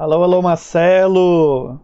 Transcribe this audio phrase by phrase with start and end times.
[0.00, 1.80] Alô, alô, Marcelo!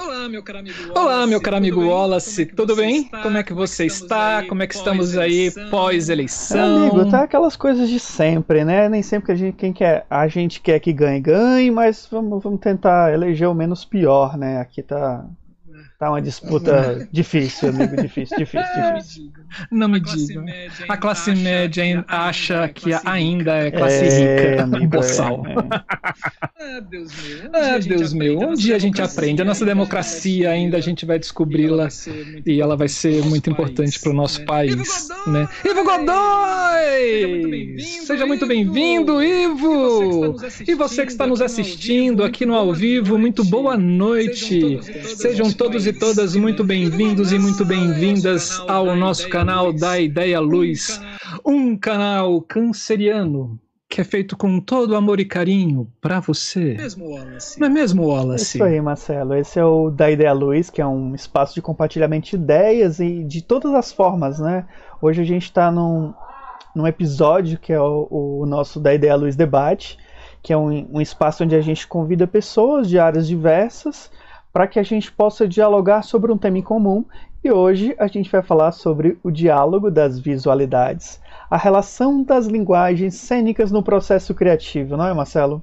[0.00, 0.98] Olá, meu caro amigo Wallace.
[1.00, 3.10] Olá, meu caro amigo Wallace, é tudo bem?
[3.24, 4.46] Como é que você está?
[4.46, 6.60] Como é que estamos aí pós-eleição?
[6.60, 8.88] É, amigo, tá aquelas coisas de sempre, né?
[8.88, 12.40] Nem sempre que a gente, quem quer, a gente quer que ganhe, ganhe, mas vamos,
[12.40, 14.60] vamos tentar eleger o menos pior, né?
[14.60, 15.28] Aqui tá
[15.98, 17.96] Tá uma disputa difícil, amigo.
[17.96, 19.32] Difícil, difícil, difícil.
[19.70, 20.44] Não me diga.
[20.88, 24.62] A classe média acha que ainda é classe rica.
[24.64, 25.42] Amigo, boçal.
[25.46, 26.76] É, é.
[26.76, 27.50] Ah, Deus meu.
[27.52, 28.38] Ah, Deus meu.
[28.40, 29.40] Um dia a gente aprende.
[29.40, 31.88] A nossa democracia ainda a gente vai descobri-la
[32.44, 35.08] e ela vai ser muito importante para o nosso país.
[35.26, 35.48] Né?
[35.64, 37.80] Ivo Godoy!
[38.04, 40.36] Seja muito bem-vindo, Ivo!
[40.66, 44.78] E você que está nos assistindo aqui no ao vivo, muito boa noite.
[45.16, 51.00] Sejam todos e todas muito bem-vindos e muito bem-vindas ao nosso canal da Ideia Luz,
[51.44, 53.56] um canal canceriano
[53.88, 56.74] que é feito com todo amor e carinho para você.
[56.74, 57.60] Mesmo Wallace.
[57.60, 58.56] Não é mesmo, Wallace?
[58.56, 59.34] Isso aí, Marcelo.
[59.34, 63.22] Esse é o da Ideia Luz, que é um espaço de compartilhamento de ideias e
[63.22, 64.66] de todas as formas, né?
[65.00, 66.12] Hoje a gente está num,
[66.74, 69.98] num episódio que é o, o nosso da Ideia Luz Debate,
[70.42, 74.10] que é um, um espaço onde a gente convida pessoas de áreas diversas
[74.56, 77.04] para que a gente possa dialogar sobre um tema em comum.
[77.44, 83.16] E hoje a gente vai falar sobre o diálogo das visualidades, a relação das linguagens
[83.16, 85.62] cênicas no processo criativo, não é, Marcelo?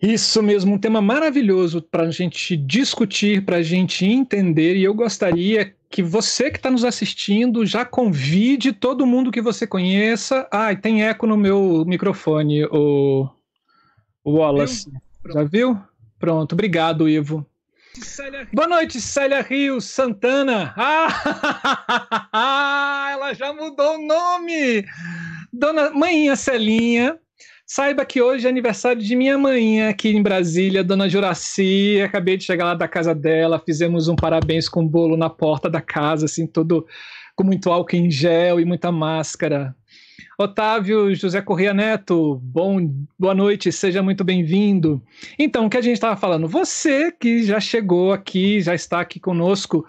[0.00, 4.94] Isso mesmo, um tema maravilhoso para a gente discutir, para a gente entender, e eu
[4.94, 10.48] gostaria que você que está nos assistindo já convide todo mundo que você conheça.
[10.50, 13.28] Ah, tem eco no meu microfone, o,
[14.24, 14.90] o Wallace.
[15.30, 15.78] Já viu?
[16.18, 17.46] Pronto, obrigado, Ivo.
[18.52, 20.74] Boa noite, Célia Rios Santana.
[20.76, 21.10] Ah,
[23.12, 24.84] ela já mudou o nome.
[25.52, 27.18] Dona Mãinha Celinha,
[27.66, 32.00] saiba que hoje é aniversário de minha mãe aqui em Brasília, Dona Juraci.
[32.00, 35.80] Acabei de chegar lá da casa dela, fizemos um parabéns com bolo na porta da
[35.80, 36.86] casa, assim, todo
[37.34, 39.74] com muito álcool em gel e muita máscara.
[40.40, 45.02] Otávio José Corrêa Neto, bom, boa noite, seja muito bem-vindo.
[45.36, 46.46] Então, o que a gente estava falando?
[46.46, 49.84] Você que já chegou aqui, já está aqui conosco,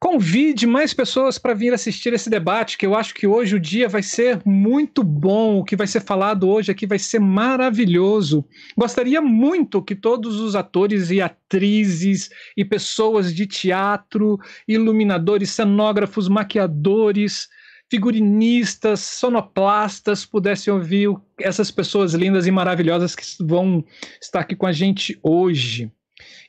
[0.00, 3.86] convide mais pessoas para vir assistir esse debate, que eu acho que hoje o dia
[3.86, 8.46] vai ser muito bom, o que vai ser falado hoje aqui vai ser maravilhoso.
[8.74, 17.46] Gostaria muito que todos os atores e atrizes e pessoas de teatro, iluminadores, cenógrafos, maquiadores,
[17.92, 23.84] figurinistas, sonoplastas pudessem ouvir essas pessoas lindas e maravilhosas que vão
[24.18, 25.92] estar aqui com a gente hoje.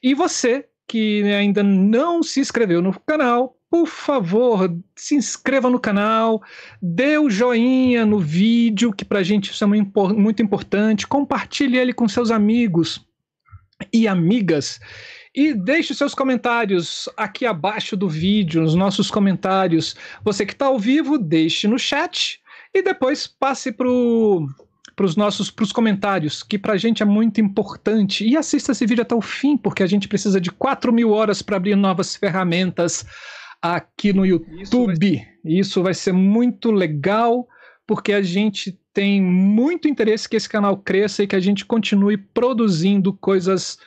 [0.01, 6.41] E você que ainda não se inscreveu no canal, por favor, se inscreva no canal,
[6.81, 11.91] dê o joinha no vídeo, que para a gente isso é muito importante, compartilhe ele
[11.91, 13.05] com seus amigos
[13.91, 14.79] e amigas.
[15.35, 19.95] E deixe seus comentários aqui abaixo do vídeo, nos nossos comentários.
[20.23, 22.39] Você que está ao vivo, deixe no chat
[22.71, 28.27] e depois passe para os nossos pros comentários, que para a gente é muito importante.
[28.27, 31.41] E assista esse vídeo até o fim, porque a gente precisa de 4 mil horas
[31.41, 33.03] para abrir novas ferramentas
[33.59, 34.61] aqui no YouTube.
[34.61, 35.33] Isso vai...
[35.45, 37.47] Isso vai ser muito legal,
[37.85, 42.15] porque a gente tem muito interesse que esse canal cresça e que a gente continue
[42.17, 43.77] produzindo coisas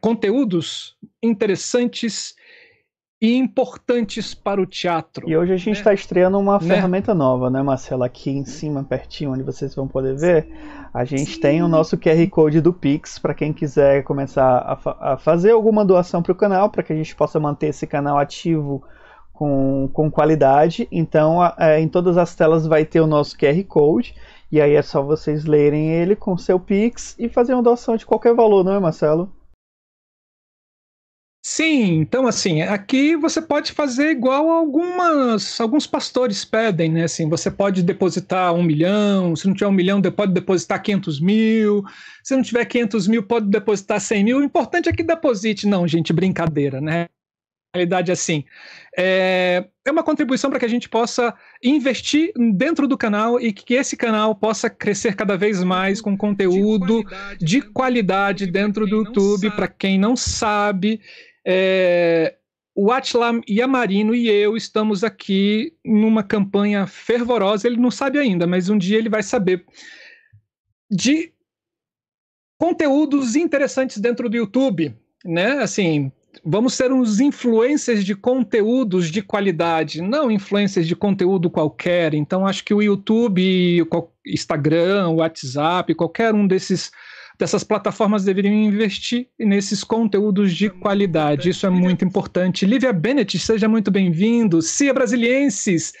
[0.00, 2.34] conteúdos interessantes
[3.20, 5.28] e importantes para o teatro.
[5.28, 5.94] E hoje a gente está né?
[5.94, 6.66] estreando uma né?
[6.66, 8.04] ferramenta nova, né, Marcelo?
[8.04, 10.48] Aqui em cima, pertinho, onde vocês vão poder ver,
[10.94, 11.40] a gente Sim.
[11.40, 15.50] tem o nosso QR Code do Pix para quem quiser começar a, fa a fazer
[15.50, 18.84] alguma doação para o canal, para que a gente possa manter esse canal ativo
[19.32, 20.86] com, com qualidade.
[20.92, 24.14] Então, é, em todas as telas vai ter o nosso QR Code.
[24.50, 28.06] E aí é só vocês lerem ele com seu Pix e fazer uma doação de
[28.06, 29.30] qualquer valor, não é, Marcelo?
[31.40, 37.04] Sim, então assim, aqui você pode fazer igual algumas, alguns pastores pedem, né?
[37.04, 41.84] Assim, você pode depositar um milhão, se não tiver um milhão, pode depositar 500 mil,
[42.24, 44.38] se não tiver 500 mil, pode depositar 100 mil.
[44.38, 45.66] O importante é que deposite.
[45.66, 47.06] Não, gente, brincadeira, né?
[47.74, 48.44] A realidade assim,
[48.96, 53.74] é, é uma contribuição para que a gente possa investir dentro do canal e que
[53.74, 59.04] esse canal possa crescer cada vez mais com conteúdo de qualidade, de qualidade dentro do
[59.04, 61.00] YouTube, para quem não sabe
[61.50, 62.34] é,
[62.74, 67.66] o Atila Yamarino e eu estamos aqui numa campanha fervorosa.
[67.66, 69.64] Ele não sabe ainda, mas um dia ele vai saber
[70.90, 71.32] de
[72.60, 75.62] conteúdos interessantes dentro do YouTube, né?
[75.62, 76.12] Assim,
[76.44, 82.12] vamos ser uns influencers de conteúdos de qualidade, não influencers de conteúdo qualquer.
[82.12, 86.90] Então, acho que o YouTube, o Instagram, o WhatsApp, qualquer um desses
[87.38, 91.48] dessas plataformas deveriam investir nesses conteúdos de qualidade.
[91.50, 92.66] Isso é muito importante.
[92.66, 94.60] Lívia Bennett, seja muito bem-vindo.
[94.60, 95.92] Cia Brasilienses,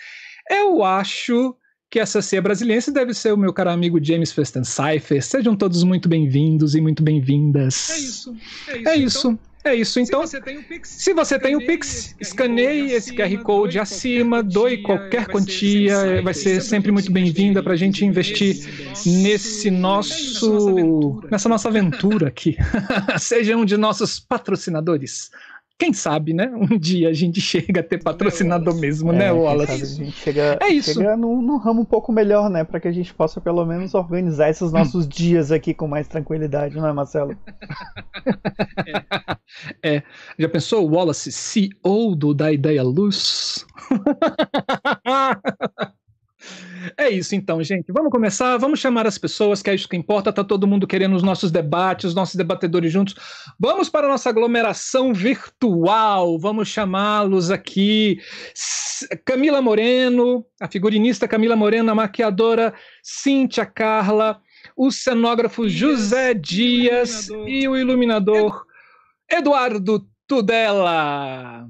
[0.50, 1.54] eu acho
[1.90, 5.22] que essa Cia Brasiliense deve ser o meu caro amigo James Festen Cypher.
[5.22, 7.90] Sejam todos muito bem-vindos e muito bem-vindas.
[7.90, 8.36] É isso.
[8.66, 8.88] É isso.
[8.88, 9.28] É isso.
[9.28, 10.00] Então, é isso.
[10.00, 13.78] Então, se você tem o Pix, se você tem o Pix, escaneie esse QR Code
[13.78, 18.56] acima, doe qualquer quantia, vai ser sempre muito bem-vinda para a gente investir
[19.04, 22.56] nesse nosso, nessa nossa aventura aqui.
[23.18, 25.30] Seja um de nossos patrocinadores.
[25.78, 26.50] Quem sabe, né?
[26.54, 29.72] Um dia a gente chega a ter patrocinador mesmo, né, É, Wallace?
[29.72, 30.92] sabe a gente chega, É isso.
[30.94, 32.64] chega num, num ramo um pouco melhor, né?
[32.64, 36.74] Pra que a gente possa pelo menos organizar esses nossos dias aqui com mais tranquilidade,
[36.76, 37.36] não é, Marcelo?
[40.38, 43.64] Já pensou o Wallace, CEO do Da Ideia Luz?
[46.96, 47.92] É isso então, gente.
[47.92, 50.32] Vamos começar, vamos chamar as pessoas, que é isso que importa.
[50.32, 53.14] Tá todo mundo querendo os nossos debates, os nossos debatedores juntos.
[53.58, 56.38] Vamos para a nossa aglomeração virtual.
[56.38, 58.20] Vamos chamá-los aqui.
[59.24, 64.40] Camila Moreno, a figurinista Camila Moreno, a maquiadora Cíntia Carla,
[64.76, 67.48] o cenógrafo José Dias iluminador.
[67.48, 68.66] e o iluminador
[69.30, 71.66] Eduardo Tudela.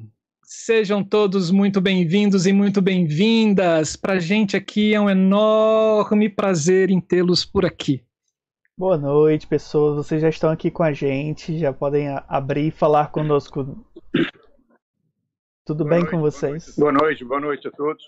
[0.50, 3.96] Sejam todos muito bem-vindos e muito bem-vindas.
[3.96, 8.02] Para a gente aqui é um enorme prazer em tê-los por aqui.
[8.74, 9.96] Boa noite, pessoas.
[9.96, 13.84] Vocês já estão aqui com a gente, já podem abrir e falar conosco.
[15.66, 16.74] Tudo Boa bem noite, com boa vocês?
[16.78, 18.02] Boa noite, boa noite a todos.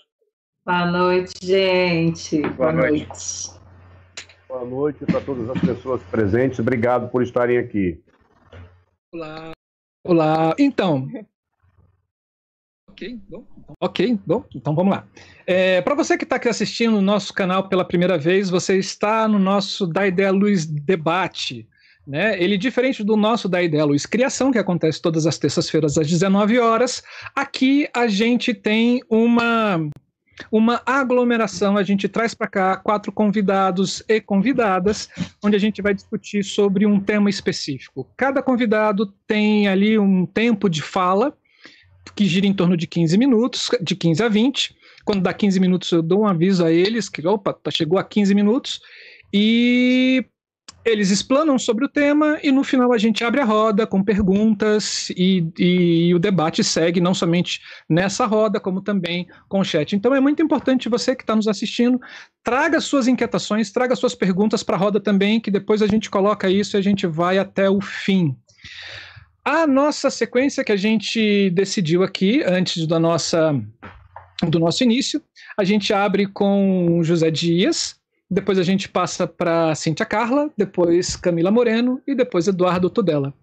[0.65, 2.41] Boa noite, gente.
[2.41, 3.51] Boa noite.
[4.49, 6.57] Boa noite para todas as pessoas presentes.
[6.57, 8.03] Obrigado por estarem aqui.
[9.13, 9.51] Olá.
[10.03, 10.55] Olá.
[10.57, 11.07] Então,
[13.01, 13.43] Ok, bom.
[13.57, 15.07] Então, Ok, bom, então vamos lá.
[15.83, 19.39] Para você que está aqui assistindo o nosso canal pela primeira vez, você está no
[19.39, 21.67] nosso Da Ideia Luz Debate.
[22.05, 22.41] Né?
[22.41, 26.59] Ele, diferente do nosso Da Ideia Luz Criação, que acontece todas as terças-feiras às 19
[26.59, 27.01] horas,
[27.35, 29.79] aqui a gente tem uma,
[30.51, 35.09] uma aglomeração, a gente traz para cá quatro convidados e convidadas,
[35.43, 38.07] onde a gente vai discutir sobre um tema específico.
[38.17, 41.33] Cada convidado tem ali um tempo de fala,
[42.15, 44.75] que gira em torno de 15 minutos, de 15 a 20.
[45.05, 48.03] Quando dá 15 minutos, eu dou um aviso a eles que, opa, tá, chegou a
[48.03, 48.79] 15 minutos.
[49.33, 50.25] E
[50.83, 55.09] eles explanam sobre o tema e no final a gente abre a roda com perguntas
[55.11, 59.95] e, e o debate segue não somente nessa roda, como também com o chat.
[59.95, 61.99] Então é muito importante você que está nos assistindo,
[62.43, 66.49] traga suas inquietações, traga suas perguntas para a roda também, que depois a gente coloca
[66.49, 68.35] isso e a gente vai até o fim.
[69.43, 73.59] A nossa sequência que a gente decidiu aqui, antes da nossa,
[74.47, 75.19] do nosso início,
[75.57, 77.95] a gente abre com José Dias,
[78.29, 83.33] depois a gente passa para Cíntia Carla, depois Camila Moreno e depois Eduardo Tudela.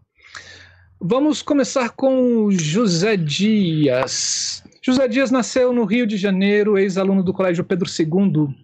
[1.00, 4.62] Vamos começar com José Dias.
[4.80, 8.54] José Dias nasceu no Rio de Janeiro, ex-aluno do Colégio Pedro II,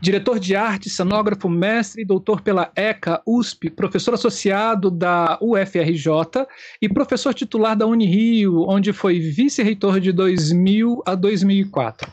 [0.00, 6.46] diretor de arte, cenógrafo, mestre e doutor pela ECA USP, professor associado da UFRJ
[6.80, 12.10] e professor titular da Unirio, onde foi vice-reitor de 2000 a 2004.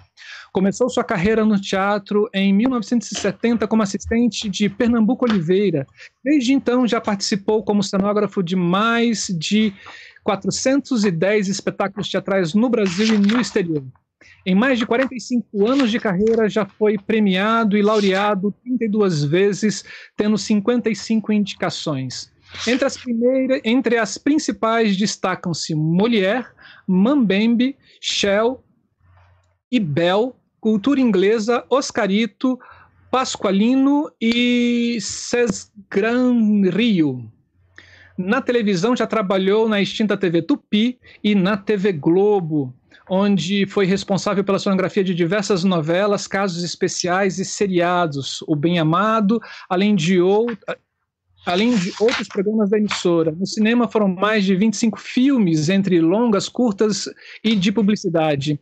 [0.52, 5.88] Começou sua carreira no teatro em 1970 como assistente de Pernambuco Oliveira.
[6.24, 9.74] Desde então já participou como cenógrafo de mais de
[10.24, 13.84] 410 espetáculos teatrais no Brasil e no exterior.
[14.46, 19.86] Em mais de 45 anos de carreira, já foi premiado e laureado 32 vezes,
[20.18, 22.32] tendo 55 indicações.
[22.68, 26.48] Entre as, primeiras, entre as principais destacam-se Molière,
[26.86, 28.64] Mambembe, Shell
[29.72, 32.60] e Bell, Cultura Inglesa, Oscarito,
[33.10, 37.32] Pasqualino e Sesgran Rio.
[38.18, 42.74] Na televisão já trabalhou na extinta TV Tupi e na TV Globo,
[43.10, 49.42] onde foi responsável pela sonografia de diversas novelas, casos especiais e seriados, O Bem Amado,
[49.70, 50.58] além de, out
[51.46, 53.32] além de outros programas da emissora.
[53.32, 57.10] No cinema foram mais de 25 filmes, entre longas, curtas
[57.44, 58.60] e de publicidade.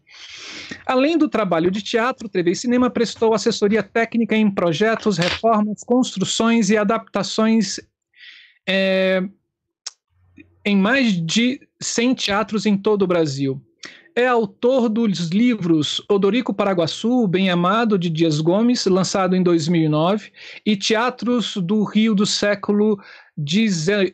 [0.86, 6.70] Além do trabalho de teatro, TV e cinema, prestou assessoria técnica em projetos, reformas, construções
[6.70, 7.80] e adaptações
[8.68, 9.22] é,
[10.66, 13.62] em mais de 100 teatros em todo o Brasil.
[14.16, 20.32] É autor dos livros Odorico Paraguaçu, Bem Amado, de Dias Gomes, lançado em 2009,
[20.66, 23.00] e Teatros do Rio do século,
[23.40, 24.12] XVIII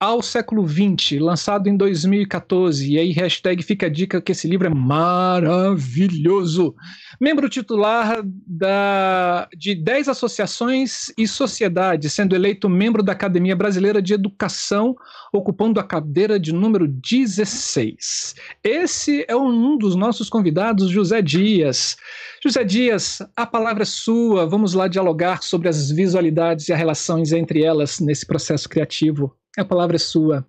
[0.00, 2.92] ao século XX, lançado em 2014.
[2.92, 6.74] E aí, hashtag fica a dica que esse livro é maravilhoso.
[7.20, 14.14] Membro titular da, de 10 associações e sociedades, sendo eleito membro da Academia Brasileira de
[14.14, 14.94] Educação,
[15.32, 18.36] ocupando a cadeira de número 16.
[18.62, 21.96] Esse é um dos nossos convidados, José Dias.
[22.40, 24.46] José Dias, a palavra é sua.
[24.46, 29.36] Vamos lá dialogar sobre as visualidades e as relações entre elas nesse processo criativo.
[29.58, 30.46] A palavra é sua.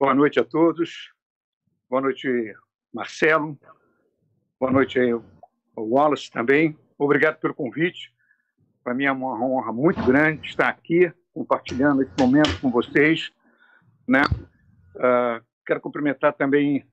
[0.00, 1.12] Boa noite a todos.
[1.90, 2.26] Boa noite,
[2.90, 3.58] Marcelo.
[4.58, 5.12] Boa noite aí,
[5.76, 6.74] Wallace também.
[6.96, 8.10] Obrigado pelo convite.
[8.82, 13.30] Para mim é uma honra muito grande estar aqui compartilhando esse momento com vocês.
[14.08, 14.22] Né?
[14.96, 16.88] Uh, quero cumprimentar também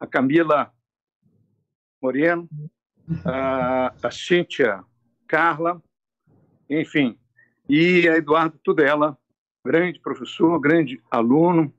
[0.00, 0.72] a Camila
[2.00, 2.48] Moreno,
[3.10, 4.82] uh, a Cíntia
[5.28, 5.82] Carla,
[6.70, 7.18] enfim,
[7.68, 9.18] e a Eduardo Tudela,
[9.64, 11.72] grande professor, grande aluno,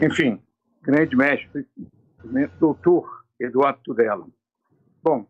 [0.00, 0.40] enfim,
[0.80, 1.66] grande mestre,
[2.24, 4.26] né, doutor Eduardo Tudela.
[5.02, 5.26] Bom,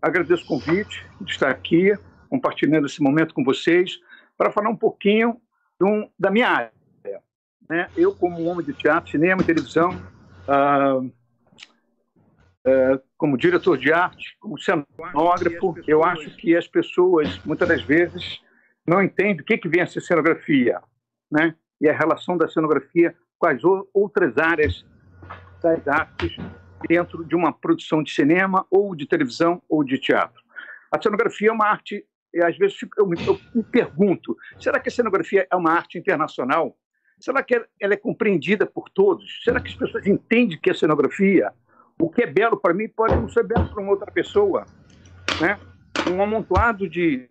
[0.00, 1.92] agradeço o convite de estar aqui,
[2.30, 3.98] compartilhando esse momento com vocês,
[4.38, 5.40] para falar um pouquinho
[5.82, 6.72] um, da minha área.
[7.68, 7.90] Né?
[7.96, 9.90] Eu, como homem de teatro, cinema, televisão,
[10.46, 11.00] ah,
[12.64, 18.40] ah, como diretor de arte, como cenógrafo, eu acho que as pessoas, muitas das vezes,
[18.86, 20.80] não entendem o que, que vem a ser cenografia
[21.30, 21.54] né?
[21.80, 23.60] e a relação da cenografia com as
[23.92, 24.84] outras áreas
[25.62, 26.36] das artes
[26.88, 30.40] dentro de uma produção de cinema ou de televisão ou de teatro.
[30.90, 34.88] A cenografia é uma arte, e às vezes eu me, eu me pergunto, será que
[34.88, 36.76] a cenografia é uma arte internacional?
[37.18, 39.42] Será que ela é compreendida por todos?
[39.42, 41.52] Será que as pessoas entendem que a cenografia,
[41.98, 44.66] o que é belo para mim, pode não ser belo para uma outra pessoa?
[45.40, 45.58] Né?
[46.10, 47.28] Um amontoado de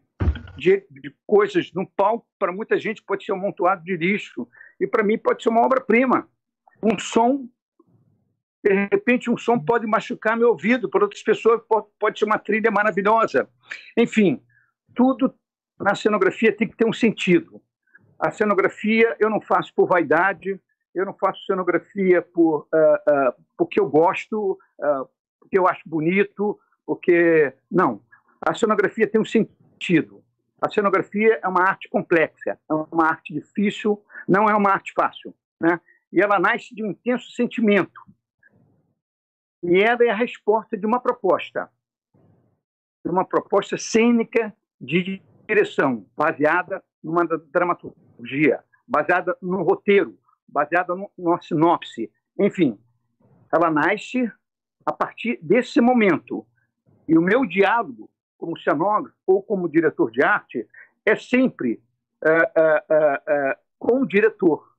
[0.58, 4.48] de, de coisas no palco, para muita gente pode ser um amontoado de lixo,
[4.80, 6.28] e para mim pode ser uma obra-prima.
[6.82, 7.48] Um som,
[8.64, 12.40] de repente, um som pode machucar meu ouvido, para outras pessoas pode, pode ser uma
[12.40, 13.50] trilha maravilhosa.
[13.98, 14.42] Enfim,
[14.94, 15.34] tudo
[15.80, 17.62] na cenografia tem que ter um sentido.
[18.18, 20.60] A cenografia eu não faço por vaidade,
[20.94, 25.08] eu não faço cenografia por, uh, uh, porque eu gosto, uh,
[25.40, 27.54] porque eu acho bonito, porque.
[27.70, 28.02] Não.
[28.42, 30.24] A cenografia tem um sentido.
[30.66, 35.32] A cenografia é uma arte complexa, é uma arte difícil, não é uma arte fácil.
[35.62, 35.80] Né?
[36.12, 38.02] E ela nasce de um intenso sentimento.
[39.62, 41.70] E ela é a resposta de uma proposta,
[43.06, 50.18] de uma proposta cênica de direção, baseada numa dramaturgia, baseada no roteiro,
[50.48, 52.12] baseada numa sinopse.
[52.40, 52.80] Enfim,
[53.54, 54.32] ela nasce
[54.84, 56.44] a partir desse momento.
[57.08, 60.68] E o meu diálogo como cenógrafo ou como diretor de arte,
[61.06, 61.82] é sempre
[62.24, 64.76] é, é, é, com o diretor.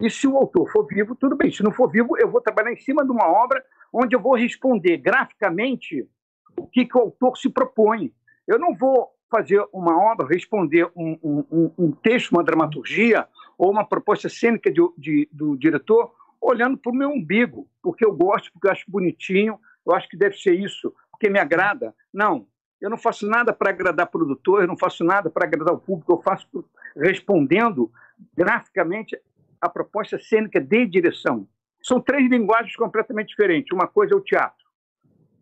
[0.00, 1.50] E se o autor for vivo, tudo bem.
[1.50, 4.34] Se não for vivo, eu vou trabalhar em cima de uma obra onde eu vou
[4.34, 6.08] responder graficamente
[6.56, 8.12] o que, que o autor se propõe.
[8.46, 13.26] Eu não vou fazer uma obra, responder um, um, um texto, uma dramaturgia
[13.56, 18.14] ou uma proposta cênica de, de, do diretor olhando para o meu umbigo, porque eu
[18.14, 21.94] gosto, porque eu acho bonitinho, eu acho que deve ser isso, porque me agrada.
[22.12, 22.46] Não.
[22.84, 26.12] Eu não faço nada para agradar produtor, eu não faço nada para agradar o público,
[26.12, 26.62] eu faço
[26.94, 27.90] respondendo
[28.36, 29.18] graficamente
[29.58, 31.48] a proposta cênica de direção.
[31.82, 33.72] São três linguagens completamente diferentes.
[33.72, 34.62] Uma coisa é o teatro.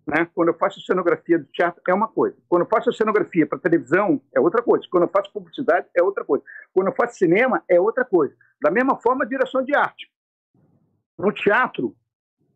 [0.06, 0.28] Né?
[0.32, 2.36] Quando eu faço cenografia do teatro, é uma coisa.
[2.48, 4.86] Quando eu faço cenografia para televisão, é outra coisa.
[4.88, 6.44] Quando eu faço publicidade, é outra coisa.
[6.72, 8.36] Quando eu faço cinema, é outra coisa.
[8.60, 10.08] Da mesma forma, a direção de arte.
[11.18, 11.96] No teatro,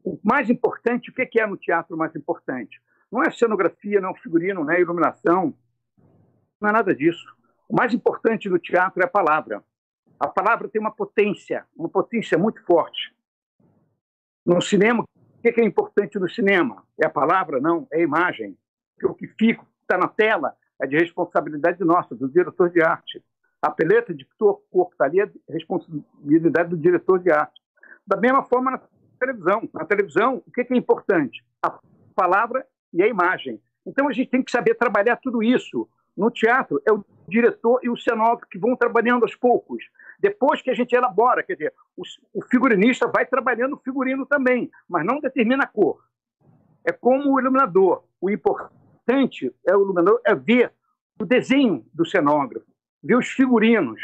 [0.05, 2.81] o mais importante, o que é no teatro mais importante?
[3.11, 5.55] Não é cenografia, não é figurino, não é iluminação.
[6.61, 7.25] Não é nada disso.
[7.69, 9.63] O mais importante no teatro é a palavra.
[10.19, 13.15] A palavra tem uma potência, uma potência muito forte.
[14.45, 16.85] No cinema, o que é importante no cinema?
[17.03, 17.61] É a palavra?
[17.61, 18.57] Não, é a imagem.
[19.03, 23.23] O que fica, está na tela, é de responsabilidade nossa, do diretor de arte.
[23.61, 27.61] A peleta de corpo está ali é responsabilidade do diretor de arte.
[28.07, 28.81] Da mesma forma na
[29.19, 29.69] televisão.
[29.73, 31.45] Na televisão, o que é importante?
[31.63, 31.79] A
[32.15, 33.61] palavra e a imagem.
[33.87, 35.89] Então a gente tem que saber trabalhar tudo isso.
[36.17, 39.85] No teatro, é o diretor e o cenógrafo que vão trabalhando aos poucos.
[40.19, 42.03] Depois que a gente elabora, quer dizer, o,
[42.33, 46.03] o figurinista vai trabalhando o figurino também, mas não determina a cor.
[46.85, 48.05] É como o iluminador.
[48.21, 50.73] O importante é o iluminador é ver
[51.21, 52.67] o desenho do cenógrafo,
[53.03, 54.01] ver os figurinos.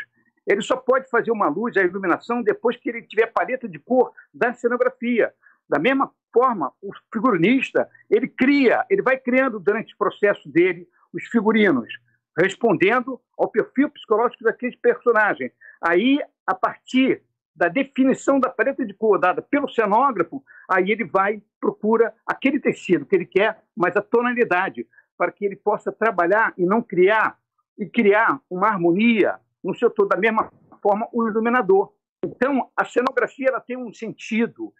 [0.46, 3.78] Ele só pode fazer uma luz, a iluminação, depois que ele tiver a paleta de
[3.78, 5.32] cor da cenografia.
[5.72, 11.24] Da mesma forma, o figurinista, ele cria, ele vai criando durante o processo dele os
[11.28, 11.88] figurinos,
[12.36, 15.50] respondendo ao perfil psicológico daquele personagem.
[15.80, 17.22] Aí, a partir
[17.56, 23.06] da definição da paleta de cor dada pelo cenógrafo, aí ele vai, procura aquele tecido
[23.06, 24.86] que ele quer, mas a tonalidade,
[25.16, 27.38] para que ele possa trabalhar e não criar,
[27.78, 30.52] e criar uma harmonia no seu todo, da mesma
[30.82, 31.94] forma o iluminador.
[32.24, 34.72] Então, a cenografia ela tem um sentido,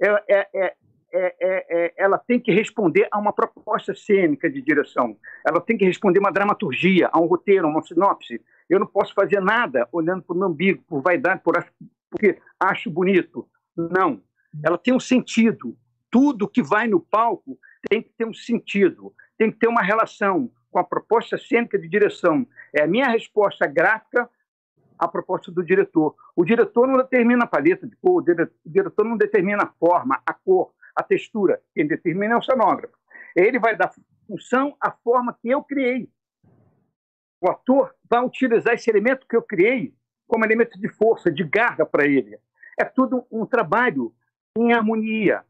[0.00, 0.74] é, é,
[1.12, 5.84] é, é, ela tem que responder a uma proposta cênica de direção, ela tem que
[5.84, 8.40] responder a uma dramaturgia, a um roteiro, a uma sinopse.
[8.68, 11.54] Eu não posso fazer nada olhando para o meu umbigo, por vaidade, por,
[12.10, 13.48] porque acho bonito.
[13.76, 14.20] Não.
[14.62, 15.76] Ela tem um sentido.
[16.10, 20.50] Tudo que vai no palco tem que ter um sentido, tem que ter uma relação
[20.70, 22.46] com a proposta cênica de direção.
[22.74, 24.28] É a minha resposta gráfica
[24.98, 26.14] à proposta do diretor.
[26.34, 30.32] O diretor não determina a paleta de cor, o diretor não determina a forma, a
[30.32, 31.60] cor, a textura.
[31.74, 32.94] Quem determina é o cenógrafo.
[33.34, 33.92] Ele vai dar
[34.26, 36.08] função à forma que eu criei.
[37.40, 39.94] O ator vai utilizar esse elemento que eu criei
[40.26, 42.38] como elemento de força, de garra para ele.
[42.78, 44.12] É tudo um trabalho
[44.56, 45.44] em harmonia.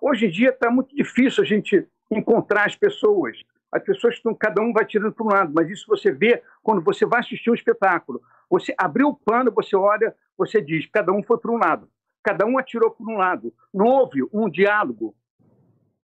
[0.00, 3.42] Hoje em dia está muito difícil a gente encontrar as pessoas.
[3.72, 6.82] As pessoas estão, cada um vai tirando para um lado, mas isso você vê quando
[6.82, 8.20] você vai assistir um espetáculo.
[8.50, 11.88] Você abriu o pano, você olha, você diz, cada um foi para um lado,
[12.22, 13.54] cada um atirou para um lado.
[13.72, 15.14] Não houve um diálogo.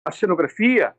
[0.04, 0.94] A cenografia,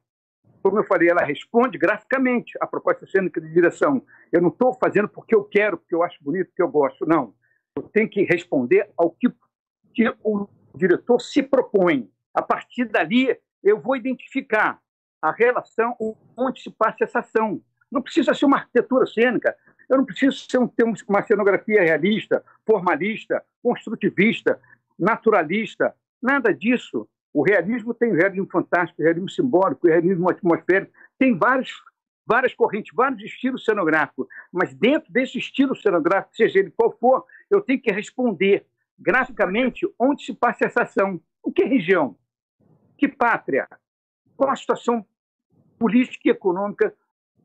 [0.63, 4.03] como eu falei, ela responde graficamente à proposta cênica de direção.
[4.31, 7.05] Eu não estou fazendo porque eu quero, porque eu acho bonito, porque eu gosto.
[7.05, 7.35] Não.
[7.75, 9.31] Eu tenho que responder ao que,
[9.93, 12.09] que o diretor se propõe.
[12.33, 14.79] A partir dali, eu vou identificar
[15.21, 15.95] a relação
[16.35, 17.61] onde se passa essa ação.
[17.91, 19.55] Não precisa ser uma arquitetura cênica,
[19.89, 24.59] eu não preciso ser um, ter uma cenografia realista, formalista, construtivista,
[24.97, 27.07] naturalista, nada disso.
[27.33, 31.71] O realismo tem o realismo fantástico, o realismo simbólico, o realismo atmosférico, tem vários,
[32.25, 37.61] várias correntes, vários estilos cenográficos, mas dentro desse estilo cenográfico, seja ele qual for, eu
[37.61, 38.65] tenho que responder
[38.97, 42.17] graficamente onde se passa essa ação, em que região,
[42.97, 43.67] que pátria,
[44.37, 45.05] qual a situação
[45.77, 46.95] política e econômica,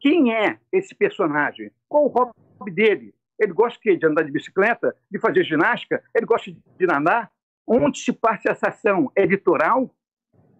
[0.00, 5.18] quem é esse personagem, qual o hobby dele, ele gosta de andar de bicicleta, de
[5.18, 7.30] fazer ginástica, ele gosta de nadar,
[7.66, 9.94] onde se passa essa ação, é litoral,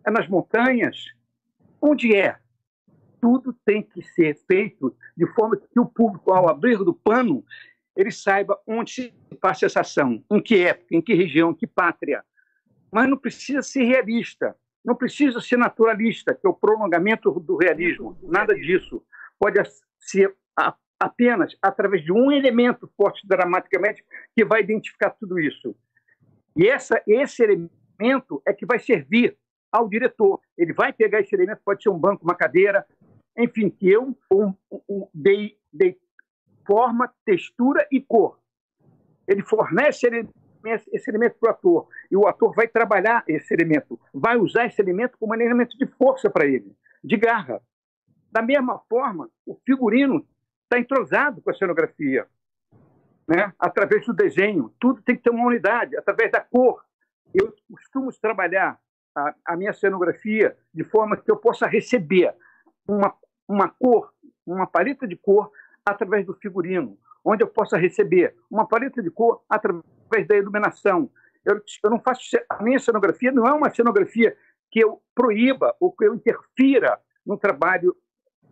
[0.05, 1.07] é nas montanhas,
[1.81, 2.39] onde é?
[3.21, 7.45] Tudo tem que ser feito de forma que o público, ao abrir do pano,
[7.97, 11.67] ele saiba onde se passa essa ação, em que época, em que região, em que
[11.67, 12.25] pátria.
[12.91, 14.57] Mas não precisa ser realista.
[14.83, 19.03] Não precisa ser naturalista, que é o prolongamento do realismo, nada disso.
[19.41, 19.59] Pode
[19.99, 20.37] ser
[21.01, 24.05] apenas através de um elemento forte dramaticamente
[24.37, 25.75] que vai identificar tudo isso.
[26.55, 29.37] E essa, esse elemento é que vai servir
[29.73, 30.41] ao diretor.
[30.59, 32.85] Ele vai pegar esse elemento, pode ser um banco, uma cadeira,
[33.37, 34.53] enfim, que eu um,
[34.89, 35.97] um, dei, dei
[36.67, 38.39] forma, textura e cor.
[39.27, 40.07] Ele fornece
[40.93, 41.89] esse elemento para o ator.
[42.11, 45.87] E o ator vai trabalhar esse elemento, vai usar esse elemento como um elemento de
[45.87, 47.63] força para ele, de garra.
[48.31, 50.27] Da mesma forma, o figurino
[50.65, 52.27] está entrosado com a cenografia,
[53.27, 53.53] né?
[53.59, 54.73] através do desenho.
[54.79, 56.85] Tudo tem que ter uma unidade, através da cor.
[57.35, 58.79] Eu costumo trabalhar
[59.17, 62.35] a, a minha cenografia de forma que eu possa receber
[62.87, 63.15] uma,
[63.49, 64.13] uma cor,
[64.47, 65.51] uma paleta de cor
[65.85, 71.11] através do figurino, onde eu possa receber uma paleta de cor através da iluminação.
[71.45, 74.37] Eu, eu não faço a minha cenografia não é uma cenografia
[74.71, 77.97] que eu proíba ou que eu interfira no trabalho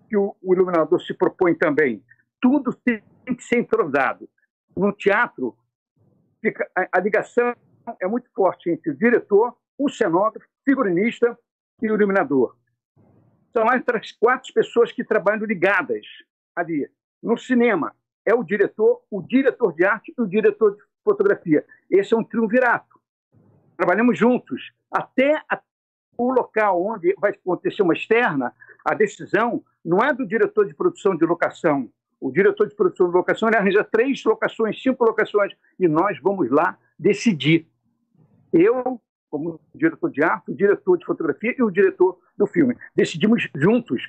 [0.09, 2.03] que o, o iluminador se propõe também.
[2.41, 3.03] Tudo tem
[3.37, 4.29] que ser entrosado.
[4.77, 5.57] No teatro,
[6.41, 7.55] fica, a, a ligação
[8.01, 11.39] é muito forte entre o diretor, o cenógrafo, figurinista
[11.83, 12.57] e o iluminador.
[13.53, 16.05] São as quatro pessoas que trabalham ligadas
[16.55, 16.89] ali.
[17.23, 17.95] No cinema,
[18.25, 21.65] é o diretor, o diretor de arte e o diretor de fotografia.
[21.91, 23.01] Esse é um triunvirato.
[23.77, 24.73] Trabalhamos juntos.
[24.91, 25.43] Até
[26.17, 31.17] o local onde vai acontecer uma externa, a decisão não é do diretor de produção
[31.17, 31.91] de locação.
[32.21, 36.51] O diretor de produção de locação ele arranja três locações, cinco locações, e nós vamos
[36.51, 37.67] lá decidir.
[38.53, 42.77] Eu, como diretor de arte, o diretor de fotografia e o diretor do filme.
[42.95, 44.07] Decidimos juntos,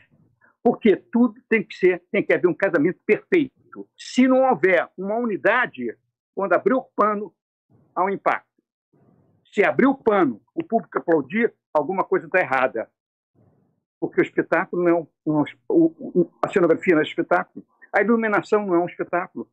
[0.62, 3.88] porque tudo tem que ser, tem que haver um casamento perfeito.
[3.98, 5.96] Se não houver uma unidade,
[6.36, 7.34] quando abrir o pano,
[7.96, 8.50] há um impacto.
[9.54, 12.90] Se abrir o pano, o público aplaudir, alguma coisa está errada.
[14.00, 14.94] Porque o espetáculo não é
[15.26, 19.48] um, um, a cenografia não é espetáculo, a iluminação não é um espetáculo.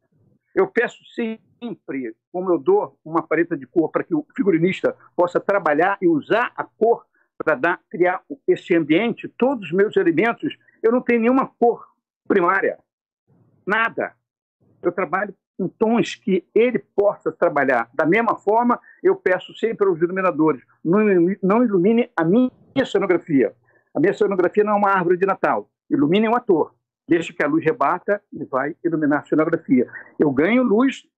[0.54, 5.38] Eu peço sempre, como eu dou uma paleta de cor para que o figurinista possa
[5.38, 7.04] trabalhar e usar a cor
[7.36, 11.86] para criar esse ambiente, todos os meus elementos, eu não tenho nenhuma cor
[12.26, 12.78] primária.
[13.66, 14.14] Nada.
[14.82, 17.90] Eu trabalho em tons que ele possa trabalhar.
[17.94, 22.50] Da mesma forma, eu peço sempre aos iluminadores, não ilumine a minha
[22.84, 23.54] cenografia.
[23.96, 25.70] A minha cenografia não é uma árvore de Natal.
[25.88, 26.74] Ilumine um ator.
[27.08, 29.90] Deixe que a luz rebata e vai iluminar a cenografia.
[30.18, 31.08] Eu ganho luz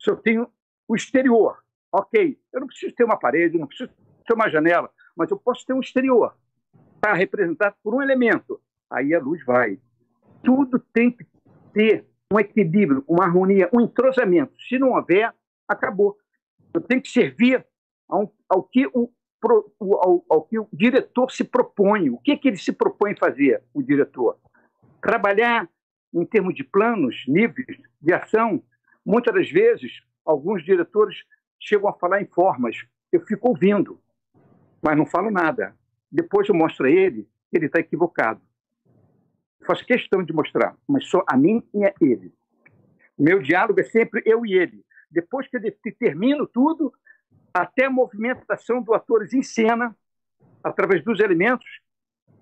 [0.00, 0.48] se eu tenho
[0.88, 1.56] o exterior.
[1.92, 3.88] Ok, eu não preciso ter uma parede, não preciso
[4.26, 6.34] ter uma janela, mas eu posso ter um exterior.
[6.96, 8.60] Está representado por um elemento.
[8.90, 9.78] Aí a luz vai.
[10.42, 11.24] Tudo tem que
[11.72, 14.60] ter um equilíbrio, uma harmonia, um entrosamento.
[14.68, 15.32] Se não houver,
[15.68, 16.16] acabou.
[16.74, 17.64] Eu tenho que servir
[18.08, 19.08] ao, ao que o
[19.42, 22.10] ao, ao, que o diretor se propõe.
[22.10, 24.38] O que, que ele se propõe fazer, o diretor?
[25.00, 25.68] Trabalhar
[26.12, 28.62] em termos de planos, níveis de ação.
[29.04, 31.16] Muitas das vezes, alguns diretores
[31.60, 32.76] chegam a falar em formas.
[33.12, 34.00] Eu fico ouvindo,
[34.82, 35.76] mas não falo nada.
[36.10, 38.40] Depois eu mostro a ele que ele está equivocado
[39.64, 42.32] faço questão de mostrar, mas só a mim e a ele.
[43.18, 44.84] Meu diálogo é sempre eu e ele.
[45.10, 45.62] Depois que eu
[45.98, 46.92] termino tudo,
[47.54, 49.96] até a movimentação do atores em cena,
[50.62, 51.80] através dos elementos,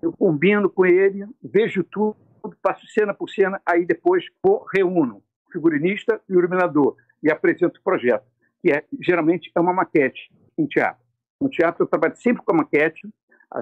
[0.01, 2.17] eu combino com ele, vejo tudo,
[2.61, 7.79] passo cena por cena, aí depois vou, reúno o figurinista e o iluminador e apresento
[7.79, 8.25] o projeto,
[8.61, 11.01] que é geralmente é uma maquete em teatro.
[11.39, 13.07] No teatro eu trabalho sempre com a maquete,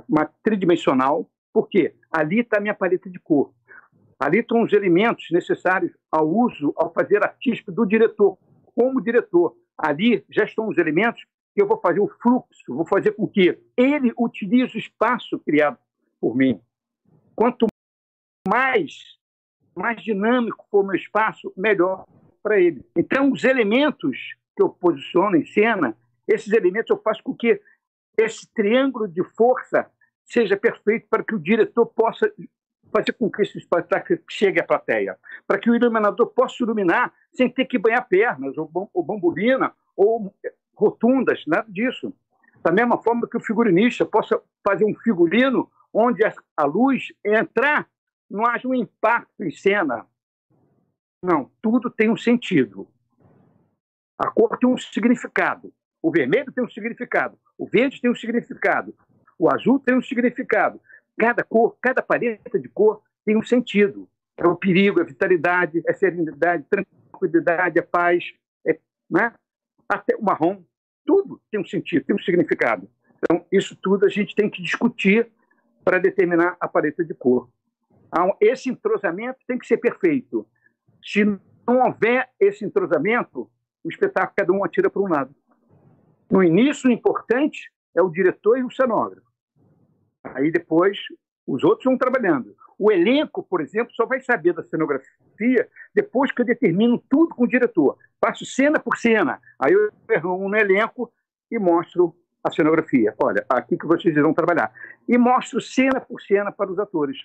[0.08, 3.54] uma tridimensional, porque ali está a minha paleta de cor.
[4.18, 8.38] Ali estão os elementos necessários ao uso, ao fazer artístico do diretor,
[8.74, 9.56] como diretor.
[9.78, 13.60] Ali já estão os elementos que eu vou fazer o fluxo, vou fazer com que
[13.76, 15.78] ele utilize o espaço criado
[16.20, 16.62] por mim.
[17.36, 17.68] Quanto
[18.48, 19.18] mais,
[19.76, 22.06] mais dinâmico for o meu espaço, melhor
[22.42, 22.86] para ele.
[22.96, 24.18] Então, os elementos
[24.56, 25.96] que eu posiciono em cena,
[26.28, 27.62] esses elementos eu faço com que
[28.18, 29.90] esse triângulo de força
[30.26, 32.32] seja perfeito para que o diretor possa
[32.92, 37.50] fazer com que esse espetáculo chegue à plateia, para que o iluminador possa iluminar sem
[37.50, 40.34] ter que banhar pernas, ou, ou bambolina, ou
[40.76, 42.14] rotundas, nada disso.
[42.64, 46.24] Da mesma forma que o figurinista possa fazer um figurino onde
[46.56, 47.88] a luz entrar,
[48.30, 50.06] não haja um impacto em cena.
[51.24, 52.88] Não, tudo tem um sentido.
[54.18, 55.74] A cor tem um significado.
[56.02, 57.38] O vermelho tem um significado.
[57.58, 58.96] O verde tem um significado.
[59.38, 60.80] O azul tem um significado.
[61.18, 64.08] Cada cor, cada paleta de cor tem um sentido.
[64.38, 68.24] É o perigo, é a vitalidade, é a serenidade, tranquilidade, é paz,
[68.66, 68.80] é,
[69.10, 69.34] né?
[69.92, 70.64] Até o marrom.
[71.06, 72.90] Tudo tem um sentido, tem um significado.
[73.18, 75.30] Então, isso tudo a gente tem que discutir
[75.84, 77.50] para determinar a paleta de cor.
[78.08, 80.48] Então, esse entrosamento tem que ser perfeito.
[81.04, 83.50] Se não houver esse entrosamento,
[83.84, 85.36] o espetáculo cada um atira para um lado.
[86.30, 89.28] No início, o importante é o diretor e o cenógrafo.
[90.24, 90.98] Aí depois
[91.46, 92.56] os outros vão trabalhando.
[92.78, 95.12] O elenco, por exemplo, só vai saber da cenografia
[95.94, 97.98] depois que eu determino tudo com o diretor.
[98.24, 99.40] Faço cena por cena.
[99.60, 101.12] Aí eu reúno no elenco
[101.50, 103.14] e mostro a cenografia.
[103.22, 104.72] Olha, aqui que vocês irão trabalhar.
[105.08, 107.18] E mostro cena por cena para os atores.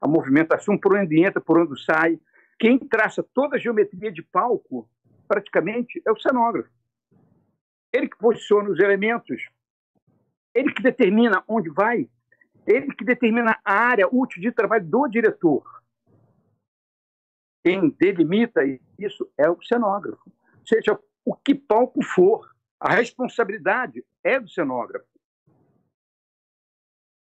[0.00, 2.18] A movimentação por onde entra, por onde sai.
[2.58, 4.88] Quem traça toda a geometria de palco,
[5.28, 6.70] praticamente, é o cenógrafo.
[7.92, 9.48] Ele que posiciona os elementos,
[10.54, 12.08] ele que determina onde vai,
[12.66, 15.81] ele que determina a área útil de trabalho do diretor.
[17.64, 18.60] Quem delimita
[18.98, 20.32] isso é o cenógrafo.
[20.66, 25.06] Seja o que palco for, a responsabilidade é do cenógrafo.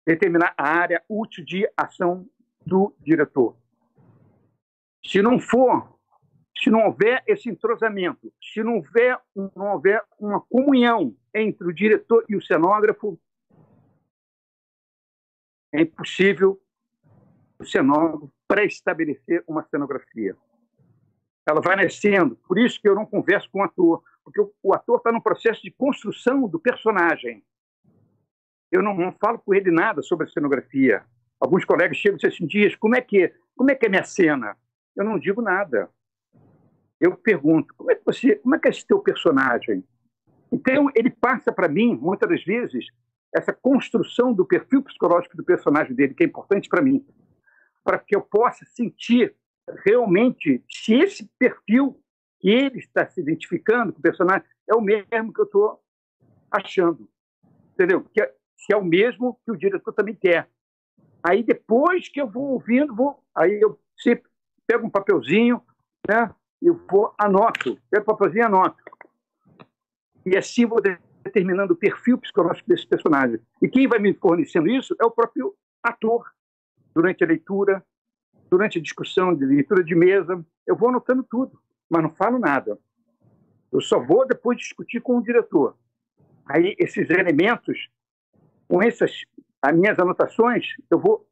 [0.07, 2.27] Determinar a área útil de ação
[2.65, 3.57] do diretor.
[5.05, 5.99] Se não for,
[6.57, 12.25] se não houver esse entrosamento, se não houver, não houver uma comunhão entre o diretor
[12.29, 13.19] e o cenógrafo,
[15.73, 16.61] é impossível
[17.59, 20.35] o cenógrafo pré-estabelecer uma cenografia.
[21.47, 22.35] Ela vai nascendo.
[22.47, 25.61] Por isso que eu não converso com o ator, porque o, ator está no processo
[25.61, 27.43] de construção do personagem.
[28.71, 31.03] Eu não, não, falo com ele nada sobre a cenografia.
[31.39, 34.03] Alguns colegas chegam e dizem assim, Dias, como é que como é que é minha
[34.03, 34.57] cena?
[34.95, 35.89] Eu não digo nada.
[36.99, 39.83] Eu pergunto, como é que você, como é que é esse teu personagem?
[40.51, 42.85] Então ele passa para mim muitas das vezes
[43.35, 47.05] essa construção do perfil psicológico do personagem dele, que é importante para mim,
[47.83, 49.35] para que eu possa sentir
[49.85, 52.01] realmente se esse perfil
[52.39, 55.81] que ele está se identificando com o personagem é o mesmo que eu estou
[56.49, 57.09] achando.
[57.73, 58.03] Entendeu?
[58.13, 60.49] Que é, se é o mesmo que o diretor também quer.
[61.23, 64.29] Aí depois que eu vou ouvindo, vou, aí eu sempre
[64.65, 65.61] pego um papelzinho,
[66.07, 66.33] né?
[66.61, 68.83] Eu vou anoto, pego o papelzinho e anoto.
[70.25, 70.81] E assim vou
[71.23, 73.39] determinando o perfil psicológico desse personagem.
[73.61, 76.25] E quem vai me fornecendo isso é o próprio ator.
[76.93, 77.85] Durante a leitura,
[78.49, 81.61] durante a discussão de leitura de mesa, eu vou anotando tudo.
[81.89, 82.77] mas não falo nada.
[83.71, 85.75] Eu só vou depois discutir com o diretor.
[86.45, 87.89] Aí, esses elementos,
[88.67, 89.23] com essas
[89.61, 91.27] as minhas anotações, eu vou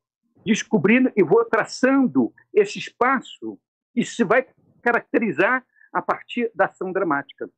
[0.45, 3.59] descobrindo e vou traçando esse espaço
[3.93, 4.45] que se vai
[4.81, 7.49] caracterizar a partir da ação dramática.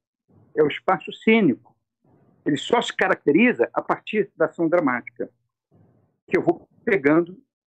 [0.55, 1.75] É o espaço cênico.
[2.45, 5.29] Ele só se caracteriza a partir da ação dramática.
[6.27, 7.37] Que eu vou pegando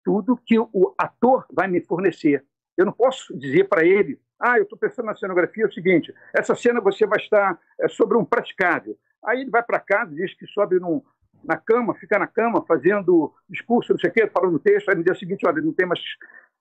[0.10, 2.43] tudo que o ator vai me fornecer.
[2.76, 6.12] Eu não posso dizer para ele, ah, eu estou pensando na cenografia, é o seguinte,
[6.36, 8.98] essa cena você vai estar é, sobre um praticável.
[9.24, 11.04] Aí ele vai para casa, diz que sobe num,
[11.43, 15.04] na cama, fica na cama fazendo discurso, não sei o quê, falando texto, aí no
[15.04, 16.00] dia seguinte, olha, não tem mais,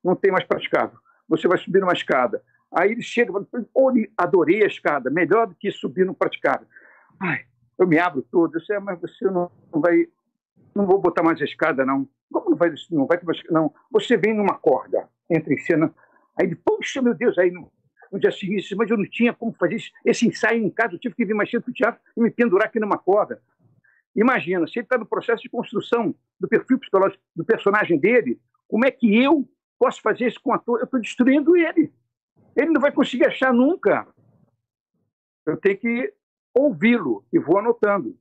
[0.04, 0.98] não tem mais praticável.
[1.26, 2.42] Você vai subir numa escada.
[2.70, 3.46] Aí ele chega e fala,
[4.18, 6.66] adorei a escada, melhor do que subir no praticável.
[7.18, 7.46] Ai,
[7.78, 10.06] eu me abro todo, eu sei, ah, mas você não, não vai,
[10.74, 12.06] não vou botar mais a escada, não.
[12.32, 13.72] Como não vai, não vai ter não.
[13.90, 15.94] Você vem numa corda, entra em cena,
[16.38, 17.70] aí ele, poxa, meu Deus, aí no,
[18.12, 21.14] no dia seguinte, mas eu não tinha como fazer esse ensaio em casa, eu tive
[21.14, 23.40] que vir mais cedo para o teatro e me pendurar aqui numa corda.
[24.14, 28.84] Imagina, se ele está no processo de construção do perfil psicológico do personagem dele, como
[28.84, 30.80] é que eu posso fazer isso com o ator?
[30.80, 31.92] Eu estou destruindo ele.
[32.56, 34.06] Ele não vai conseguir achar nunca.
[35.46, 36.12] Eu tenho que
[36.52, 38.18] ouvi-lo e vou anotando.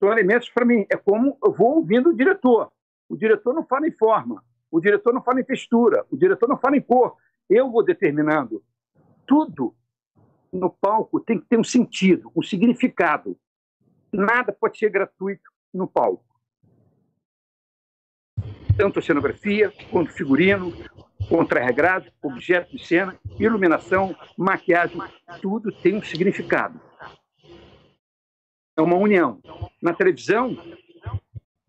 [0.00, 0.84] São elementos para mim.
[0.90, 2.72] É como eu vou ouvindo o diretor.
[3.08, 6.58] O diretor não fala em forma, o diretor não fala em textura, o diretor não
[6.58, 7.16] fala em cor.
[7.48, 8.62] Eu vou determinando.
[9.26, 9.74] Tudo
[10.52, 13.38] no palco tem que ter um sentido, um significado.
[14.12, 16.24] Nada pode ser gratuito no palco.
[18.76, 20.72] Tanto a cenografia, quanto figurino,
[21.28, 25.00] contra-regrado, objeto de cena, iluminação, maquiagem,
[25.40, 26.80] tudo tem um significado.
[28.76, 29.40] É uma união.
[29.80, 30.56] Na televisão,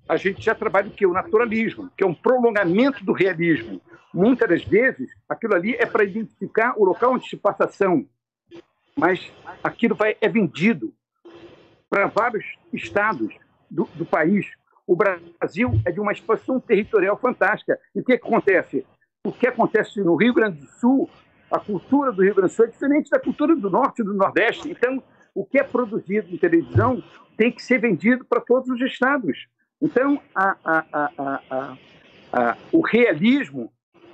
[0.08, 1.06] a gente já trabalha o que?
[1.06, 3.82] O naturalismo, que é um prolongamento do realismo.
[4.14, 8.06] Muitas das vezes, aquilo ali é para identificar o local onde se passa ação,
[8.96, 9.32] mas
[9.64, 10.94] aquilo vai, é vendido
[11.90, 13.36] para vários estados
[13.70, 14.46] do, do país.
[14.88, 17.80] O Brasil é de uma expansão territorial fantástica.
[17.94, 18.86] E o que acontece?
[19.24, 21.10] O que acontece no Rio Grande do Sul,
[21.52, 24.14] a cultura do Rio Grande do Sul é diferente da cultura do Norte e do
[24.14, 24.70] Nordeste.
[24.70, 27.04] Então, o que é produzido em televisão
[27.36, 29.48] tem que ser vendido para todos os estados.
[29.82, 31.78] Então, a, a,
[32.32, 33.72] a, o realismo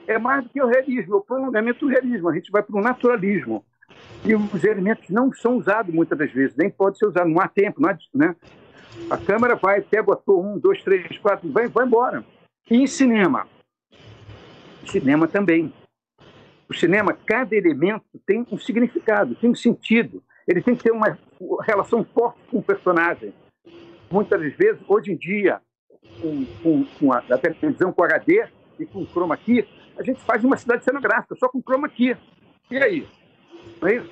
[0.08, 2.30] é mais do que o realismo, é o prolongamento do realismo.
[2.30, 3.64] A gente vai para o naturalismo.
[4.26, 7.48] E os elementos não são usados muitas das vezes, nem pode ser usado, não há
[7.48, 8.36] tempo, não há, né?
[9.10, 12.24] A câmera vai, pega o ator, um, dois, três, quatro, vai, vai embora.
[12.70, 13.48] E em cinema?
[14.86, 15.74] Cinema também.
[16.70, 20.24] O cinema, cada elemento tem um significado, tem um sentido.
[20.48, 21.18] Ele tem que ter uma
[21.64, 23.34] relação forte com o personagem.
[24.12, 25.62] Muitas vezes, hoje em dia,
[26.22, 28.46] com, com, com a, a, televisão com HD
[28.80, 29.66] e com chroma key,
[29.98, 32.18] a gente faz uma cidade cenográfica só com chroma key.
[32.70, 33.08] E aí?
[33.82, 34.12] Não é isso?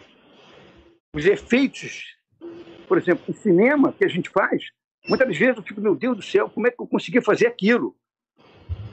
[1.14, 2.18] Os efeitos,
[2.88, 4.64] por exemplo, em cinema que a gente faz,
[5.08, 7.96] muitas vezes eu fico, meu Deus do céu, como é que eu consegui fazer aquilo?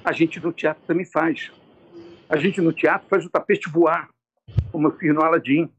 [0.04, 1.52] A gente no teatro também faz.
[2.28, 4.08] A gente no teatro faz o tapete voar,
[4.72, 5.70] como eu fiz no Aladim.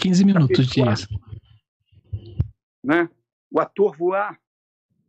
[0.00, 0.82] 15 minutos de
[2.84, 3.08] né?
[3.50, 4.38] O ator voar.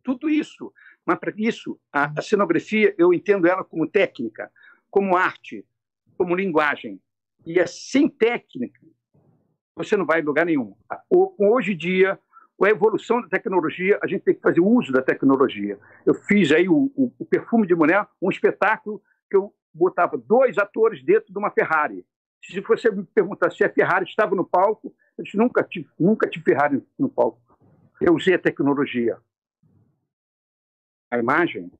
[0.05, 0.71] Tudo isso.
[1.05, 4.51] Mas para isso, a, a cenografia, eu entendo ela como técnica,
[4.89, 5.65] como arte,
[6.17, 7.01] como linguagem.
[7.45, 8.79] E é sem técnica,
[9.75, 10.75] você não vai em lugar nenhum.
[11.09, 12.19] Hoje em dia,
[12.55, 15.77] com a evolução da tecnologia, a gente tem que fazer uso da tecnologia.
[16.05, 20.57] Eu fiz aí o, o, o Perfume de Mulher, um espetáculo que eu botava dois
[20.57, 22.05] atores dentro de uma Ferrari.
[22.41, 26.29] Se você me perguntar se a Ferrari estava no palco, eu disse, nunca tive, nunca
[26.29, 27.41] tive Ferrari no palco.
[27.99, 29.17] Eu usei a tecnologia.
[31.15, 31.71] A imagem,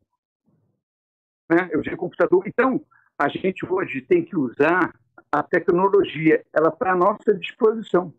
[1.50, 1.70] né?
[1.74, 2.48] eu usei o computador.
[2.48, 2.82] Então,
[3.20, 4.98] a gente hoje tem que usar
[5.30, 8.14] a tecnologia, ela está à nossa disposição,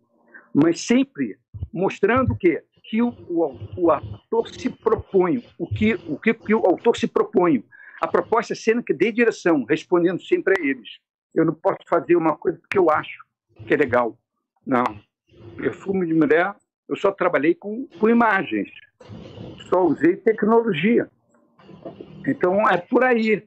[0.54, 1.38] mas sempre
[1.72, 2.62] mostrando o?
[2.88, 7.08] Que o, o, o ator se propõe, o que, o que, que o autor se
[7.08, 7.64] propõe.
[8.00, 10.98] A proposta é sendo que dê direção, respondendo sempre a eles.
[11.34, 13.24] Eu não posso fazer uma coisa porque eu acho
[13.66, 14.16] que é legal.
[14.64, 14.84] Não.
[15.56, 16.54] Perfume de mulher,
[16.86, 18.70] eu só trabalhei com, com imagens,
[19.68, 21.08] só usei tecnologia.
[22.26, 23.46] Então é por aí.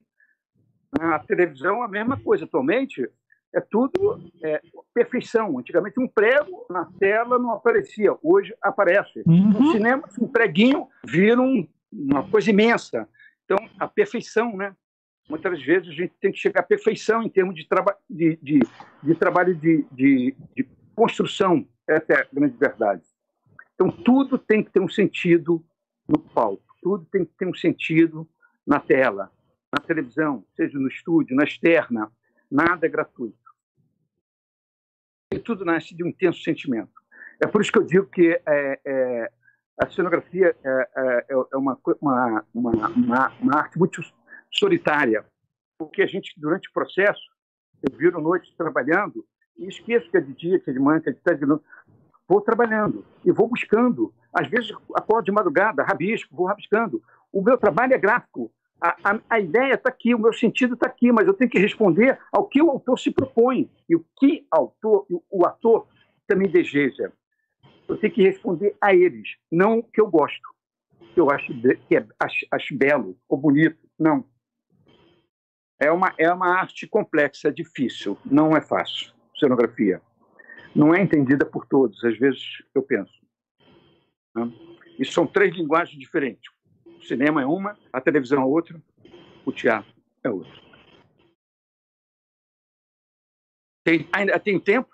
[1.00, 2.46] A televisão é a mesma coisa.
[2.46, 3.08] Atualmente,
[3.54, 4.62] é tudo é,
[4.94, 5.58] perfeição.
[5.58, 9.24] Antigamente, um prego na tela não aparecia, hoje aparece.
[9.26, 9.50] Uhum.
[9.50, 13.08] No cinema, um preguinho vira um, uma coisa imensa.
[13.46, 14.76] Então, a perfeição, né?
[15.28, 18.60] Muitas vezes a gente tem que chegar à perfeição em termos de, traba de, de,
[19.04, 21.68] de trabalho de, de, de construção.
[21.88, 23.04] Essa é a grande verdade.
[23.76, 25.64] Então, tudo tem que ter um sentido
[26.10, 28.28] no palco, tudo tem que ter um sentido
[28.66, 29.32] na tela,
[29.72, 32.12] na televisão, seja no estúdio, na externa,
[32.52, 33.38] Nada é gratuito.
[35.46, 36.92] tudo nasce de um intenso sentimento.
[37.40, 39.32] É por isso que eu digo que é, é,
[39.80, 44.02] a cenografia é, é, é uma, uma, uma, uma, arte muito
[44.52, 45.24] solitária,
[45.78, 47.22] porque a gente, durante o processo,
[47.84, 49.24] eu viro noite trabalhando
[49.58, 51.46] e esqueço que é de dia, que é de manhã, que é de tarde,
[52.30, 54.14] vou trabalhando e vou buscando.
[54.34, 57.02] Às vezes acordo de madrugada, rabisco, vou rabiscando.
[57.34, 58.52] O meu trabalho é gráfico.
[58.80, 61.60] A, a, a ideia está aqui, o meu sentido está aqui, mas eu tenho que
[61.60, 65.86] responder ao que o autor se propõe e o que autor, o, o ator
[66.26, 67.12] também deseja
[67.90, 70.48] eu tenho que responder a eles, não o que eu gosto,
[71.14, 71.48] que eu acho,
[71.88, 73.80] que é, acho, acho belo ou bonito.
[73.98, 74.24] Não.
[75.80, 80.02] É uma, é uma arte complexa, difícil, não é fácil, cenografia.
[80.76, 83.14] Não é entendida por todos, às vezes eu penso.
[84.36, 84.52] Né?
[84.98, 86.52] E são três linguagens diferentes.
[86.86, 88.82] O cinema é uma, a televisão é outra,
[89.46, 90.70] o teatro é outra.
[93.84, 94.90] Tem, ainda tem tempo?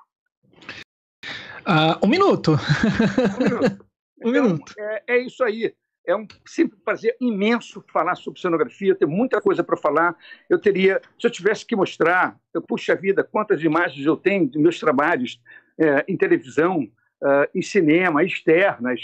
[1.65, 2.51] Uh, um minuto.
[2.51, 3.83] Um minuto.
[4.23, 4.73] um então, minuto.
[4.77, 5.75] É, é, isso aí.
[6.07, 8.95] É um sempre prazer imenso falar sobre cenografia.
[8.95, 10.15] Tem muita coisa para falar.
[10.49, 14.59] Eu teria, se eu tivesse que mostrar, eu, puxa vida, quantas imagens eu tenho de
[14.59, 15.41] meus trabalhos
[15.77, 16.83] é, em televisão,
[17.21, 19.01] uh, em cinema, externas,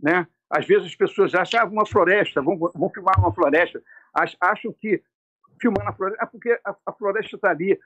[0.00, 0.26] né?
[0.48, 3.80] Às vezes as pessoas acham ah, uma floresta, vão, vão filmar uma floresta,
[4.40, 5.00] acham que
[5.60, 7.78] filmar na floresta, é porque a, a floresta está ali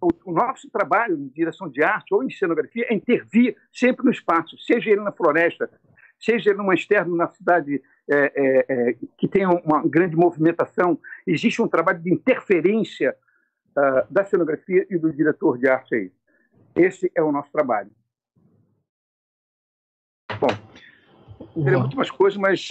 [0.00, 4.56] o, nosso trabalho em direção de arte ou em cenografia é intervir sempre no espaço,
[4.58, 5.70] seja ele na floresta,
[6.20, 10.98] seja numa externa, na cidade é, é, é, que tem uma grande movimentação.
[11.26, 13.16] Existe um trabalho de interferência
[13.76, 16.12] uh, da cenografia e do diretor de arte aí.
[16.76, 17.90] Esse é o nosso trabalho.
[20.38, 20.48] Bom,
[21.62, 22.68] teria muito mais coisas, mas...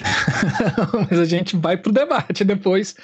[1.10, 2.96] mas a gente vai para o debate depois.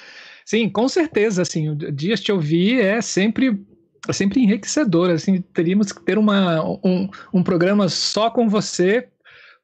[0.44, 3.66] Sim, com certeza, assim, o Dias te ouvir é sempre
[4.08, 9.08] é sempre enriquecedor, assim, teríamos que ter uma, um, um programa só com você,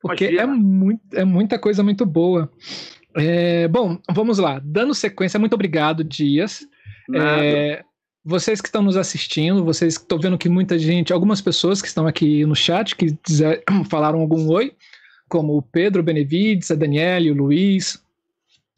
[0.02, 2.50] porque é, muito, é muita coisa muito boa.
[3.14, 4.60] É, bom, vamos lá.
[4.62, 6.66] Dando sequência, muito obrigado, Dias.
[7.14, 7.84] É,
[8.24, 11.88] vocês que estão nos assistindo, vocês que estão vendo que muita gente, algumas pessoas que
[11.88, 14.72] estão aqui no chat, que dizer, falaram algum oi,
[15.28, 18.02] como o Pedro Benevides, a Daniele, o Luiz,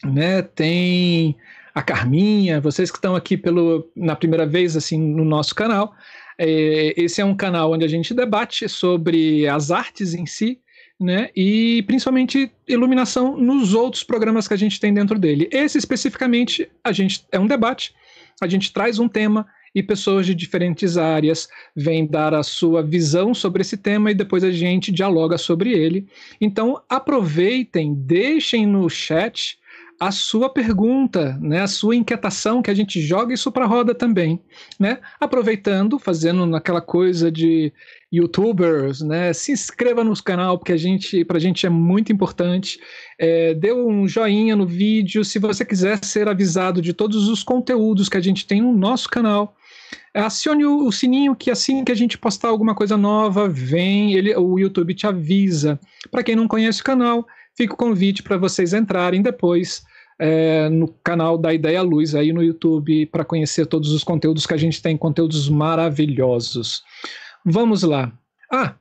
[0.05, 0.43] né?
[0.43, 1.37] Tem
[1.75, 5.95] a Carminha, vocês que estão aqui pelo, na primeira vez assim no nosso canal.
[6.39, 10.61] É, esse é um canal onde a gente debate sobre as artes em si,
[11.01, 11.31] né?
[11.35, 15.49] E principalmente iluminação nos outros programas que a gente tem dentro dele.
[15.51, 17.95] Esse especificamente a gente é um debate.
[18.41, 23.35] A gente traz um tema e pessoas de diferentes áreas vêm dar a sua visão
[23.35, 26.07] sobre esse tema e depois a gente dialoga sobre ele.
[26.41, 29.59] Então aproveitem, deixem no chat
[29.99, 33.95] a sua pergunta, né, a sua inquietação, que a gente joga isso para a roda
[33.95, 34.41] também,
[34.79, 34.99] né?
[35.21, 37.73] Aproveitando, fazendo naquela coisa de
[38.17, 39.33] youtubers, né?
[39.33, 42.79] Se inscreva no canal, porque a gente, pra gente é muito importante.
[43.19, 48.09] É, dê um joinha no vídeo, se você quiser ser avisado de todos os conteúdos
[48.09, 49.57] que a gente tem no nosso canal.
[50.13, 54.35] Acione o, o sininho que assim que a gente postar alguma coisa nova, vem, ele,
[54.37, 55.79] o YouTube te avisa.
[56.11, 59.83] Para quem não conhece o canal, fica o convite para vocês entrarem depois
[60.19, 64.55] é, no canal da Ideia Luz aí no YouTube para conhecer todos os conteúdos que
[64.55, 66.83] a gente tem, conteúdos maravilhosos.
[67.45, 68.13] Vamos lá.
[68.51, 68.75] Ah,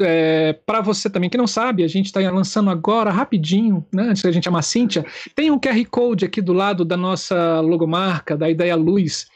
[0.00, 4.22] é, para você também que não sabe, a gente está lançando agora rapidinho, né, antes
[4.22, 8.36] que a gente chamar Cíntia, tem um QR Code aqui do lado da nossa logomarca,
[8.36, 9.26] da Ideia Luz.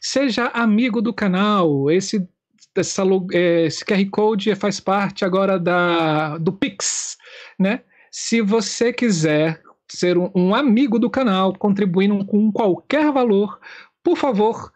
[0.00, 1.90] Seja amigo do canal.
[1.90, 2.28] Esse,
[2.76, 7.16] essa, é, esse QR Code faz parte agora da, do Pix
[7.58, 7.80] né?
[8.10, 13.58] Se você quiser ser um, um amigo do canal, contribuindo com qualquer valor,
[14.02, 14.72] por favor,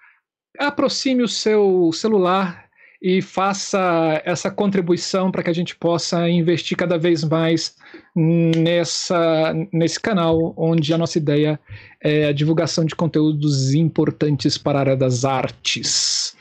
[0.58, 2.67] aproxime o seu celular
[3.00, 7.76] e faça essa contribuição para que a gente possa investir cada vez mais
[8.14, 11.60] nessa, nesse canal, onde a nossa ideia
[12.02, 16.36] é a divulgação de conteúdos importantes para a área das artes.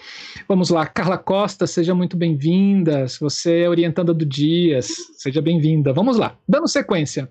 [0.48, 3.06] Vamos lá, Carla Costa, seja muito bem-vinda.
[3.20, 4.88] Você é orientanda do Dias,
[5.18, 5.94] seja bem-vinda.
[5.94, 7.30] Vamos lá, dando sequência.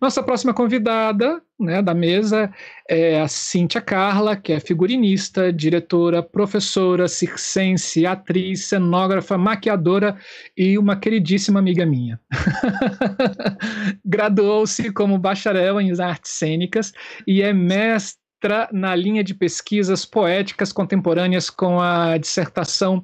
[0.00, 2.52] Nossa próxima convidada né, da mesa
[2.88, 10.16] é a Cíntia Carla, que é figurinista, diretora, professora, circense, atriz, cenógrafa, maquiadora
[10.56, 12.20] e uma queridíssima amiga minha.
[14.04, 16.92] Graduou-se como bacharel em artes cênicas
[17.26, 18.24] e é mestre
[18.72, 23.02] na linha de pesquisas poéticas contemporâneas com a dissertação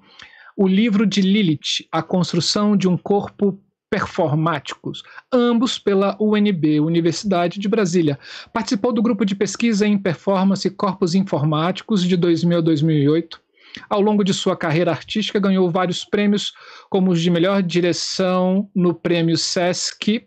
[0.57, 3.59] O Livro de Lilith, A Construção de um Corpo
[3.91, 8.19] Performáticos, ambos pela UNB, Universidade de Brasília.
[8.53, 13.43] Participou do grupo de pesquisa em performance e corpos informáticos de 2000 a 2008
[13.89, 16.53] Ao longo de sua carreira artística, ganhou vários prêmios,
[16.89, 20.25] como os de melhor direção no prêmio Sesc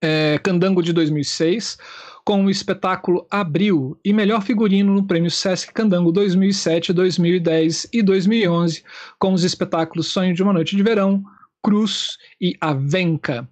[0.00, 1.78] é, Candango de 2006,
[2.24, 8.84] com o espetáculo Abril, e melhor figurino no prêmio Sesc Candango 2007, 2010 e 2011,
[9.18, 11.24] com os espetáculos Sonho de uma Noite de Verão,
[11.62, 13.48] Cruz e Avenca.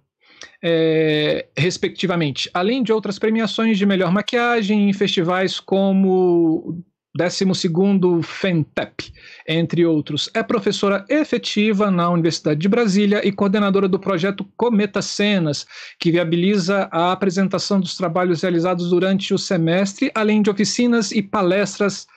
[0.63, 6.83] É, respectivamente, além de outras premiações de melhor maquiagem em festivais como
[7.17, 9.11] 12º FENTEP,
[9.47, 10.29] entre outros.
[10.33, 15.65] É professora efetiva na Universidade de Brasília e coordenadora do projeto Cometa Cenas,
[15.99, 22.07] que viabiliza a apresentação dos trabalhos realizados durante o semestre, além de oficinas e palestras.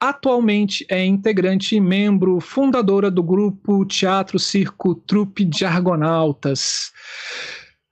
[0.00, 6.92] Atualmente é integrante e membro fundadora do grupo Teatro Circo Trupe de Argonautas.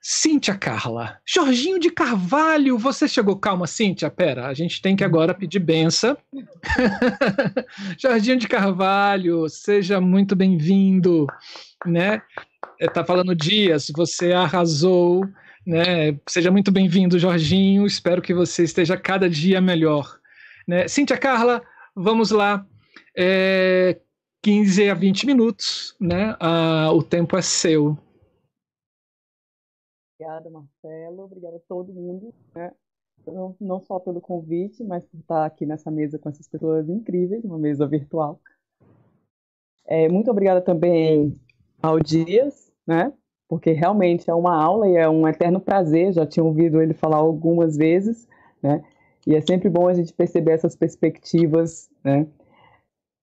[0.01, 1.19] Cíntia Carla.
[1.27, 3.37] Jorginho de Carvalho, você chegou.
[3.37, 6.17] Calma, Cíntia, pera, a gente tem que agora pedir benção.
[7.99, 11.27] Jorginho de Carvalho, seja muito bem-vindo,
[11.85, 12.23] né?
[12.81, 15.27] É, tá falando Dias, você arrasou,
[15.67, 16.17] né?
[16.29, 17.85] Seja muito bem-vindo, Jorginho.
[17.85, 20.21] Espero que você esteja cada dia melhor.
[20.69, 20.87] Né?
[20.87, 21.61] Cíntia Carla,
[21.97, 22.67] vamos lá.
[23.17, 24.01] É,
[24.43, 26.37] 15 a 20 minutos, né?
[26.39, 27.99] Ah, o tempo é seu.
[30.15, 31.25] Obrigada, Marcelo.
[31.25, 32.73] Obrigada a todo mundo, né?
[33.33, 37.45] não, não só pelo convite, mas por estar aqui nessa mesa com essas pessoas incríveis,
[37.45, 38.41] uma mesa virtual.
[39.85, 41.39] É, muito obrigada também
[41.83, 43.13] ao Dias, né?
[43.49, 46.13] Porque realmente é uma aula e é um eterno prazer.
[46.13, 48.29] Já tinha ouvido ele falar algumas vezes,
[48.63, 48.85] né?
[49.27, 52.27] E é sempre bom a gente perceber essas perspectivas, né?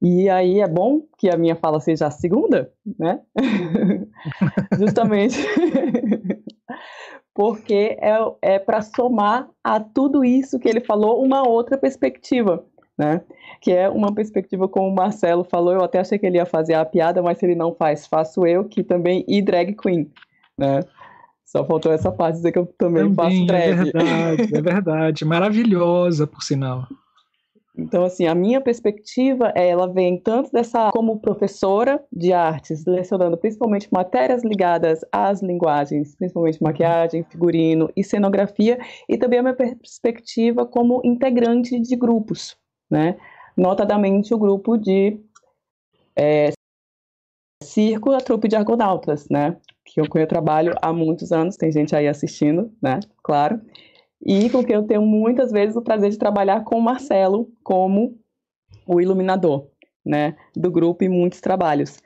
[0.01, 3.22] E aí é bom que a minha fala seja a segunda, né?
[4.78, 5.38] Justamente
[7.34, 12.66] porque é, é para somar a tudo isso que ele falou uma outra perspectiva,
[12.97, 13.22] né?
[13.62, 16.74] Que é uma perspectiva como o Marcelo falou, eu até achei que ele ia fazer
[16.74, 20.12] a piada, mas se ele não faz, faço eu, que também e drag queen,
[20.58, 20.82] né?
[21.56, 23.70] Só faltou essa parte dizer que eu também, também faço drag.
[23.70, 25.26] É verdade, é verdade.
[25.26, 26.88] Maravilhosa, por sinal.
[27.78, 33.38] Então, assim, a minha perspectiva, é, ela vem tanto dessa, como professora de artes, lecionando
[33.38, 40.66] principalmente matérias ligadas às linguagens, principalmente maquiagem, figurino e cenografia, e também a minha perspectiva
[40.66, 42.58] como integrante de grupos,
[42.89, 43.16] né?
[43.56, 45.20] Notadamente o grupo de
[46.16, 46.49] é,
[47.64, 49.56] Circo, a trupe de argonautas, né?
[49.86, 53.00] Que eu, eu trabalho há muitos anos, tem gente aí assistindo, né?
[53.24, 53.60] Claro
[54.26, 58.18] e com quem eu tenho muitas vezes o prazer de trabalhar com o Marcelo como
[58.88, 59.68] o iluminador,
[60.06, 62.00] né, do grupo e muitos trabalhos.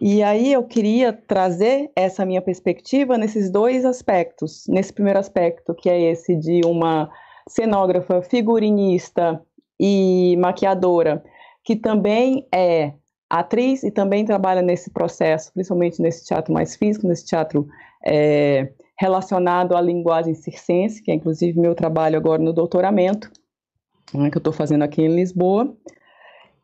[0.00, 4.64] E aí eu queria trazer essa minha perspectiva nesses dois aspectos.
[4.68, 7.10] Nesse primeiro aspecto, que é esse de uma
[7.48, 9.42] cenógrafa, figurinista
[9.80, 11.24] e maquiadora,
[11.64, 12.92] que também é
[13.28, 17.68] atriz e também trabalha nesse processo, principalmente nesse teatro mais físico, nesse teatro
[18.06, 23.30] é, relacionado à linguagem circense, que é inclusive meu trabalho agora no doutoramento,
[24.14, 25.76] né, que eu estou fazendo aqui em Lisboa,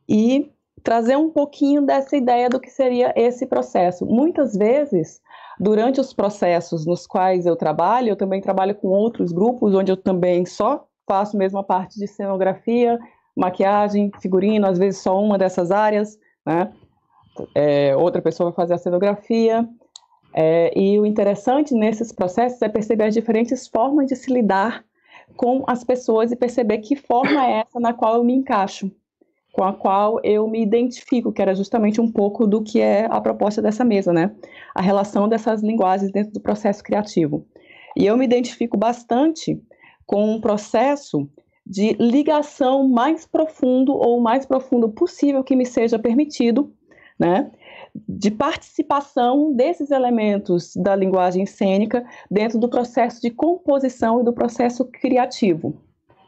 [0.08, 0.50] e
[0.82, 4.04] trazer um pouquinho dessa ideia do que seria esse processo.
[4.04, 5.20] Muitas vezes,
[5.58, 9.96] durante os processos nos quais eu trabalho, eu também trabalho com outros grupos, onde eu
[9.96, 12.98] também só faço mesmo a parte de cenografia,
[13.36, 16.72] maquiagem, figurino, às vezes só uma dessas áreas, né?
[17.55, 19.68] É, outra pessoa vai fazer a cenografia,
[20.36, 24.84] é, e o interessante nesses processos é perceber as diferentes formas de se lidar
[25.36, 28.90] com as pessoas e perceber que forma é essa na qual eu me encaixo,
[29.53, 33.20] com a qual eu me identifico, que era justamente um pouco do que é a
[33.20, 34.34] proposta dessa mesa, né?
[34.74, 37.47] A relação dessas linguagens dentro do processo criativo.
[37.97, 39.62] E eu me identifico bastante
[40.05, 41.28] com um processo
[41.66, 46.72] de ligação mais profundo ou mais profundo possível que me seja permitido,
[47.18, 47.50] né?
[48.08, 54.84] de participação desses elementos da linguagem cênica dentro do processo de composição e do processo
[54.84, 55.80] criativo.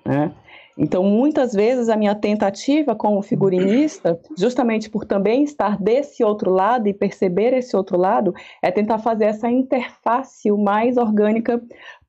[0.04, 0.32] Né?
[0.78, 6.86] Então, muitas vezes, a minha tentativa como figurinista, justamente por também estar desse outro lado
[6.86, 11.60] e perceber esse outro lado, é tentar fazer essa interface o mais orgânica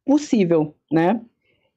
[0.06, 1.22] possível, né?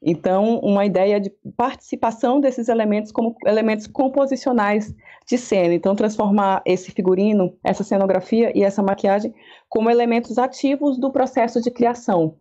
[0.02, 4.94] Então, uma ideia de participação desses elementos como elementos composicionais
[5.26, 5.74] de cena.
[5.74, 9.34] Então, transformar esse figurino, essa cenografia e essa maquiagem
[9.68, 12.34] como elementos ativos do processo de criação,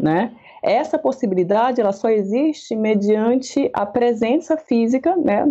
[0.00, 0.34] né?
[0.62, 5.44] Essa possibilidade, ela só existe mediante a presença física, né?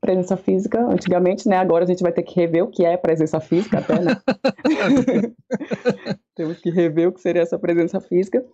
[0.00, 1.56] Presença física, antigamente, né?
[1.56, 4.16] Agora a gente vai ter que rever o que é presença física até, né?
[6.34, 8.44] Temos que rever o que seria essa presença física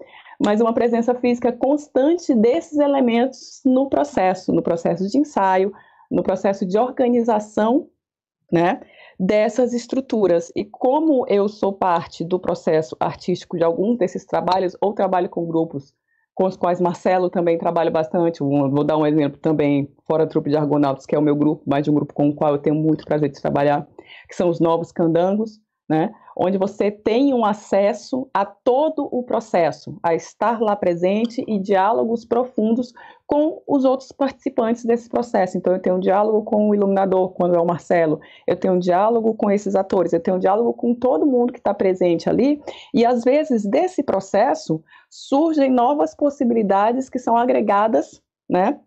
[0.45, 5.72] mas uma presença física constante desses elementos no processo, no processo de ensaio,
[6.11, 7.88] no processo de organização
[8.51, 8.80] né,
[9.18, 10.53] dessas estruturas.
[10.55, 15.47] E como eu sou parte do processo artístico de alguns desses trabalhos, ou trabalho com
[15.47, 15.95] grupos
[16.34, 20.49] com os quais Marcelo também trabalha bastante, vou dar um exemplo também, fora a trupe
[20.49, 22.59] de Argonautas, que é o meu grupo, mais de um grupo com o qual eu
[22.59, 23.86] tenho muito prazer de trabalhar,
[24.28, 25.61] que são os Novos Candangos,
[25.93, 26.11] né?
[26.34, 32.24] onde você tem um acesso a todo o processo, a estar lá presente e diálogos
[32.24, 32.95] profundos
[33.26, 35.59] com os outros participantes desse processo.
[35.59, 38.78] Então, eu tenho um diálogo com o iluminador, quando é o Marcelo, eu tenho um
[38.78, 42.62] diálogo com esses atores, eu tenho um diálogo com todo mundo que está presente ali,
[42.95, 48.80] e às vezes desse processo surgem novas possibilidades que são agregadas né,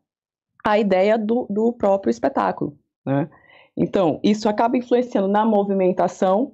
[0.66, 2.76] à ideia do, do próprio espetáculo.
[3.06, 3.30] Né?
[3.78, 6.53] Então, isso acaba influenciando na movimentação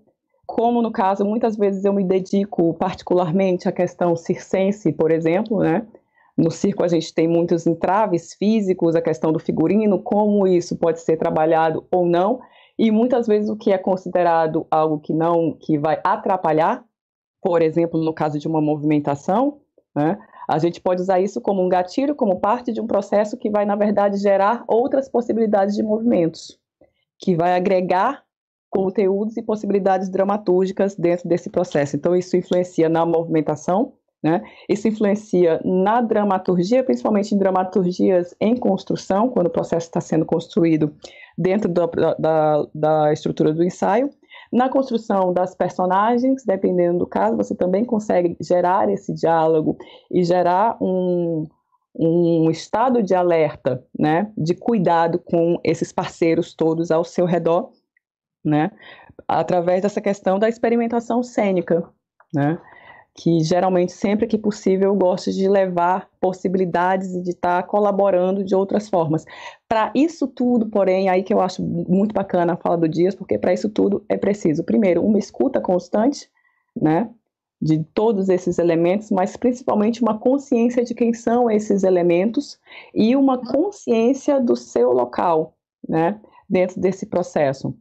[0.52, 5.88] como no caso, muitas vezes eu me dedico particularmente à questão circense, por exemplo, né?
[6.38, 11.00] No circo a gente tem muitos entraves físicos, a questão do figurino, como isso pode
[11.00, 12.42] ser trabalhado ou não,
[12.78, 16.84] e muitas vezes o que é considerado algo que não, que vai atrapalhar,
[17.42, 19.60] por exemplo, no caso de uma movimentação,
[19.96, 20.20] né?
[20.50, 23.64] A gente pode usar isso como um gatilho, como parte de um processo que vai,
[23.64, 26.60] na verdade, gerar outras possibilidades de movimentos,
[27.18, 28.22] que vai agregar
[28.72, 31.96] conteúdos e possibilidades dramatúrgicas dentro desse processo.
[31.96, 33.94] Então, isso influencia na movimentação,
[34.24, 34.42] né?
[34.70, 40.96] Isso influencia na dramaturgia, principalmente em dramaturgias em construção, quando o processo está sendo construído
[41.38, 41.86] dentro da,
[42.18, 44.10] da, da estrutura do ensaio.
[44.52, 49.78] Na construção das personagens, dependendo do caso, você também consegue gerar esse diálogo
[50.12, 51.46] e gerar um,
[51.98, 57.72] um estado de alerta, né, de cuidado com esses parceiros todos ao seu redor,
[58.44, 58.72] né?
[59.28, 61.88] Através dessa questão da experimentação cênica,
[62.34, 62.60] né?
[63.14, 68.56] Que geralmente, sempre que possível, eu gosto de levar possibilidades e de estar colaborando de
[68.56, 69.26] outras formas.
[69.68, 73.38] Para isso tudo, porém, aí que eu acho muito bacana a fala do Dias, porque
[73.38, 76.30] para isso tudo é preciso, primeiro, uma escuta constante,
[76.80, 77.10] né?
[77.62, 82.60] de todos esses elementos, mas principalmente uma consciência de quem são esses elementos
[82.94, 85.56] e uma consciência do seu local,
[85.88, 86.20] né,
[86.50, 87.76] dentro desse processo.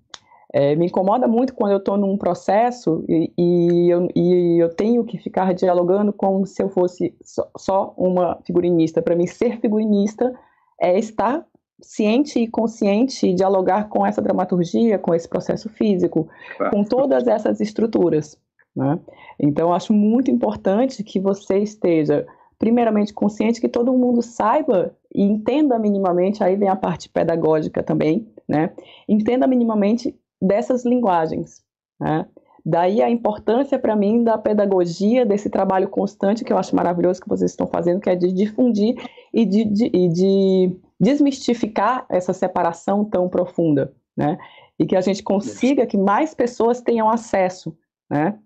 [0.52, 5.04] É, me incomoda muito quando eu estou num processo e, e, eu, e, eu, tenho
[5.04, 9.00] que ficar dialogando como se eu fosse só, só uma figurinista.
[9.00, 10.32] Para mim, ser figurinista
[10.80, 11.46] é estar
[11.80, 16.28] ciente e consciente e dialogar com essa dramaturgia, com esse processo físico,
[16.70, 18.36] com todas essas estruturas.
[18.74, 18.98] Né?
[19.38, 22.26] Então, acho muito importante que você esteja,
[22.58, 28.28] primeiramente, consciente que todo mundo saiba e entenda minimamente, aí vem a parte pedagógica também,
[28.48, 28.72] né?
[29.08, 31.62] Entenda minimamente dessas linguagens.
[31.98, 32.26] Né?
[32.64, 37.28] Daí a importância para mim da pedagogia, desse trabalho constante que eu acho maravilhoso que
[37.28, 38.96] vocês estão fazendo, que é de difundir
[39.32, 44.38] e de, de, e de desmistificar essa separação tão profunda, né?
[44.78, 47.76] E que a gente consiga que mais pessoas tenham acesso,
[48.10, 48.38] né?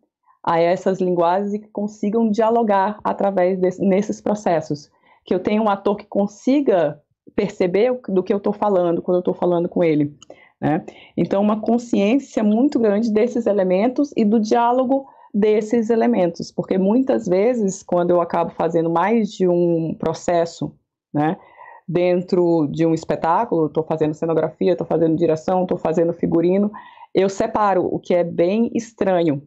[0.43, 4.91] A essas linguagens e que consigam dialogar através desses processos.
[5.25, 7.01] Que eu tenha um ator que consiga
[7.35, 10.17] perceber do que eu estou falando quando eu estou falando com ele.
[10.61, 10.85] Né?
[11.17, 17.83] Então, uma consciência muito grande desses elementos e do diálogo desses elementos, porque muitas vezes,
[17.83, 20.73] quando eu acabo fazendo mais de um processo,
[21.13, 21.37] né,
[21.89, 26.71] dentro de um espetáculo, estou fazendo cenografia, estou fazendo direção, estou fazendo figurino,
[27.13, 29.43] eu separo, o que é bem estranho,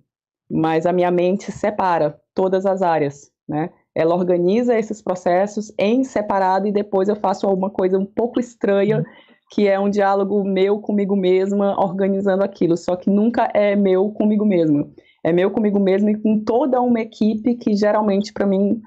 [0.50, 3.70] mas a minha mente separa todas as áreas, né?
[3.96, 9.04] Ela organiza esses processos em separado e depois eu faço alguma coisa um pouco estranha
[9.50, 14.46] que é um diálogo meu comigo mesma organizando aquilo, só que nunca é meu comigo
[14.46, 14.90] mesma.
[15.24, 18.82] É meu comigo mesma e com toda uma equipe que geralmente para mim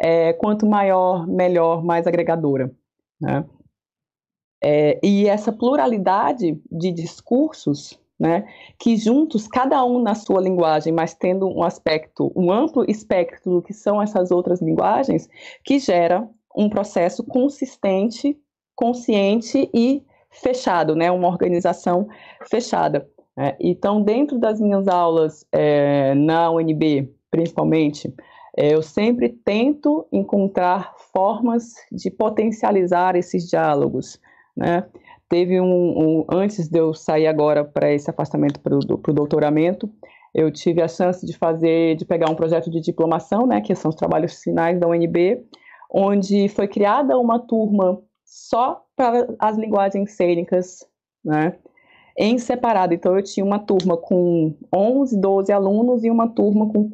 [0.00, 2.70] é quanto maior, melhor, mais agregadora.
[3.20, 3.44] Né?
[4.62, 8.46] É, e essa pluralidade de discursos, né,
[8.78, 13.62] que juntos, cada um na sua linguagem, mas tendo um aspecto, um amplo espectro do
[13.62, 15.28] que são essas outras linguagens,
[15.62, 18.38] que gera um processo consistente
[18.76, 21.10] consciente e fechado, né?
[21.10, 22.06] Uma organização
[22.48, 23.08] fechada.
[23.38, 28.14] É, então, dentro das minhas aulas é, na UNB, principalmente,
[28.56, 34.20] é, eu sempre tento encontrar formas de potencializar esses diálogos,
[34.56, 34.86] né?
[35.28, 39.90] Teve um, um antes de eu sair agora para esse afastamento para o doutoramento,
[40.36, 43.88] eu tive a chance de fazer, de pegar um projeto de diplomação, né, que são
[43.88, 45.42] os trabalhos finais da UNB,
[45.90, 50.84] onde foi criada uma turma só para as linguagens cênicas,
[51.24, 51.56] né?
[52.18, 52.92] Em separado.
[52.92, 56.90] Então, eu tinha uma turma com 11, 12 alunos e uma turma com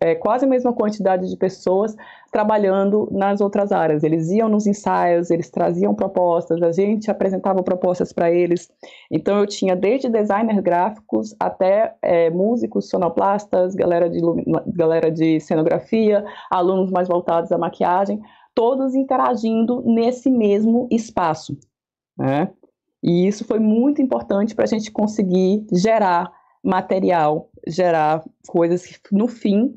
[0.00, 1.96] é, quase a mesma quantidade de pessoas
[2.30, 4.04] trabalhando nas outras áreas.
[4.04, 8.70] Eles iam nos ensaios, eles traziam propostas, a gente apresentava propostas para eles.
[9.10, 14.20] Então eu tinha desde designers gráficos até é, músicos, sonoplastas, galera de,
[14.68, 18.20] galera de cenografia, alunos mais voltados à maquiagem,
[18.54, 21.56] todos interagindo nesse mesmo espaço.
[22.16, 22.52] Né?
[23.02, 26.30] E isso foi muito importante para a gente conseguir gerar
[26.62, 29.74] material, gerar coisas que, no fim,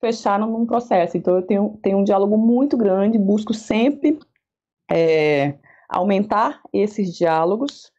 [0.00, 1.16] fecharam num processo.
[1.16, 4.18] Então, eu tenho, tenho um diálogo muito grande, busco sempre
[4.90, 5.54] é,
[5.88, 7.92] aumentar esses diálogos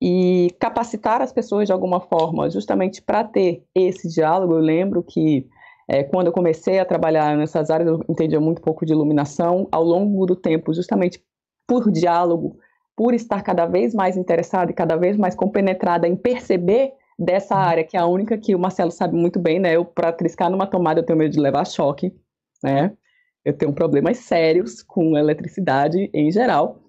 [0.00, 4.54] e capacitar as pessoas de alguma forma, justamente para ter esse diálogo.
[4.54, 5.48] Eu lembro que
[5.88, 9.68] é, quando eu comecei a trabalhar nessas áreas, eu entendia muito pouco de iluminação.
[9.70, 11.22] Ao longo do tempo, justamente
[11.66, 12.58] por diálogo,
[12.96, 17.84] por estar cada vez mais interessada e cada vez mais compenetrada em perceber dessa área,
[17.84, 19.76] que é a única que o Marcelo sabe muito bem, né?
[19.76, 22.12] Eu, para triscar numa tomada, eu tenho medo de levar choque,
[22.62, 22.92] né?
[23.44, 26.81] Eu tenho problemas sérios com eletricidade em geral.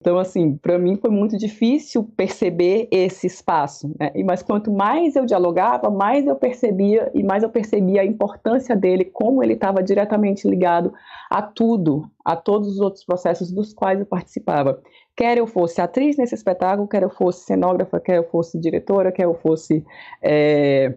[0.00, 4.10] Então, assim, para mim foi muito difícil perceber esse espaço, né?
[4.24, 9.04] Mas quanto mais eu dialogava, mais eu percebia e mais eu percebia a importância dele,
[9.04, 10.90] como ele estava diretamente ligado
[11.30, 14.80] a tudo, a todos os outros processos dos quais eu participava.
[15.14, 19.24] Quer eu fosse atriz nesse espetáculo, quer eu fosse cenógrafa, quer eu fosse diretora, quer
[19.24, 19.84] eu fosse
[20.22, 20.94] é,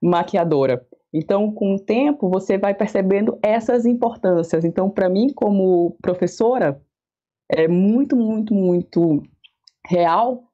[0.00, 0.86] maquiadora.
[1.12, 4.64] Então, com o tempo, você vai percebendo essas importâncias.
[4.64, 6.80] Então, para mim, como professora,
[7.48, 9.22] é muito, muito, muito
[9.86, 10.44] real,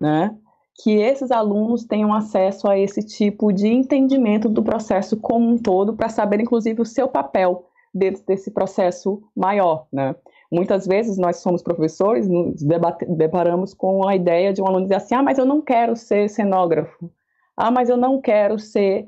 [0.00, 0.36] né?
[0.82, 5.94] Que esses alunos tenham acesso a esse tipo de entendimento do processo como um todo,
[5.94, 10.14] para saber, inclusive, o seu papel dentro desse processo maior, né?
[10.50, 12.62] Muitas vezes nós somos professores, nos
[13.16, 16.28] deparamos com a ideia de um aluno dizer assim: ah, mas eu não quero ser
[16.28, 17.10] cenógrafo,
[17.56, 19.06] ah, mas eu não quero ser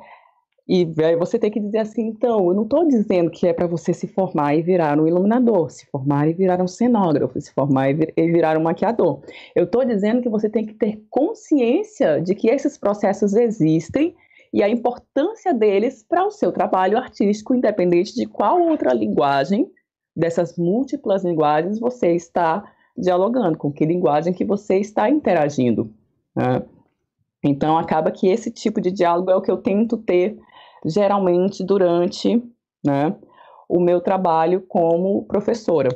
[0.68, 3.68] e aí você tem que dizer assim, então, eu não estou dizendo que é para
[3.68, 7.90] você se formar e virar um iluminador, se formar e virar um cenógrafo, se formar
[7.90, 9.20] e virar um maquiador.
[9.54, 14.16] Eu estou dizendo que você tem que ter consciência de que esses processos existem
[14.52, 19.70] e a importância deles para o seu trabalho artístico, independente de qual outra linguagem
[20.16, 22.64] dessas múltiplas linguagens você está
[22.96, 25.92] dialogando, com que linguagem que você está interagindo.
[26.34, 26.62] Né?
[27.44, 30.36] Então, acaba que esse tipo de diálogo é o que eu tento ter
[30.86, 32.42] geralmente durante
[32.84, 33.14] né,
[33.68, 35.88] o meu trabalho como professora.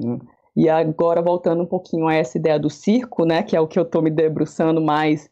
[0.00, 0.18] Né?
[0.56, 3.78] E agora, voltando um pouquinho a essa ideia do circo, né, que é o que
[3.78, 5.28] eu estou me debruçando mais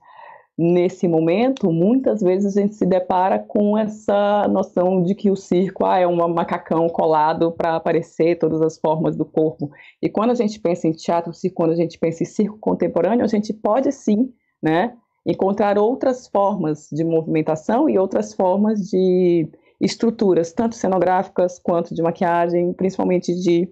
[0.57, 5.87] nesse momento, muitas vezes a gente se depara com essa noção de que o circo
[5.87, 9.71] ah, é um macacão colado para aparecer todas as formas do corpo.
[10.03, 13.29] E quando a gente pensa em teatro, quando a gente pensa em circo contemporâneo, a
[13.29, 14.97] gente pode sim, né,
[15.29, 19.47] encontrar outras formas de movimentação e outras formas de
[19.79, 23.71] estruturas, tanto cenográficas quanto de maquiagem, principalmente de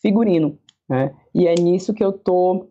[0.00, 0.58] figurino.
[0.88, 1.14] Né?
[1.34, 2.70] E é nisso que eu estou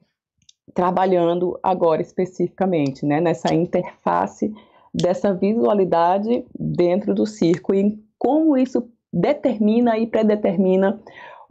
[0.73, 3.21] trabalhando agora especificamente, né?
[3.21, 4.51] nessa interface
[4.91, 10.99] dessa visualidade dentro do circo e como isso determina e predetermina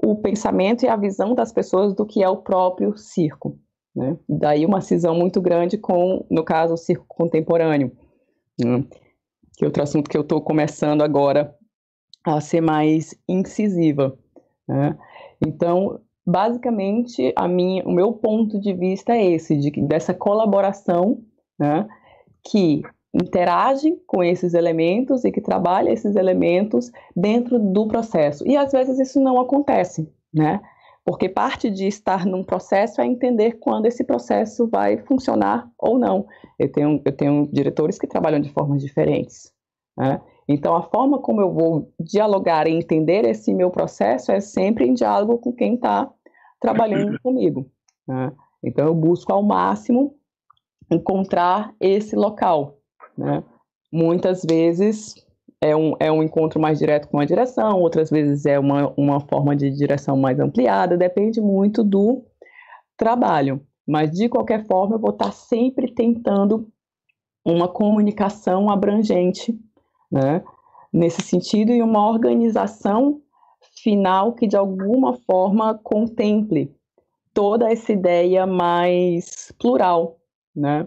[0.02, 3.56] o pensamento e a visão das pessoas do que é o próprio circo.
[3.94, 4.16] Né?
[4.28, 7.92] Daí uma cisão muito grande com, no caso, o circo contemporâneo,
[8.58, 8.84] né?
[9.56, 11.54] que é outro assunto que eu estou começando agora
[12.24, 14.18] a ser mais incisiva.
[14.66, 14.96] Né?
[15.46, 21.22] Então, basicamente, a minha, o meu ponto de vista é esse, de, dessa colaboração
[21.58, 21.86] né,
[22.42, 22.82] que
[23.14, 28.46] interage com esses elementos e que trabalha esses elementos dentro do processo.
[28.46, 30.60] E às vezes isso não acontece, né?
[31.04, 36.26] Porque parte de estar num processo é entender quando esse processo vai funcionar ou não.
[36.58, 39.52] Eu tenho, eu tenho diretores que trabalham de formas diferentes.
[39.96, 40.20] Né?
[40.48, 44.94] Então, a forma como eu vou dialogar e entender esse meu processo é sempre em
[44.94, 46.10] diálogo com quem está
[46.58, 47.70] trabalhando comigo.
[48.08, 48.32] Né?
[48.62, 50.16] Então, eu busco ao máximo
[50.90, 52.78] encontrar esse local.
[53.16, 53.44] Né?
[53.92, 55.23] Muitas vezes
[55.64, 59.18] é um, é um encontro mais direto com a direção, outras vezes é uma, uma
[59.18, 62.22] forma de direção mais ampliada, depende muito do
[62.98, 63.62] trabalho.
[63.86, 66.68] Mas, de qualquer forma, eu vou estar sempre tentando
[67.42, 69.58] uma comunicação abrangente,
[70.12, 70.44] né?
[70.92, 73.22] Nesse sentido, e uma organização
[73.82, 76.74] final que, de alguma forma, contemple
[77.32, 80.18] toda essa ideia mais plural,
[80.54, 80.86] né?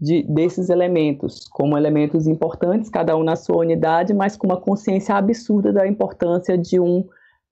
[0.00, 5.14] De, desses elementos, como elementos importantes, cada um na sua unidade, mas com uma consciência
[5.16, 7.08] absurda da importância de um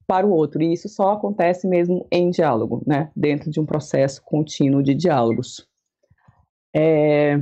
[0.07, 0.62] para o outro.
[0.62, 3.11] E isso só acontece mesmo em diálogo, né?
[3.16, 5.66] dentro de um processo contínuo de diálogos.
[6.74, 7.40] É...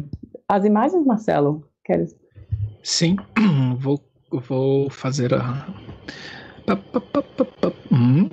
[0.49, 2.17] As imagens, Marcelo, queres?
[2.83, 3.17] Sim,
[3.79, 4.01] vou,
[4.31, 5.67] vou fazer a.
[7.93, 8.31] Hum.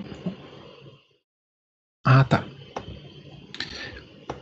[2.05, 2.45] Ah, tá.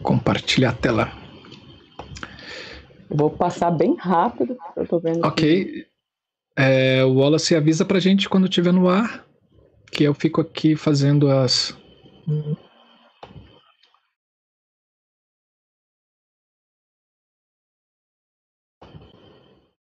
[0.01, 1.28] Compartilhar a tela.
[3.09, 5.25] Vou passar bem rápido, eu tô vendo.
[5.25, 5.85] Ok.
[6.55, 9.25] É, o Wallace avisa pra gente quando estiver no ar,
[9.91, 11.75] que eu fico aqui fazendo as.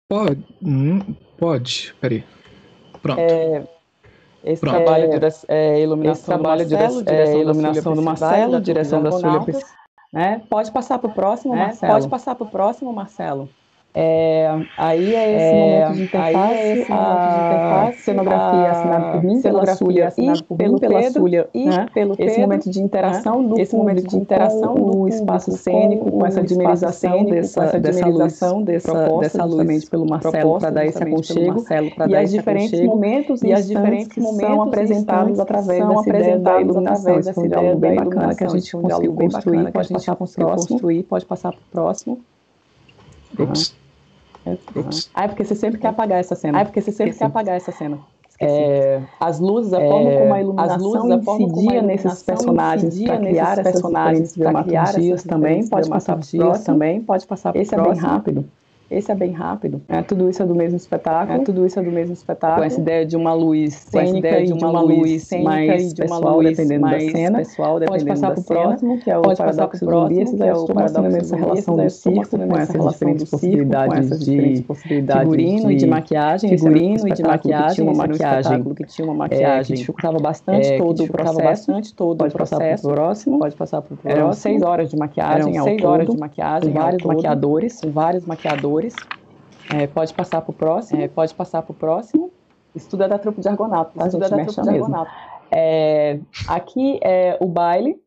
[0.07, 0.45] Pode.
[0.61, 0.99] Hum,
[1.37, 1.95] pode.
[1.99, 2.23] Peraí.
[3.01, 3.19] Pronto.
[3.19, 3.67] É,
[4.43, 4.75] esse Pronto.
[4.75, 9.01] trabalho de é, iluminação, esse trabalho do de Marcelo, direção é, iluminação do Marcelo, direção
[9.01, 9.84] da Súlia Argonautas.
[10.15, 10.41] Né?
[10.49, 11.65] Pode passar para o próximo, né?
[11.65, 11.93] Marcelo.
[11.93, 13.49] Pode passar para o próximo, Marcelo.
[13.97, 18.01] É, aí é esse É, momento de interface, aí é esse momento de a interface,
[18.01, 21.89] cenografia a assinada por mim, pela Súlia assinada por pelo mim, pela Súlia e né?
[21.93, 26.11] pelo esse Pedro, momento de interação do esse momento de interação com o espaço cênico,
[26.11, 28.49] com essa dimerização dessa, essa dessa luz dessa-
[28.81, 33.41] proposta dessa luz justamente pelo Marcelo para dar esse aconchego Marcelo e as diferentes momentos
[33.43, 37.17] e as diferentes que são momentos apresentados através dessa ideia da iluminação.
[37.17, 39.87] Esse foi um diálogo bem bacana que a gente conseguiu construir, bacana que a pode
[39.87, 40.67] gente passar para o conseguiu próximo.
[40.67, 42.19] construir, pode passar para o próximo.
[43.37, 43.84] Ups.
[44.45, 45.09] Ups.
[45.15, 46.61] É porque você sempre quer apagar essa cena.
[46.61, 47.19] É porque você sempre Esqueci.
[47.19, 47.99] quer apagar essa cena.
[48.39, 51.81] É, as luzes, a forma como a iluminação as luzes, a forma como a incidia
[51.81, 56.65] nesses personagens para criar essas personagens, pra criar essas também, pode passar para próximo.
[56.65, 58.45] também, pode passar Esse é bem rápido.
[58.89, 59.81] Esse é bem rápido.
[59.87, 61.41] É, tudo isso é do mesmo espetáculo.
[61.41, 62.59] É, tudo isso é do mesmo espetáculo.
[62.59, 65.93] com essa ideia de uma luz Com cênica ideia e de uma luz cênica mais
[65.93, 67.37] de uma pessoal, luz dependendo da cena.
[67.39, 70.21] pessoal, Pode dependendo passar da para o próximo, que é o Pode passar paradoxo próximo,
[70.21, 73.31] Esses que é o paradoxo nessa relação do estou circo, com essas relação diferentes do
[73.31, 74.65] com possibilidades de
[75.19, 76.49] figurino e de maquiagem.
[76.49, 80.19] Figurino e de maquiagem, tinha uma um maquiagem que tinha uma é, que maquiagem dificultava
[80.19, 81.43] bastante é, que todo o processo.
[81.43, 83.39] bastante Pode passar para o próximo.
[83.39, 84.21] Pode passar para o próximo.
[84.21, 87.81] Eram seis horas de maquiagem seis horas de maquiagem com vários maquiadores.
[87.81, 88.74] com vários maquiadores.
[89.73, 91.01] É, pode passar para o próximo.
[91.01, 92.31] É, pode passar para o próximo.
[92.75, 94.05] É da trupe de Argonato, tá?
[94.05, 94.19] É gente?
[94.19, 94.83] da Merchan trupe de.
[94.83, 95.11] Argonato.
[95.51, 97.97] É, aqui é o baile,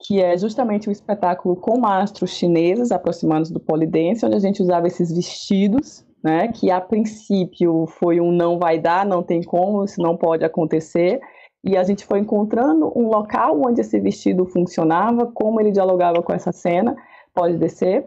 [0.00, 4.86] que é justamente o espetáculo com mastros chineses aproximando-se do polidense, onde a gente usava
[4.86, 10.00] esses vestidos, né, que a princípio foi um não vai dar, não tem como, isso
[10.00, 11.20] não pode acontecer,
[11.62, 16.32] e a gente foi encontrando um local onde esse vestido funcionava, como ele dialogava com
[16.32, 16.96] essa cena.
[17.34, 18.06] Pode descer,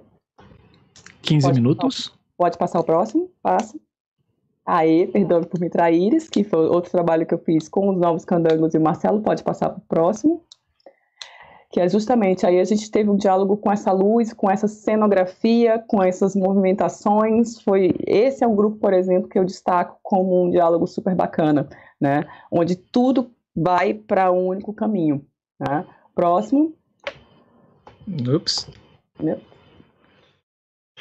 [1.21, 2.13] 15 Pode- minutos.
[2.37, 3.29] Pode passar o próximo?
[3.41, 3.77] Passa.
[4.65, 8.23] Aê, perdão por me traíres, que foi outro trabalho que eu fiz com os novos
[8.25, 10.43] candangos e o Marcelo, pode passar para o próximo.
[11.71, 15.79] Que é justamente, aí a gente teve um diálogo com essa luz, com essa cenografia,
[15.87, 17.61] com essas movimentações.
[17.61, 21.67] Foi Esse é um grupo, por exemplo, que eu destaco como um diálogo super bacana,
[21.99, 22.25] né?
[22.51, 25.25] Onde tudo vai para um único caminho.
[25.59, 25.85] Né?
[26.13, 26.73] Próximo.
[28.35, 28.67] Ups.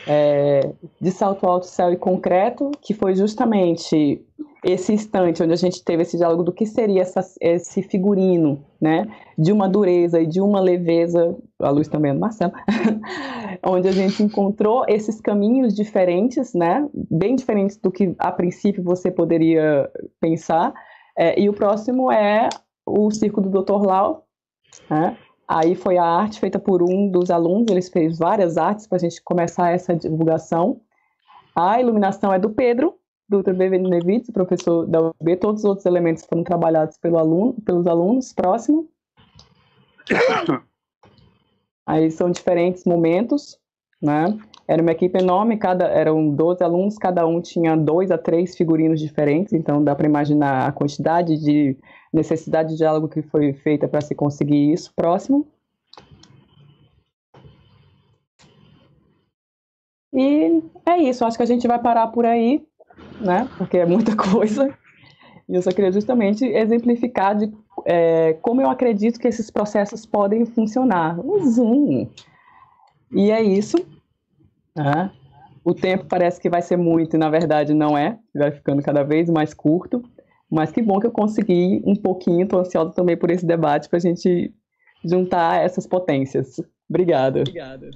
[0.07, 4.24] É, de salto alto, céu e concreto, que foi justamente
[4.62, 9.07] esse instante onde a gente teve esse diálogo do que seria essa, esse figurino, né,
[9.38, 12.53] de uma dureza e de uma leveza, a luz também é do Marcelo,
[13.64, 19.11] onde a gente encontrou esses caminhos diferentes, né, bem diferentes do que a princípio você
[19.11, 19.90] poderia
[20.20, 20.74] pensar,
[21.18, 22.48] É, e o próximo é
[22.86, 23.84] o circo do Dr.
[23.84, 24.24] Lau,
[24.88, 25.16] né,
[25.53, 29.01] Aí foi a arte feita por um dos alunos, eles fez várias artes para a
[29.01, 30.80] gente começar essa divulgação.
[31.57, 32.94] A iluminação é do Pedro,
[33.28, 35.36] do Nevitz, professor da UB.
[35.40, 38.32] Todos os outros elementos foram trabalhados pelo aluno, pelos alunos.
[38.32, 38.88] Próximo.
[41.84, 43.59] Aí são diferentes momentos,
[44.01, 44.38] né?
[44.70, 49.00] Era uma equipe enorme, cada, eram 12 alunos, cada um tinha dois a três figurinos
[49.00, 51.76] diferentes, então dá para imaginar a quantidade de
[52.12, 54.92] necessidade de diálogo que foi feita para se conseguir isso.
[54.94, 55.44] Próximo.
[60.12, 62.64] E é isso, acho que a gente vai parar por aí,
[63.20, 63.48] né?
[63.58, 64.72] Porque é muita coisa.
[65.48, 67.52] E eu só queria justamente exemplificar de
[67.84, 71.18] é, como eu acredito que esses processos podem funcionar.
[71.18, 72.06] O Zoom.
[73.10, 73.76] E é isso.
[75.64, 78.18] O tempo parece que vai ser muito, e na verdade não é.
[78.34, 80.02] Vai ficando cada vez mais curto.
[80.50, 83.98] Mas que bom que eu consegui um pouquinho, estou ansiosa também por esse debate para
[83.98, 84.52] a gente
[85.04, 86.60] juntar essas potências.
[86.88, 87.40] Obrigada.
[87.40, 87.90] Obrigada.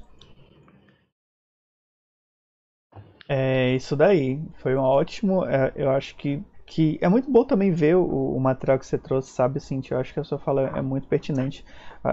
[3.29, 4.41] É isso daí.
[4.55, 5.45] Foi um ótimo.
[5.45, 6.41] é, eu acho que,
[6.75, 9.95] que é muito bom também ver o, o material que você trouxe, sabe, Cintia?
[9.95, 11.65] Eu acho que a sua fala é muito pertinente.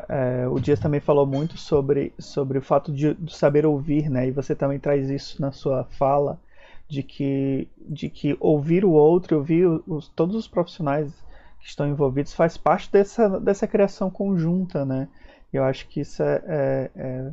[0.08, 4.28] É, o Dias também falou muito sobre, sobre o fato de, de saber ouvir, né?
[4.28, 6.40] E você também traz isso na sua fala,
[6.88, 11.12] de que, de que ouvir o outro, ouvir os, todos os profissionais
[11.60, 15.10] que estão envolvidos faz parte dessa, dessa criação conjunta, né?
[15.52, 17.32] Eu acho que isso é, é, é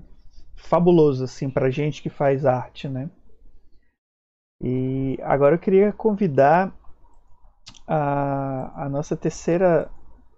[0.56, 3.10] fabuloso, assim, pra gente que faz arte, né?
[4.62, 6.72] E agora eu queria convidar
[7.86, 9.90] a, a nossa terceira,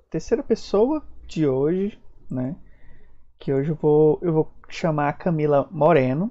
[0.09, 1.99] terceira pessoa de hoje,
[2.31, 2.57] né?
[3.39, 6.31] Que hoje eu vou, eu vou chamar a Camila Moreno.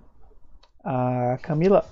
[0.83, 1.85] A Camila,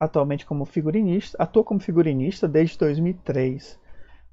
[0.00, 3.78] atualmente como figurinista, atua como figurinista desde 2003.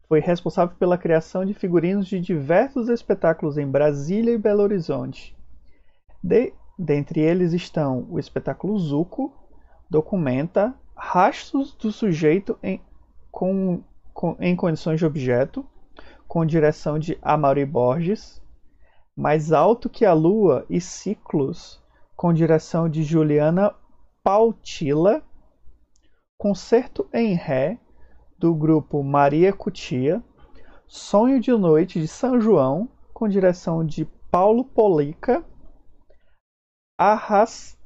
[0.07, 5.35] Foi responsável pela criação de figurinos de diversos espetáculos em Brasília e Belo Horizonte.
[6.23, 9.33] De, dentre eles estão o espetáculo Zuco,
[9.89, 12.81] documenta rastros do sujeito em,
[13.35, 13.83] com,
[14.13, 15.65] com, em condições de objeto,
[16.25, 18.41] com direção de Amaury Borges,
[19.13, 21.83] Mais Alto que a Lua e Ciclos,
[22.15, 23.75] com direção de Juliana
[24.23, 25.21] Pautila,
[26.37, 27.77] Concerto em Ré,
[28.39, 30.23] do grupo Maria Cutia,
[30.87, 35.43] Sonho de Noite de São João, com direção de Paulo Polica,
[36.97, 37.77] Arras,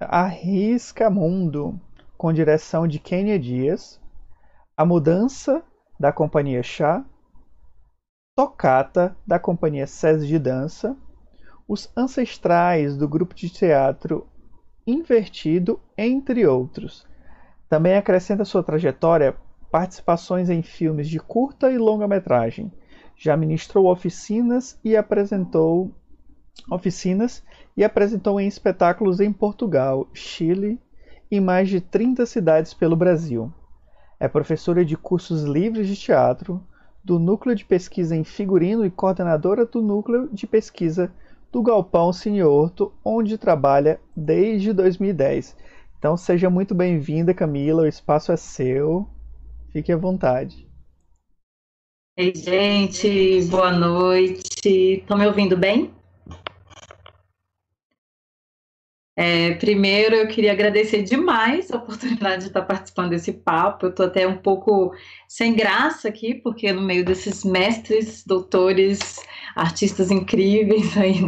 [0.00, 1.78] Arrisca Mundo,
[2.16, 4.00] com direção de Kenia Dias,
[4.78, 5.64] A Mudança,
[5.98, 7.02] da Companhia Chá,
[8.36, 10.94] Tocata, da Companhia SES de Dança,
[11.66, 14.26] Os Ancestrais, do grupo de teatro
[14.86, 17.06] Invertido, entre outros.
[17.70, 19.34] Também acrescenta sua trajetória
[19.70, 22.70] participações em filmes de curta e longa-metragem.
[23.16, 25.90] Já ministrou oficinas e apresentou
[26.70, 27.42] oficinas
[27.74, 30.78] e apresentou em espetáculos em Portugal, Chile
[31.30, 33.50] e mais de 30 cidades pelo Brasil.
[34.18, 36.62] É professora de cursos livres de teatro,
[37.04, 41.12] do Núcleo de Pesquisa em Figurino e coordenadora do Núcleo de Pesquisa
[41.52, 45.56] do Galpão Cinhorto, onde trabalha desde 2010.
[45.98, 49.06] Então seja muito bem-vinda, Camila, o espaço é seu.
[49.72, 50.66] Fique à vontade.
[52.18, 54.98] Ei, gente, boa noite.
[55.00, 55.90] Estão me ouvindo bem?
[59.18, 63.86] É, primeiro, eu queria agradecer demais a oportunidade de estar participando desse papo.
[63.86, 64.92] Eu estou até um pouco
[65.26, 69.16] sem graça aqui, porque no meio desses mestres, doutores,
[69.54, 71.24] artistas incríveis aí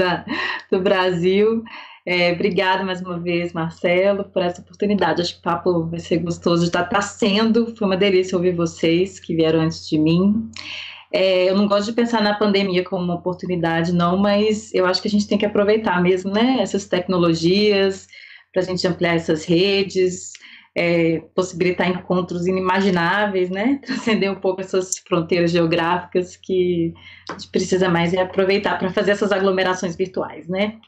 [0.70, 1.64] do Brasil.
[2.04, 5.22] É, obrigada mais uma vez, Marcelo, por essa oportunidade.
[5.22, 6.64] Acho que o papo vai ser gostoso.
[6.64, 10.50] Está tá sendo, foi uma delícia ouvir vocês que vieram antes de mim.
[11.12, 15.00] É, eu não gosto de pensar na pandemia como uma oportunidade, não, mas eu acho
[15.00, 18.06] que a gente tem que aproveitar mesmo, né, essas tecnologias
[18.52, 20.32] para a gente ampliar essas redes,
[20.76, 26.92] é, possibilitar encontros inimagináveis, né, transcender um pouco essas fronteiras geográficas que
[27.28, 30.78] a gente precisa mais é aproveitar para fazer essas aglomerações virtuais, né.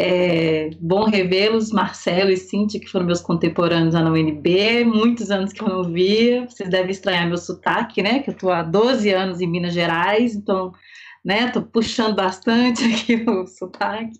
[0.00, 5.52] É, bom revê-los, Marcelo e Cintia, que foram meus contemporâneos lá na UNB, muitos anos
[5.52, 9.10] que eu não via, vocês devem estranhar meu sotaque, né, que eu estou há 12
[9.10, 10.70] anos em Minas Gerais, então,
[11.24, 14.12] né, tô puxando bastante aqui o sotaque.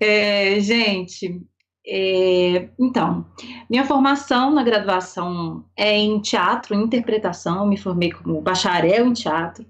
[0.00, 1.42] É, gente,
[1.86, 3.26] é, então,
[3.68, 9.66] minha formação na graduação é em teatro, interpretação, me formei como bacharel em teatro,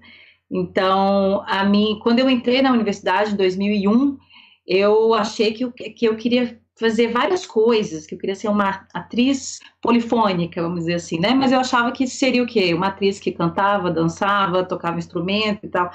[0.49, 4.17] então, a mim, quando eu entrei na universidade em 2001,
[4.67, 8.85] eu achei que eu, que eu queria fazer várias coisas, que eu queria ser uma
[8.93, 11.33] atriz polifônica, vamos dizer assim, né?
[11.33, 12.73] Mas eu achava que seria o quê?
[12.73, 15.89] Uma atriz que cantava, dançava, tocava instrumento e tal.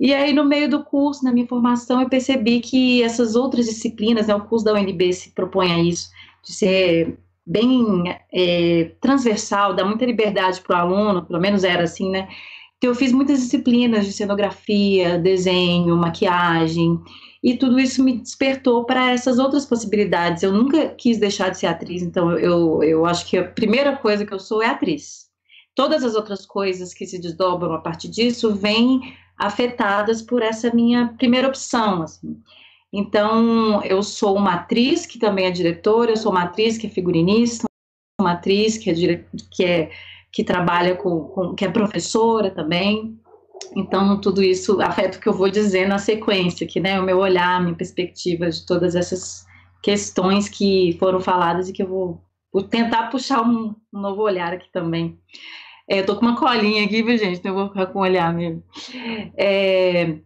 [0.00, 4.26] E aí, no meio do curso, na minha formação, eu percebi que essas outras disciplinas,
[4.26, 6.08] né, o curso da UNB se propõe a isso,
[6.44, 12.10] de ser bem é, transversal, dá muita liberdade para o aluno, pelo menos era assim,
[12.10, 12.28] né?
[12.76, 17.00] Então, eu fiz muitas disciplinas de cenografia, desenho, maquiagem,
[17.42, 20.42] e tudo isso me despertou para essas outras possibilidades.
[20.42, 24.26] Eu nunca quis deixar de ser atriz, então eu, eu acho que a primeira coisa
[24.26, 25.28] que eu sou é atriz.
[25.74, 31.14] Todas as outras coisas que se desdobram a partir disso vêm afetadas por essa minha
[31.16, 32.02] primeira opção.
[32.02, 32.42] Assim.
[32.92, 36.90] Então, eu sou uma atriz que também é diretora, eu sou uma atriz que é
[36.90, 37.68] figurinista,
[38.20, 39.90] uma atriz que é, que, é
[40.32, 43.16] que trabalha com, com, que é professora também.
[43.76, 47.18] Então, tudo isso afeta o que eu vou dizer na sequência, que né, o meu
[47.18, 49.46] olhar, minha perspectiva de todas essas
[49.82, 52.20] questões que foram faladas e que eu vou,
[52.52, 55.18] vou tentar puxar um, um, novo olhar aqui também.
[55.88, 57.38] É, eu tô com uma colinha aqui, viu, gente?
[57.38, 58.62] Então eu vou ficar com um olhar mesmo.
[59.36, 60.18] É,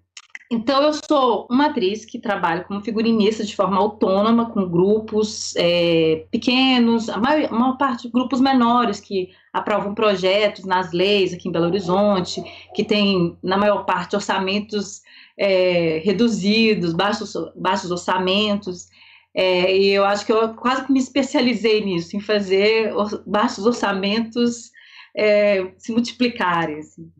[0.53, 6.27] então, eu sou uma atriz que trabalha como figurinista de forma autônoma, com grupos é,
[6.31, 11.53] pequenos, a maior, a maior parte grupos menores que aprovam projetos nas leis aqui em
[11.53, 12.45] Belo Horizonte,
[12.75, 15.01] que tem, na maior parte, orçamentos
[15.39, 18.91] é, reduzidos, baixos, baixos orçamentos.
[19.35, 23.65] É, e eu acho que eu quase que me especializei nisso, em fazer or, baixos
[23.65, 24.71] orçamentos
[25.17, 26.79] é, se multiplicarem.
[26.79, 27.11] Assim.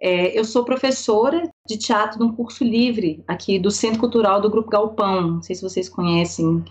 [0.00, 4.70] É, eu sou professora de teatro num curso livre aqui do Centro Cultural do Grupo
[4.70, 5.32] Galpão.
[5.32, 6.64] Não sei se vocês conhecem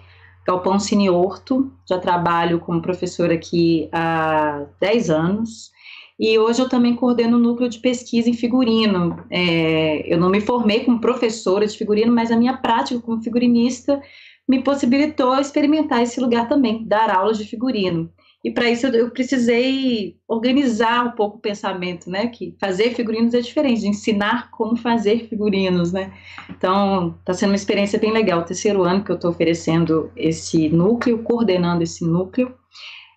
[0.45, 5.72] Galpão Cine Horto, já trabalho como professora aqui há 10 anos.
[6.20, 9.24] E hoje eu também coordeno o núcleo de pesquisa em figurino.
[9.30, 14.01] É, eu não me formei como professora de figurino, mas a minha prática como figurinista
[14.47, 18.11] me possibilitou experimentar esse lugar também, dar aulas de figurino.
[18.43, 22.27] E para isso eu precisei organizar um pouco o pensamento, né?
[22.27, 26.13] Que fazer figurinos é diferente ensinar como fazer figurinos, né?
[26.49, 28.39] Então, está sendo uma experiência bem legal.
[28.39, 32.55] O terceiro ano que eu estou oferecendo esse núcleo, coordenando esse núcleo.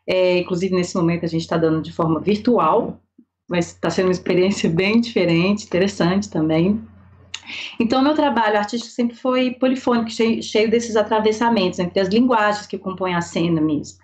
[0.08, 3.00] É, inclusive, nesse momento, a gente está dando de forma virtual,
[3.48, 6.82] mas está sendo uma experiência bem diferente, interessante também.
[7.78, 12.76] Então, meu trabalho artístico sempre foi polifônico, cheio, cheio desses atravessamentos entre as linguagens que
[12.76, 14.01] compõem a cena mesmo.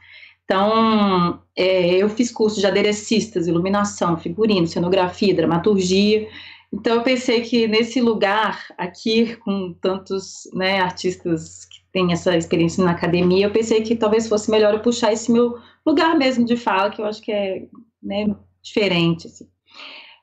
[0.48, 6.26] Então, é, eu fiz curso de aderecistas, iluminação, figurino, cenografia, dramaturgia.
[6.72, 12.82] Então, eu pensei que nesse lugar, aqui, com tantos né, artistas que têm essa experiência
[12.82, 16.56] na academia, eu pensei que talvez fosse melhor eu puxar esse meu lugar mesmo de
[16.56, 17.66] fala, que eu acho que é
[18.02, 19.26] né, diferente.
[19.26, 19.46] Assim.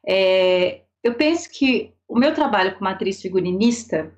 [0.08, 4.12] É, eu penso que o meu trabalho como atriz figurinista,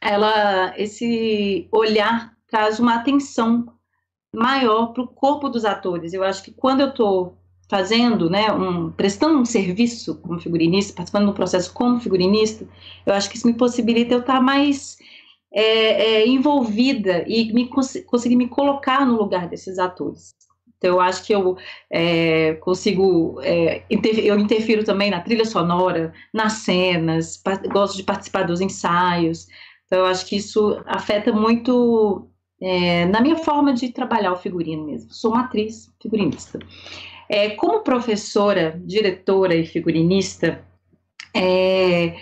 [0.00, 3.73] ela, esse olhar traz uma atenção
[4.34, 6.12] maior para o corpo dos atores.
[6.12, 7.36] Eu acho que quando eu estou
[7.68, 12.66] fazendo, né, um, prestando um serviço como figurinista, participando do processo como figurinista,
[13.06, 14.98] eu acho que isso me possibilita eu estar mais
[15.52, 20.34] é, é, envolvida e me, conseguir me colocar no lugar desses atores.
[20.76, 21.56] Então, eu acho que eu
[21.88, 28.42] é, consigo, é, inter, eu interfiro também na trilha sonora, nas cenas, gosto de participar
[28.42, 29.46] dos ensaios.
[29.86, 32.28] Então, eu acho que isso afeta muito
[32.64, 35.12] é, na minha forma de trabalhar o figurino mesmo.
[35.12, 36.58] Sou uma atriz figurinista.
[37.28, 40.64] É, como professora, diretora e figurinista,
[41.36, 42.14] é,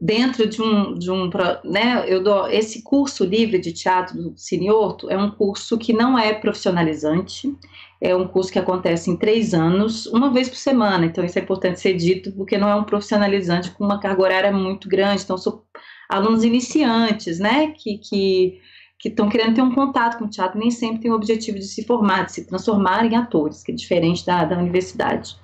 [0.00, 1.30] dentro de um, de um
[1.64, 5.92] né, eu dou esse curso livre de teatro do Cine Horto é um curso que
[5.92, 7.54] não é profissionalizante,
[8.00, 11.42] é um curso que acontece em três anos, uma vez por semana, então isso é
[11.42, 15.38] importante ser dito, porque não é um profissionalizante com uma carga horária muito grande, então
[15.38, 15.64] sou
[16.08, 18.60] alunos iniciantes, né, que, que
[18.98, 21.66] que estão querendo ter um contato com o teatro, nem sempre tem o objetivo de
[21.66, 25.36] se formar, de se transformar em atores, que é diferente da, da universidade.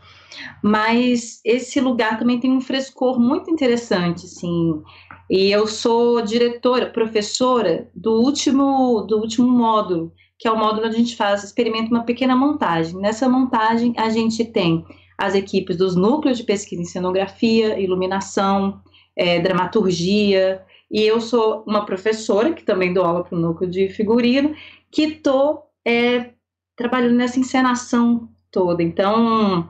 [0.63, 4.83] Mas esse lugar também tem um frescor muito interessante, assim.
[5.31, 10.97] E eu sou diretora, professora do último, do último módulo, que é o módulo onde
[10.97, 12.97] a gente faz, experimenta uma pequena montagem.
[12.97, 14.85] Nessa montagem, a gente tem
[15.17, 18.81] as equipes dos núcleos de pesquisa em cenografia, iluminação,
[19.17, 20.61] é, dramaturgia,
[20.95, 24.55] e eu sou uma professora, que também dou aula para o núcleo de figurino,
[24.93, 26.31] que estou é,
[26.77, 28.81] trabalhando nessa encenação toda.
[28.81, 29.69] Então,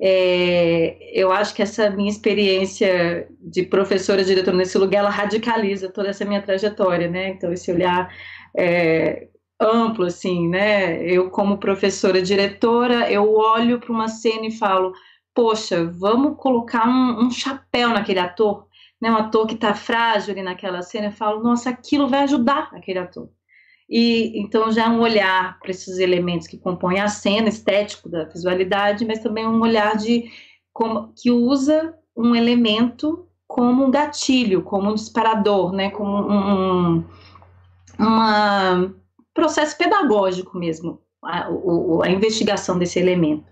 [0.00, 6.08] é, eu acho que essa minha experiência de professora, diretora nesse lugar, ela radicaliza toda
[6.08, 7.28] essa minha trajetória, né?
[7.28, 8.10] Então, esse olhar
[8.56, 9.28] é,
[9.60, 11.04] amplo, assim, né?
[11.04, 14.94] Eu, como professora, diretora, eu olho para uma cena e falo,
[15.34, 18.66] poxa, vamos colocar um, um chapéu naquele ator,
[19.02, 22.70] né, um ator que está frágil ali naquela cena, eu falo, nossa, aquilo vai ajudar
[22.72, 23.28] aquele ator.
[23.90, 28.22] E então já é um olhar para esses elementos que compõem a cena, estético da
[28.24, 30.30] visualidade, mas também um olhar de
[30.72, 37.04] como que usa um elemento como um gatilho, como um disparador, né, como um, um
[37.98, 38.94] uma
[39.34, 41.48] processo pedagógico mesmo, a, a,
[42.04, 43.50] a investigação desse elemento.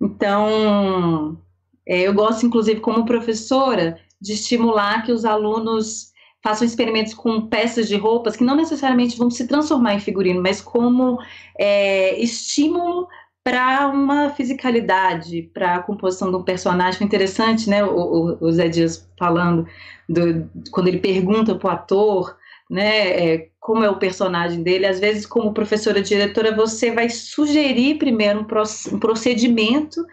[0.00, 1.38] Então,
[1.86, 7.88] é, eu gosto, inclusive, como professora, de estimular que os alunos façam experimentos com peças
[7.88, 11.18] de roupas que não necessariamente vão se transformar em figurino, mas como
[11.58, 13.08] é, estímulo
[13.44, 16.98] para uma fisicalidade, para a composição de um personagem.
[16.98, 19.66] Foi interessante, né, o, o, Zé Dias falando,
[20.08, 22.36] do, quando ele pergunta para o ator,
[22.70, 27.98] né, é, como é o personagem dele, às vezes como professora diretora você vai sugerir
[27.98, 30.04] primeiro um, procedimento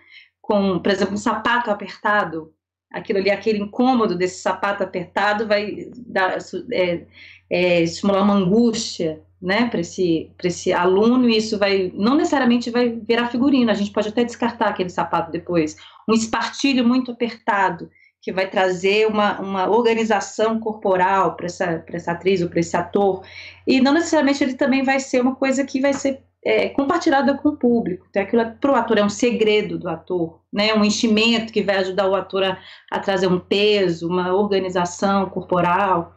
[0.42, 2.52] com, por exemplo, um sapato apertado,
[2.92, 6.38] aquilo ali, aquele incômodo desse sapato apertado vai dar,
[6.72, 7.06] é,
[7.50, 12.90] é, estimular uma angústia, né, para esse, esse aluno, e isso vai, não necessariamente vai
[12.90, 15.78] virar figurino, a gente pode até descartar aquele sapato depois.
[16.08, 17.90] Um espartilho muito apertado,
[18.22, 23.24] que vai trazer uma, uma organização corporal para essa, essa atriz ou para esse ator,
[23.66, 27.50] e não necessariamente ele também vai ser uma coisa que vai ser é, compartilhada com
[27.50, 28.06] o público.
[28.10, 30.74] Então, aquilo é, para o ator é um segredo do ator, né?
[30.74, 32.60] um enchimento que vai ajudar o ator a,
[32.92, 36.16] a trazer um peso, uma organização corporal,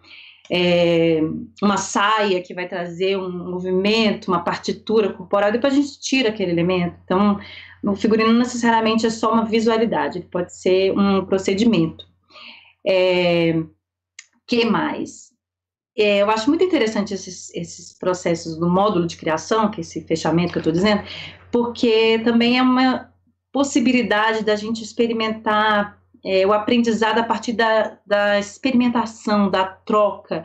[0.51, 1.21] é,
[1.63, 6.53] uma saia que vai trazer um movimento, uma partitura corporal, depois a gente tira aquele
[6.53, 6.97] elemento.
[7.05, 7.41] Então,
[7.85, 12.07] o figurino não necessariamente é só uma visualidade, ele pode ser um procedimento.
[12.87, 13.61] É,
[14.47, 15.32] que mais?
[15.97, 20.01] É, eu acho muito interessante esses, esses processos do módulo de criação, que é esse
[20.03, 21.03] fechamento que eu estou dizendo,
[21.51, 23.13] porque também é uma
[23.53, 30.45] possibilidade da gente experimentar é, o aprendizado a partir da, da experimentação, da troca,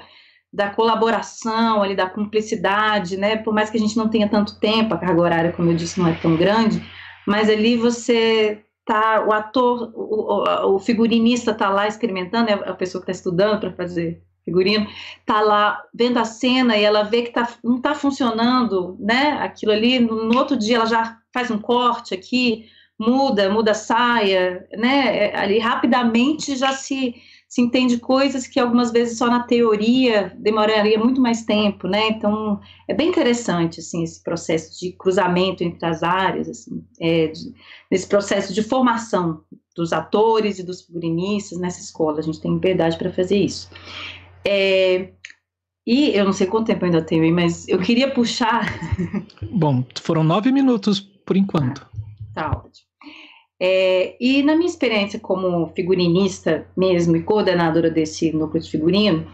[0.51, 3.37] da colaboração, ali, da cumplicidade, né?
[3.37, 5.99] Por mais que a gente não tenha tanto tempo, a carga horária, como eu disse,
[5.99, 6.81] não é tão grande,
[7.25, 13.03] mas ali você tá, o ator, o, o figurinista está lá experimentando, é a pessoa
[13.03, 14.87] que está estudando para fazer figurino,
[15.25, 19.37] tá lá vendo a cena e ela vê que tá, não está funcionando, né?
[19.41, 22.65] Aquilo ali, no, outro dia ela já faz um corte aqui,
[22.97, 25.17] muda, muda a saia, né?
[25.17, 27.15] É, ali rapidamente já se,
[27.47, 32.07] se entende coisas que algumas vezes só na teoria demoraria muito mais tempo, né?
[32.07, 38.07] Então é bem interessante assim esse processo de cruzamento entre as áreas, assim, é, de,
[38.07, 39.41] processo de formação
[39.77, 42.17] dos atores e dos figurinistas nessa escola.
[42.19, 43.69] A gente tem liberdade para fazer isso.
[44.45, 45.09] É,
[45.85, 48.77] e eu não sei quanto tempo ainda tenho mas eu queria puxar.
[49.51, 51.87] Bom, foram nove minutos por enquanto.
[52.33, 52.87] Tá ótimo.
[53.59, 59.25] É, e na minha experiência como figurinista mesmo e coordenadora desse núcleo de figurino,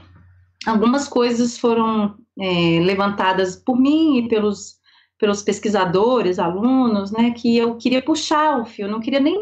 [0.66, 4.78] algumas coisas foram é, levantadas por mim e pelos,
[5.20, 9.38] pelos pesquisadores, alunos, né, que eu queria puxar o fio, eu não queria nem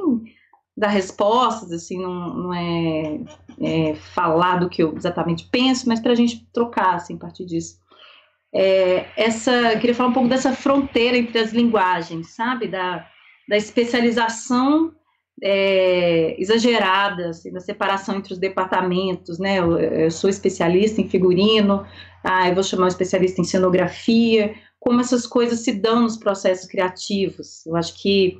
[0.75, 3.19] dar respostas, assim, não, não é,
[3.59, 7.45] é, falar do que eu exatamente penso, mas para a gente trocar, assim, a partir
[7.45, 7.79] disso.
[8.53, 13.07] É, essa, queria falar um pouco dessa fronteira entre as linguagens, sabe, da,
[13.47, 14.93] da especialização
[15.41, 21.85] é, exagerada, assim, da separação entre os departamentos, né, eu, eu, sou especialista em figurino,
[22.23, 26.67] ah, eu vou chamar um especialista em cenografia, como essas coisas se dão nos processos
[26.67, 28.39] criativos, eu acho que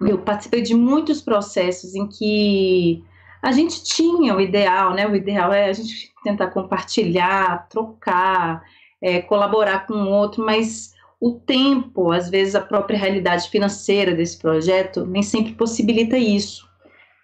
[0.00, 3.04] eu participei de muitos processos em que
[3.42, 5.06] a gente tinha o ideal, né?
[5.06, 8.62] O ideal é a gente tentar compartilhar, trocar,
[9.00, 14.38] é, colaborar com o outro, mas o tempo, às vezes a própria realidade financeira desse
[14.38, 16.68] projeto nem sempre possibilita isso,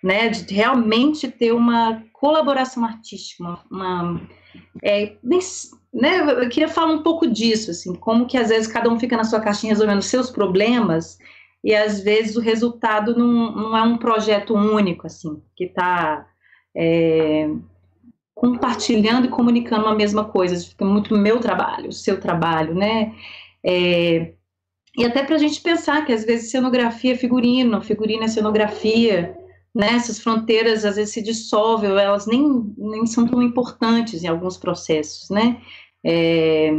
[0.02, 0.28] né?
[0.28, 4.20] De realmente ter uma colaboração artística, uma, uma
[4.82, 5.16] é,
[5.92, 6.20] né?
[6.20, 9.24] Eu queria falar um pouco disso, assim, como que às vezes cada um fica na
[9.24, 11.18] sua caixinha resolvendo seus problemas
[11.64, 16.28] e às vezes o resultado não, não é um projeto único, assim, que está
[16.76, 17.48] é,
[18.34, 20.62] compartilhando e comunicando a mesma coisa.
[20.62, 23.14] Fica muito meu trabalho, seu trabalho, né?
[23.64, 24.34] É,
[24.94, 29.34] e até para a gente pensar que às vezes cenografia é figurino, figurino é cenografia,
[29.74, 29.94] né?
[29.94, 35.30] Essas fronteiras às vezes se dissolvem, elas nem, nem são tão importantes em alguns processos,
[35.30, 35.62] né?
[36.04, 36.78] É,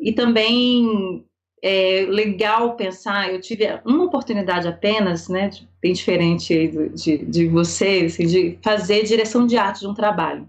[0.00, 1.24] e também
[1.62, 5.48] é legal pensar, eu tive uma oportunidade apenas, né,
[5.80, 10.48] bem diferente de, de vocês, assim, de fazer direção de arte de um trabalho,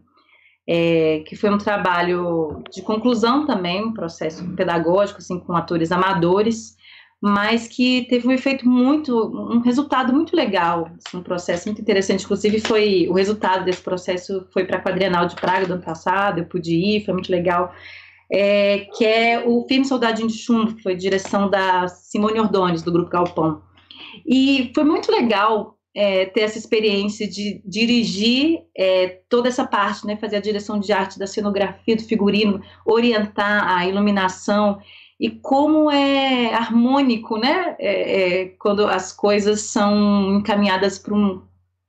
[0.67, 6.75] é, que foi um trabalho de conclusão também, um processo pedagógico, assim, com atores amadores,
[7.21, 12.23] mas que teve um efeito muito, um resultado muito legal, assim, um processo muito interessante,
[12.23, 16.39] inclusive foi, o resultado desse processo foi para a Quadrienal de Praga do ano passado,
[16.39, 17.71] eu pude ir, foi muito legal,
[18.31, 22.91] é, que é o filme Soldadinho de Chumbo, que foi direção da Simone Ordones, do
[22.91, 23.61] Grupo Galpão.
[24.25, 30.17] E foi muito legal é, ter essa experiência de dirigir é, toda essa parte, né,
[30.17, 34.79] fazer a direção de arte da cenografia, do figurino, orientar a iluminação
[35.19, 41.41] e como é harmônico, né, é, é quando as coisas são encaminhadas para um,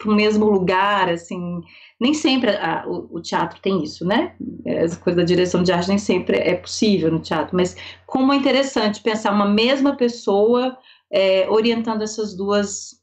[0.06, 1.62] um mesmo lugar, assim,
[2.00, 4.34] nem sempre a, o, o, teatro tem isso, né?
[4.64, 7.76] Essa coisa da direção de arte nem sempre é possível no teatro, mas
[8.06, 10.76] como é interessante pensar uma mesma pessoa
[11.10, 13.02] é, orientando essas duas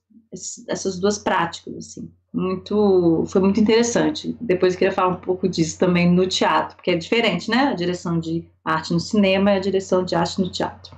[0.67, 2.09] essas duas práticas, assim.
[2.33, 4.37] Muito, foi muito interessante.
[4.39, 7.63] Depois eu queria falar um pouco disso também no teatro, porque é diferente, né?
[7.63, 10.95] A direção de arte no cinema e a direção de arte no teatro.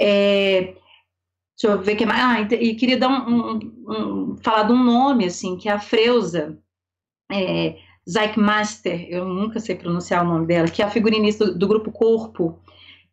[0.00, 0.74] É,
[1.56, 2.20] deixa eu ver o que mais.
[2.52, 3.58] Ah, e queria dar um, um,
[3.88, 6.56] um, falar de um nome, assim, que é a Freuza,
[7.32, 7.76] é,
[8.08, 11.90] Zeitmaster, eu nunca sei pronunciar o nome dela, que é a figurinista do, do grupo
[11.90, 12.58] Corpo,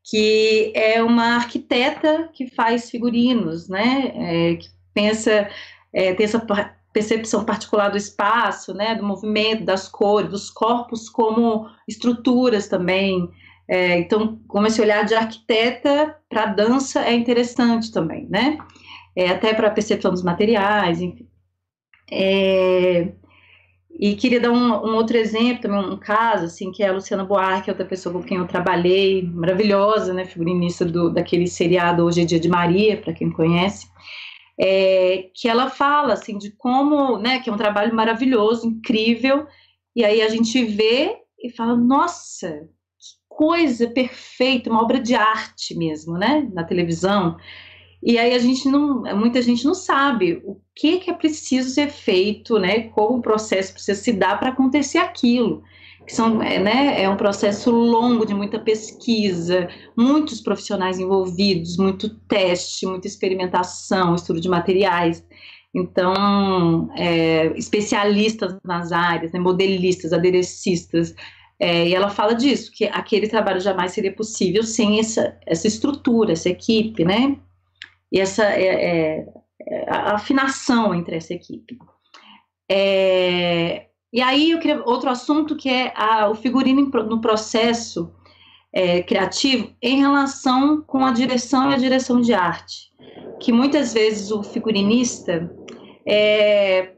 [0.04, 4.12] que é uma arquiteta que faz figurinos, né?
[4.16, 5.50] É, que pensa,
[5.94, 6.46] é, tem essa
[6.92, 8.96] percepção particular do espaço, né?
[8.96, 13.30] Do movimento, das cores, dos corpos como estruturas também.
[13.70, 18.58] É, então, como esse olhar de arquiteta para a dança é interessante também, né?
[19.16, 21.28] É, até para a percepção dos materiais, enfim.
[22.12, 23.14] É,
[24.00, 27.24] e queria dar um, um, outro exemplo, também um caso, assim, que é a Luciana
[27.24, 32.26] Buarque, outra pessoa com quem eu trabalhei, maravilhosa, né, figurinista do, daquele seriado Hoje é
[32.26, 33.88] Dia de Maria, para quem conhece,
[34.60, 39.46] é, que ela fala, assim, de como, né, que é um trabalho maravilhoso, incrível,
[39.96, 45.76] e aí a gente vê e fala, nossa, que coisa perfeita, uma obra de arte
[45.76, 47.38] mesmo, né, na televisão.
[48.04, 51.90] E aí a gente não, muita gente não sabe o que, que é preciso ser
[51.90, 55.64] feito, né, como o processo precisa se dar para acontecer aquilo.
[56.06, 62.10] Que são, é, né, é um processo longo de muita pesquisa, muitos profissionais envolvidos, muito
[62.28, 65.24] teste, muita experimentação, estudo de materiais.
[65.74, 71.14] Então, é, especialistas nas áreas, né, modelistas, aderecistas,
[71.60, 76.32] é, e ela fala disso, que aquele trabalho jamais seria possível sem essa, essa estrutura,
[76.32, 77.38] essa equipe, né?
[78.12, 79.26] E essa é, é,
[79.68, 81.78] é a afinação entre essa equipe.
[82.70, 88.14] É, e aí eu queria outro assunto que é a, o figurino no processo
[88.74, 92.92] é, criativo em relação com a direção e a direção de arte,
[93.40, 95.54] que muitas vezes o figurinista,
[96.08, 96.94] é,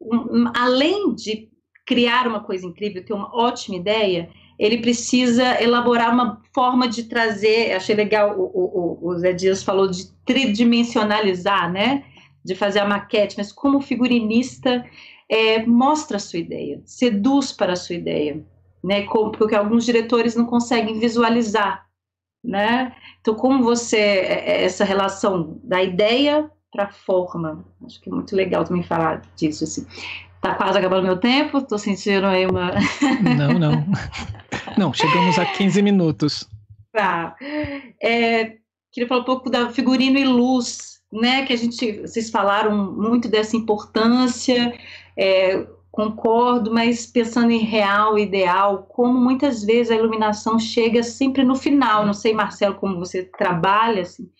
[0.00, 1.48] um, além de
[1.86, 7.72] criar uma coisa incrível, ter uma ótima ideia, ele precisa elaborar uma forma de trazer.
[7.72, 12.04] Achei legal, o, o, o Zé Dias falou de tridimensionalizar, né?
[12.44, 14.84] De fazer a maquete, mas como figurinista,
[15.28, 18.44] é, mostra a sua ideia, seduz para a sua ideia,
[18.82, 19.02] né?
[19.02, 21.86] Como, porque alguns diretores não conseguem visualizar,
[22.42, 22.94] né?
[23.20, 28.12] Então, como você é, é, essa relação da ideia para a forma, acho que é
[28.12, 29.86] muito legal também falar disso assim.
[30.44, 32.72] Tá quase acabando meu tempo, tô sentindo aí uma.
[33.34, 33.86] Não, não.
[34.76, 36.46] Não, chegamos a 15 minutos.
[36.92, 37.34] Tá.
[37.98, 38.58] É,
[38.92, 41.46] queria falar um pouco da figurino e luz, né?
[41.46, 44.78] Que a gente, vocês falaram muito dessa importância,
[45.16, 51.56] é, concordo, mas pensando em real, ideal, como muitas vezes a iluminação chega sempre no
[51.56, 52.04] final.
[52.04, 54.30] Não sei, Marcelo, como você trabalha, assim,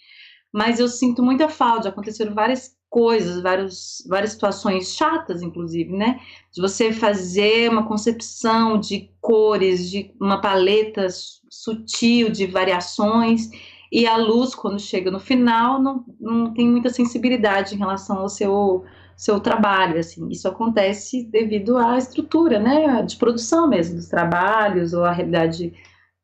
[0.52, 1.88] mas eu sinto muita falta.
[1.88, 6.20] Aconteceram várias coisas, vários, várias situações chatas, inclusive, né?
[6.52, 11.08] De você fazer uma concepção de cores, de uma paleta
[11.50, 13.50] sutil de variações,
[13.90, 18.28] e a luz, quando chega no final, não, não tem muita sensibilidade em relação ao
[18.28, 18.84] seu,
[19.16, 20.28] seu trabalho, assim.
[20.28, 23.02] Isso acontece devido à estrutura, né?
[23.02, 25.72] De produção mesmo, dos trabalhos, ou à realidade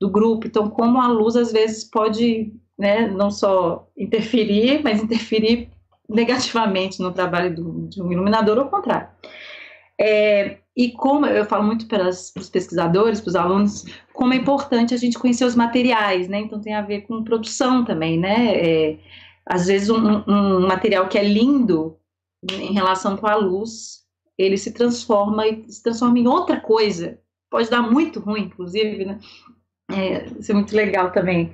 [0.00, 0.46] do grupo.
[0.46, 5.68] Então, como a luz, às vezes, pode né, não só interferir, mas interferir
[6.10, 9.08] negativamente no trabalho do, de um iluminador, ou ao contrário.
[9.98, 14.94] É, e como eu falo muito para, os pesquisadores, para os alunos, como é importante
[14.94, 16.40] a gente conhecer os materiais, né?
[16.40, 18.56] Então tem a ver com produção também, né?
[18.56, 18.98] É,
[19.44, 21.98] às vezes um, um, material que é lindo
[22.50, 24.00] em relação com a luz,
[24.38, 27.18] ele se transforma e se transforma em outra coisa.
[27.50, 29.18] Pode dar muito ruim, inclusive, né?
[29.90, 31.52] É, isso é muito legal também.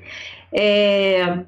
[0.52, 1.44] É,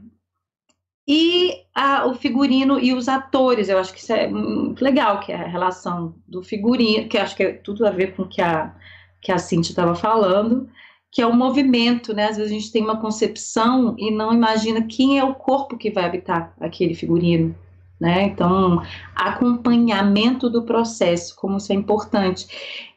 [1.08, 5.32] e a, o figurino e os atores, eu acho que isso é muito legal, que
[5.32, 8.42] é a relação do figurino, que acho que é tudo a ver com o que
[8.42, 8.74] a,
[9.22, 10.68] que a Cintia estava falando,
[11.10, 12.26] que é o movimento, né?
[12.26, 15.90] Às vezes a gente tem uma concepção e não imagina quem é o corpo que
[15.90, 17.56] vai habitar aquele figurino,
[17.98, 18.24] né?
[18.24, 18.82] Então,
[19.16, 22.46] acompanhamento do processo, como isso é importante.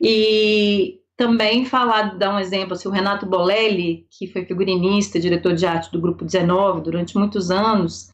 [0.02, 5.68] E também falar, dar um exemplo, assim, o Renato Bolelli, que foi figurinista, diretor de
[5.68, 8.12] arte do Grupo 19 durante muitos anos,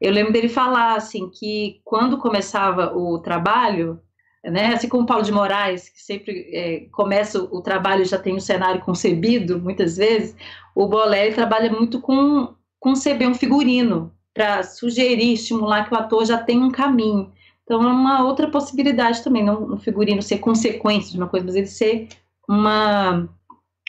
[0.00, 4.00] eu lembro dele falar, assim, que quando começava o trabalho,
[4.44, 8.18] né, assim como o Paulo de Moraes, que sempre é, começa o, trabalho e já
[8.18, 10.36] tem o cenário concebido, muitas vezes,
[10.76, 16.38] o Bolelli trabalha muito com conceber um figurino, para sugerir, estimular que o ator já
[16.38, 17.32] tem um caminho.
[17.64, 21.56] Então, é uma outra possibilidade também, não um figurino ser consequência de uma coisa, mas
[21.56, 22.08] ele ser
[22.48, 23.28] uma,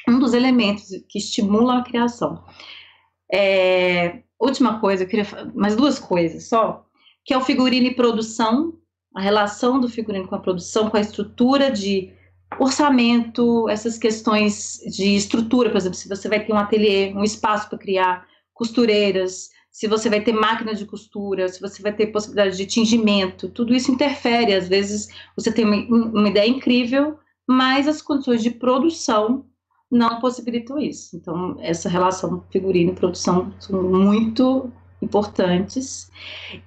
[0.07, 2.43] um dos elementos que estimulam a criação.
[3.33, 6.85] É, última coisa, eu queria mais duas coisas só,
[7.23, 8.73] que é o figurino e produção,
[9.15, 12.11] a relação do figurino com a produção, com a estrutura de
[12.59, 17.69] orçamento, essas questões de estrutura, por exemplo, se você vai ter um ateliê, um espaço
[17.69, 22.55] para criar costureiras, se você vai ter máquina de costura, se você vai ter possibilidade
[22.55, 24.53] de tingimento, tudo isso interfere.
[24.53, 29.45] Às vezes você tem uma, uma ideia incrível, mas as condições de produção
[29.91, 31.15] não possibilitam isso.
[31.15, 36.09] Então, essa relação figurino e produção são muito importantes.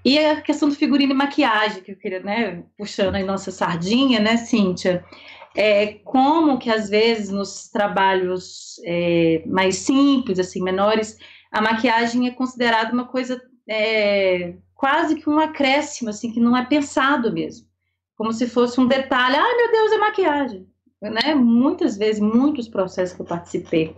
[0.05, 4.21] E a questão do figurino e maquiagem, que eu queria, né, puxando aí nossa sardinha,
[4.21, 5.05] né, Cíntia?
[5.57, 11.19] É, como que às vezes nos trabalhos é, mais simples, assim, menores,
[11.51, 16.65] a maquiagem é considerada uma coisa é, quase que um acréscimo, assim, que não é
[16.65, 17.68] pensado mesmo
[18.19, 19.37] como se fosse um detalhe.
[19.37, 20.67] Ah, meu Deus, é maquiagem.
[21.01, 21.35] Né?
[21.37, 23.95] Muitas vezes, muitos processos que eu participei.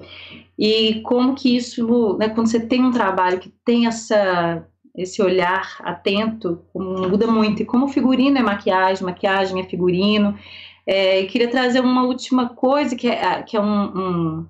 [0.58, 5.78] E como que isso, né, quando você tem um trabalho que tem essa, esse olhar
[5.80, 7.62] atento, muda muito.
[7.62, 10.38] E como figurino é maquiagem, maquiagem é figurino,
[10.86, 14.46] É, queria trazer uma última coisa, que é, que é um, um,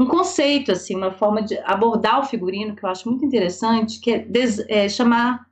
[0.00, 4.10] um, conceito, assim, uma forma de abordar o figurino, que eu acho muito interessante, que
[4.12, 5.46] é, des, é chamar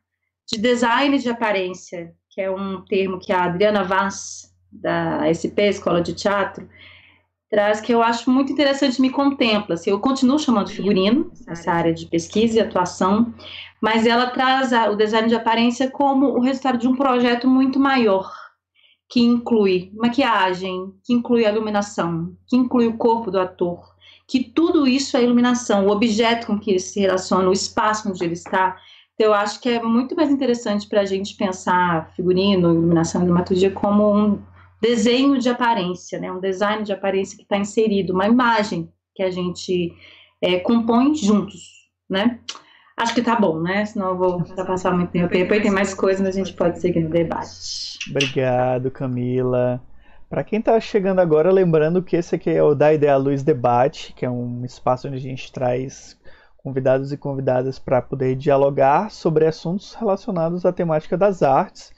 [0.50, 6.00] de design de aparência, que é um termo que a Adriana Vaz, da SP, Escola
[6.00, 6.66] de Teatro,
[7.50, 9.74] traz que eu acho muito interessante, me contempla.
[9.74, 13.34] Assim, eu continuo chamando figurino, essa área de pesquisa e atuação,
[13.82, 17.78] mas ela traz a, o design de aparência como o resultado de um projeto muito
[17.78, 18.32] maior,
[19.10, 23.92] que inclui maquiagem, que inclui a iluminação, que inclui o corpo do ator,
[24.26, 28.24] que tudo isso é iluminação, o objeto com que ele se relaciona, o espaço onde
[28.24, 28.78] ele está.
[29.14, 33.24] Então, eu acho que é muito mais interessante para a gente pensar figurino, iluminação e
[33.24, 34.42] dramaturgia como um
[34.80, 36.32] desenho de aparência, né?
[36.32, 39.94] um design de aparência que está inserido, uma imagem que a gente
[40.40, 42.40] é, compõe juntos, né?
[42.96, 43.84] Acho que tá bom, né?
[43.84, 45.32] Senão eu vou passar muito tempo.
[45.32, 47.98] Depois tem mais coisas, mas a gente pode seguir no debate.
[48.10, 49.82] Obrigado, Camila.
[50.28, 54.12] Para quem está chegando agora, lembrando que esse aqui é o Da Ideia Luz Debate,
[54.14, 56.18] que é um espaço onde a gente traz
[56.62, 61.92] convidados e convidadas para poder dialogar sobre assuntos relacionados à temática das artes.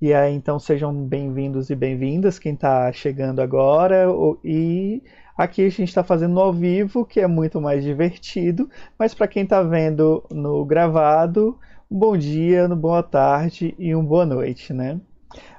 [0.00, 4.06] E aí, então, sejam bem-vindos e bem-vindas quem está chegando agora.
[4.42, 5.02] E
[5.36, 8.70] aqui a gente está fazendo ao vivo, que é muito mais divertido.
[8.98, 11.58] Mas para quem está vendo no gravado,
[11.90, 14.98] um bom dia, uma boa tarde e uma boa noite, né?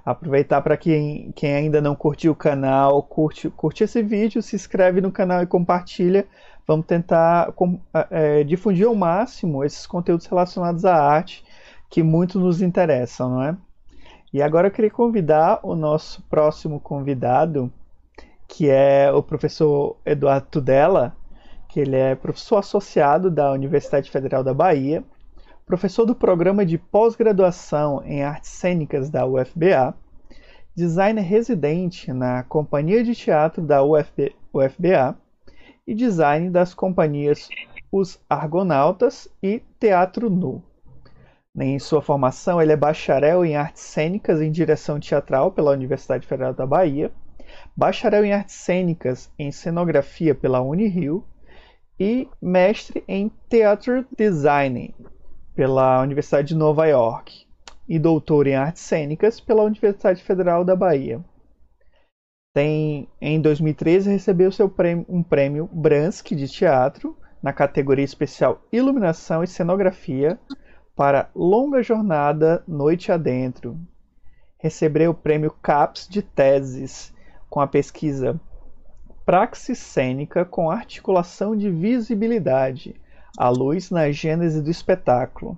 [0.03, 5.01] Aproveitar para quem, quem ainda não curtiu o canal, curte, curte esse vídeo, se inscreve
[5.01, 6.25] no canal e compartilha.
[6.67, 7.53] Vamos tentar
[8.11, 11.45] é, difundir ao máximo esses conteúdos relacionados à arte
[11.89, 13.57] que muito nos interessam, não é?
[14.33, 17.71] E agora eu queria convidar o nosso próximo convidado,
[18.45, 21.15] que é o professor Eduardo Tudela,
[21.69, 25.05] que ele é professor associado da Universidade Federal da Bahia,
[25.65, 29.95] professor do programa de pós-graduação em artes cênicas da UFBA,
[30.75, 35.17] designer residente na Companhia de Teatro da UFB, UFBA
[35.87, 37.47] e design das companhias
[37.89, 40.61] Os Argonautas e Teatro Nu.
[41.57, 46.53] Em sua formação, ele é bacharel em artes cênicas em direção teatral pela Universidade Federal
[46.53, 47.11] da Bahia,
[47.75, 51.23] bacharel em artes cênicas em cenografia pela Unirio
[51.99, 54.93] e mestre em Theater Design
[55.55, 57.47] pela Universidade de Nova York
[57.89, 61.19] e doutor em artes cênicas pela Universidade Federal da Bahia.
[62.57, 69.43] Tem, em 2013 recebeu seu prêmio, um prêmio Bransky de teatro na categoria especial Iluminação
[69.43, 70.39] e Cenografia
[70.95, 73.79] para Longa Jornada Noite Adentro.
[74.57, 77.13] Recebeu o prêmio CAPS de Teses
[77.47, 78.41] com a pesquisa
[79.23, 82.99] Praxis Cênica com Articulação de Visibilidade,
[83.37, 85.55] a luz na gênese do espetáculo.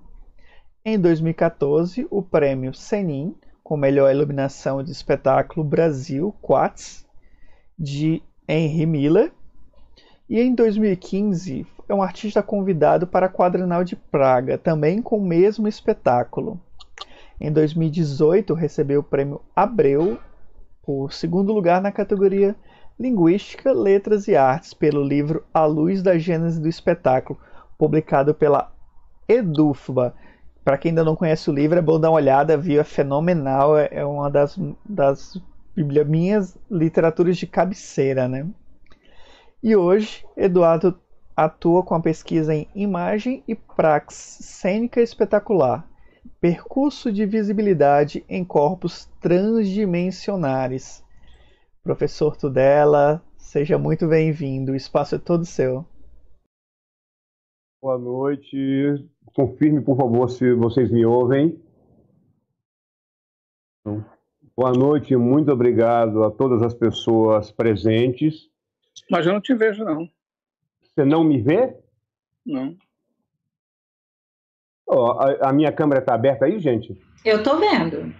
[0.84, 3.34] Em 2014, o prêmio Senin,
[3.70, 7.06] com melhor iluminação de espetáculo Brasil, Quats,
[7.78, 9.32] de Henry Miller.
[10.28, 15.24] E em 2015, é um artista convidado para a Quadrenal de Praga, também com o
[15.24, 16.60] mesmo espetáculo.
[17.40, 20.18] Em 2018, recebeu o prêmio Abreu
[20.82, 22.56] por segundo lugar na categoria
[23.00, 27.40] Linguística, Letras e Artes pelo livro A Luz da Gênese do Espetáculo,
[27.78, 28.72] publicado pela
[29.28, 30.16] Edufba.
[30.70, 32.80] Para quem ainda não conhece o livro, é bom dar uma olhada, viu?
[32.80, 34.56] É fenomenal, é, uma das,
[34.88, 35.42] das
[35.76, 38.48] minhas literaturas de cabeceira, né?
[39.64, 40.96] E hoje, Eduardo
[41.36, 45.90] atua com a pesquisa em imagem e praxis cênica espetacular,
[46.40, 51.04] percurso de visibilidade em corpos transdimensionares.
[51.84, 55.84] Professor Tudela, seja muito bem-vindo, o espaço é todo seu.
[57.82, 59.10] Boa noite.
[59.40, 61.58] Confirme, por favor, se vocês me ouvem.
[64.54, 68.50] Boa noite, muito obrigado a todas as pessoas presentes.
[69.10, 70.12] Mas eu não te vejo, não.
[70.82, 71.74] Você não me vê?
[72.46, 72.78] Não.
[74.86, 77.02] Oh, a, a, minha câmera está aberta aí, gente?
[77.24, 78.14] Eu estou vendo.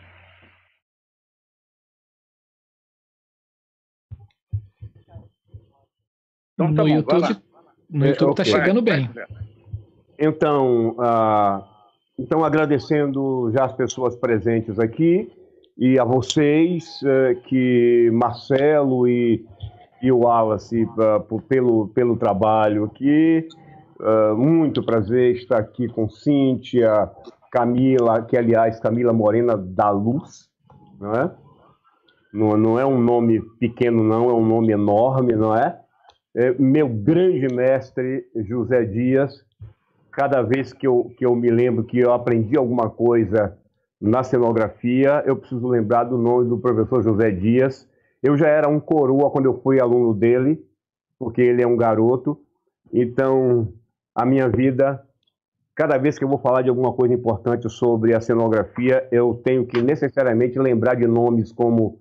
[6.54, 7.44] Então, tá no bom, YouTube,
[7.90, 9.10] no YouTube está é, chegando bem.
[10.20, 11.64] Então, uh,
[12.18, 15.32] então, agradecendo já as pessoas presentes aqui
[15.78, 19.46] e a vocês, uh, que Marcelo e
[20.02, 23.48] e o Wallace uh, pelo, pelo trabalho aqui.
[24.00, 27.10] Uh, muito prazer estar aqui com Cíntia,
[27.52, 30.50] Camila, que aliás, Camila Morena da Luz,
[31.00, 31.32] não é?
[32.32, 35.78] Não, não é um nome pequeno, não, é um nome enorme, não é?
[36.36, 39.34] é meu grande mestre, José Dias,
[40.12, 43.58] cada vez que eu, que eu me lembro que eu aprendi alguma coisa
[44.00, 47.88] na cenografia, eu preciso lembrar do nome do professor José Dias,
[48.22, 50.62] Eu já era um coroa quando eu fui aluno dele,
[51.18, 52.38] porque ele é um garoto.
[52.92, 53.74] Então,
[54.14, 55.02] a minha vida,
[55.74, 59.66] cada vez que eu vou falar de alguma coisa importante sobre a cenografia, eu tenho
[59.66, 62.00] que necessariamente lembrar de nomes como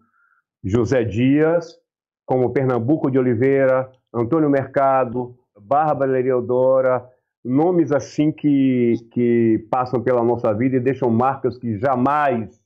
[0.64, 1.78] José Dias,
[2.26, 7.08] como Pernambuco de Oliveira, Antônio Mercado, Bárbara Eleodora,
[7.48, 12.60] nomes assim que, que passam pela nossa vida e deixam marcas que jamais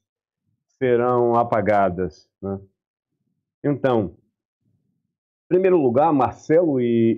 [0.78, 2.28] serão apagadas.
[2.42, 2.58] Né?
[3.62, 4.16] Então,
[5.44, 7.16] em primeiro lugar, Marcelo e,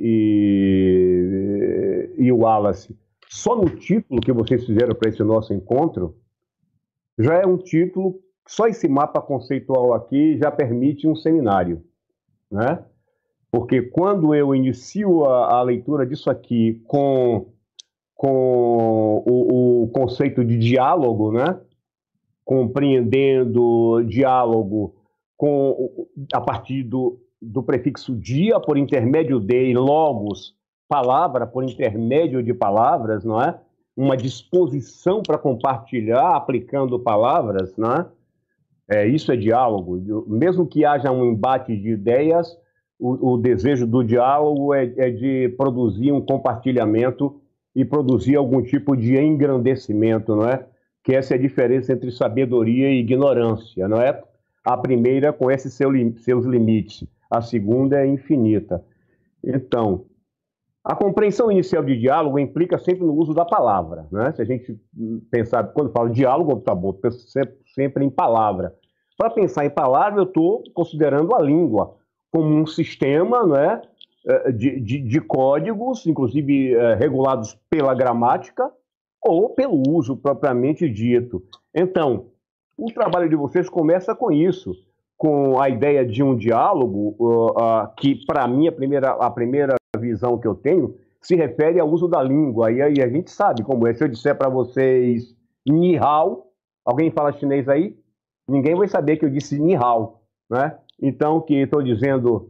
[2.19, 2.95] e, e Wallace,
[3.29, 6.15] só no título que vocês fizeram para esse nosso encontro,
[7.19, 11.83] já é um título, só esse mapa conceitual aqui já permite um seminário,
[12.51, 12.85] né?
[13.51, 17.54] Porque quando eu inicio a, a leitura disso aqui com,
[18.15, 21.59] com o, o, conceito de diálogo, né?
[22.45, 24.95] compreendendo diálogo
[25.37, 30.55] com, a partir do, do prefixo dia por intermédio de e logos,
[30.89, 33.59] palavra por intermédio de palavras, não é?
[33.97, 38.07] Uma disposição para compartilhar aplicando palavras, não é?
[38.89, 39.07] é?
[39.07, 40.25] Isso é diálogo.
[40.27, 42.57] Mesmo que haja um embate de ideias,
[42.99, 47.41] o, o desejo do diálogo é, é, de produzir um compartilhamento
[47.75, 50.67] e produzir algum tipo de engrandecimento, não é?
[51.03, 54.23] Que essa é a diferença entre sabedoria e ignorância, não é?
[54.65, 58.83] A primeira esses seu, seus limites, a segunda é infinita.
[59.43, 60.07] Então,
[60.85, 64.33] a compreensão inicial de diálogo implica sempre no uso da palavra, né?
[64.33, 64.79] Se a gente
[65.31, 68.75] pensar, quando fala diálogo, tá bom, penso sempre, sempre em palavra.
[69.17, 71.97] Para pensar em palavra, eu estou considerando a língua,
[72.31, 73.81] como um sistema né,
[74.53, 78.71] de, de, de códigos, inclusive é, regulados pela gramática
[79.23, 81.43] ou pelo uso propriamente dito.
[81.75, 82.27] Então,
[82.77, 84.75] o trabalho de vocês começa com isso,
[85.17, 89.75] com a ideia de um diálogo, uh, uh, que, para mim, a primeira, a primeira
[89.99, 92.71] visão que eu tenho se refere ao uso da língua.
[92.71, 93.95] E aí a gente sabe como é.
[93.95, 95.35] Se eu disser para vocês
[95.67, 96.49] Ni hao,
[96.85, 97.97] alguém fala chinês aí?
[98.47, 100.21] Ninguém vai saber que eu disse Ni hao,
[100.51, 100.77] né?
[101.01, 102.49] Então, que estou dizendo,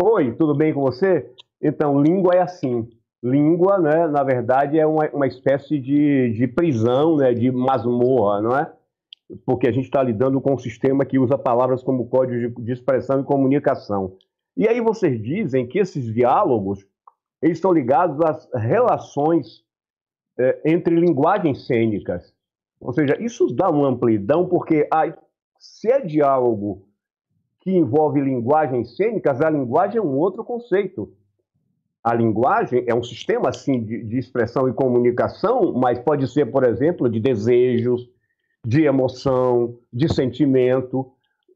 [0.00, 1.28] oi, tudo bem com você?
[1.60, 2.88] Então, língua é assim.
[3.22, 8.56] Língua, né, na verdade, é uma, uma espécie de, de prisão, né, de masmorra, não
[8.56, 8.72] é?
[9.44, 12.72] Porque a gente está lidando com um sistema que usa palavras como código de, de
[12.72, 14.16] expressão e comunicação.
[14.56, 16.86] E aí vocês dizem que esses diálogos
[17.42, 19.64] eles estão ligados às relações
[20.38, 22.32] é, entre linguagens cênicas.
[22.80, 25.12] Ou seja, isso dá uma amplidão, porque ah,
[25.58, 26.87] se é diálogo
[27.68, 31.12] que envolve linguagens cênicas, a linguagem é um outro conceito.
[32.02, 36.64] A linguagem é um sistema assim de, de expressão e comunicação, mas pode ser, por
[36.64, 38.08] exemplo, de desejos,
[38.64, 41.00] de emoção, de sentimento.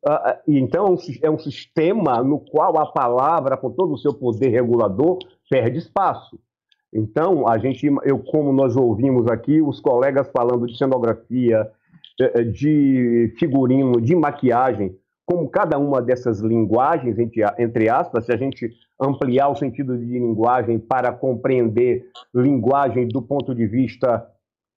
[0.07, 5.19] Uh, então, é um sistema no qual a palavra, com todo o seu poder regulador,
[5.49, 6.39] perde espaço.
[6.93, 11.71] Então, a gente, eu, como nós ouvimos aqui, os colegas falando de cenografia,
[12.53, 14.95] de figurino, de maquiagem,
[15.33, 20.79] como cada uma dessas linguagens, entre, aspas, se a gente ampliar o sentido de linguagem
[20.79, 24.29] para compreender linguagem do ponto de vista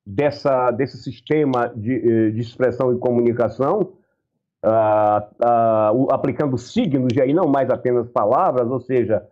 [0.06, 3.82] dessa, desse sistema de, eh, de expressão e comunicação,
[4.64, 9.28] uh, uh, aplicando signos e aí não mais apenas palavras, ou seja,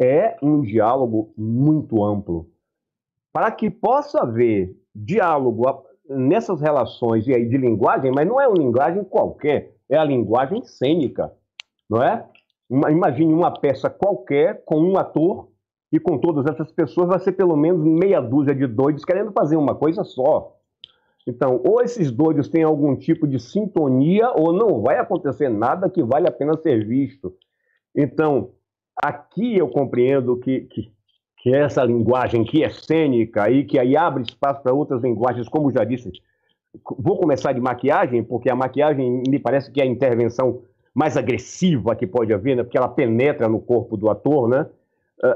[0.00, 2.48] é um diálogo muito amplo.
[3.32, 5.64] Para que possa haver diálogo
[6.08, 10.64] nessas relações e aí de linguagem, mas não é uma linguagem qualquer, é a linguagem
[10.64, 11.32] cênica,
[11.88, 12.24] não é?
[12.70, 15.48] Imagine uma peça qualquer com um ator
[15.90, 19.56] e com todas essas pessoas vai ser pelo menos meia dúzia de doidos querendo fazer
[19.56, 20.54] uma coisa só.
[21.26, 26.02] Então, ou esses doidos têm algum tipo de sintonia, ou não vai acontecer nada que
[26.02, 27.34] vale a pena ser visto.
[27.94, 28.52] Então,
[28.96, 30.90] aqui eu compreendo que, que,
[31.38, 35.70] que essa linguagem que é cênica e que aí abre espaço para outras linguagens, como
[35.70, 36.10] já disse,
[36.98, 40.62] Vou começar de maquiagem, porque a maquiagem me parece que é a intervenção
[40.94, 42.62] mais agressiva que pode haver, né?
[42.62, 44.66] porque ela penetra no corpo do ator, né?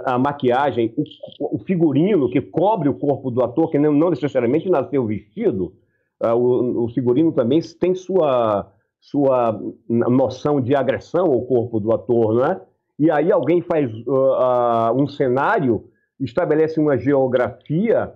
[0.05, 0.95] A maquiagem,
[1.41, 5.73] o, figurino que cobre o corpo do ator, que não, necessariamente nasceu vestido,
[6.21, 8.71] o, figurino também tem sua,
[9.01, 12.61] sua noção de agressão ao corpo do ator, não é?
[12.99, 15.89] E aí alguém faz uh, uh, um cenário,
[16.21, 18.13] estabelece uma geografia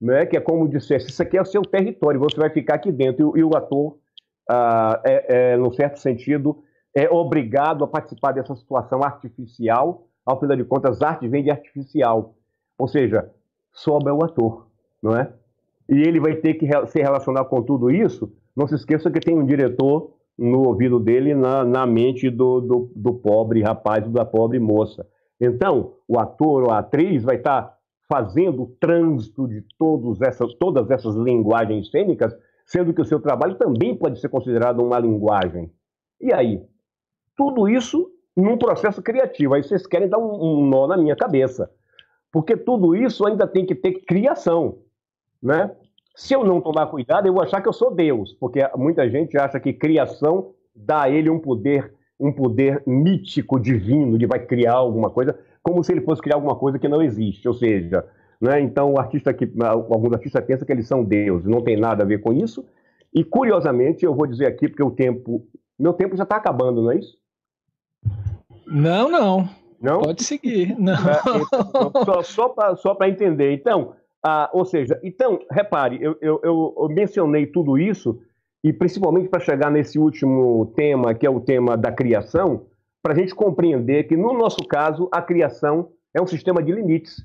[0.00, 2.90] né, que é como dissesse, isso aqui é o seu território, você vai ficar aqui
[2.90, 3.36] dentro.
[3.36, 3.98] E, e o ator,
[4.48, 6.62] ah, é, é, num certo sentido,
[6.94, 10.06] é obrigado a participar dessa situação artificial.
[10.24, 12.34] Ao final de contas, arte vem de artificial.
[12.78, 13.30] Ou seja,
[13.72, 14.66] sobra o ator,
[15.02, 15.30] não é?
[15.88, 18.32] E ele vai ter que se relacionar com tudo isso.
[18.56, 22.92] Não se esqueça que tem um diretor, no ouvido dele, na, na mente do, do,
[22.96, 25.06] do pobre rapaz da pobre moça.
[25.38, 27.76] Então, o ator ou a atriz vai estar
[28.10, 29.64] fazendo o trânsito de
[30.26, 34.98] essas, todas essas linguagens cênicas, sendo que o seu trabalho também pode ser considerado uma
[34.98, 35.70] linguagem.
[36.20, 36.60] E aí?
[37.36, 39.54] Tudo isso num processo criativo.
[39.54, 41.70] Aí vocês querem dar um, um nó na minha cabeça.
[42.32, 44.78] Porque tudo isso ainda tem que ter criação.
[45.40, 45.70] Né?
[46.16, 49.38] Se eu não tomar cuidado, eu vou achar que eu sou Deus, porque muita gente
[49.38, 54.74] acha que criação dá a ele um poder, um poder mítico, divino, de vai criar
[54.74, 57.46] alguma coisa, como se ele fosse criar alguma coisa que não existe.
[57.46, 58.04] Ou seja,
[58.40, 62.02] né, então o artista que alguns artistas pensam que eles são Deus, não tem nada
[62.02, 62.64] a ver com isso.
[63.12, 65.46] E curiosamente, eu vou dizer aqui porque o tempo,
[65.78, 67.18] meu tempo já está acabando, não é isso?
[68.66, 69.48] Não, não.
[69.80, 70.00] Não?
[70.02, 70.76] Pode seguir.
[70.78, 70.92] Não.
[70.92, 71.20] É,
[72.02, 72.22] então,
[72.76, 73.52] só para entender.
[73.52, 78.20] Então, ah, ou seja, então, repare, eu, eu, eu mencionei tudo isso,
[78.62, 82.66] e principalmente para chegar nesse último tema, que é o tema da criação,
[83.02, 87.24] para a gente compreender que, no nosso caso, a criação é um sistema de limites.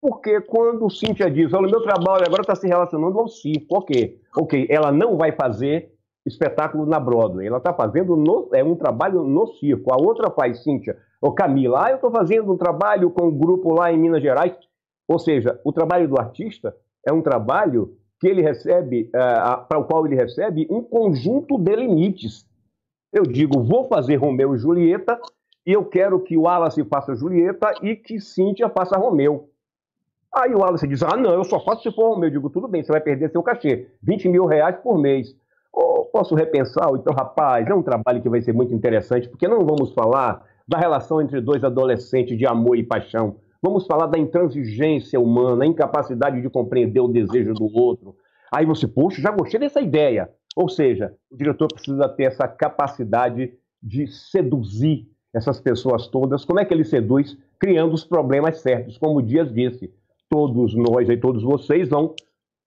[0.00, 4.66] Porque quando Cíntia diz, olha, meu trabalho agora está se relacionando ao circo, ok, ok,
[4.70, 5.92] ela não vai fazer
[6.24, 9.92] espetáculo na Broadway, ela está fazendo no, é um trabalho no circo.
[9.92, 13.72] A outra faz, Cíntia, ou Camila, ah, eu estou fazendo um trabalho com um grupo
[13.72, 14.54] lá em Minas Gerais,
[15.08, 19.84] ou seja, o trabalho do artista é um trabalho que ele recebe, uh, para o
[19.84, 22.46] qual ele recebe um conjunto de limites.
[23.12, 25.18] Eu digo, vou fazer Romeu e Julieta
[25.66, 29.48] e eu quero que o Wallace faça Julieta e que Cíntia faça Romeu.
[30.34, 32.28] Aí o Wallace diz, ah, não, eu só faço se for Romeu.
[32.28, 35.34] Eu digo, tudo bem, você vai perder seu cachê, 20 mil reais por mês.
[35.72, 39.64] Ou posso repensar, então, rapaz, é um trabalho que vai ser muito interessante, porque não
[39.64, 43.36] vamos falar da relação entre dois adolescentes de amor e paixão.
[43.62, 48.14] Vamos falar da intransigência humana, a incapacidade de compreender o desejo do outro.
[48.52, 50.30] Aí você, puxa, já gostei dessa ideia.
[50.58, 56.44] Ou seja, o diretor precisa ter essa capacidade de seduzir essas pessoas todas.
[56.44, 57.38] Como é que ele seduz?
[57.60, 58.98] Criando os problemas certos.
[58.98, 59.94] Como o Dias disse,
[60.28, 62.12] todos nós e todos vocês vão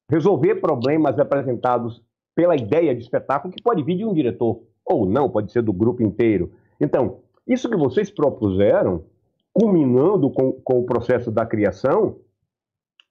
[0.09, 2.01] resolver problemas apresentados
[2.33, 5.73] pela ideia de espetáculo que pode vir de um diretor, ou não, pode ser do
[5.73, 6.53] grupo inteiro.
[6.79, 9.03] Então, isso que vocês propuseram
[9.51, 12.15] culminando com, com o processo da criação,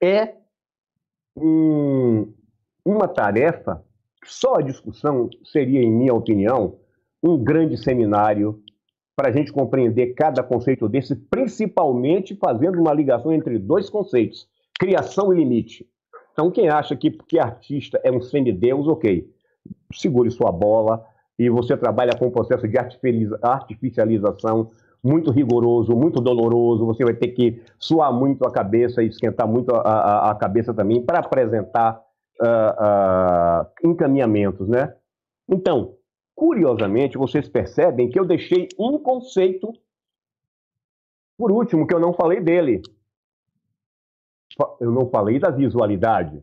[0.02, 0.36] é
[1.36, 2.32] um,
[2.82, 3.84] uma tarefa,
[4.24, 6.76] só a discussão seria, em minha opinião,
[7.22, 8.62] um grande seminário
[9.16, 14.48] para a gente compreender cada conceito desse, principalmente fazendo uma ligação entre dois conceitos,
[14.78, 15.86] criação e limite.
[16.32, 19.28] Então, quem acha que porque artista é um semideus, ok,
[19.92, 21.04] segure sua bola
[21.38, 24.70] e você trabalha com o processo de artificialização
[25.02, 29.74] muito rigoroso, muito doloroso, você vai ter que suar muito a cabeça e esquentar muito
[29.74, 32.00] a, a, a cabeça também para apresentar
[32.40, 34.94] uh, uh, encaminhamentos, né?
[35.48, 35.96] Então,
[36.34, 39.72] curiosamente, vocês percebem que eu deixei um conceito
[41.40, 42.82] por último, que eu não falei dele.
[44.78, 46.42] Eu não falei da visualidade,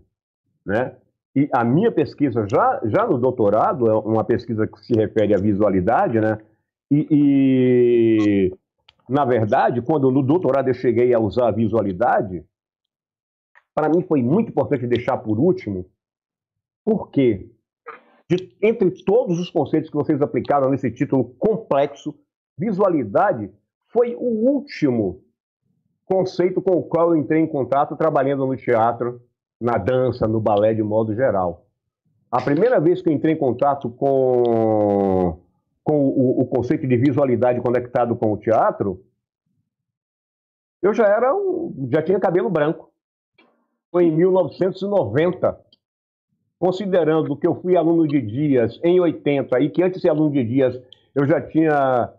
[0.65, 0.95] né?
[1.36, 5.38] E a minha pesquisa já, já no doutorado, é uma pesquisa que se refere à
[5.38, 6.40] visualidade, né?
[6.90, 8.57] E, e,
[9.07, 12.44] na verdade, quando no doutorado eu cheguei a usar a visualidade,
[13.78, 15.86] para mim foi muito importante deixar por último,
[16.84, 17.48] porque
[18.28, 22.18] de, entre todos os conceitos que vocês aplicaram nesse título complexo,
[22.58, 23.52] visualidade
[23.90, 25.22] foi o último
[26.06, 29.22] conceito com o qual eu entrei em contato trabalhando no teatro,
[29.62, 31.68] na dança, no balé de modo geral.
[32.32, 35.40] A primeira vez que eu entrei em contato com
[35.84, 39.06] com o, o, conceito de visualidade conectado com o teatro,
[40.82, 42.91] eu já era um, já tinha cabelo branco.
[43.91, 45.57] Foi em 1990,
[46.59, 50.31] considerando que eu fui aluno de Dias em 80 e que antes de ser aluno
[50.31, 50.80] de Dias
[51.15, 52.11] eu já tinha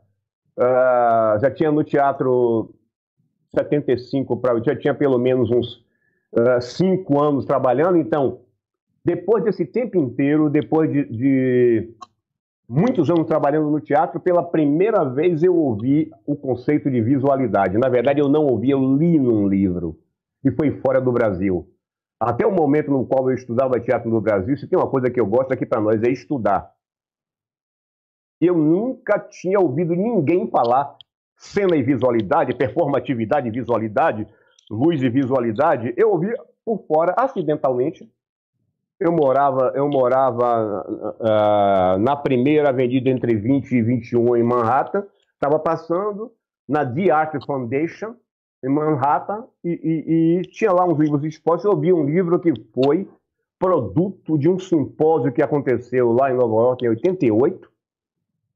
[0.58, 2.74] uh, já tinha no teatro
[3.54, 5.74] 75 para já tinha pelo menos uns
[6.32, 7.96] uh, cinco anos trabalhando.
[7.96, 8.40] Então,
[9.04, 11.94] depois desse tempo inteiro, depois de, de
[12.68, 17.78] muitos anos trabalhando no teatro, pela primeira vez eu ouvi o conceito de visualidade.
[17.78, 19.98] Na verdade, eu não ouvi, eu li num livro.
[20.48, 21.68] E foi fora do Brasil.
[22.18, 25.20] Até o momento no qual eu estudava teatro no Brasil, se tem uma coisa que
[25.20, 26.72] eu gosto aqui para nós é estudar.
[28.40, 30.96] Eu nunca tinha ouvido ninguém falar
[31.36, 34.26] cena e visualidade, performatividade e visualidade,
[34.70, 35.92] luz e visualidade.
[35.96, 36.34] Eu ouvi
[36.64, 38.10] por fora, acidentalmente,
[38.98, 40.84] eu morava, eu morava
[41.20, 45.04] uh, na primeira avenida entre 20 e 21 em Manhattan.
[45.34, 46.32] Estava passando
[46.68, 48.16] na The Art Foundation
[48.62, 51.64] em Manhattan e, e, e, tinha lá uns livros expostos.
[51.64, 53.08] Eu vi um livro que foi
[53.58, 57.70] produto de um simpósio que aconteceu lá em Nova York em 88,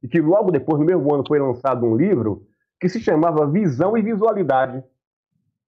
[0.03, 2.47] e que logo depois, no mesmo ano, foi lançado um livro
[2.81, 4.83] que se chamava Visão e Visualidade,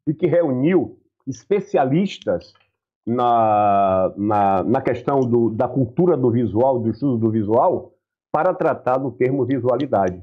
[0.06, 2.52] e que reuniu especialistas
[3.06, 7.92] na, na, na questão do, da cultura do visual, do estudo do visual,
[8.32, 10.22] para tratar do termo visualidade.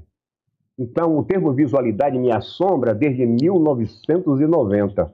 [0.81, 5.13] Então, o termo visualidade me assombra desde 1990.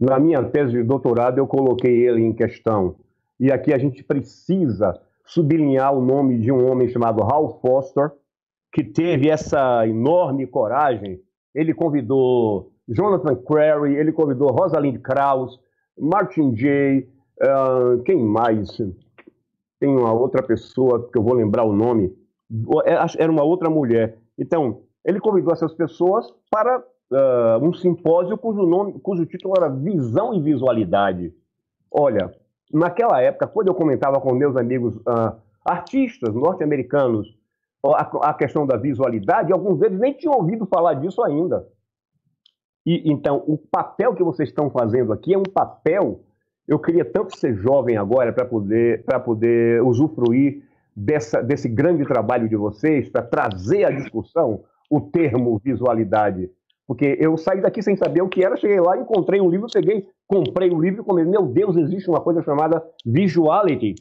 [0.00, 2.96] Na minha tese de doutorado, eu coloquei ele em questão.
[3.38, 8.10] E aqui a gente precisa sublinhar o nome de um homem chamado Hal Foster,
[8.72, 11.20] que teve essa enorme coragem.
[11.54, 15.60] Ele convidou Jonathan Crary, ele convidou Rosalind Krauss,
[15.98, 17.06] Martin Jay,
[17.42, 18.80] uh, quem mais?
[19.78, 22.10] Tem uma outra pessoa que eu vou lembrar o nome.
[22.86, 24.16] É, era uma outra mulher.
[24.38, 30.32] Então, ele convidou essas pessoas para uh, um simpósio cujo, nome, cujo título era Visão
[30.34, 31.34] e Visualidade.
[31.90, 32.32] Olha,
[32.72, 37.36] naquela época, quando eu comentava com meus amigos uh, artistas norte-americanos
[37.84, 41.66] a, a, questão da visualidade, alguns deles nem tinham ouvido falar disso ainda.
[42.84, 46.20] E então, o papel que vocês estão fazendo aqui é um papel.
[46.66, 50.67] Eu queria tanto ser jovem agora para poder, poder usufruir
[50.98, 56.50] dessa, desse grande trabalho de vocês, para trazer à discussão o termo visualidade.
[56.86, 60.06] Porque eu saí daqui sem saber o que era, cheguei lá, encontrei um livro, peguei,
[60.26, 63.94] comprei o um livro e falei, meu Deus, existe uma coisa chamada visuality.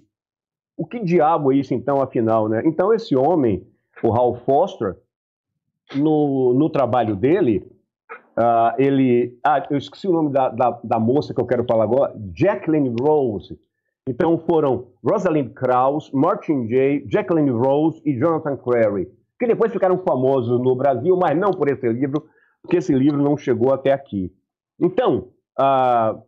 [0.76, 2.48] O que diabo é isso, então, afinal?
[2.48, 2.62] Né?
[2.66, 3.68] Então, esse homem,
[4.02, 4.96] o Hal Foster,
[5.96, 7.68] no, no trabalho dele,
[8.38, 9.38] uh, ele.
[9.44, 12.94] Ah, eu esqueci o nome da, da, da, moça que eu quero falar agora, Jacqueline
[13.02, 13.60] Rose.
[14.08, 20.60] Então foram Rosalind Krauss, Martin Jay, Jacqueline Rose e Jonathan Crary, que depois ficaram famosos
[20.62, 22.26] no Brasil, mas não por esse livro,
[22.62, 24.32] porque esse livro não chegou até aqui.
[24.80, 25.30] Então,
[25.60, 26.22] uh,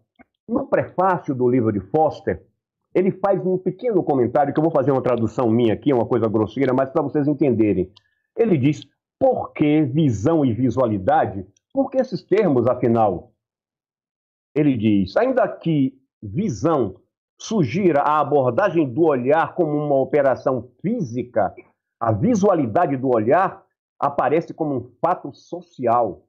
[0.47, 2.43] no prefácio do livro de Foster,
[2.93, 6.27] ele faz um pequeno comentário, que eu vou fazer uma tradução minha aqui, uma coisa
[6.27, 7.89] grosseira, mas para vocês entenderem.
[8.35, 8.81] Ele diz:
[9.17, 11.45] por que visão e visualidade?
[11.71, 13.31] Por que esses termos, afinal?
[14.55, 16.95] Ele diz: ainda que visão
[17.39, 21.55] sugira a abordagem do olhar como uma operação física,
[21.99, 23.63] a visualidade do olhar
[23.97, 26.23] aparece como um fato social.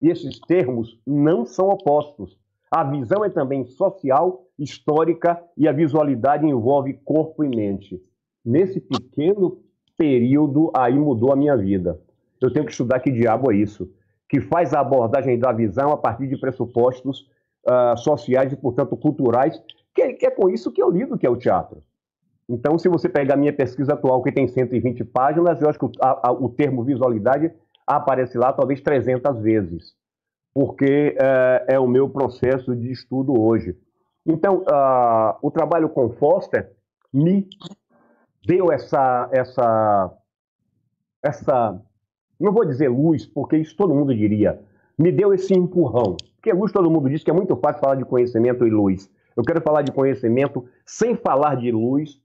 [0.00, 2.38] E esses termos não são opostos.
[2.70, 8.00] A visão é também social, histórica e a visualidade envolve corpo e mente.
[8.44, 9.58] Nesse pequeno
[9.96, 12.00] período aí mudou a minha vida.
[12.40, 13.90] Eu tenho que estudar que diabo é isso,
[14.28, 17.28] que faz a abordagem da visão a partir de pressupostos
[17.66, 19.60] uh, sociais e, portanto, culturais,
[20.06, 21.82] que, que, é com isso que eu lido, que é o teatro.
[22.48, 25.84] Então, se você pegar a minha pesquisa atual, que tem 120 páginas, eu acho que
[25.84, 27.52] o, a, o termo visualidade
[27.86, 29.98] aparece lá talvez 300 vezes
[30.58, 33.76] porque é, é, o meu processo de estudo hoje.
[34.26, 36.72] Então, uh, o trabalho com Foster
[37.12, 37.48] me
[38.44, 40.12] deu essa, essa,
[41.24, 41.80] essa,
[42.40, 44.60] não vou dizer luz, porque isso todo mundo diria,
[44.98, 46.16] me deu esse empurrão.
[46.34, 49.08] Porque luz todo mundo diz que é muito fácil falar de conhecimento e luz.
[49.38, 52.20] Eu quero falar de conhecimento sem falar de luz,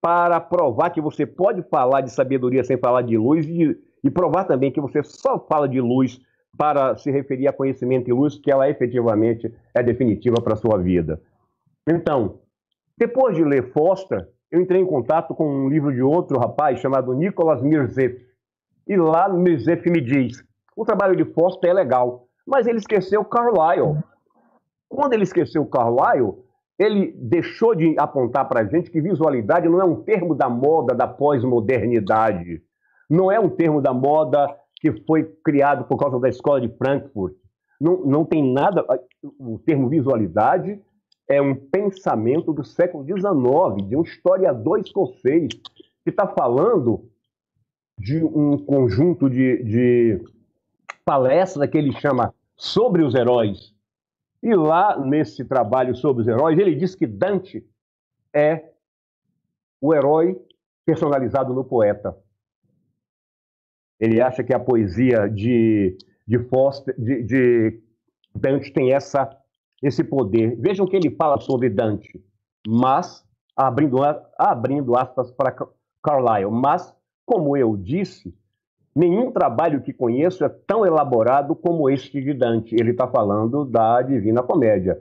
[0.00, 4.44] para provar que você pode falar de sabedoria sem falar de luz e, e provar
[4.44, 6.20] também que você só fala de luz
[6.56, 10.76] para se referir a conhecimento e luz, que ela efetivamente é definitiva para a sua
[10.76, 11.20] vida.
[11.88, 12.40] Então,
[12.98, 17.14] depois de ler Foster, eu entrei em contato com um livro de outro rapaz chamado
[17.14, 18.20] Nicholas Mirzef.
[18.86, 20.44] E lá Mirzef me diz:
[20.76, 24.02] o trabalho de Foster é legal, mas ele esqueceu Carlyle.
[24.88, 26.41] Quando ele esqueceu Carlyle,
[26.78, 30.94] ele deixou de apontar para a gente que visualidade não é um termo da moda
[30.94, 32.62] da pós-modernidade.
[33.08, 34.48] Não é um termo da moda
[34.80, 37.34] que foi criado por causa da escola de Frankfurt.
[37.80, 38.84] Não, não tem nada.
[39.38, 40.80] O termo visualidade
[41.28, 45.48] é um pensamento do século XIX, de um historiador escocês,
[46.04, 47.08] que está falando
[47.98, 50.24] de um conjunto de, de
[51.04, 53.71] palestras que ele chama Sobre os Heróis.
[54.42, 57.64] E lá, nesse trabalho sobre os heróis, ele diz que Dante
[58.34, 58.72] é
[59.80, 60.40] o herói
[60.84, 62.16] personalizado no poeta.
[64.00, 65.96] Ele acha que a poesia de,
[66.26, 67.82] de, Foster, de, de
[68.34, 69.30] Dante tem essa,
[69.80, 70.56] esse poder.
[70.60, 72.20] Vejam que ele fala sobre Dante,
[72.66, 73.24] mas,
[73.56, 73.98] abrindo,
[74.36, 75.54] abrindo aspas para
[76.02, 76.92] Carlyle, mas,
[77.24, 78.36] como eu disse,
[78.94, 82.74] nenhum trabalho que conheço é tão elaborado como este de Dante.
[82.74, 85.00] Ele está falando da Divina Comédia.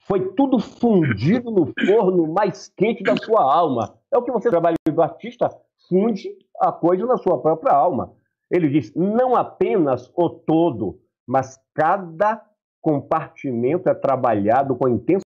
[0.00, 3.94] Foi tudo fundido no forno mais quente da sua alma.
[4.12, 5.48] É o que você trabalha do artista
[5.88, 6.28] funde
[6.60, 8.12] a coisa na sua própria alma.
[8.50, 12.44] Ele diz: não apenas o todo, mas cada
[12.80, 15.22] compartimento é trabalhado com intenso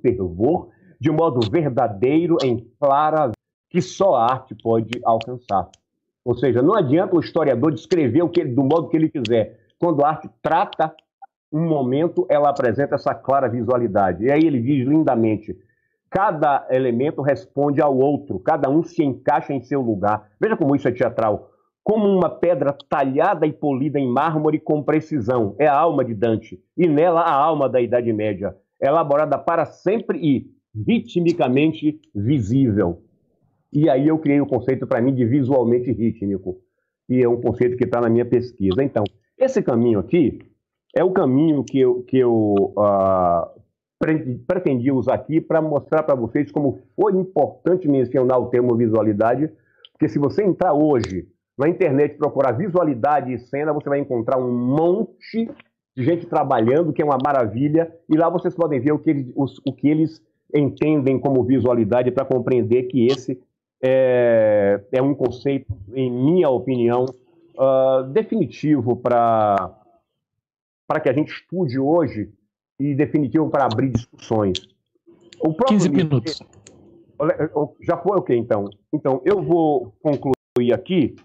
[0.00, 3.32] fervor, de modo verdadeiro, em clara,
[3.72, 5.70] que só a arte pode alcançar.
[6.22, 9.60] Ou seja, não adianta o historiador descrever o que ele, do modo que ele quiser.
[9.78, 10.94] Quando a arte trata
[11.50, 14.24] um momento, ela apresenta essa clara visualidade.
[14.24, 15.56] E aí ele diz lindamente:
[16.10, 20.28] cada elemento responde ao outro, cada um se encaixa em seu lugar.
[20.38, 21.48] Veja como isso é teatral.
[21.82, 25.56] Como uma pedra talhada e polida em mármore com precisão.
[25.58, 26.60] É a alma de Dante.
[26.76, 28.54] E nela a alma da Idade Média.
[28.80, 30.46] Elaborada para sempre e
[30.86, 33.02] ritmicamente visível.
[33.72, 36.58] E aí eu criei o conceito para mim de visualmente rítmico,
[37.06, 38.82] que é um conceito que está na minha pesquisa.
[38.82, 39.02] Então,
[39.38, 40.38] esse caminho aqui
[40.94, 42.32] é o caminho que eu, que eu
[42.76, 43.62] uh,
[44.46, 49.50] pretendia usar aqui para mostrar para vocês como foi importante mencionar o termo visualidade,
[49.92, 51.26] porque se você entrar hoje
[51.56, 55.48] na internet e procurar visualidade e cena, você vai encontrar um monte
[55.96, 59.32] de gente trabalhando, que é uma maravilha, e lá vocês podem ver o que eles,
[59.36, 60.22] os, o que eles
[60.54, 63.40] entendem como visualidade para compreender que esse
[63.82, 67.04] é, é um conceito, em minha opinião,
[67.58, 69.76] uh, definitivo para
[71.02, 72.30] que a gente estude hoje
[72.78, 74.68] e definitivo para abrir discussões.
[75.40, 76.40] O 15 minutos.
[77.80, 78.70] Já foi o okay, que então?
[78.92, 81.16] Então, eu vou concluir aqui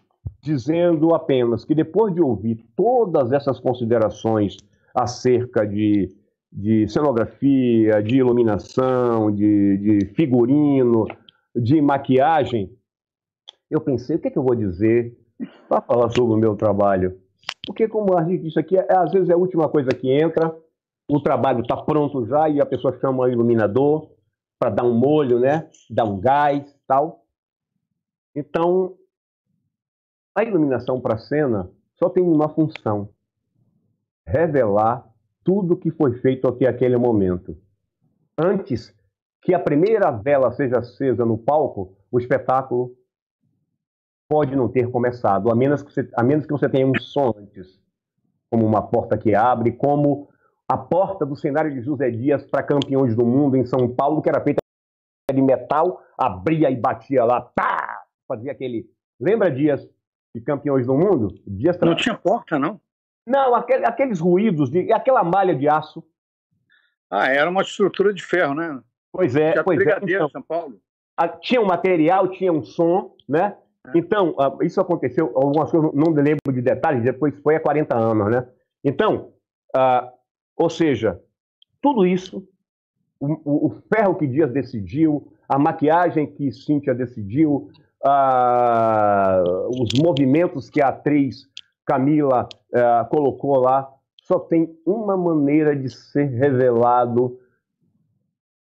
[0.41, 4.57] dizendo apenas que depois de ouvir todas essas considerações
[4.93, 6.15] acerca de,
[6.51, 11.05] de cenografia, de iluminação, de, de figurino,
[11.61, 12.75] de maquiagem,
[13.69, 15.17] eu pensei, o que, é que eu vou dizer
[15.67, 17.19] para falar sobre o meu trabalho?
[17.65, 20.55] Porque, como a gente disse aqui, é, às vezes é a última coisa que entra,
[21.09, 24.09] o trabalho está pronto já e a pessoa chama o iluminador
[24.59, 25.69] para dar um molho, né?
[25.89, 27.25] dar um gás tal.
[28.35, 28.95] Então,
[30.35, 33.09] a iluminação para cena só tem uma função:
[34.25, 35.07] revelar
[35.43, 37.57] tudo que foi feito até aquele momento.
[38.37, 38.93] Antes
[39.41, 42.95] que a primeira vela seja acesa no palco, o espetáculo
[44.29, 47.33] pode não ter começado, a menos que você, a menos que você tenha um som
[47.37, 47.79] antes,
[48.49, 50.29] como uma porta que abre, como
[50.69, 54.29] a porta do cenário de José Dias para campeões do mundo em São Paulo, que
[54.29, 54.59] era feita
[55.33, 58.89] de metal, abria e batia lá, pá, fazia aquele.
[59.19, 59.87] Lembra Dias
[60.35, 61.39] de campeões do mundo?
[61.47, 62.79] Dias Não tinha porta, não?
[63.25, 66.03] Não, aquele, aqueles ruídos, de, aquela malha de aço.
[67.09, 68.81] Ah, era uma estrutura de ferro, né?
[69.11, 69.99] Pois é, Tinha pois é.
[70.01, 70.79] Então, São Paulo.
[71.15, 73.55] A, tinha um material, tinha um som, né?
[73.87, 73.97] É.
[73.97, 78.29] Então, a, isso aconteceu, algumas coisas, não lembro de detalhes, depois foi há 40 anos,
[78.29, 78.47] né?
[78.83, 79.31] Então,
[79.75, 80.11] a,
[80.55, 81.19] ou seja,
[81.81, 82.47] tudo isso,
[83.19, 87.69] o, o, ferro que Dias decidiu, a maquiagem que Cíntia decidiu,
[89.69, 91.47] os movimentos que a atriz
[91.85, 92.47] Camila
[93.09, 97.39] colocou lá, só tem uma maneira de ser revelado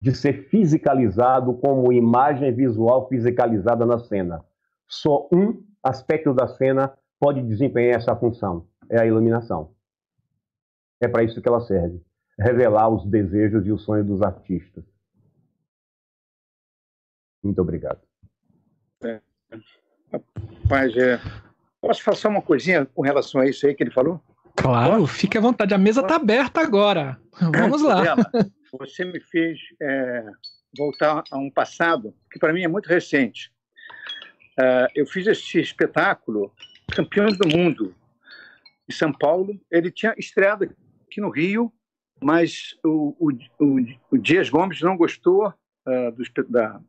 [0.02, 4.44] de ser fisicalizado como imagem visual fisicalizada na cena.
[4.88, 9.74] Só um aspecto da cena pode desempenhar essa função: é a iluminação.
[11.02, 12.02] É para isso que ela serve
[12.38, 14.84] revelar os desejos e os sonhos dos artistas.
[17.44, 18.02] Muito obrigado.
[19.04, 19.22] É.
[20.12, 21.20] Rapaz, é...
[21.80, 24.20] posso falar só uma coisinha com relação a isso aí que ele falou?
[24.56, 25.74] Claro, fique à vontade.
[25.74, 27.20] A mesa está aberta agora.
[27.40, 28.16] Vamos lá
[28.78, 30.26] você me fez é,
[30.78, 33.52] voltar a um passado que para mim é muito recente.
[34.58, 36.52] Uh, eu fiz esse espetáculo
[36.92, 37.94] Campeões do Mundo
[38.90, 39.60] em São Paulo.
[39.70, 40.64] Ele tinha estreado
[41.06, 41.74] aqui no Rio,
[42.22, 46.80] mas o, o, o, o Dias Gomes não gostou uh, do, da,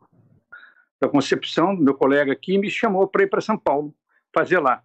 [1.01, 3.95] da concepção do meu colega aqui e me chamou para ir para São Paulo
[4.33, 4.83] fazer lá.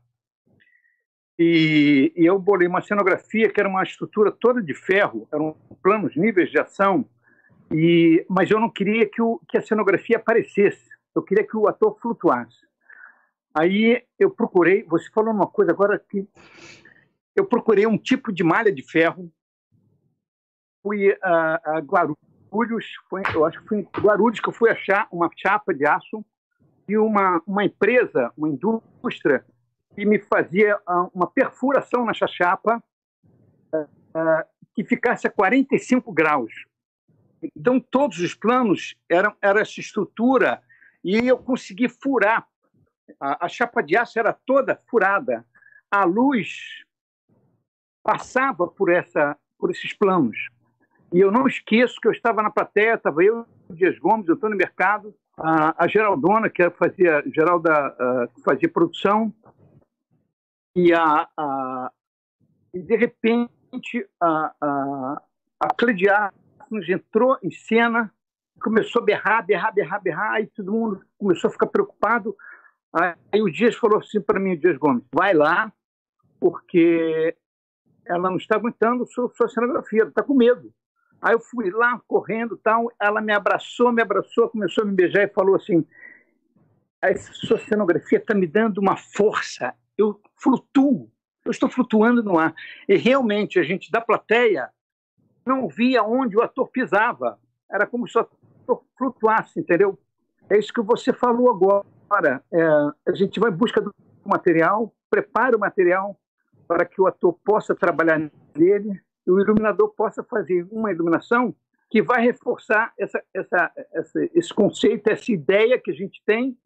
[1.44, 6.16] E, e, eu bolei uma cenografia que era uma estrutura toda de ferro, eram planos,
[6.16, 7.04] níveis de ação,
[7.72, 11.68] e, mas eu não queria que, o, que a cenografia aparecesse, eu queria que o
[11.68, 12.60] ator flutuasse.
[13.56, 16.28] Aí eu procurei, você falou uma coisa agora que
[17.36, 19.28] eu procurei um tipo de malha de ferro,
[20.84, 25.08] fui a, a Guarulhos, foi, eu acho que foi em Guarulhos que eu fui achar
[25.12, 26.24] uma chapa de aço
[26.88, 29.44] e uma, uma empresa, uma indústria
[29.98, 32.82] e me fazia ah, uma perfuração nessa chapa
[33.74, 36.54] uh, que ficasse a 45 graus.
[37.56, 40.62] Então, todos os planos eram era essa estrutura
[41.04, 42.48] e eu consegui furar.
[43.20, 45.46] A, a chapa de aço era toda furada.
[45.90, 46.84] A luz
[48.04, 50.38] passava por, essa, por esses planos.
[51.12, 55.14] E eu não esqueço que eu estava na plateia, estava eu, Dias Gomes, no mercado,
[55.38, 57.96] a, a Geraldona, que fazia, Geralda,
[58.44, 59.34] fazia produção,
[60.76, 61.92] e, a, a,
[62.74, 65.22] e de repente a, a,
[65.60, 66.34] a Clediar
[66.90, 68.14] entrou em cena,
[68.62, 72.36] começou a berrar, berrar, berrar, berrar, e todo mundo começou a ficar preocupado.
[73.32, 75.72] Aí o Dias falou assim para mim, o Dias Gomes, vai lá,
[76.40, 77.36] porque
[78.06, 80.74] ela não está aguentando sua, sua cenografia, está com medo.
[81.22, 85.24] Aí eu fui lá correndo, tal, ela me abraçou, me abraçou, começou a me beijar
[85.24, 85.86] e falou assim:
[87.02, 91.10] essa sua cenografia está me dando uma força, eu flutuo,
[91.46, 92.54] eu estou flutuando no ar.
[92.88, 94.70] E realmente a gente da plateia
[95.46, 97.40] não via onde o ator pisava,
[97.70, 99.98] era como se o ator flutuasse, entendeu?
[100.50, 102.44] É isso que você falou agora.
[102.52, 102.62] É,
[103.08, 103.94] a gente vai em busca do
[104.26, 106.20] material, prepara o material
[106.68, 108.20] para que o ator possa trabalhar
[108.56, 111.56] nele e o iluminador possa fazer uma iluminação
[111.90, 116.58] que vai reforçar essa, essa, essa, esse conceito, essa ideia que a gente tem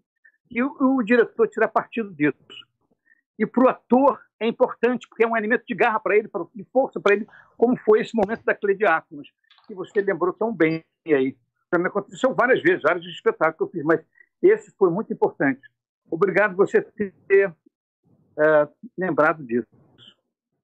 [0.51, 2.35] e o, o diretor tirar partido disso.
[3.37, 6.63] E para o ator é importante, porque é um alimento de garra para ele, de
[6.65, 9.31] força para ele, como foi esse momento da Cleidiáconos,
[9.67, 11.35] que você lembrou tão bem aí.
[11.69, 14.01] Também aconteceu várias vezes, vários espetáculos que eu fiz, mas
[14.41, 15.61] esse foi muito importante.
[16.09, 17.53] Obrigado você ter
[18.37, 18.67] é,
[18.97, 19.67] lembrado disso.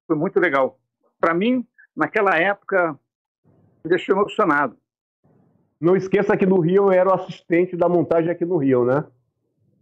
[0.06, 0.78] Foi muito legal.
[1.20, 1.66] Para mim,
[1.96, 2.98] naquela época,
[3.84, 4.76] me deixou emocionado.
[5.80, 9.04] Não esqueça que no Rio eu era o assistente da montagem aqui no Rio, né?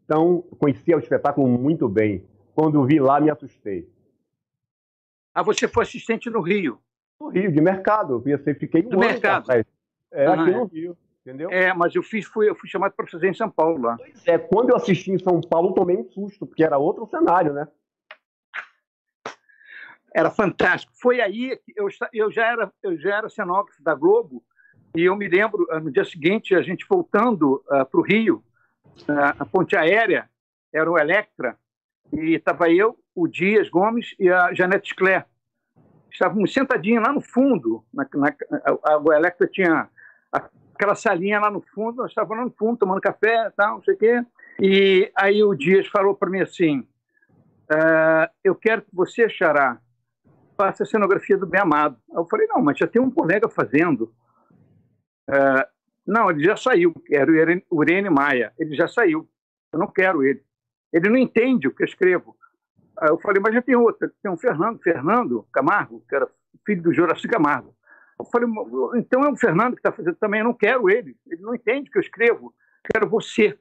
[0.05, 2.25] Então, conhecia o espetáculo muito bem.
[2.55, 3.89] Quando vi lá, me assustei.
[5.35, 6.81] Ah, você foi assistente no Rio?
[7.21, 8.23] No Rio, de mercado.
[8.27, 9.51] Eu fiquei um Do mercado?
[9.53, 10.55] É, ah, aqui é.
[10.55, 10.97] no Rio.
[11.21, 11.51] Entendeu?
[11.51, 13.97] É, mas eu, fiz, fui, eu fui chamado para fazer em São Paulo lá.
[13.97, 17.53] Pois é, quando eu assisti em São Paulo, tomei um susto, porque era outro cenário,
[17.53, 17.69] né?
[20.15, 20.93] era fantástico.
[20.97, 24.43] Foi aí que eu, eu, já, era, eu já era cenógrafo da Globo
[24.95, 28.03] e eu me lembro, ah, no dia seguinte, a gente voltando uh, ah, para o
[28.03, 28.43] Rio,
[29.09, 30.29] uh, a ponte aérea
[30.73, 31.57] era o Electra,
[32.13, 35.27] e estava eu, o Dias Gomes e a Janete Scler.
[36.11, 38.35] Estávamos sentadinhos lá no fundo, na, na,
[38.85, 39.89] a, a tinha
[40.33, 43.95] aquela salinha lá no fundo, nós estávamos lá no fundo tomando café, tal, não sei
[43.95, 44.25] o quê.
[44.61, 46.81] E aí o Dias falou para mim assim:
[47.71, 49.79] uh, Eu quero que você, Xará,
[50.61, 51.97] faça a cenografia do Bem Amado.
[52.13, 54.13] Eu falei, não, mas já tem um colega fazendo.
[55.27, 55.69] É,
[56.07, 57.31] não, ele já saiu, era
[57.71, 59.27] o Irene Maia, ele já saiu,
[59.73, 60.43] eu não quero ele.
[60.93, 62.37] Ele não entende o que eu escrevo.
[62.99, 66.29] Aí eu falei, mas já tem outro, tem um Fernando, Fernando Camargo, que era
[66.67, 67.75] filho do Juraci Camargo.
[68.19, 68.49] Eu falei,
[68.97, 71.89] então é o Fernando que está fazendo também, eu não quero ele, ele não entende
[71.89, 72.55] o que eu escrevo,
[72.93, 73.59] quero você,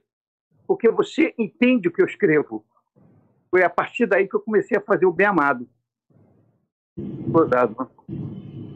[0.66, 2.64] porque você entende o que eu escrevo.
[3.50, 5.66] Foi a partir daí que eu comecei a fazer o Bem Amado
[7.30, 7.76] rodado.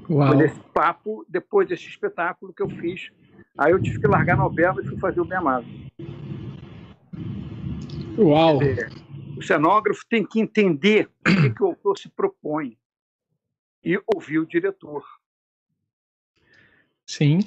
[0.08, 0.28] Uau.
[0.28, 3.10] Foi nesse papo, depois desse espetáculo que eu fiz.
[3.58, 5.66] Aí eu tive que largar a novela e fui fazer o Bem Amado.
[8.18, 8.58] Uau!
[8.58, 8.90] Dizer,
[9.36, 12.76] o cenógrafo tem que entender o que, que o autor se propõe
[13.82, 15.04] e ouvir o diretor.
[17.06, 17.40] Sim.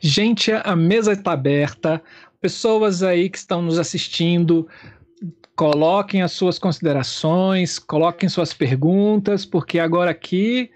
[0.00, 2.02] Gente, a mesa está aberta.
[2.40, 4.68] Pessoas aí que estão nos assistindo,
[5.58, 10.70] Coloquem as suas considerações, coloquem suas perguntas, porque agora aqui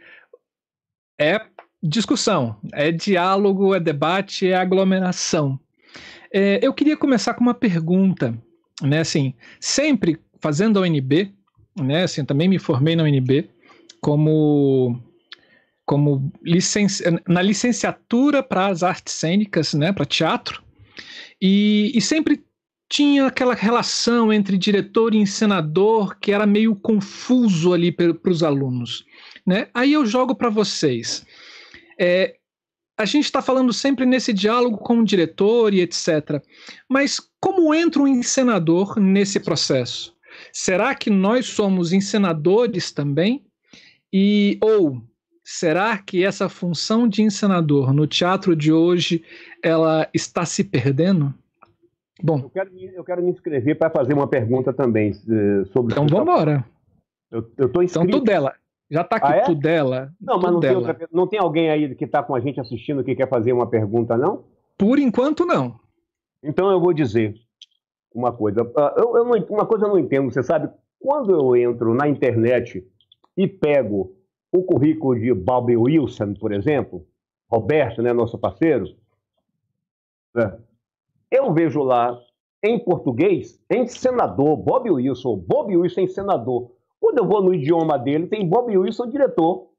[1.16, 1.40] é
[1.81, 5.56] discussão, é diálogo, é debate, é aglomeração.
[6.32, 8.36] É, eu queria começar com uma pergunta,
[8.83, 9.01] né?
[9.01, 11.33] Assim, sempre fazendo a UNB,
[11.81, 12.05] né?
[12.05, 13.49] Assim, também me formei na UNB
[14.01, 15.01] como
[15.85, 16.87] como licen
[17.27, 19.93] na licenciatura para as artes cênicas, né?
[19.93, 20.63] Para teatro.
[21.41, 22.45] E, e sempre
[22.89, 29.05] tinha aquela relação entre diretor e encenador que era meio confuso ali para os alunos.
[29.47, 29.69] Né?
[29.73, 31.25] Aí eu jogo para vocês.
[31.99, 32.37] É,
[32.99, 36.43] a gente está falando sempre nesse diálogo com o diretor e etc.
[36.87, 40.16] Mas como entra um encenador nesse processo?
[40.52, 43.44] Será que nós somos encenadores também?
[44.12, 45.02] E ou
[45.43, 49.24] será que essa função de encenador no teatro de hoje
[49.60, 51.35] ela está se perdendo?
[52.23, 55.94] Bom, eu quero, eu quero me inscrever para fazer uma pergunta também uh, sobre.
[55.94, 56.64] Então vamos embora.
[57.28, 58.06] Eu, eu tô inscrito.
[58.06, 58.55] Então tu dela.
[58.89, 59.40] Já está aqui, ah, é?
[59.40, 60.12] tu dela.
[60.20, 63.02] Não, mas não tem, outra, não tem alguém aí que está com a gente assistindo
[63.02, 64.44] que quer fazer uma pergunta, não?
[64.78, 65.81] Por enquanto, não.
[66.43, 67.35] Então eu vou dizer
[68.14, 68.70] uma coisa.
[68.77, 70.70] Ah, eu, eu não, uma coisa eu não entendo, você sabe?
[70.98, 72.86] Quando eu entro na internet
[73.36, 74.14] e pego
[74.52, 77.06] o currículo de Bobby Wilson, por exemplo,
[77.51, 78.85] Roberto, né, nosso parceiro,
[80.35, 80.59] né,
[81.31, 82.19] eu vejo lá
[82.62, 86.70] em português, em senador, Bob Wilson, Bob Wilson senador.
[87.01, 89.72] Quando eu vou no idioma dele, tem Bob Wilson diretor.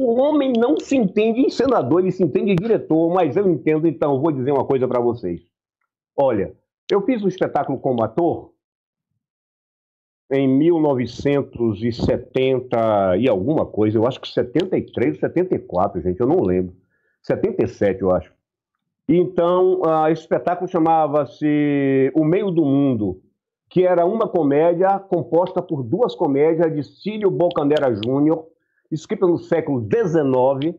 [0.00, 3.86] O homem não se entende em senador, ele se entende em diretor, mas eu entendo,
[3.86, 5.42] então, vou dizer uma coisa para vocês.
[6.16, 6.56] Olha,
[6.90, 8.54] eu fiz um espetáculo como ator
[10.30, 16.74] em 1970 e alguma coisa, eu acho que 73, 74, gente, eu não lembro.
[17.22, 18.32] 77, eu acho.
[19.08, 23.20] Então, uh, esse espetáculo chamava-se O Meio do Mundo,
[23.68, 28.46] que era uma comédia composta por duas comédias de Cílio Bocanera Júnior,
[28.90, 30.78] escrita no século XIX.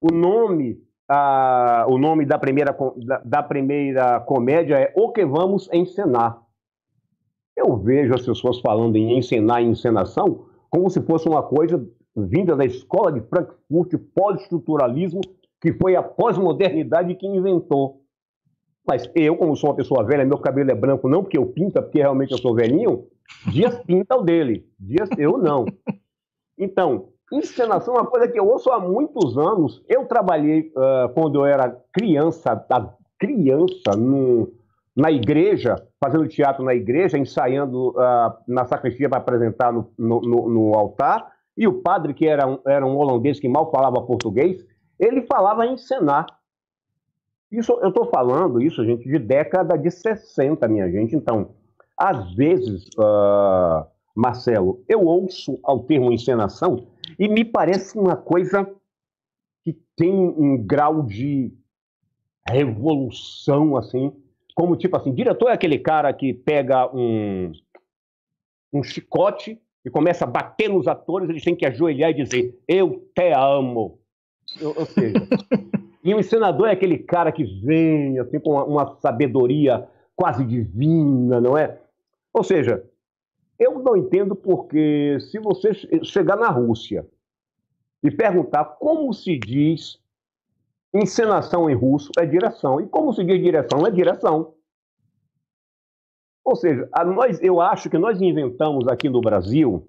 [0.00, 0.72] O nome,
[1.10, 6.42] uh, o nome da primeira, da, da primeira comédia é O Que Vamos Encenar.
[7.56, 11.82] Eu vejo as pessoas falando em encenar e encenação como se fosse uma coisa
[12.14, 15.20] vinda da escola de Frankfurt, pós-estruturalismo,
[15.60, 18.02] que foi a pós-modernidade que inventou.
[18.86, 21.82] Mas eu, como sou uma pessoa velha, meu cabelo é branco não porque eu pinta,
[21.82, 23.06] porque realmente eu sou velhinho,
[23.50, 25.64] Dias pinta o dele, Dias eu não.
[26.58, 29.82] Então, encenação é uma coisa que eu ouço há muitos anos.
[29.88, 34.52] Eu trabalhei uh, quando eu era criança, da criança, no,
[34.94, 40.74] na igreja, fazendo teatro na igreja, ensaiando uh, na sacristia para apresentar no, no, no,
[40.74, 41.32] altar.
[41.56, 44.64] E o padre, que era um, era um holandês que mal falava português,
[44.98, 46.26] ele falava encenar.
[47.50, 51.14] Isso, eu estou falando isso, gente, de década de 60, minha gente.
[51.14, 51.50] Então,
[51.96, 53.86] às vezes, uh,
[54.16, 56.86] Marcelo, eu ouço ao termo encenação
[57.18, 58.66] e me parece uma coisa
[59.62, 61.52] que tem um grau de
[62.48, 64.10] revolução, assim,
[64.54, 67.52] como tipo assim, diretor é aquele cara que pega um,
[68.72, 73.06] um chicote e começa a bater nos atores, eles têm que ajoelhar e dizer, eu
[73.14, 73.98] te amo.
[74.62, 75.28] Ou, ou seja,
[76.02, 81.38] e o ensinador é aquele cara que vem assim, com uma, uma sabedoria quase divina,
[81.38, 81.78] não é?
[82.32, 82.82] Ou seja,
[83.58, 85.72] eu não entendo porque se você
[86.04, 87.06] chegar na Rússia
[88.02, 89.98] e perguntar como se diz
[90.94, 92.80] encenação em russo, é direção.
[92.80, 94.54] E como se diz direção, é direção.
[96.44, 99.88] Ou seja, nós, eu acho que nós inventamos aqui no Brasil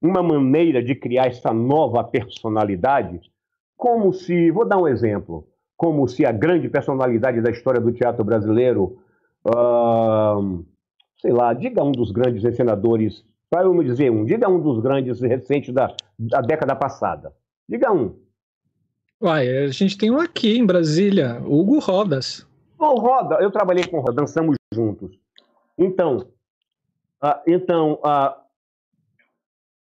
[0.00, 3.20] uma maneira de criar essa nova personalidade
[3.76, 5.46] como se, vou dar um exemplo,
[5.76, 8.98] como se a grande personalidade da história do teatro brasileiro,
[9.44, 10.64] uh,
[11.26, 14.78] sei lá, diga um dos grandes encenadores, para eu não dizer um, diga um dos
[14.80, 17.32] grandes recentes da, da década passada.
[17.68, 18.14] Diga um.
[19.20, 22.46] Uai, a gente tem um aqui em Brasília, Hugo Rodas.
[22.78, 25.18] O Roda, eu trabalhei com o Roda, dançamos juntos.
[25.76, 26.18] Então,
[27.24, 28.40] uh, então, uh,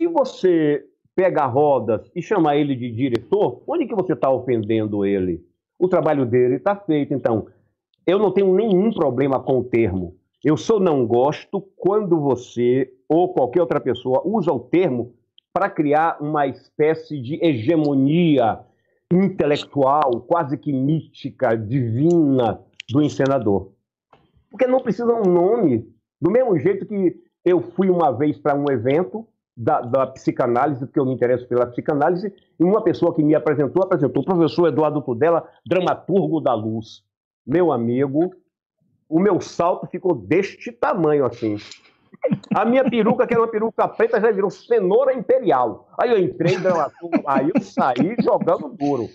[0.01, 0.85] se você
[1.15, 5.45] pega Rodas e chama ele de diretor, onde que você está ofendendo ele?
[5.77, 7.14] O trabalho dele está feito.
[7.14, 7.47] Então,
[8.07, 10.16] eu não tenho nenhum problema com o termo.
[10.43, 15.14] Eu só não gosto quando você ou qualquer outra pessoa usa o termo
[15.51, 18.59] para criar uma espécie de hegemonia
[19.11, 22.59] intelectual, quase que mítica, divina
[22.89, 23.72] do encenador.
[24.49, 25.88] Porque não precisa um nome.
[26.22, 30.99] Do mesmo jeito que eu fui uma vez para um evento da, da, psicanálise, porque
[30.99, 35.01] eu me interesso pela psicanálise, e uma pessoa que me apresentou, apresentou o professor Eduardo
[35.01, 37.03] Tudela, dramaturgo da luz.
[37.45, 38.31] Meu amigo,
[39.09, 41.57] o meu salto ficou deste tamanho assim.
[42.53, 45.88] A minha peruca, que era uma peruca preta, já virou cenoura imperial.
[45.97, 46.55] Aí eu entrei
[47.25, 49.07] aí eu saí jogando duro.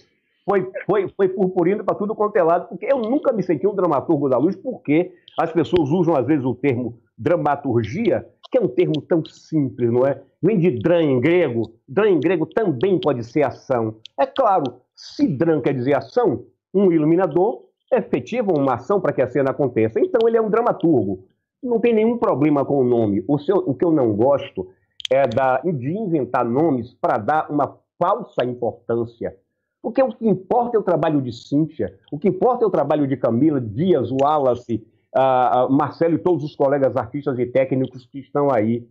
[0.45, 3.75] Foi, foi, foi purpurino para tudo quanto é lado, porque eu nunca me senti um
[3.75, 8.69] dramaturgo da luz, porque as pessoas usam às vezes o termo dramaturgia que é um
[8.69, 10.21] termo tão simples, não é?
[10.43, 11.73] Vem de dran em grego.
[11.89, 13.97] Dran em grego também pode ser ação.
[14.21, 16.45] É claro, se dran quer dizer ação,
[16.75, 17.63] um iluminador
[17.93, 20.01] efetiva uma ação para que a cena aconteça.
[20.01, 21.25] Então ele é um dramaturgo.
[21.63, 23.25] Não tem nenhum problema com o nome.
[23.29, 24.69] O, seu, o que eu não gosto
[25.11, 29.37] é da, de inventar nomes para dar uma falsa importância.
[29.81, 33.07] Porque o que importa é o trabalho de Cíntia, o que importa é o trabalho
[33.07, 38.53] de Camila, Dias, Wallace, uh, Marcelo e todos os colegas artistas e técnicos que estão
[38.53, 38.87] aí.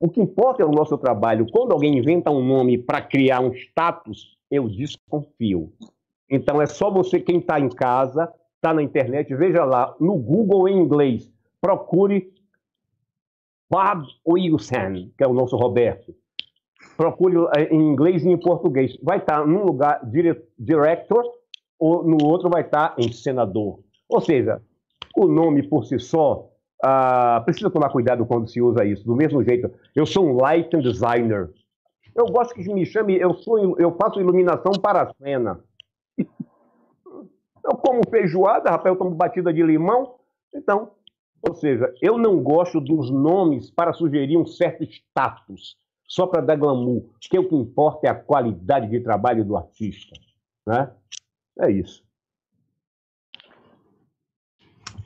[0.00, 1.46] O que importa é o nosso trabalho.
[1.50, 5.72] Quando alguém inventa um nome para criar um status, eu desconfio.
[6.28, 10.68] Então é só você, quem está em casa, está na internet, veja lá, no Google
[10.68, 11.30] em inglês,
[11.60, 12.32] procure
[13.70, 16.14] Bob Wilson, que é o nosso Roberto.
[16.96, 18.96] Procure eh, em inglês e em português.
[19.02, 20.00] Vai estar tá num lugar
[20.58, 21.24] director,
[21.78, 23.80] ou no outro vai estar tá em senador.
[24.08, 24.62] Ou seja,
[25.16, 26.48] o nome por si só,
[26.84, 29.04] uh, precisa tomar cuidado quando se usa isso.
[29.04, 31.50] Do mesmo jeito, eu sou um lighting designer.
[32.14, 35.60] Eu gosto que me chame, eu, sou, eu faço iluminação para a cena.
[37.66, 40.14] Eu como feijoada, rapaz, eu tomo batida de limão.
[40.54, 40.92] Então,
[41.42, 45.76] ou seja, eu não gosto dos nomes para sugerir um certo status,
[46.06, 47.04] só para dar glamour.
[47.20, 50.14] Que o que importa é a qualidade de trabalho do artista.
[50.66, 50.92] Né?
[51.60, 52.04] É isso.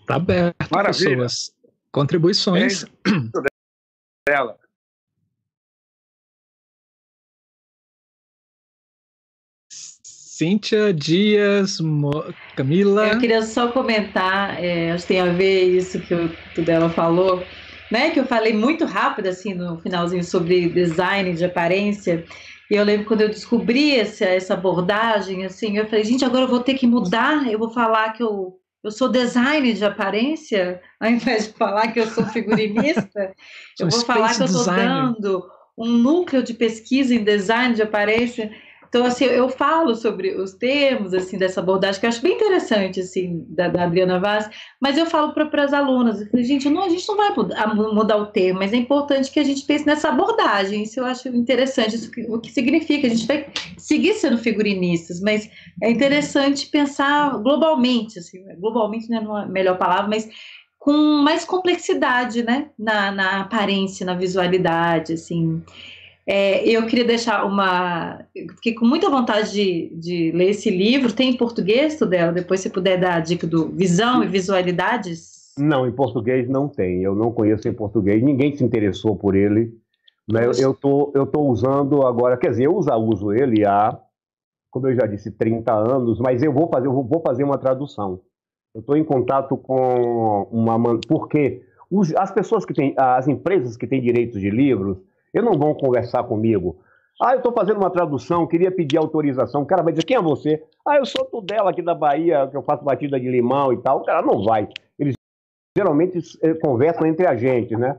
[0.01, 1.11] Está aberto, Maravilha.
[1.11, 1.55] pessoas.
[1.91, 2.85] Contribuições.
[2.85, 4.59] É dela.
[10.41, 12.33] Cíntia, Dias, Mo...
[12.57, 13.09] Camila.
[13.09, 17.47] Eu queria só comentar, é, acho que tem a ver isso que o Tudela falou,
[17.91, 18.09] né?
[18.09, 22.25] Que eu falei muito rápido, assim, no finalzinho, sobre design de aparência.
[22.71, 26.49] E eu lembro quando eu descobri essa, essa abordagem, assim, eu falei, gente, agora eu
[26.49, 31.11] vou ter que mudar, eu vou falar que eu, eu sou design de aparência, ao
[31.11, 33.31] invés de falar que eu sou figurinista,
[33.79, 35.47] eu vou falar que eu estou dando
[35.77, 38.51] um núcleo de pesquisa em design de aparência.
[38.91, 42.99] Então, assim, eu falo sobre os termos, assim, dessa abordagem, que eu acho bem interessante,
[42.99, 44.51] assim, da, da Adriana Vaz,
[44.81, 48.59] mas eu falo para as alunas, gente, não, a gente não vai mudar, o termo,
[48.59, 52.41] mas é importante que a gente pense nessa abordagem, isso eu acho interessante, isso, o
[52.41, 53.47] que significa, a gente vai
[53.79, 55.49] seguir sendo figurinistas, mas
[55.81, 60.29] é interessante pensar globalmente, assim, globalmente não é a melhor palavra, mas
[60.81, 60.93] com
[61.23, 65.62] mais complexidade, né, na, na aparência, na visualidade, assim,
[66.32, 68.24] é, eu queria deixar uma.
[68.55, 71.12] Fiquei com muita vontade de, de ler esse livro.
[71.12, 72.31] Tem em português, Tudela?
[72.31, 75.52] Depois, se puder dar a dica do Visão e Visualidades?
[75.59, 77.02] Não, em português não tem.
[77.02, 78.23] Eu não conheço em português.
[78.23, 79.77] Ninguém se interessou por ele.
[80.31, 80.43] Né?
[80.57, 82.36] Eu tô, eu tô usando agora.
[82.36, 83.98] Quer dizer, eu já uso ele há,
[84.70, 88.20] como eu já disse, 30 anos, mas eu vou fazer, eu vou fazer uma tradução.
[88.73, 90.78] Eu estou em contato com uma.
[91.09, 91.61] Porque
[92.16, 92.94] as pessoas que têm.
[92.97, 96.78] As empresas que têm direitos de livros eles não vão conversar comigo.
[97.20, 99.62] Ah, eu estou fazendo uma tradução, queria pedir autorização.
[99.62, 100.65] O cara vai dizer, quem é você?
[100.86, 103.98] Ah, eu sou Tudela aqui da Bahia, que eu faço batida de limão e tal.
[103.98, 104.69] O cara não vai.
[104.98, 105.15] Eles
[105.77, 107.98] geralmente eh, conversam entre a gente, né?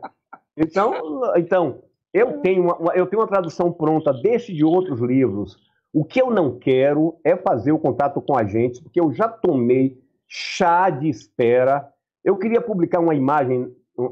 [0.58, 0.94] Então,
[1.36, 5.56] então eu, tenho uma, eu tenho uma tradução pronta desse de outros livros.
[5.94, 10.02] O que eu não quero é fazer o contato com agentes, porque eu já tomei
[10.28, 11.88] chá de espera.
[12.24, 13.72] Eu queria publicar uma imagem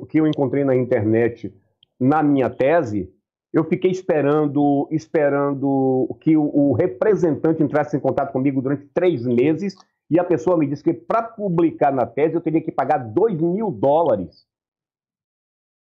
[0.09, 1.53] que eu encontrei na internet
[1.99, 3.11] na minha tese,
[3.51, 9.75] eu fiquei esperando, esperando que o, o, representante entrasse em contato comigo durante três meses
[10.09, 13.39] e a pessoa me disse que para publicar na tese eu teria que pagar dois
[13.39, 14.47] mil dólares.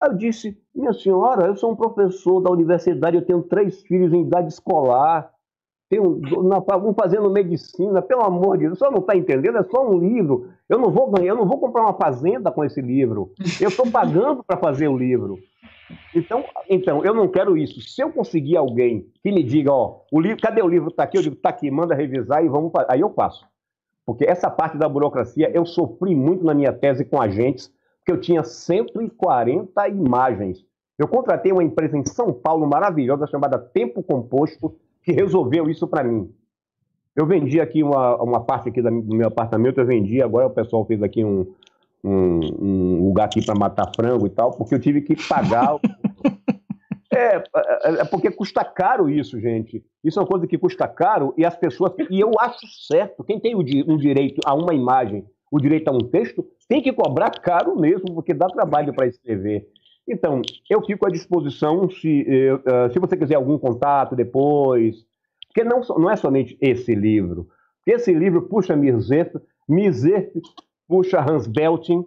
[0.03, 4.23] Eu disse, minha senhora, eu sou um professor da universidade, eu tenho três filhos em
[4.23, 5.33] idade escolar,
[5.89, 9.99] tenho, um fazendo medicina, pelo amor de Deus, só não está entendendo, é só um
[9.99, 10.51] livro.
[10.69, 13.33] Eu não vou ganhar, eu não vou comprar uma fazenda com esse livro.
[13.61, 15.39] Eu estou pagando para fazer o livro.
[16.15, 17.81] Então, então, eu não quero isso.
[17.81, 20.89] Se eu conseguir alguém que me diga, ó, o livro, cadê o livro?
[20.89, 22.73] Está aqui, eu digo, está aqui, manda revisar e vamos.
[22.89, 23.47] Aí eu faço.
[24.07, 28.21] Porque essa parte da burocracia eu sofri muito na minha tese com agentes, porque eu
[28.21, 30.65] tinha 140 imagens.
[30.99, 36.05] Eu contratei uma empresa em São Paulo maravilhosa chamada Tempo Composto, que resolveu isso para
[36.05, 36.31] mim.
[37.17, 40.85] Eu vendi aqui uma, uma parte aqui do meu apartamento, eu vendi, agora o pessoal
[40.85, 41.47] fez aqui um,
[42.05, 45.77] um, um lugar aqui para matar frango e tal, porque eu tive que pagar.
[47.11, 47.43] é, é,
[48.01, 49.83] é, porque custa caro isso, gente.
[50.05, 51.93] Isso é uma coisa que custa caro e as pessoas.
[52.11, 55.99] E eu acho certo, quem tem um direito a uma imagem, o direito a um
[55.99, 59.67] texto, tem que cobrar caro mesmo, porque dá trabalho para escrever.
[60.07, 64.97] Então, eu fico à disposição se, uh, se você quiser algum contato depois.
[65.47, 67.49] Porque não, não é somente esse livro.
[67.87, 69.31] Esse livro puxa Mirzet,
[69.69, 70.33] Mirzet
[70.89, 72.05] puxa Hans Belting,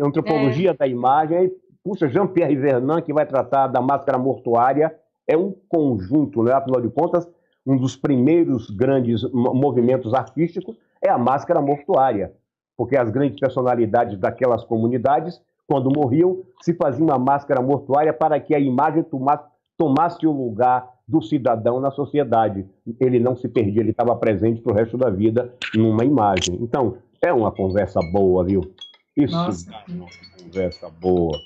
[0.00, 0.74] Antropologia é.
[0.74, 1.50] da Imagem,
[1.82, 4.94] puxa Jean-Pierre Vernant, que vai tratar da máscara mortuária.
[5.26, 6.52] É um conjunto, né?
[6.52, 7.28] afinal de contas,
[7.66, 12.32] um dos primeiros grandes movimentos artísticos é a máscara mortuária,
[12.76, 18.54] porque as grandes personalidades daquelas comunidades, quando morriam, se faziam uma máscara mortuária para que
[18.54, 19.44] a imagem tomasse,
[19.76, 22.66] tomasse o lugar do cidadão na sociedade.
[23.00, 26.56] Ele não se perdia, ele estava presente para o resto da vida numa imagem.
[26.60, 28.72] Então, é uma conversa boa, viu?
[29.16, 29.70] Isso Nossa.
[29.70, 30.06] é uma
[30.40, 31.36] conversa boa.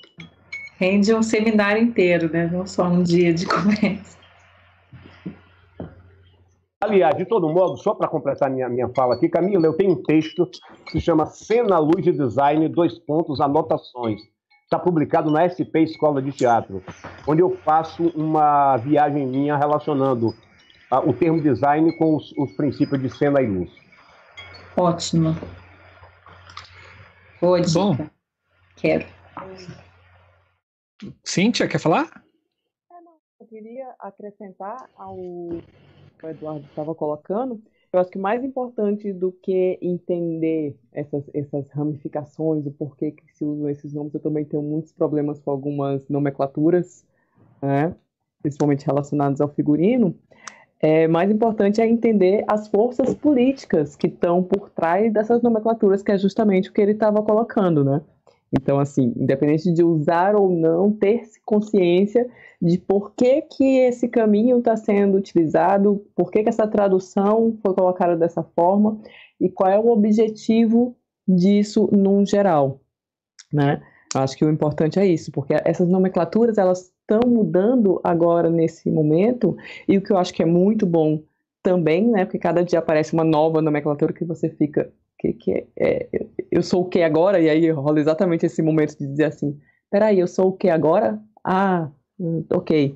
[0.77, 2.49] Rende um seminário inteiro, né?
[2.51, 4.17] Não só um dia de conversa.
[6.83, 10.03] Aliás, de todo modo, só para completar minha, minha fala aqui, Camila, eu tenho um
[10.03, 10.45] texto
[10.85, 14.21] que se chama Cena, Luz e Design, dois pontos, anotações.
[14.65, 16.83] Está publicado na SP Escola de Teatro,
[17.25, 20.29] onde eu faço uma viagem minha relacionando
[20.91, 23.71] uh, o termo design com os, os princípios de cena e luz.
[24.75, 25.35] Ótimo.
[27.43, 27.77] Boa dica.
[27.77, 27.97] Bom.
[28.77, 29.05] Quero.
[31.25, 32.23] Cíntia, quer falar?
[32.89, 32.95] É,
[33.41, 37.61] eu queria acrescentar ao que o Eduardo estava colocando.
[37.91, 43.43] Eu acho que mais importante do que entender essas, essas ramificações, o porquê que se
[43.43, 47.05] usam esses nomes, eu também tenho muitos problemas com algumas nomenclaturas,
[47.61, 47.93] né?
[48.41, 50.17] principalmente relacionadas ao figurino.
[50.85, 56.11] É, mais importante é entender as forças políticas que estão por trás dessas nomenclaturas, que
[56.11, 58.01] é justamente o que ele estava colocando, né?
[58.51, 62.29] Então, assim, independente de usar ou não, ter consciência
[62.61, 67.73] de por que, que esse caminho está sendo utilizado, por que, que essa tradução foi
[67.73, 68.99] colocada dessa forma
[69.39, 72.81] e qual é o objetivo disso num geral,
[73.53, 73.81] né?
[74.13, 79.55] Acho que o importante é isso, porque essas nomenclaturas elas estão mudando agora nesse momento
[79.87, 81.21] e o que eu acho que é muito bom
[81.61, 82.25] também, né?
[82.25, 86.61] Porque cada dia aparece uma nova nomenclatura que você fica que, que é, é eu
[86.61, 89.57] sou o que agora e aí rola exatamente esse momento de dizer assim,
[89.89, 91.19] peraí, eu sou o que agora?
[91.43, 92.95] Ah, hum, ok.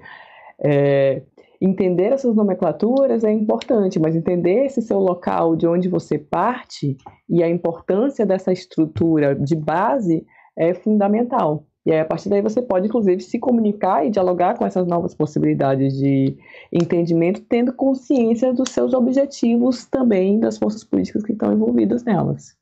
[0.59, 1.21] É,
[1.61, 6.97] entender essas nomenclaturas é importante, mas entender esse seu local de onde você parte
[7.29, 10.25] e a importância dessa estrutura de base
[10.55, 11.65] é fundamental.
[11.87, 15.15] E aí, a partir daí você pode, inclusive, se comunicar e dialogar com essas novas
[15.15, 16.37] possibilidades de
[16.69, 22.57] entendimento, tendo consciência dos seus objetivos também, das forças políticas que estão envolvidas nelas.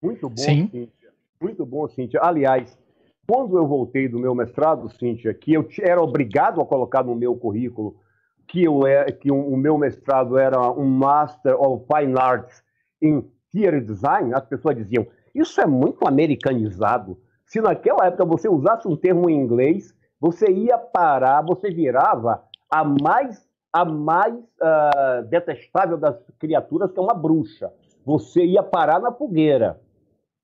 [0.00, 0.68] Muito bom, Sim.
[0.68, 1.12] Cíntia.
[1.40, 2.20] Muito bom, Cíntia.
[2.22, 2.78] Aliás,
[3.28, 7.34] quando eu voltei do meu mestrado, Cíntia, que eu era obrigado a colocar no meu
[7.34, 7.96] currículo
[8.46, 12.62] que, eu é, que o meu mestrado era um Master of Fine Arts
[13.02, 15.04] in Theater Design, as pessoas diziam,
[15.38, 17.18] isso é muito americanizado.
[17.46, 22.84] Se naquela época você usasse um termo em inglês, você ia parar, você virava a
[22.84, 27.72] mais, a mais uh, detestável das criaturas, que é uma bruxa.
[28.04, 29.80] Você ia parar na fogueira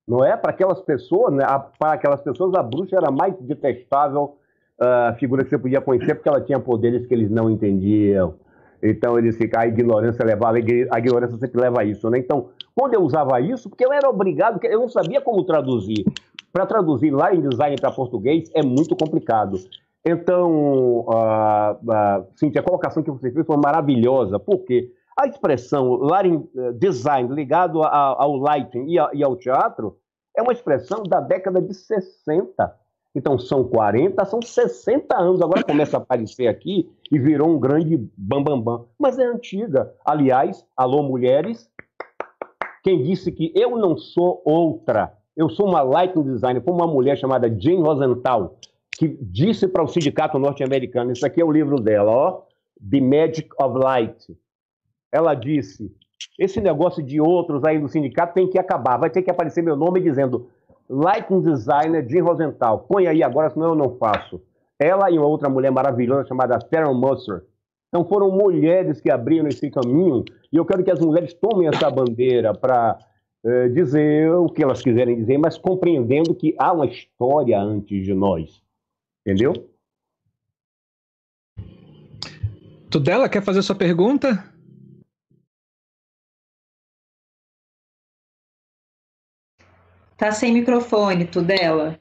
[0.06, 0.36] não é?
[0.36, 1.44] Para aquelas pessoas, né?
[1.78, 4.36] para aquelas pessoas, a bruxa era a mais detestável
[4.80, 8.34] uh, figura que você podia conhecer, porque ela tinha poderes que eles não entendiam.
[8.82, 12.18] Então eles ficam, a ignorância levava, a ignorância sempre leva a isso, né?
[12.18, 16.04] Então, quando eu usava isso, porque eu era obrigado, eu não sabia como traduzir.
[16.52, 19.58] Para traduzir lá em design para português é muito complicado.
[20.04, 26.48] Então, uh, uh, Cintia, a colocação que você fez foi maravilhosa, porque a expressão lighting
[26.56, 29.96] eh, design ligado ao lighting e ao teatro
[30.36, 32.74] é uma expressão da década de 60.
[33.14, 35.40] Então são 40, são 60 anos.
[35.40, 38.62] Agora começa a aparecer aqui e virou um grande bambambam.
[38.62, 38.86] Bam, bam.
[38.98, 39.94] Mas é antiga.
[40.04, 41.70] Aliás, alô mulheres,
[42.84, 47.18] quem disse que eu não sou outra, eu sou uma lighting designer, foi uma mulher
[47.18, 48.56] chamada Jane Rosenthal,
[48.92, 52.42] que disse para o sindicato norte-americano, isso aqui é o livro dela, ó,
[52.78, 54.36] The Magic of Light
[55.14, 55.94] ela disse:
[56.36, 58.98] esse negócio de outros aí do sindicato tem que acabar.
[58.98, 60.48] Vai ter que aparecer meu nome dizendo
[60.90, 62.80] Lighting Designer Jim Rosenthal.
[62.80, 64.42] Põe aí agora, senão eu não faço.
[64.76, 67.44] Ela e uma outra mulher maravilhosa chamada Sarah Musser.
[67.94, 71.88] Então foram mulheres que abriram esse caminho e eu quero que as mulheres tomem essa
[71.88, 72.98] bandeira para
[73.44, 78.12] eh, dizer o que elas quiserem dizer, mas compreendendo que há uma história antes de
[78.12, 78.60] nós.
[79.24, 79.52] Entendeu?
[82.90, 84.42] Tudela, quer fazer sua pergunta?
[90.16, 91.96] Tá sem microfone, tu dela.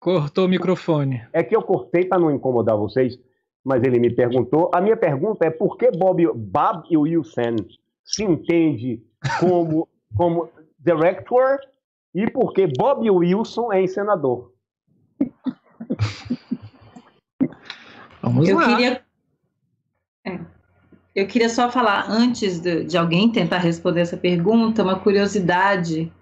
[0.00, 1.26] Cortou o microfone.
[1.32, 3.18] É que eu cortei para não incomodar vocês,
[3.64, 4.70] mas ele me perguntou.
[4.74, 7.56] A minha pergunta é por que Bob, Bob Wilson
[8.04, 9.02] se entende
[9.38, 11.58] como, como director
[12.14, 14.52] e por que Bob Wilson é encenador?
[18.22, 18.76] Vamos eu lá.
[18.76, 19.02] Queria...
[20.26, 20.38] É.
[21.14, 26.12] Eu queria só falar, antes de, de alguém tentar responder essa pergunta, uma curiosidade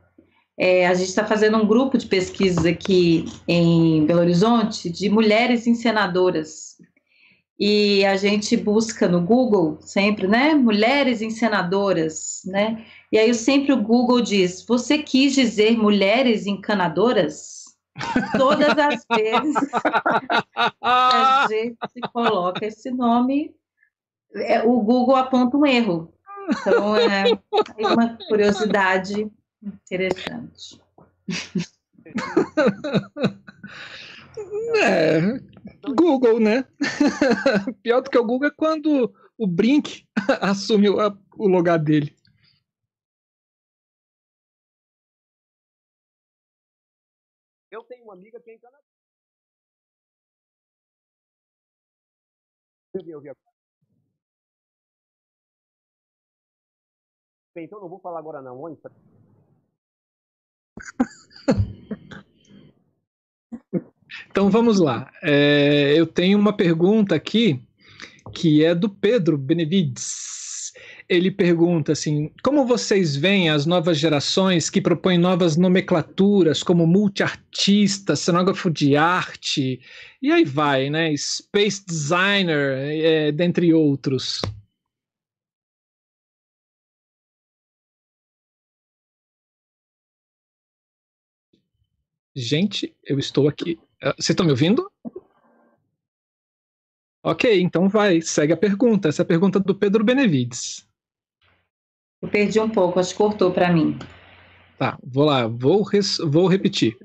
[0.58, 5.68] é, a gente está fazendo um grupo de pesquisas aqui em Belo Horizonte de mulheres
[5.68, 6.76] encenadoras.
[7.58, 10.54] E a gente busca no Google sempre, né?
[10.54, 12.84] Mulheres encenadoras, né?
[13.10, 17.64] E aí sempre o Google diz: Você quis dizer mulheres encanadoras?
[18.36, 19.56] Todas as vezes
[20.80, 23.52] a gente coloca esse nome,
[24.34, 26.12] é, o Google aponta um erro.
[26.48, 27.24] Então é
[27.80, 29.28] uma curiosidade
[29.62, 30.80] Interessante.
[34.82, 35.20] É,
[35.94, 36.64] Google, né?
[37.82, 40.06] Pior do que o Google é quando o Brink
[40.40, 42.16] assume o, lugar dele.
[47.70, 48.82] Eu tenho uma amiga que é em Canadá.
[57.56, 58.56] Então não vou falar agora não.
[64.30, 65.10] Então vamos lá.
[65.22, 67.60] É, eu tenho uma pergunta aqui
[68.32, 70.72] que é do Pedro Benevides.
[71.08, 78.14] Ele pergunta assim: como vocês veem as novas gerações que propõem novas nomenclaturas, como multiartista,
[78.14, 79.80] cenógrafo de arte,
[80.20, 81.14] e aí vai, né?
[81.16, 84.40] Space designer, é, dentre outros.
[92.36, 93.78] Gente, eu estou aqui.
[94.02, 94.90] Ah, Vocês estão me ouvindo?
[97.24, 99.08] Ok, então vai, segue a pergunta.
[99.08, 100.86] Essa é a pergunta do Pedro Benevides.
[102.22, 103.98] Eu perdi um pouco, acho que cortou para mim.
[104.78, 105.84] Tá, vou lá, vou,
[106.28, 106.96] vou repetir.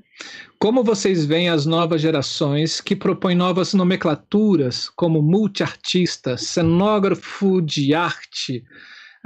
[0.60, 8.64] Como vocês veem as novas gerações que propõem novas nomenclaturas, como multiartista, cenógrafo de arte,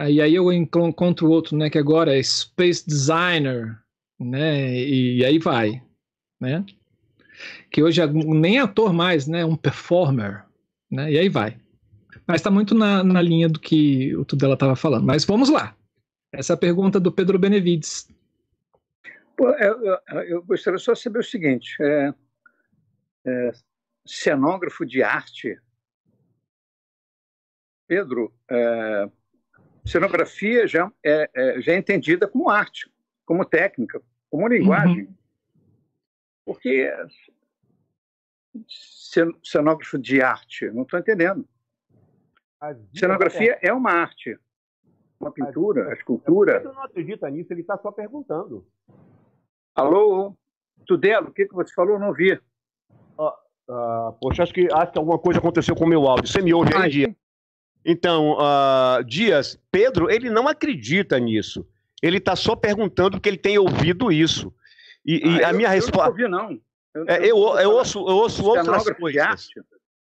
[0.09, 3.79] e aí eu enco- encontro outro, né, que agora é space designer,
[4.19, 5.83] né, e aí vai,
[6.41, 6.65] né?
[7.71, 10.45] Que hoje é nem ator mais, né, um performer,
[10.91, 11.57] né, e aí vai.
[12.27, 15.05] Mas está muito na, na linha do que o Tudela estava falando.
[15.07, 15.75] Mas vamos lá.
[16.33, 18.09] Essa é a pergunta do Pedro Benevides.
[19.37, 22.13] Pô, eu, eu- eu gostaria só de saber o seguinte: é,
[23.27, 23.51] é,
[24.07, 25.57] cenógrafo de arte.
[27.87, 29.09] Pedro, é,
[29.87, 32.91] cenografia já é, é- já é entendida como arte,
[33.25, 35.09] como técnica, como linguagem.
[36.49, 36.91] Porque
[38.67, 41.47] cen- cenógrafo de arte, não estou entendendo.
[42.97, 44.39] Cenografia é uma arte,
[45.21, 46.55] uma pintura, a escultura.
[46.55, 48.67] Pedro não acredita nisso, ele está só perguntando.
[49.75, 50.35] Alô,
[50.87, 51.99] Tudelo, o que, que você falou?
[51.99, 52.41] Não ouvi.
[53.71, 56.27] Ah, poxa, acho que, acho que alguma coisa aconteceu com o meu áudio.
[56.27, 57.15] Você me ouve aí, Ah, Dias?
[57.85, 61.69] Então, ah, Dias, Pedro, ele não acredita nisso.
[62.03, 64.51] Ele está só perguntando porque ele tem ouvido isso.
[65.05, 66.09] E, e Ah, a eu- minha Eu não resposta.
[66.11, 66.61] ouvi, não.
[66.95, 69.49] Eu, É, eu, eu ouço, eu ouço outras coisas.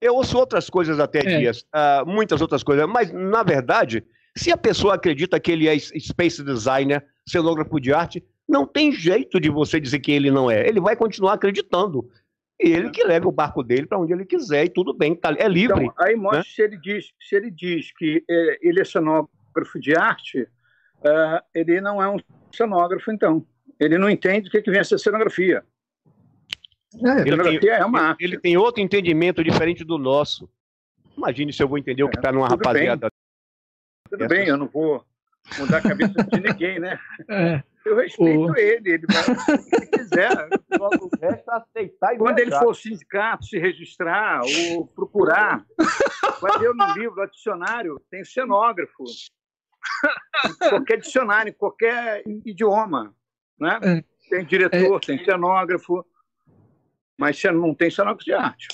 [0.00, 1.38] Eu ouço outras coisas até, É.
[1.38, 1.64] Dias.
[1.72, 2.86] ah, muitas outras coisas.
[2.86, 4.04] Mas, na verdade,
[4.36, 9.40] se a pessoa acredita que ele é space designer, cenógrafo de arte, não tem jeito
[9.40, 10.66] de você dizer que ele não é.
[10.68, 12.08] Ele vai continuar acreditando.
[12.60, 15.34] E ele que leva o barco dele para onde ele quiser, e tudo bem, tá,
[15.36, 15.84] é livre.
[15.86, 19.94] Então, aí mostra se ele diz, se ele diz que é, ele é cenógrafo de
[19.96, 20.48] arte,
[21.04, 22.16] ah, ele não é um
[22.54, 23.44] cenógrafo, então.
[23.78, 25.64] Ele não entende o que, que vem a ser cenografia.
[26.94, 28.24] Ele cenografia tem, é uma ele- arte.
[28.24, 30.48] ele tem outro entendimento diferente do nosso.
[31.16, 33.10] Imagine se eu vou entender o que É, está numa tudo rapaziada.
[34.10, 35.04] Tudo essas- bem, eu não vou
[35.58, 36.98] mudar a cabeça de ninguém, né?
[37.28, 40.48] É, Eu respeito O- ele, ele vai fazer o que ele quiser.
[40.80, 42.58] O resto é aceitar e Quando ele viajar.
[42.62, 44.40] for ao sindicato se registrar
[44.74, 45.64] ou procurar,
[46.40, 49.04] vai ler no livro, no dicionário, tem cenógrafo.
[50.64, 53.14] Em qualquer dicionário, em qualquer idioma.
[53.58, 53.78] Né?
[53.82, 54.04] É.
[54.28, 56.04] Tem diretor, tem cenógrafo,
[57.16, 58.68] mas não tem cenógrafo de arte.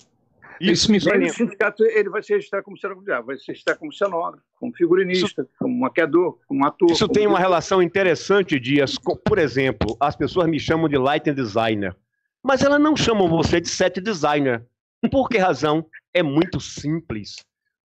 [0.60, 1.34] isso me no faz.
[1.34, 4.72] sindicato ele vai se registrar como cenógrafo de arte, vai se registrar como cenógrafo, como
[4.74, 6.90] figurinista, como maquiador, como ator.
[6.90, 7.48] Isso como tem uma diretor.
[7.48, 8.96] relação interessante, Dias.
[8.98, 11.94] Por exemplo, as pessoas me chamam de lighting designer,
[12.42, 14.66] mas elas não chamam você de set designer.
[15.10, 15.84] Por que razão?
[16.14, 17.36] É muito simples.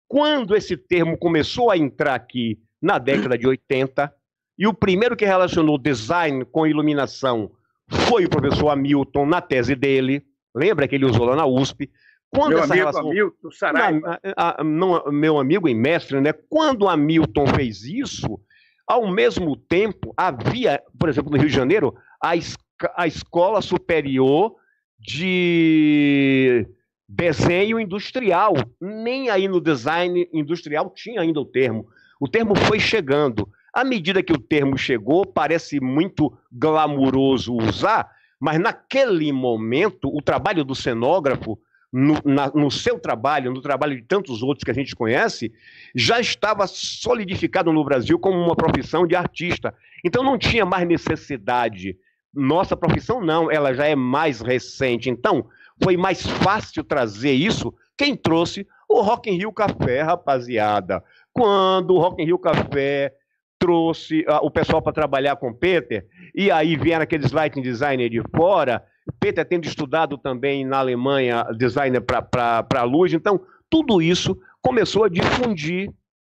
[0.07, 4.13] Quando esse termo começou a entrar aqui na década de 80,
[4.57, 7.51] e o primeiro que relacionou design com iluminação
[7.89, 10.23] foi o professor Hamilton na tese dele,
[10.55, 11.89] lembra que ele usou lá na USP?
[12.29, 13.99] Quando Meu essa amigo relação Hamilton Saraiva.
[13.99, 16.33] na- a- não, meu amigo e mestre, né?
[16.49, 18.39] Quando Hamilton fez isso,
[18.85, 24.53] ao mesmo tempo havia, por exemplo, no Rio de Janeiro, a, esca- a Escola Superior
[24.99, 26.67] de
[27.07, 28.53] Desenho Industrial.
[28.81, 31.87] Nem aí no design industrial tinha ainda o termo.
[32.19, 33.47] O termo foi chegando.
[33.77, 38.09] À medida que o termo chegou, parece muito glamuroso usar,
[38.39, 41.59] mas naquele momento, o trabalho do cenógrafo
[41.93, 45.53] no, na- no seu trabalho, no trabalho de tantos outros que a gente conhece,
[45.93, 49.71] já estava solidificado no Brasil como uma profissão de artista.
[50.03, 51.95] Então não tinha mais necessidade.
[52.33, 55.07] Nossa profissão não, ela já é mais recente.
[55.07, 55.45] Então
[55.83, 57.71] foi mais fácil trazer isso.
[57.95, 58.65] Quem trouxe?
[58.89, 61.03] O Rock in Rio Café, rapaziada.
[61.31, 63.13] Quando o Rock in Rio Café
[63.59, 68.21] trouxe ah, o pessoal para trabalhar com Peter, e aí vieram aqueles lighting designer de
[68.35, 68.83] fora,
[69.19, 73.39] Peter tendo estudado também na Alemanha designer para luz, então
[73.69, 75.89] tudo isso começou a difundir,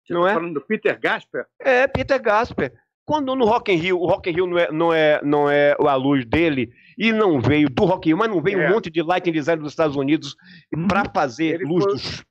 [0.05, 0.34] Você não tá é?
[0.34, 1.47] falando do Peter Gasper?
[1.60, 2.72] É, Peter Gasper.
[3.05, 5.76] Quando no Rock in Rio, o Rock in Rio não é, não é, não é
[5.78, 8.68] a luz dele, e não veio do Rock in Rio, mas não veio É.
[8.68, 10.36] um monte de lighting design dos Estados Unidos
[10.88, 12.24] para fazer Ele luz foi- dos...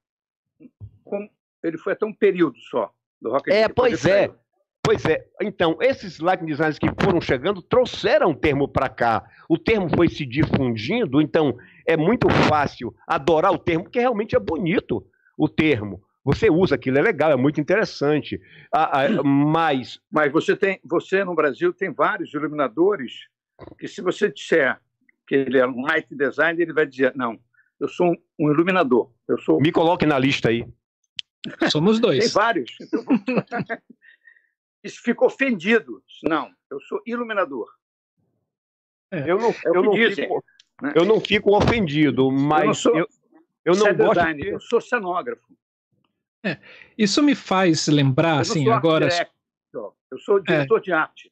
[1.63, 2.89] Ele foi até um período só
[3.21, 4.27] do Rock in É, Rio, depois pois é.
[4.27, 4.35] saiu.
[4.84, 5.26] Pois é.
[5.41, 9.23] Então, esses lighting designers que foram chegando trouxeram o termo para cá.
[9.47, 14.39] O termo foi se difundindo, então é muito fácil adorar o termo, porque realmente é
[14.39, 15.06] bonito
[15.38, 16.01] o termo.
[16.23, 18.39] Você usa aquilo, é legal, é muito interessante.
[18.73, 23.14] Ah, ah, mas Mas você tem, você no Brasil tem vários iluminadores
[23.77, 24.80] que se você disser
[25.27, 27.38] que ele é um light designer, ele vai dizer não,
[27.80, 29.11] eu sou um, um iluminador.
[29.27, 30.65] Eu sou me coloque na lista aí.
[31.69, 32.34] Somos tem dois.
[32.34, 32.72] vários.
[34.84, 36.03] Isso fica ofendido.
[36.23, 37.68] Não, eu sou iluminador.
[39.11, 40.26] Eu não, É eu não dizem.
[40.26, 40.43] fico,
[40.81, 40.93] né?
[40.95, 43.07] Eu não fico ofendido, mas eu não sou eu,
[43.65, 44.49] eu não set gosto designer, de...
[44.49, 45.47] eu sou cenógrafo.
[46.97, 49.10] Isso me faz lembrar, assim, agora.
[49.10, 51.31] director, eu sou diretor de arte.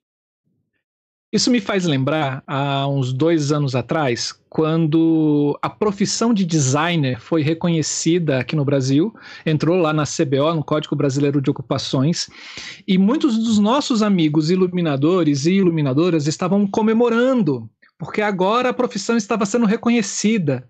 [1.38, 7.44] Isso me faz lembrar há uns dois anos atrás, quando a profissão de designer foi
[7.44, 9.14] reconhecida aqui no Brasil,
[9.46, 12.28] entrou lá na CBO, no Código Brasileiro de Ocupações,
[12.88, 17.70] e muitos dos nossos amigos iluminadores e iluminadoras estavam comemorando,
[18.00, 20.68] porque agora a profissão estava sendo reconhecida.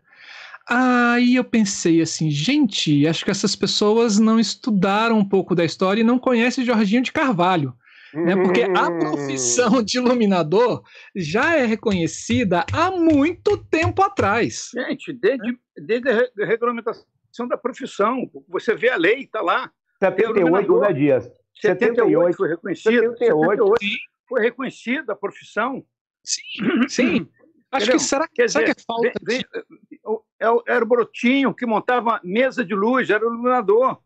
[0.67, 6.01] Aí eu pensei assim, gente, acho que essas pessoas não estudaram um pouco da história
[6.01, 7.73] e não conhecem Jorginho de Carvalho
[8.13, 8.35] né?
[8.35, 8.99] Porque a Hum.
[8.99, 10.83] profissão de iluminador
[11.15, 14.69] já é reconhecida há muito tempo atrás.
[14.73, 17.05] Gente, desde, desde a re- regulamentação
[17.49, 19.71] da profissão, você vê a lei, está lá.
[20.01, 21.31] 78, né, Dias?
[21.61, 22.91] 78 foi reconhecido.
[22.91, 23.65] 78.
[23.65, 23.97] 78
[24.27, 25.83] foi reconhecida a profissão.
[26.23, 27.27] Sim, sim.
[27.71, 27.97] Acho Entendeu?
[27.97, 32.19] que será, Quer será dizer, que é falta vem- vem- era o Brotinho que montava
[32.23, 33.99] mesa de luz, era o iluminador.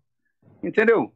[0.63, 1.13] Entendeu?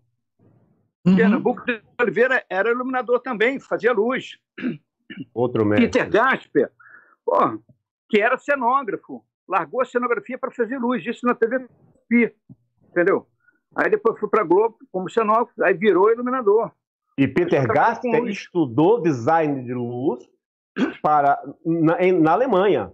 [1.06, 1.16] Uhum.
[1.16, 4.38] Pernambuco de Oliveira era iluminador também, fazia luz.
[5.34, 5.88] Outro mestre.
[5.88, 6.72] Peter Gasper,
[7.24, 7.60] pô,
[8.10, 12.34] que era cenógrafo, largou a cenografia para fazer luz, isso na TV Tupi,
[12.90, 13.28] entendeu?
[13.76, 16.72] Aí depois foi para Globo como cenógrafo, aí virou iluminador.
[17.18, 17.66] E Peter
[18.22, 18.38] luz.
[18.38, 20.28] estudou design de luz
[21.02, 22.92] para, na, em- na Alemanha.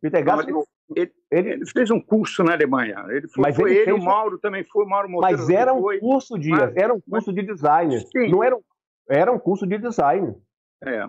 [0.00, 0.54] Peter Não, Gaster,
[0.96, 3.04] ele- ele- ele, fez um curso na Alemanha.
[3.08, 5.72] Ele foi, Mas foi ele fez o Mauro também foi, o Mauro Monteiro mas era
[5.72, 5.98] um foi.
[5.98, 7.98] curso, Dias, Mas- era um curso de design.
[8.00, 8.30] Sim.
[8.30, 8.62] Não era, um-
[9.08, 10.34] era um curso de design.
[10.84, 11.06] É.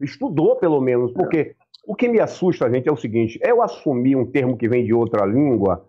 [0.00, 1.54] Estudou, pelo menos, porque
[1.86, 4.94] o que me assusta, gente, é o seguinte: eu assumir um termo que vem de
[4.94, 5.86] outra língua.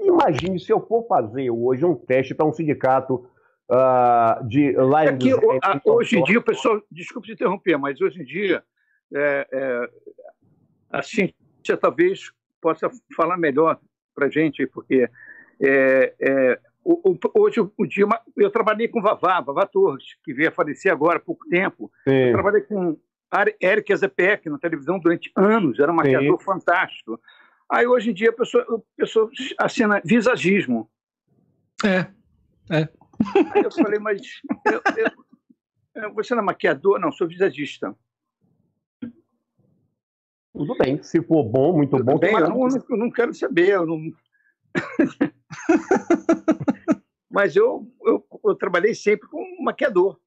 [0.00, 3.28] Imagine se eu for fazer hoje um teste para um sindicato
[3.70, 5.58] ah, de É que design.
[5.62, 8.62] a- hoje em dia o pessoal, desculpe te interromper, mas hoje em dia
[9.14, 9.88] é, é,
[10.90, 13.78] a ciência talvez possa falar melhor
[14.14, 15.08] para a gente, porque
[15.60, 18.06] é, é, o- o- hoje o dia
[18.36, 21.90] eu trabalhei com Vavá, Vavá Torres, que veio a falecer agora há pouco tempo.
[22.08, 22.32] Sim.
[22.32, 22.98] Trabalhei com
[23.60, 27.20] Eric Ezepec na televisão durante anos, era um maquiador fantástico.
[27.70, 30.90] Aí hoje em dia a pessoa, a pessoa assina visagismo.
[31.84, 32.06] É,
[33.54, 34.20] Aí eu falei, mas
[34.66, 36.98] eu- eu- eu- você não é maquiador?
[36.98, 37.94] Não, sou visagista.
[40.58, 42.14] Tudo bem, se for bom, muito bom.
[42.14, 43.68] Tudo bem, que eu, não, eu não quero saber.
[43.68, 44.00] Eu não...
[47.30, 50.18] mas eu, eu, eu trabalhei sempre com maquiador.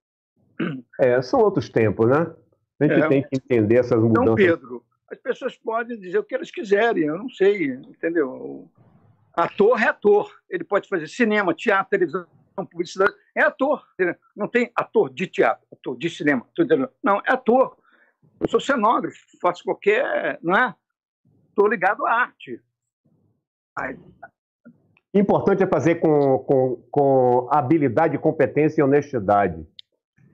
[1.00, 2.34] É, são outros tempos, né?
[2.80, 3.08] A gente É.
[3.10, 4.36] tem que entender essas Então, mudanças.
[4.36, 8.70] Pedro, as pessoas podem dizer o que elas quiserem, eu não sei, entendeu?
[9.34, 10.32] Ator é ator.
[10.50, 12.26] Ele pode fazer cinema, teatro, televisão,
[12.56, 13.14] publicidade.
[13.36, 13.84] É ator.
[14.36, 16.48] Não tem ator de teatro, ator de cinema.
[17.04, 17.76] Não, é ator.
[18.42, 20.40] Eu sou cenógrafo, faço qualquer.
[20.42, 20.76] Não é?
[21.50, 22.60] Estou ligado à arte.
[23.78, 23.98] Aí,
[25.14, 29.66] Importante é fazer com, com, com habilidade, competência e honestidade.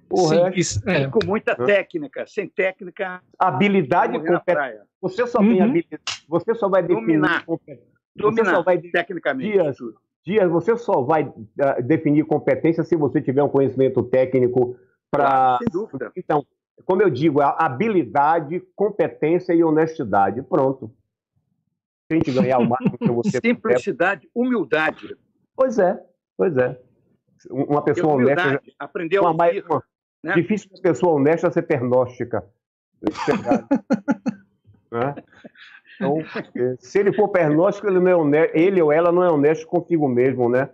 [0.09, 1.07] O sim, resto, isso, é.
[1.09, 2.25] com muita técnica.
[2.27, 4.84] Sem técnica, habilidade e competência.
[5.01, 5.63] Você só tem Uhum.
[5.63, 6.03] habilidade.
[6.27, 7.01] Você só vai definir.
[7.01, 7.45] Dominar.
[7.45, 7.84] competência.
[8.15, 9.51] Você só Dominar vai tecnicamente.
[9.51, 9.77] Dias.
[10.23, 14.77] Dias, você só vai ah, definir competência se você tiver um conhecimento técnico
[15.09, 15.25] para.
[15.25, 16.11] Claro, sem dúvida.
[16.15, 16.45] Então,
[16.85, 20.41] como eu digo, a habilidade, competência e honestidade.
[20.41, 20.91] Pronto.
[22.09, 23.47] A gente ganhar o máximo que você puder.
[23.55, 25.17] Simplicidade, humildade.
[25.55, 25.99] Pois é,
[26.37, 26.79] pois é.
[27.49, 28.43] Uma pessoa honesta.
[28.43, 28.75] humildade.
[28.79, 29.67] Aprender a Uma, mais- ouvir.
[29.69, 29.83] uma-
[30.23, 30.33] né?
[30.33, 32.43] Difícil uma pessoa honesta ser pernóstica.
[34.89, 35.15] Né?
[35.95, 36.17] Então,
[36.79, 40.07] se ele for pernóstico, ele, não é honesto, ele ou ela não é honesto consigo
[40.07, 40.69] mesmo, né?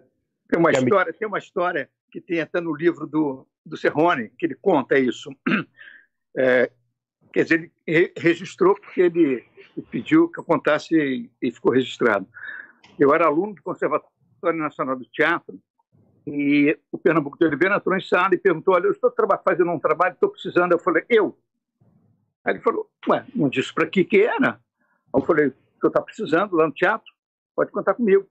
[0.47, 4.30] Tem uma a história, tem uma história que tem até no livro do, do Serrone,
[4.38, 5.31] que ele conta isso.
[6.35, 6.72] É,
[7.31, 9.45] quer dizer, ele re- registrou porque ele,
[9.91, 10.95] pediu que eu contasse
[11.41, 12.27] e, ficou registrado.
[12.97, 15.60] Eu era aluno do Conservatório Nacional do Teatro
[16.26, 19.11] e o Pernambuco de Oliveira entrou em sala e perguntou, olha, eu estou
[19.43, 20.72] fazendo um trabalho, estou precisando.
[20.72, 21.38] Eu falei, eu?
[22.45, 24.51] Aí ele falou, ué, não disse para que que era?
[24.51, 27.11] Aí eu falei, que eu está precisando lá no teatro?
[27.55, 28.27] Pode contar comigo.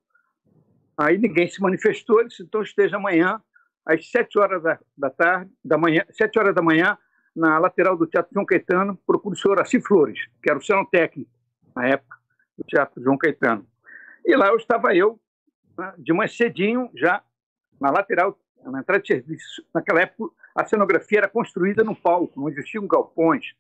[0.97, 3.41] Aí ninguém se manifestou, ele disse, então esteja amanhã,
[3.85, 6.97] às sete horas da, da tarde, da manhã, sete horas da manhã,
[7.35, 10.87] na lateral do Teatro João Caetano, procure o senhor Assi Flores, que era o ceno
[10.87, 11.31] técnico,
[11.75, 12.19] na época,
[12.57, 13.67] do Teatro João Caetano.
[14.25, 15.19] E lá eu estava eu,
[15.77, 17.23] né, de manhã cedinho, já
[17.81, 19.65] na lateral, na entrada de serviço.
[19.75, 23.55] Naquela época, a cenografia era construída no palco, não existiam galpões.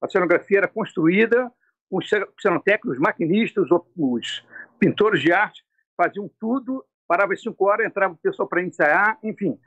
[0.00, 1.50] A cenografia era construída
[1.88, 2.10] com os
[2.40, 3.66] cenotécnicos, os maquinistas,
[3.96, 4.44] os-
[4.78, 5.64] pintores de arte,
[5.96, 9.58] faziam tudo, parava às cinco horas, entrava o pessoal para ensaiar, enfim.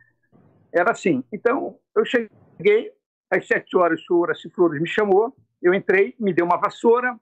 [0.72, 1.24] Era assim.
[1.32, 2.92] Então, eu cheguei,
[3.30, 7.18] às sete horas, o senhor Assi Flores me chamou, eu entrei, me deu uma vassoura,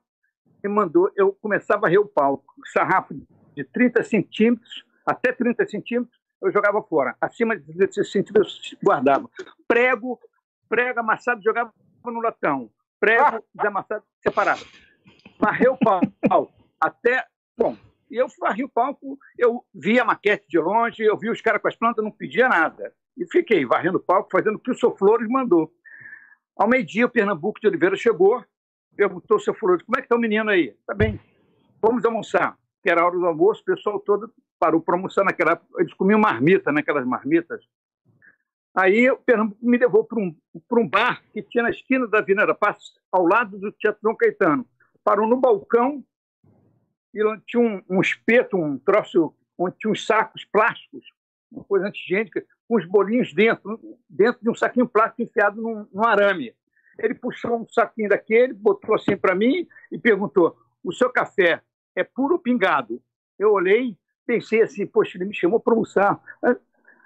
[0.62, 2.54] me mandou, eu começava a rer o palco.
[2.72, 3.14] Sarrafo
[3.54, 7.16] de 30 centímetros até 30 centímetros, eu jogava fora.
[7.20, 9.28] Acima de 30 centímetros, eu guardava.
[9.66, 10.20] Prego,
[10.68, 11.72] prego amassado, jogava
[12.04, 12.70] no latão.
[13.00, 14.64] Prego desamassado, separado.
[15.38, 17.26] Varrei o palco até.
[17.56, 17.76] Bom,
[18.10, 21.60] e eu varri o palco, eu via a maquete de longe, eu vi os caras
[21.60, 22.92] com as plantas, não pedia nada.
[23.16, 25.72] E fiquei varrendo o palco, fazendo o que o Sou Flores mandou.
[26.58, 28.44] Ao meio-dia, o Pernambuco de Oliveira chegou,
[28.96, 30.74] perguntou ao seu Flores, como é que está o menino aí?
[30.84, 31.20] Tá bem,
[31.80, 32.58] vamos almoçar.
[32.82, 35.80] Que era a hora do almoço, o pessoal todo parou para almoçar naquela época.
[35.80, 37.64] Eles comiam marmita, naquelas marmitas.
[38.74, 40.36] Aí o Pernambuco me levou para um,
[40.72, 42.76] um bar que tinha na esquina da Avenida Paz,
[43.12, 44.66] ao lado do Teatro João Caetano.
[45.04, 46.04] Parou no balcão
[47.14, 51.04] e tinha um, um espeto, um troço, onde tinha uns sacos plásticos,
[51.52, 56.04] uma coisa antigênica, com uns bolinhos dentro, dentro de um saquinho plástico enfiado num, num
[56.04, 56.54] arame.
[56.98, 61.62] Ele puxou um saquinho daquele, botou assim para mim e perguntou: o seu café
[61.96, 63.02] é puro pingado?
[63.38, 63.96] Eu olhei,
[64.26, 66.20] pensei assim, poxa, ele me chamou para almoçar.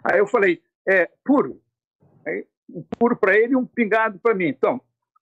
[0.05, 1.61] Aí eu falei, é puro.
[2.27, 4.49] Aí, um puro para ele e um pingado para mim.
[4.49, 4.81] Então,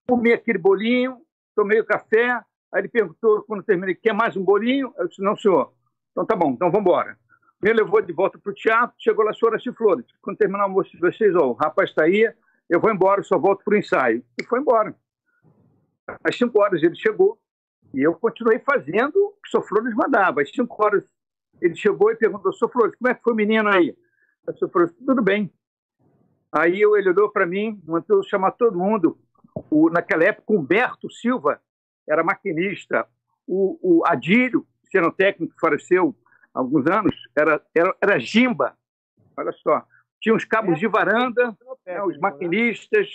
[0.08, 1.20] comi aquele bolinho,
[1.54, 2.40] tomei o café.
[2.72, 4.94] Aí ele perguntou, quando terminei, quer mais um bolinho?
[4.96, 5.72] Eu disse, não, senhor.
[6.12, 7.18] Então tá bom, então vamos embora.
[7.62, 10.06] Me levou de volta para o teatro, chegou lá, senhora Flores.
[10.22, 12.32] Quando terminar o almoço de vocês, ó, o rapaz está aí,
[12.68, 14.24] eu vou embora, só volto para o ensaio.
[14.40, 14.94] E foi embora.
[16.24, 17.38] Às cinco horas ele chegou
[17.92, 20.40] e eu continuei fazendo o que o Flores mandava.
[20.40, 21.04] Às cinco horas
[21.60, 22.70] ele chegou e perguntou, Sr.
[22.70, 23.94] Flores, como é que foi o menino aí?
[24.46, 24.70] O Sr.
[24.70, 25.52] Flores, tudo bem.
[26.50, 29.18] Aí ele olhou para mim, mandou chamar todo mundo.
[29.70, 31.60] O, naquela época, Humberto Silva
[32.08, 33.06] era maquinista.
[33.46, 36.16] O, o Adílio, sendo técnico que faleceu
[36.54, 38.76] alguns anos, era, era, era Gimba.
[39.36, 39.84] Olha só.
[40.20, 41.56] Tinha os cabos de varanda,
[41.86, 43.08] né, os maquinistas,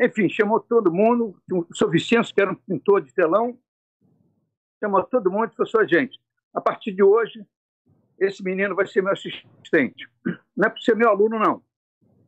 [0.00, 1.40] enfim, chamou todo mundo.
[1.52, 1.90] O Sr.
[1.90, 3.58] Vicente, que era um pintor de telão,
[4.82, 6.20] chamou todo mundo e falou assim, gente,
[6.52, 7.44] a partir de hoje,
[8.18, 10.08] esse menino vai ser meu assistente.
[10.56, 11.62] Não é para ser meu aluno, não.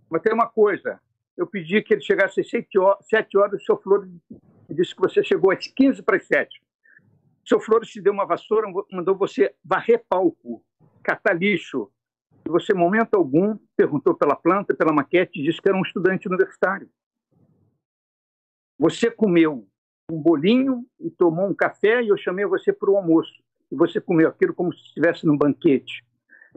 [0.08, 1.00] Mas tem uma coisa,
[1.36, 4.10] eu pedi que ele chegasse às 7 horas, 7 horas o seu Flores
[4.68, 6.60] disse que você chegou às 15 para as 7.
[7.44, 10.64] O seu Flores te deu uma vassoura, mandou você varrer palco,
[11.02, 11.90] catar lixo.
[12.48, 16.28] Você, em momento algum, perguntou pela planta, pela maquete, e disse que era um estudante
[16.28, 16.88] universitário.
[18.78, 19.68] Você comeu
[20.10, 23.32] um bolinho e tomou um café e eu chamei você para o almoço
[23.70, 26.04] e você comeu aquilo como se estivesse num banquete.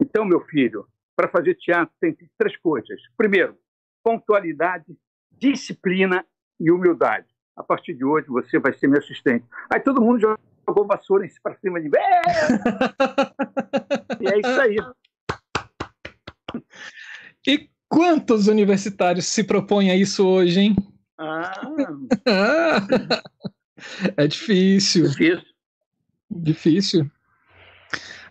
[0.00, 3.00] Então, meu filho, para fazer teatro tem três coisas.
[3.16, 3.56] Primeiro,
[4.02, 4.96] pontualidade,
[5.38, 6.24] disciplina
[6.58, 7.28] e humildade.
[7.56, 9.44] A partir de hoje você vai ser meu assistente.
[9.72, 10.18] Aí todo mundo
[10.66, 11.96] jogou vassoura para cima de mim.
[11.96, 12.22] É!
[14.20, 14.76] e é isso aí.
[17.46, 20.76] E quantos universitários se propõem a isso hoje, hein?
[21.18, 21.52] Ah.
[24.16, 25.08] é difícil.
[25.08, 25.42] Difícil.
[26.30, 27.10] Difícil.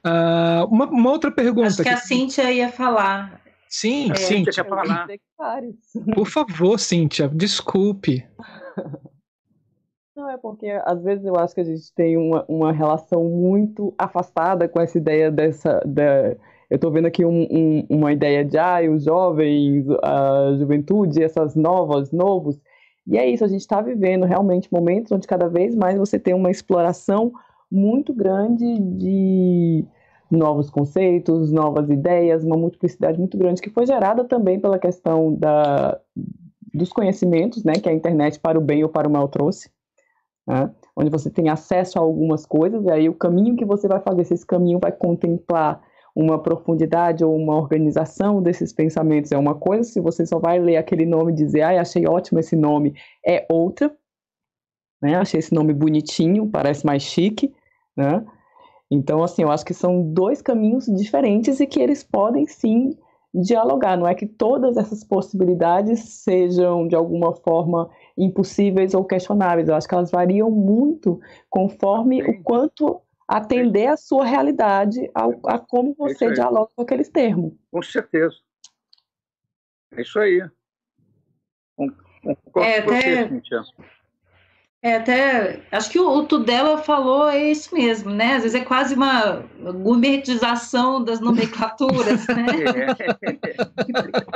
[0.06, 1.68] Uh, uma, uma, outra pergunta.
[1.68, 3.42] Acho que, que a Cíntia ia falar.
[3.70, 4.64] Sim, é, Cíntia.
[4.66, 5.08] Falar?
[6.14, 8.28] Por favor, Cíntia, desculpe.
[10.16, 13.94] Não, é porque às vezes eu acho que a gente tem uma, uma relação muito
[13.98, 15.82] afastada com essa ideia dessa.
[15.86, 16.36] Da,
[16.70, 21.56] eu estou vendo aqui um, um, uma ideia de ah, os jovens, a juventude, essas
[21.56, 22.60] novas, novos.
[23.08, 26.34] E é isso, a gente está vivendo realmente momentos onde cada vez mais você tem
[26.34, 27.34] uma exploração
[27.72, 29.84] muito grande de
[30.30, 36.00] novos conceitos, novas ideias, uma multiplicidade muito grande que foi gerada também pela questão da,
[36.74, 39.70] dos conhecimentos, né, que a internet para o bem ou para o mal trouxe,
[40.48, 44.00] né, onde você tem acesso a algumas coisas, e aí o caminho que você vai
[44.00, 45.82] fazer, se esse caminho vai contemplar
[46.16, 50.78] uma profundidade ou uma organização desses pensamentos é uma coisa, se você só vai ler
[50.78, 52.94] aquele nome e dizer, ai, achei ótimo esse nome,
[53.26, 53.92] é outra,
[55.02, 57.54] né, achei esse nome bonitinho, parece mais chique,
[57.98, 58.24] né?
[58.92, 62.96] Então, assim, eu acho que são dois caminhos diferentes e que eles podem sim
[63.34, 63.98] dialogar.
[63.98, 69.68] Não é que todas essas possibilidades sejam de alguma forma impossíveis ou questionáveis.
[69.68, 71.20] Eu acho que elas variam muito
[71.50, 77.10] conforme o quanto atender a sua realidade, a, a como você é dialoga com aqueles
[77.10, 77.54] termos.
[77.72, 78.36] Com certeza.
[79.96, 80.48] É isso aí.
[81.76, 81.90] Com,
[82.52, 83.30] com é, até...
[84.84, 88.34] É, até acho que o, o Tudela falou é isso mesmo, né?
[88.34, 89.46] Às vezes é quase uma
[89.82, 92.46] gourmetização das nomenclaturas, né?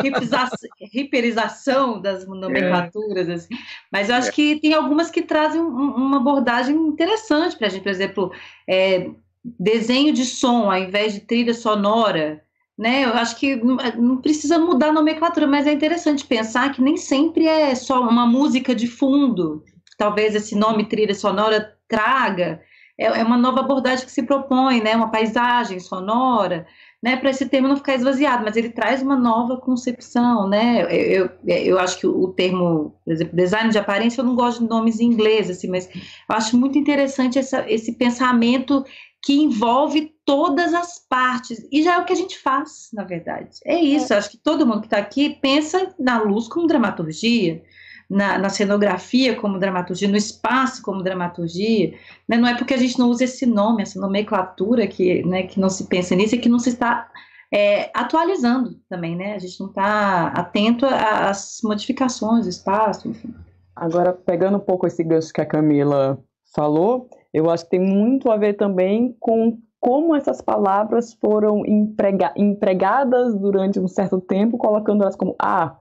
[0.01, 0.97] É.
[0.97, 3.53] Hiperização das nomenclaturas, assim.
[3.91, 4.31] Mas eu acho é.
[4.31, 8.31] que tem algumas que trazem um, uma abordagem interessante para a gente, por exemplo,
[8.65, 9.09] é,
[9.43, 12.41] desenho de som ao invés de trilha sonora.
[12.77, 16.95] Né, eu acho que não precisa mudar a nomenclatura, mas é interessante pensar que nem
[16.95, 19.63] sempre é só uma música de fundo,
[19.97, 22.61] talvez esse nome trilha sonora traga,
[22.97, 24.95] é, é uma nova abordagem que se propõe, né?
[24.95, 26.65] Uma paisagem sonora,
[27.01, 30.81] né, para esse termo não ficar esvaziado, mas ele traz uma nova concepção, né?
[30.81, 34.63] Eu, eu, eu, acho que o termo, por exemplo, design de aparência, eu não gosto
[34.63, 38.83] de nomes em inglês, assim, mas eu acho muito interessante essa, esse pensamento
[39.23, 43.59] que envolve todas as partes, e já é o que a gente faz, na verdade.
[43.65, 44.17] É isso, é.
[44.17, 47.61] acho que todo mundo que está aqui pensa na luz como dramaturgia,
[48.09, 51.93] na, na, cenografia como dramaturgia, no espaço como dramaturgia,
[52.27, 52.37] né?
[52.37, 55.69] não é porque a gente não usa esse nome, essa nomenclatura que, né, que não
[55.69, 57.09] se pensa nisso e que não se está
[57.51, 59.35] é, atualizando também, né?
[59.35, 63.33] A gente não está atento às modificações do espaço, enfim.
[63.75, 66.19] Agora, pegando um pouco esse gancho que a Camila
[66.53, 72.33] falou, eu acho que tem muito a ver também com como essas palavras foram emprega
[72.35, 75.77] empregadas durante um certo tempo, colocando elas como ah,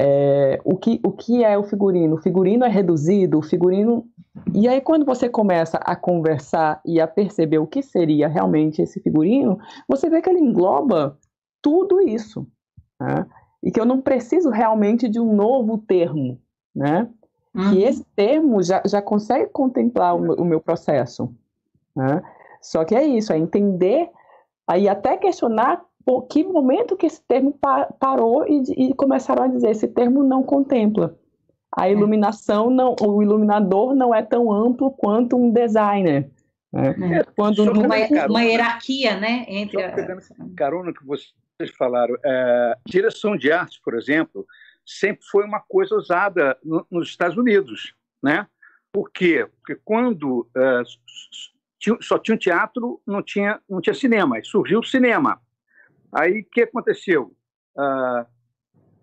[0.00, 2.14] é, o, que, o que é o figurino?
[2.14, 4.06] O figurino é reduzido, o figurino.
[4.54, 9.00] E aí, quando você começa a conversar e a perceber o que seria realmente esse
[9.00, 9.58] figurino,
[9.88, 11.18] você vê que ele engloba
[11.60, 12.46] tudo isso.
[13.00, 13.26] Né?
[13.60, 16.40] E que eu não preciso realmente de um novo termo,
[16.72, 17.08] né?
[17.52, 17.70] Uhum.
[17.70, 21.34] Que esse termo já, já consegue contemplar o, o meu processo.
[21.96, 22.22] Né?
[22.62, 24.08] Só que é isso, é entender,
[24.64, 25.82] aí até questionar
[26.22, 30.42] que momento que esse termo pa parou e, e, começaram a dizer esse termo não
[30.42, 31.18] contempla.
[31.70, 31.92] A é.
[31.92, 36.30] iluminação não, o iluminador não é tão amplo quanto um designer.
[36.72, 37.18] Né?
[37.18, 39.94] É, Quando uma, uma, hierarquia, né, entre a...
[40.56, 44.46] carona que vocês falaram, é, direção de arte, por exemplo,
[44.86, 48.46] sempre foi uma coisa usada no, nos Estados Unidos, né?
[48.90, 49.46] Por quê?
[49.56, 50.82] Porque quando é,
[52.00, 55.40] só tinha um teatro, não tinha, não tinha cinema, surgiu o cinema.
[56.12, 57.34] Aí o que aconteceu?
[57.76, 58.22] Uh,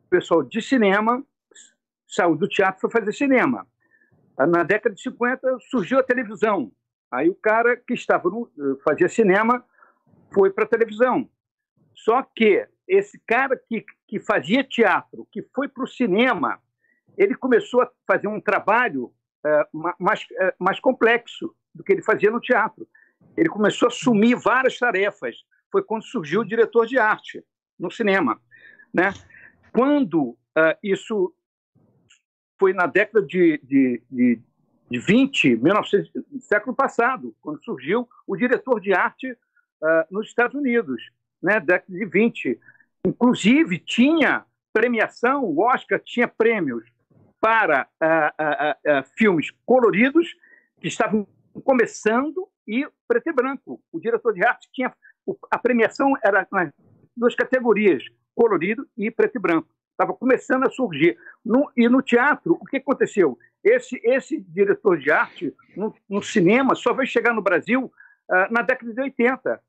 [0.06, 1.23] o pessoal de cinema
[2.07, 3.68] saiu do teatro para fazer cinema.
[4.40, 6.72] Uh, na década de 50 surgiu a televisão.
[7.11, 8.49] Aí o cara que estava no,
[8.84, 9.64] fazia cinema
[10.34, 11.30] foi para a televisão.
[11.94, 16.60] Só que esse cara que, que fazia teatro, que foi para o cinema,
[17.18, 19.05] ele começou a fazer um trabalho
[19.46, 22.88] uh, mais, uh, mais complexo do que ele fazia no teatro.
[23.38, 25.36] Ele começou a assumir várias tarefas
[25.76, 27.44] foi quando surgiu o diretor de arte
[27.78, 28.41] no cinema.
[28.94, 29.13] Né?
[29.73, 30.37] Quando uh,
[30.81, 31.36] isso
[32.57, 34.39] foi na década de, de, de,
[34.89, 39.37] de 20, 1900, século passado, quando surgiu o diretor de arte uh,
[40.10, 41.12] nos Estados Unidos,
[41.44, 41.60] né?
[41.60, 42.57] década de 20.
[43.05, 46.89] Inclusive, tinha premiação, o Oscar tinha prêmios
[47.41, 50.34] para uh, filmes coloridos
[50.79, 51.28] que estavam
[51.65, 53.81] começando e preto e branco.
[53.91, 54.95] O diretor de arte tinha
[55.49, 56.71] a premiação era nas
[57.15, 58.04] duas categorias,
[58.36, 59.70] colorido e preto e branco.
[59.91, 61.18] Estava começando a surgir.
[61.44, 63.37] No, e no teatro, o que aconteceu?
[63.63, 68.62] Esse, esse diretor de arte, no, no cinema, só vai chegar no Brasil uh, na
[68.62, 69.60] década de 80.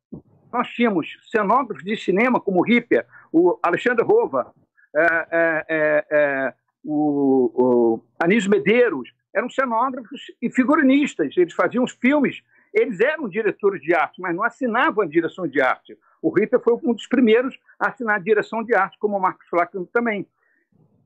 [0.53, 4.53] Nós tínhamos cenógrafos de cinema como Ripper, o Alexandre Rova,
[4.95, 11.37] é, é, é, o, o Anísio Medeiros, eram cenógrafos e figurinistas.
[11.37, 12.43] Eles faziam os filmes
[12.77, 15.99] eles eram diretores de arte, mas não assinavam a direção de arte.
[16.21, 19.49] O Rita foi um dos primeiros a assinar a direção de arte, como o Marcos
[19.49, 20.29] Flack também.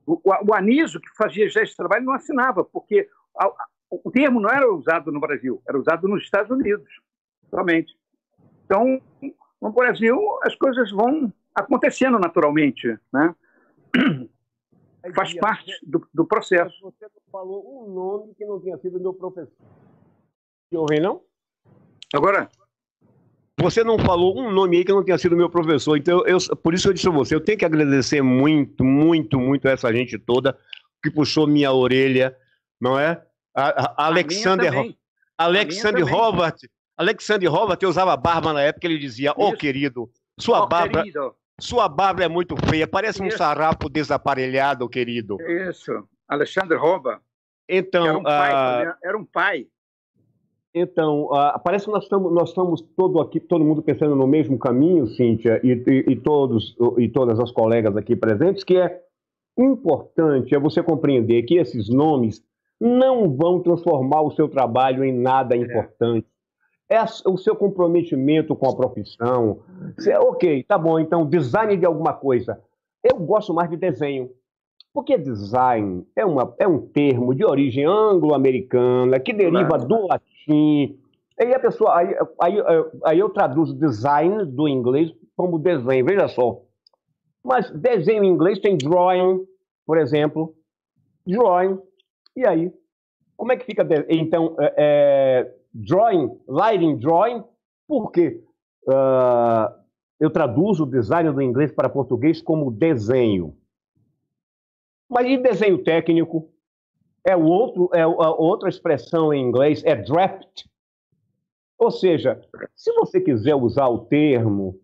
[0.05, 4.41] O, o, Anísio, que fazia já esse trabalho, não assinava, porque a, a, o termo
[4.41, 6.89] não era usado no Brasil, era usado nos Estados Unidos,
[7.49, 7.97] somente.
[8.65, 9.01] Então,
[9.61, 13.33] no Brasil, as coisas vão acontecendo naturalmente, né?
[15.15, 16.75] Faz parte do, do processo.
[16.81, 19.65] Você falou um nome que não tinha sido meu professor.
[20.73, 21.21] Ouvem, não?
[22.13, 22.49] Agora,
[23.57, 26.73] você não falou um nome aí que não tenha sido meu professor, então eu, por
[26.73, 30.17] isso eu disse a você, eu tenho que agradecer muito, muito, muito a essa gente
[30.17, 30.57] toda
[31.01, 32.35] que puxou minha orelha,
[32.79, 33.21] não é?
[33.55, 34.73] A, a Alexander,
[35.37, 36.55] a Alexander Robert,
[36.97, 40.09] Alexander Robert, eu usava barba na época, ele dizia, ô oh, querido,
[40.39, 41.35] sua oh, barba, querido.
[41.59, 43.35] sua barba é muito feia, parece isso.
[43.35, 45.37] um sarapo desaparelhado, querido.
[45.41, 47.19] Isso, Alexander Robert.
[47.67, 48.93] Então, era um pai, uh...
[49.03, 49.67] era um pai
[50.73, 54.57] então, uh, parece que nós estamos, nós estamos todo aqui, todo mundo pensando no mesmo
[54.57, 59.01] caminho, Cíntia, e, e, e, todos e todas as colegas aqui presentes, que é
[59.57, 62.41] importante é você compreender que esses nomes
[62.79, 65.59] não vão transformar o seu trabalho em nada é.
[65.59, 66.27] importante.
[66.89, 69.59] É, é o seu comprometimento com a profissão.
[69.97, 72.61] Você, ok, tá bom, então design de alguma coisa.
[73.03, 74.29] Eu gosto mais de desenho.
[74.93, 80.97] Porque design é, uma, é um termo de origem anglo-americana que deriva do latim.
[81.39, 82.57] Aí a pessoa, aí, aí,
[83.05, 86.61] aí eu traduzo design do inglês como desenho, veja só.
[87.43, 89.45] Mas desenho em inglês tem drawing,
[89.85, 90.53] por exemplo.
[91.25, 91.79] Drawing.
[92.35, 92.71] E aí?
[93.35, 93.87] Como é que fica?
[94.09, 97.43] Então, é, é, drawing, lighting drawing,
[97.87, 98.43] porque
[98.87, 99.73] uh,
[100.19, 103.55] eu traduzo o design do inglês para português como desenho.
[105.11, 106.47] Mas e desenho técnico?
[107.27, 110.63] É, o outro, é outra expressão em inglês, é draft.
[111.77, 112.39] Ou seja,
[112.73, 114.79] se você quiser usar o termo.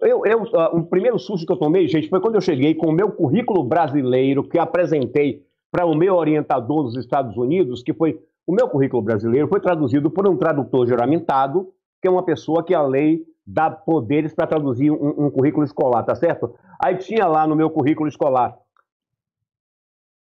[0.00, 2.88] Eu, eu, uh, o primeiro susto que eu tomei, gente, foi quando eu cheguei com
[2.88, 8.20] o meu currículo brasileiro que apresentei para o meu orientador nos Estados Unidos, que foi
[8.46, 12.74] o meu currículo brasileiro, foi traduzido por um tradutor juramentado, que é uma pessoa que
[12.74, 16.54] a lei dá poderes para traduzir um, um currículo escolar, tá certo?
[16.80, 18.56] Aí tinha lá no meu currículo escolar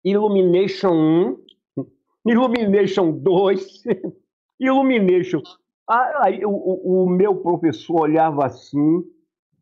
[0.04, 1.38] Illumination
[1.76, 1.86] 1,
[2.26, 3.84] Illumination 2,
[4.60, 5.42] Illumination.
[5.88, 9.04] Aí o, o, o, meu professor olhava assim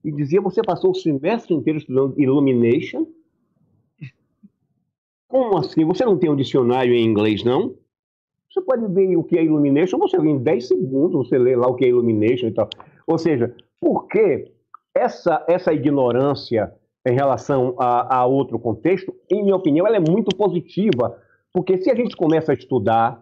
[0.03, 3.07] e dizia: Você passou o semestre inteiro estudando Illumination?
[5.27, 5.85] Como assim?
[5.85, 7.75] Você não tem um dicionário em inglês, não?
[8.49, 11.67] Você pode ver o que é Illumination, você vê em 10 segundos, você lê lá
[11.67, 12.69] o que é Illumination e tal.
[13.05, 14.51] Ou seja, por que
[14.95, 16.73] essa, essa ignorância
[17.07, 21.17] em relação a, a outro contexto, em minha opinião, ela é muito positiva,
[21.53, 23.19] porque se a gente começa a estudar,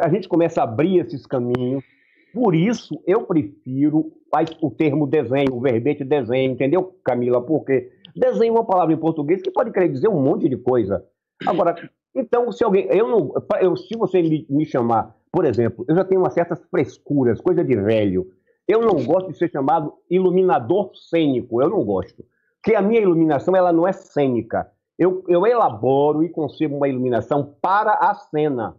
[0.00, 1.84] a gente começa a abrir esses caminhos,
[2.32, 4.12] por isso eu prefiro
[4.60, 7.40] o termo desenho, o verbete desenho, entendeu, Camila?
[7.40, 11.04] Porque desenho é uma palavra em português que pode querer dizer um monte de coisa.
[11.46, 11.74] Agora,
[12.14, 12.86] então, se alguém.
[12.90, 13.32] Eu não.
[13.60, 17.64] Eu, se você me, me chamar, por exemplo, eu já tenho umas certas frescuras, coisa
[17.64, 18.26] de velho.
[18.66, 22.22] Eu não gosto de ser chamado iluminador cênico, eu não gosto.
[22.62, 24.70] Porque a minha iluminação ela não é cênica.
[24.98, 28.76] Eu, eu elaboro e concebo uma iluminação para a cena.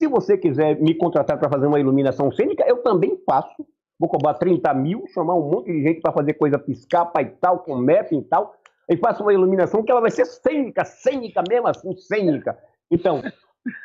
[0.00, 3.66] Se você quiser me contratar para fazer uma iluminação cênica, eu também faço.
[3.98, 7.58] Vou cobrar 30 mil, chamar um monte de gente para fazer coisa piscar, e tal,
[7.60, 8.54] com mapping e tal.
[8.88, 12.56] E faço uma iluminação que ela vai ser cênica, cênica mesmo assim, cênica.
[12.90, 13.20] Então,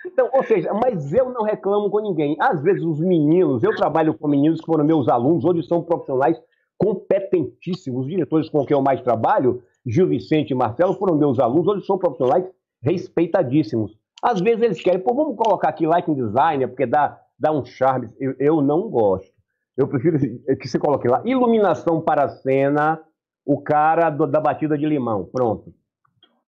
[0.06, 2.38] então, ou seja, mas eu não reclamo com ninguém.
[2.40, 6.40] Às vezes os meninos, eu trabalho com meninos que foram meus alunos, hoje são profissionais
[6.84, 8.02] competentíssimos.
[8.02, 11.86] Os diretores com quem eu mais trabalho, Gil Vicente e Marcelo, foram meus alunos, hoje
[11.86, 12.46] são profissionais
[12.82, 13.98] respeitadíssimos.
[14.22, 18.10] Às vezes eles querem, pô, vamos colocar aqui lighting designer, porque dá, dá um charme.
[18.20, 19.32] Eu, eu não gosto.
[19.78, 20.20] Eu prefiro
[20.60, 23.02] que você coloque lá iluminação para a cena,
[23.46, 25.26] o cara do, da batida de limão.
[25.26, 25.74] Pronto.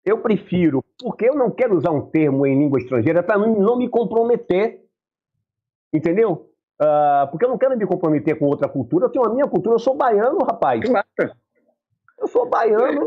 [0.05, 3.77] Eu prefiro, porque eu não quero usar um termo em língua estrangeira para não, não,
[3.77, 4.85] me comprometer.
[5.93, 6.51] Entendeu?
[6.81, 9.07] Uh, porque eu não quero me comprometer com outra cultura.
[9.07, 10.85] Eu tenho a minha cultura, eu sou baiano, rapaz.
[10.85, 11.07] Claro.
[12.19, 13.07] Eu sou baiano.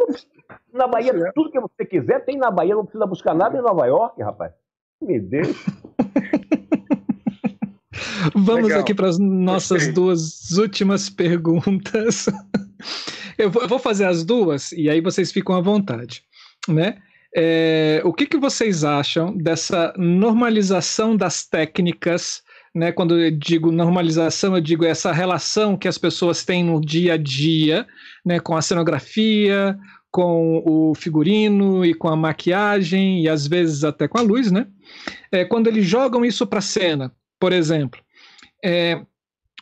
[0.74, 3.86] Na Bahia, tudo que você quiser tem na Bahia, não precisa buscar nada em Nova
[3.86, 4.54] York, rapaz.
[5.02, 5.54] Me deixa.
[8.36, 8.82] Vamos Legal.
[8.82, 9.94] aqui para as nossas Gostei.
[9.94, 12.26] duas últimas perguntas.
[13.38, 16.26] Eu vou, eu vou, fazer as duas e aí vocês ficam à vontade
[16.68, 16.98] né?
[17.36, 22.42] É, o que, que vocês acham dessa normalização das técnicas?
[22.74, 27.14] Né, quando eu digo normalização, eu digo essa relação que as pessoas têm no dia
[27.14, 27.88] a dia,
[28.24, 29.76] né, com a cenografia,
[30.12, 34.68] com o figurino e com a maquiagem e às vezes até com a luz, né?
[35.32, 38.00] É, quando eles jogam isso para cena, por exemplo,
[38.64, 39.02] é,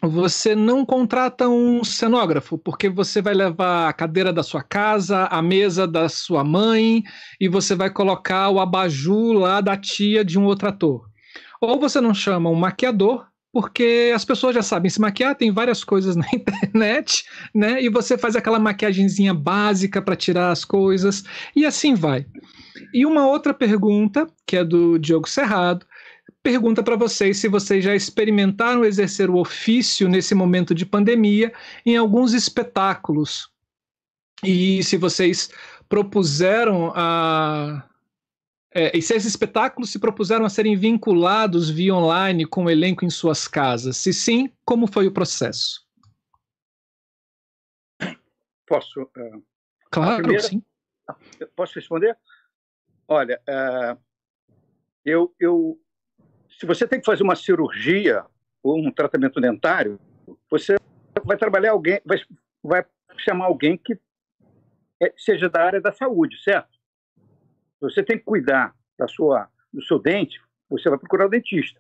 [0.02, 5.42] você não contrata um cenógrafo, porque você vai levar a cadeira da sua casa, a
[5.42, 7.04] mesa da sua mãe,
[7.40, 11.07] e você vai colocar o abajur lá da tia de um outro ator.
[11.62, 15.84] Ou você não chama um maquiador, porque as pessoas já sabem se maquiar, tem várias
[15.84, 17.82] coisas na internet, né?
[17.82, 21.24] E você faz aquela maquiagemzinha básica para tirar as coisas,
[21.56, 22.26] e assim vai.
[22.94, 25.86] E uma outra pergunta, que é do Diogo Serrado,
[26.44, 31.52] pergunta para vocês se vocês já experimentaram exercer o ofício nesse momento de pandemia
[31.86, 33.50] em alguns espetáculos.
[34.44, 35.50] E se vocês
[35.90, 37.84] propuseram a.
[38.78, 43.04] É, e se esses espetáculos se propuseram a serem vinculados via online com o elenco
[43.04, 43.98] em suas casas?
[43.98, 45.84] Se sim, como foi o processo?
[48.68, 49.02] Posso?
[49.02, 49.44] Uh,
[49.90, 50.62] claro, primeira, sim.
[51.56, 52.16] Posso responder?
[53.08, 54.00] Olha, uh,
[55.04, 55.82] eu, eu
[56.48, 58.24] se você tem que fazer uma cirurgia
[58.62, 60.00] ou um tratamento dentário,
[60.52, 60.76] você
[61.26, 62.20] vai trabalhar alguém, vai,
[62.64, 62.86] vai
[63.18, 64.00] chamar alguém que
[65.02, 66.77] é, seja da área da saúde, certo?
[67.80, 71.80] Você tem que cuidar da sua, do seu dente, você vai procurar o dentista.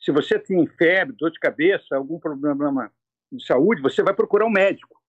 [0.00, 2.92] Se você tem febre, dor de cabeça, algum problema
[3.30, 5.00] de saúde, você vai procurar um médico.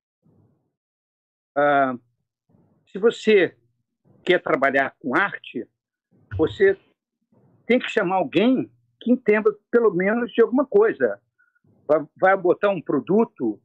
[1.55, 1.95] Ah,
[2.91, 3.55] se você
[4.23, 5.67] quer trabalhar com arte,
[6.37, 6.77] você
[7.65, 11.19] tem que chamar alguém que entenda pelo menos de alguma coisa.
[11.87, 13.59] Vai, vai botar um produto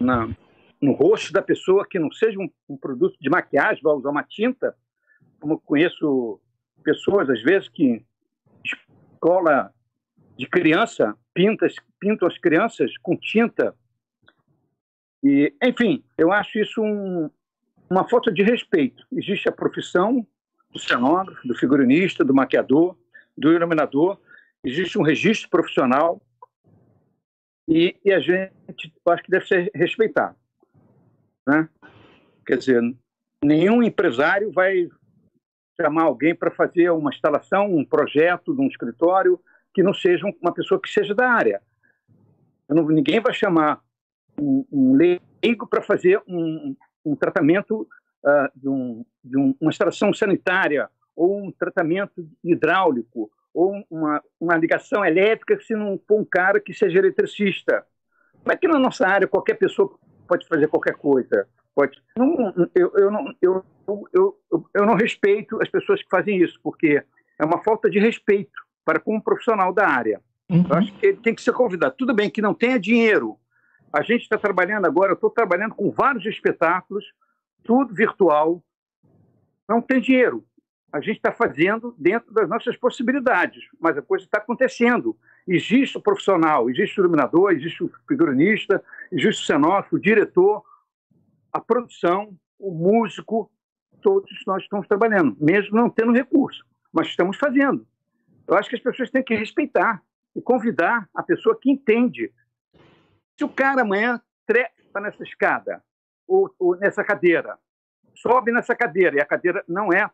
[0.00, 0.28] na,
[0.80, 4.22] no rosto da pessoa que não seja um, um, produto de maquiagem, vai usar uma
[4.22, 4.76] tinta,
[5.46, 6.40] como conheço
[6.82, 8.04] pessoas, às vezes, que
[8.64, 9.72] escola
[10.36, 11.68] de criança, pinta,
[12.00, 13.74] pintam as crianças com tinta.
[15.22, 17.30] E, enfim, eu acho isso um,
[17.88, 19.06] uma falta de respeito.
[19.12, 20.26] Existe a profissão
[20.72, 22.98] do cenógrafo, do figurinista, do maquiador,
[23.38, 24.18] do iluminador,
[24.64, 26.20] existe um registro profissional
[27.68, 28.52] e, e a gente
[29.06, 30.36] acho que deve ser respeitado.
[31.46, 31.68] Né?
[32.44, 32.82] Quer dizer,
[33.44, 34.88] nenhum empresário vai
[35.80, 39.38] chamar alguém para fazer uma instalação, um projeto de um escritório
[39.74, 41.60] que não seja uma pessoa que seja da área.
[42.68, 43.80] Não, ninguém vai chamar
[44.40, 46.74] um, um leigo para fazer um,
[47.04, 47.82] um tratamento
[48.24, 55.04] uh, de, um, de uma instalação sanitária ou um tratamento hidráulico ou uma, uma ligação
[55.04, 57.86] elétrica se não for um cara que seja eletricista.
[58.42, 61.48] Como é que na nossa área qualquer pessoa pode fazer qualquer coisa?
[61.76, 62.02] Pode.
[62.16, 63.64] Não, eu, eu, não, eu,
[64.10, 64.38] eu,
[64.72, 67.04] eu não respeito as pessoas que fazem isso, porque
[67.38, 70.22] é uma falta de respeito para com um profissional da área.
[70.48, 70.64] Uhum.
[70.70, 71.94] Eu acho que ele tem que ser convidado.
[71.98, 73.36] Tudo bem que não tenha dinheiro.
[73.92, 77.04] A gente está trabalhando agora, eu estou trabalhando com vários espetáculos,
[77.62, 78.64] tudo virtual.
[79.68, 80.42] Não tem dinheiro.
[80.90, 85.14] A gente está fazendo dentro das nossas possibilidades, mas a coisa está acontecendo.
[85.46, 88.82] Existe o profissional, existe o iluminador, existe o figurinista,
[89.12, 90.64] existe o cenógrafo, o diretor,
[91.56, 93.50] a produção, o músico,
[94.02, 96.62] todos nós estamos trabalhando, mesmo não tendo recurso,
[96.92, 97.86] mas estamos fazendo.
[98.46, 100.02] Eu acho que as pessoas têm que respeitar
[100.34, 102.30] e convidar a pessoa que entende.
[103.38, 105.82] Se o cara amanhã trepa nessa escada
[106.28, 107.58] ou, ou nessa cadeira,
[108.14, 110.10] sobe nessa cadeira e a cadeira não é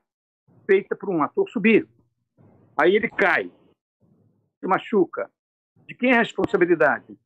[0.64, 1.88] feita para um ator subir,
[2.80, 3.50] aí ele cai,
[4.60, 5.28] se machuca.
[5.88, 7.18] De quem é a responsabilidade?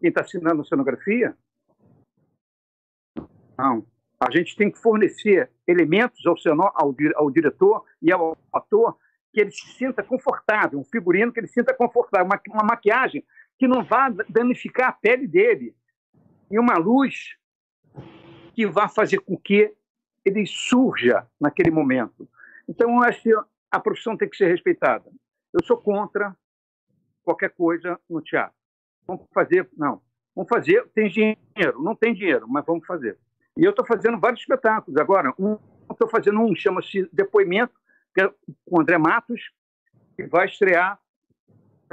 [0.00, 1.36] Quem está assinando a cenografia?
[3.56, 3.86] Não.
[4.20, 6.34] A gente tem que fornecer elementos ao,
[6.74, 8.96] ao, ao diretor e ao ator
[9.32, 13.24] que ele se sinta confortável, um figurino que ele se sinta confortável, uma, uma maquiagem
[13.58, 15.74] que não vá danificar a pele dele
[16.50, 17.36] e uma luz
[18.54, 19.74] que vá fazer com que
[20.24, 22.28] ele surja naquele momento.
[22.68, 23.34] Então, eu acho que
[23.70, 25.10] a profissão tem que ser respeitada.
[25.52, 26.34] Eu sou contra
[27.22, 28.54] qualquer coisa no teatro.
[29.06, 30.00] Vamos fazer, não.
[30.34, 33.18] Vamos fazer, tem dinheiro, não tem dinheiro, mas vamos fazer.
[33.56, 35.32] E eu estou fazendo vários espetáculos agora.
[35.38, 35.58] Um,
[35.90, 37.74] estou fazendo um, chama-se Depoimento,
[38.14, 39.40] que é com o André Matos,
[40.16, 40.98] que vai estrear.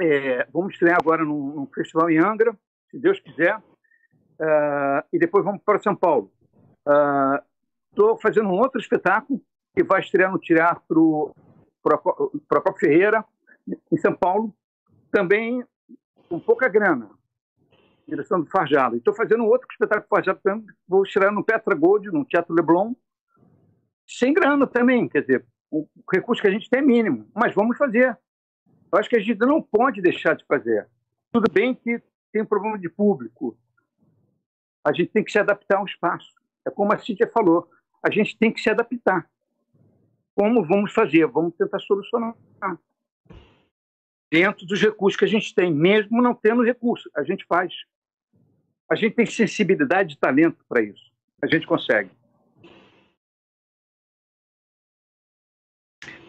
[0.00, 2.56] É, vamos estrear agora num, num, festival em Angra,
[2.90, 3.58] se Deus quiser.
[3.58, 6.32] Uh, e depois vamos para São Paulo.
[7.90, 9.40] Estou uh, fazendo um outro espetáculo
[9.74, 11.34] que vai estrear no Teatro
[12.48, 13.24] Procopio Ferreira,
[13.90, 14.52] em São Paulo,
[15.12, 15.64] também
[16.28, 17.08] com pouca grana
[18.06, 18.96] direção do Farjado.
[18.96, 22.94] Estou fazendo outro espetáculo do Farjado também, vou estrear no Petra Gold, no Teatro Leblon,
[24.06, 27.78] sem grana também, quer dizer, o recurso que a gente tem é mínimo, mas vamos
[27.78, 28.16] fazer.
[28.92, 30.86] Eu acho que a gente não pode deixar de fazer.
[31.30, 33.56] Tudo bem que tem um problema de público,
[34.84, 36.32] a gente tem que se adaptar ao espaço.
[36.66, 37.70] É como a Cíntia falou,
[38.02, 39.28] a gente tem que se adaptar.
[40.34, 41.26] Como vamos fazer?
[41.26, 42.34] Vamos tentar solucionar
[44.32, 47.70] dentro dos recursos que a gente tem, mesmo não tendo recurso, a gente faz.
[48.90, 51.10] A gente tem sensibilidade e talento para isso.
[51.42, 52.10] A gente consegue.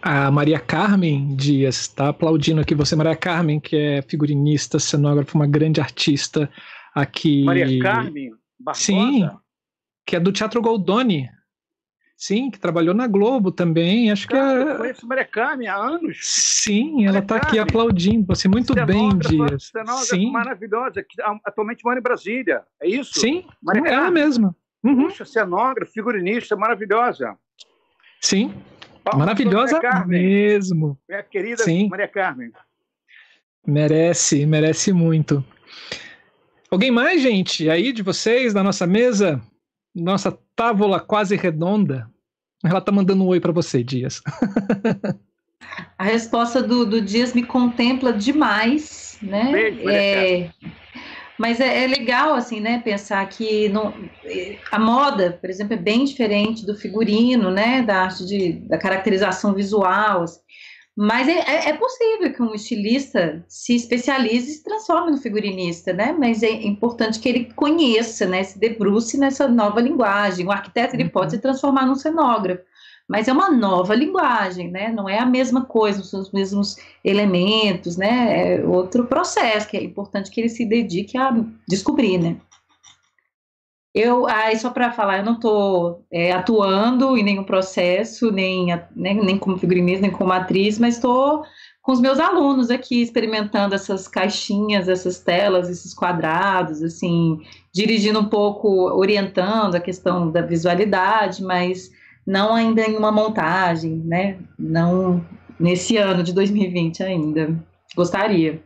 [0.01, 5.48] A Maria Carmen Dias está aplaudindo aqui você, Maria Carmen, que é figurinista, cenógrafa, uma
[5.48, 6.49] grande artista
[6.93, 7.45] aqui.
[7.45, 8.85] Maria Carmen Barbosa?
[8.85, 9.30] Sim,
[10.06, 11.30] que é do Teatro Goldoni.
[12.24, 14.10] Sim, que trabalhou na Globo também.
[14.10, 14.77] Acho Cara, que eu é...
[14.77, 16.19] conheço Maria Carmen há anos.
[16.22, 19.74] Sim, ela está aqui aplaudindo você muito bem, Dias.
[20.06, 20.32] Sim.
[20.32, 22.64] maravilhosa, que atualmente mora em Brasília.
[22.82, 23.19] É isso?
[23.19, 24.56] Sim, Maria ela mesma.
[24.82, 25.10] Uhum.
[25.10, 27.38] Puxa, cenógrafa, figurinista, maravilhosa.
[28.22, 28.53] Sim,
[29.14, 30.98] maravilhosa mesmo.
[31.10, 31.90] Minha querida Sim.
[31.90, 32.53] Maria Carmen.
[33.68, 35.43] Merece, merece muito.
[36.72, 39.42] Alguém mais, gente, aí de vocês, da nossa mesa?
[39.93, 42.12] Nossa távola quase redonda?
[42.64, 44.22] Ela tá mandando um oi para você, Dias.
[45.98, 49.51] A resposta do, do, Dias me contempla demais, né?
[49.51, 50.50] Beijo, é,
[51.38, 52.80] mas é, é, legal, assim, né?
[52.80, 54.09] Pensar que não,
[54.72, 57.82] a moda, por exemplo, é bem diferente do figurino, né?
[57.82, 60.24] Da arte de, da caracterização visual.
[60.24, 60.40] Assim.
[60.95, 65.91] Mas é, é, é possível que um estilista se especialize e se transforme no figurinista,
[65.91, 66.15] né?
[66.17, 68.43] Mas é importante que ele conheça, né?
[68.43, 70.45] Se debruce nessa nova linguagem.
[70.45, 72.61] O arquiteto ele pode se transformar num cenógrafo,
[73.07, 74.91] mas é uma nova linguagem, né?
[74.91, 78.57] Não é a mesma coisa, são os mesmos elementos, né?
[78.57, 81.33] É outro processo que é importante que ele se dedique a
[81.67, 82.38] descobrir, né?
[83.93, 89.23] Eu, aí só para falar, eu não estou é, atuando em nenhum processo, nem, nem,
[89.23, 91.43] nem como figurinista, nem como atriz, mas estou
[91.83, 97.39] com os meus alunos aqui, experimentando essas caixinhas, essas telas, esses quadrados, assim,
[97.73, 101.91] dirigindo um pouco, orientando a questão da visualidade, mas
[102.25, 104.38] não ainda em uma montagem, né?
[104.57, 105.23] Não
[105.59, 107.53] nesse ano de 2020 ainda.
[107.95, 108.63] Gostaria.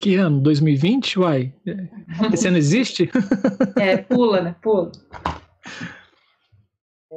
[0.00, 0.40] Que ano?
[0.40, 1.18] 2020?
[1.18, 1.54] Uai.
[2.32, 3.10] Esse ano existe?
[3.78, 4.56] É, pula, né?
[4.62, 4.90] Pula.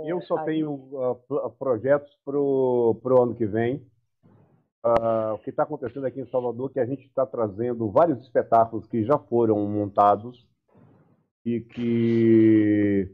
[0.06, 3.78] Eu só tenho uh, projetos para o ano que vem.
[4.86, 8.22] Uh, o que está acontecendo aqui em Salvador é que a gente está trazendo vários
[8.22, 10.48] espetáculos que já foram montados
[11.46, 13.12] e que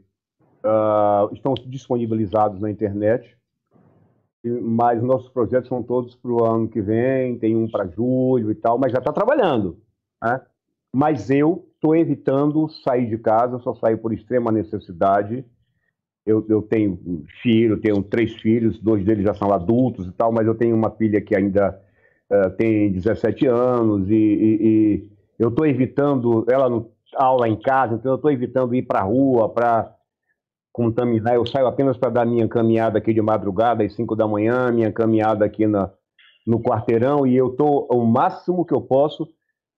[0.64, 3.35] uh, estão disponibilizados na internet.
[4.48, 8.54] Mas nossos projetos são todos para o ano que vem, tem um para julho e
[8.54, 9.78] tal, mas já está trabalhando.
[10.22, 10.40] Né?
[10.94, 15.44] Mas eu estou evitando sair de casa, só saio por extrema necessidade
[16.26, 20.32] eu, eu tenho um filho, tenho três filhos, dois deles já são adultos e tal,
[20.32, 21.80] mas eu tenho uma filha que ainda
[22.30, 27.94] uh, tem 17 anos e, e, e eu estou evitando ela no, aula em casa,
[27.94, 29.94] então eu estou evitando ir para a rua para
[30.76, 31.34] contaminar.
[31.34, 34.92] Eu saio apenas para dar minha caminhada aqui de madrugada às 5 da manhã, minha
[34.92, 35.90] caminhada aqui na,
[36.46, 39.26] no quarteirão e eu estou o máximo que eu posso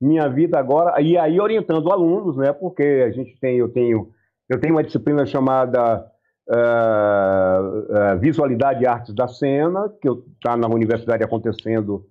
[0.01, 2.52] minha vida agora e aí orientando alunos, né?
[2.52, 4.10] Porque a gente tem, eu tenho,
[4.49, 6.05] eu tenho uma disciplina chamada
[6.51, 12.05] uh, uh, Visualidade e Artes da Cena, que está na universidade acontecendo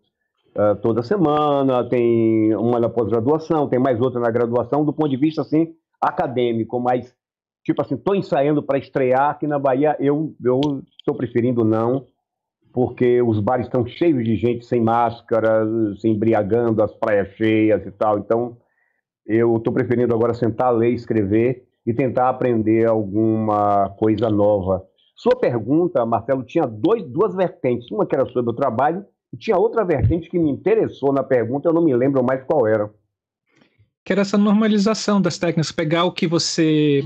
[0.55, 5.17] uh, toda semana, tem uma na pós-graduação, tem mais outra na graduação, do ponto de
[5.17, 7.13] vista assim, acadêmico, mas
[7.67, 10.33] tipo assim, estou ensaiando para estrear aqui na Bahia, eu
[10.97, 12.07] estou preferindo não,
[12.71, 15.65] porque os bares estão cheios de gente sem máscara,
[15.97, 18.57] se embriagando, as praias cheias e tal, então
[19.25, 24.85] eu estou preferindo agora sentar, ler, escrever e tentar aprender alguma coisa nova.
[25.13, 27.91] Sua pergunta, Marcelo, tinha dois, duas vertentes.
[27.91, 31.67] Uma que era sobre o trabalho e tinha outra vertente que me interessou na pergunta,
[31.67, 32.89] eu não me lembro mais qual era.
[34.05, 37.03] Que era essa normalização das técnicas, pegar o que você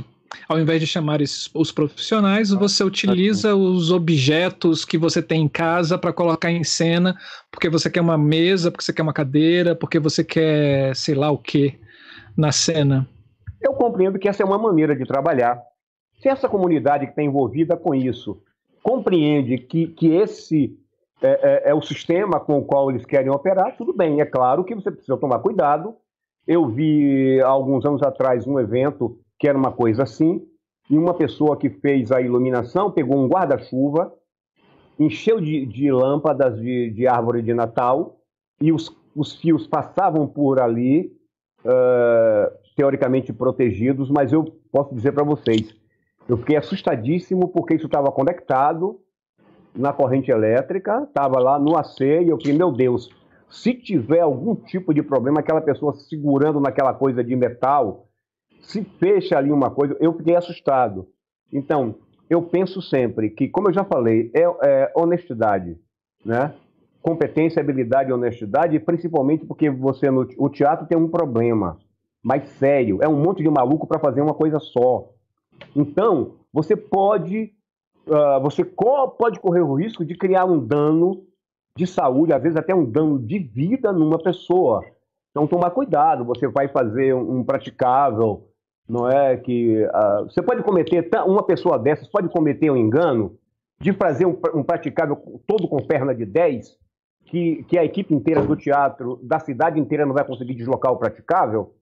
[0.47, 5.47] ao invés de chamar esses, os profissionais, você utiliza os objetos que você tem em
[5.47, 7.15] casa para colocar em cena,
[7.51, 11.31] porque você quer uma mesa, porque você quer uma cadeira, porque você quer sei lá
[11.31, 11.79] o que
[12.35, 13.07] na cena.
[13.61, 15.61] Eu compreendo que essa é uma maneira de trabalhar.
[16.21, 18.41] Se essa comunidade que está envolvida com isso
[18.83, 20.75] compreende que, que esse
[21.21, 21.29] é,
[21.67, 24.21] é, é, o sistema com o qual eles querem operar, tudo bem.
[24.21, 25.95] É claro que você precisa tomar cuidado.
[26.47, 30.47] Eu vi alguns anos atrás um evento que era uma coisa assim,
[30.87, 34.13] e uma pessoa que fez a iluminação pegou um guarda-chuva,
[34.99, 38.21] encheu de, de lâmpadas de, de, árvore de Natal,
[38.61, 41.11] e os, os fios passavam por ali.
[41.65, 45.75] Uh, teoricamente protegidos, mas eu posso dizer para vocês,
[46.27, 48.99] eu fiquei assustadíssimo porque isso estava conectado
[49.75, 53.09] na corrente elétrica, estava lá no AC e eu falei, meu Deus,
[53.49, 58.07] se tiver algum tipo de problema, aquela pessoa segurando naquela coisa de metal,
[58.61, 61.07] se fecha ali uma coisa, eu fiquei assustado.
[61.51, 61.95] Então,
[62.29, 65.77] eu penso sempre que, como eu já falei, é, é honestidade,
[66.25, 66.53] né?
[67.01, 71.77] Competência, habilidade e honestidade, principalmente porque você no o teatro tem um problema
[72.23, 72.99] mais sério.
[73.01, 75.09] É um monte de maluco para fazer uma coisa só.
[75.75, 77.51] Então, você pode,
[78.07, 81.23] uh, você co pode correr o risco de criar um dano
[81.75, 84.85] de saúde, às vezes até um dano de vida numa pessoa.
[85.31, 86.23] Então, tomar cuidado.
[86.25, 88.50] Você vai fazer um praticável,
[88.87, 93.37] não é que uh, você pode cometer uma pessoa dessas pode cometer um engano
[93.79, 96.77] de fazer um, um praticável todo com perna de 10,
[97.25, 100.97] que, que a equipe inteira do teatro, da cidade inteira não vai conseguir deslocar o
[100.97, 101.73] praticável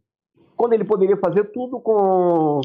[0.59, 2.59] quando ele poderia fazer tudo com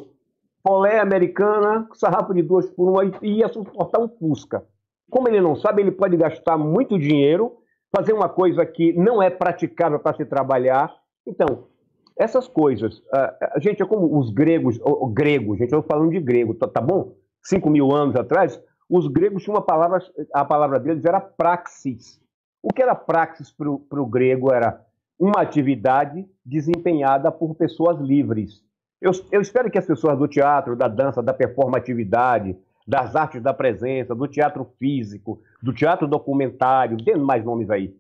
[0.61, 4.65] polé americana, sarrafo de duas por uma e ia suportar um Fusca.
[5.09, 7.59] Como ele não sabe, ele pode gastar muito dinheiro,
[7.95, 10.93] fazer uma coisa que não é praticável para se trabalhar.
[11.25, 11.69] Então,
[12.17, 16.21] essas coisas, a, gente é como os gregos, o, o grego, gente, eu falando de
[16.21, 17.15] grego, tá, tá bom?
[17.43, 19.99] Cinco mil anos atrás, os gregos tinham uma palavra,
[20.33, 22.21] a palavra deles era praxis.
[22.63, 24.81] O que era praxis para o grego era
[25.19, 28.63] uma atividade desempenhada por pessoas livres.
[29.01, 33.53] Eu, eu, espero que as pessoas do teatro, da dança, da performatividade, das artes da
[33.53, 37.95] presença, do teatro físico, do teatro documentário, tendo mais nomes aí,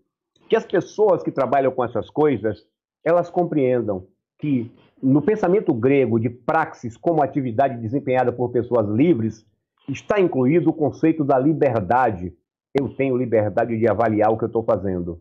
[0.48, 2.66] que as pessoas que trabalham com essas coisas,
[3.04, 4.06] elas compreendam
[4.38, 4.70] que
[5.02, 9.46] no pensamento grego de praxis como atividade desempenhada por pessoas livres,
[9.88, 12.32] está incluído o conceito da liberdade.
[12.72, 15.20] Eu tenho liberdade de avaliar o que eu estou fazendo.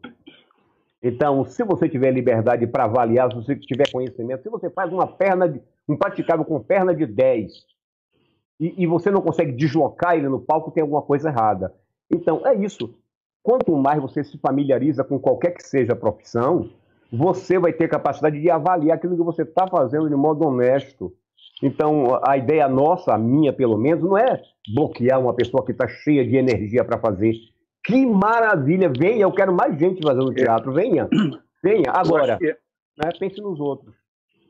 [1.02, 5.06] Então, se você tiver liberdade para avaliar, se você tiver conhecimento, se você faz uma
[5.06, 7.52] perna, de, um praticável com perna de 10
[8.58, 11.74] e, e, você não consegue deslocar ele no palco, tem alguma coisa errada.
[12.10, 12.96] Então, é isso.
[13.44, 16.70] quanto mais você se familiariza com qualquer que seja a profissão,
[17.16, 21.14] você vai ter capacidade de avaliar aquilo que você está fazendo de modo honesto.
[21.62, 24.42] Então, a ideia nossa, a minha pelo menos, não é
[24.74, 27.34] bloquear uma pessoa que está cheia de energia para fazer.
[27.86, 28.90] Que maravilha!
[28.90, 30.74] Venha, eu quero mais gente fazendo teatro.
[30.74, 31.08] Venha,
[31.64, 31.92] venha.
[31.92, 32.58] Agora, Eu acho
[32.98, 33.94] né, pense nos outros.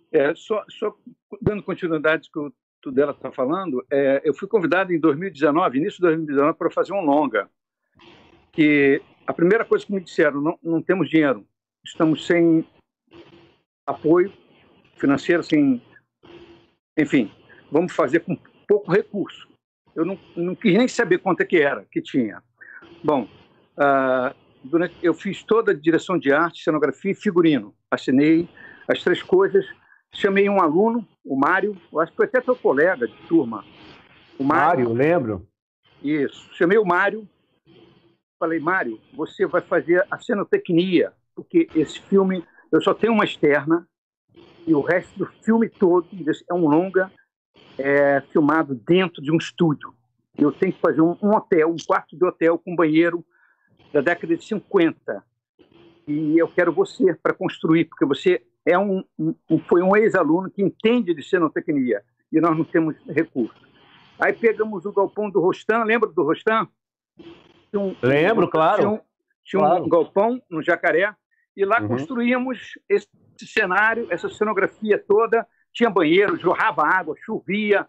[0.10, 0.96] que, é, só, só
[1.42, 6.04] dando continuidade que o Tudela está falando, é, eu fui convidado em 2019, início de
[6.04, 7.50] 2019, para fazer um longa.
[8.54, 11.46] Que a primeira coisa que me disseram, não, não temos dinheiro,
[11.86, 12.66] estamos sem
[13.86, 14.32] apoio
[14.98, 15.82] financeiro, sem,
[16.98, 17.32] enfim,
[17.72, 18.38] vamos fazer com
[18.68, 19.48] pouco recurso.
[19.96, 22.42] Eu não, não quis nem saber quanto é que era, que tinha.
[23.04, 23.28] Bom,
[23.78, 27.76] ah, durante, eu fiz toda a direção de arte, cenografia e figurino.
[27.92, 28.48] Assinei
[28.88, 29.66] as três coisas.
[30.16, 33.66] Chamei um aluno, o Mário, eu acho que foi até teu colega de turma.
[34.38, 35.48] O Mário, Mário, lembro?
[36.04, 36.50] isso.
[36.54, 37.28] Chamei o Mário.
[38.40, 43.88] Falei, Mário, você vai fazer a cenotecnia, porque esse filme, eu só tenho uma externa,
[44.66, 46.08] e o resto do filme todo
[46.50, 47.12] é um longa
[47.78, 49.94] é, filmado dentro de um estúdio.
[50.38, 53.24] Eu tenho que fazer um, um hotel, um quarto de hotel com banheiro
[53.92, 55.24] da década de 50.
[56.08, 59.36] E eu quero você para construir, porque você é um, um-
[59.68, 63.62] foi um ex-aluno que entende de cenotecnia e nós não temos recursos.
[64.20, 66.68] Aí pegamos o galpão do Rostam, lembra do Rostam?
[67.74, 68.78] Um- Lembro, claro.
[68.80, 69.00] Tinha um,
[69.44, 69.84] tinha Claro.
[69.84, 71.14] um galpão no Jacaré
[71.56, 71.90] e lá Uhum.
[71.90, 73.08] construíamos esse
[73.46, 75.46] cenário, essa cenografia toda.
[75.72, 77.88] Tinha banheiro, jorrava água, chovia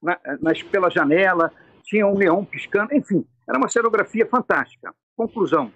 [0.00, 1.52] na, nas, pela janela,
[1.82, 4.94] tinha um leão piscando, enfim, era uma cenografia fantástica.
[5.16, 5.72] Conclusão: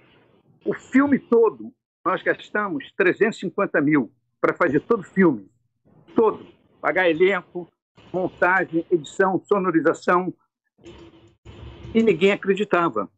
[0.65, 1.73] o filme todo,
[2.05, 5.50] nós gastamos 350 mil para fazer todo o filme,
[6.15, 6.47] todo,
[6.81, 7.68] pagar elenco,
[8.12, 10.33] montagem, edição, sonorização,
[11.94, 13.08] e ninguém acreditava.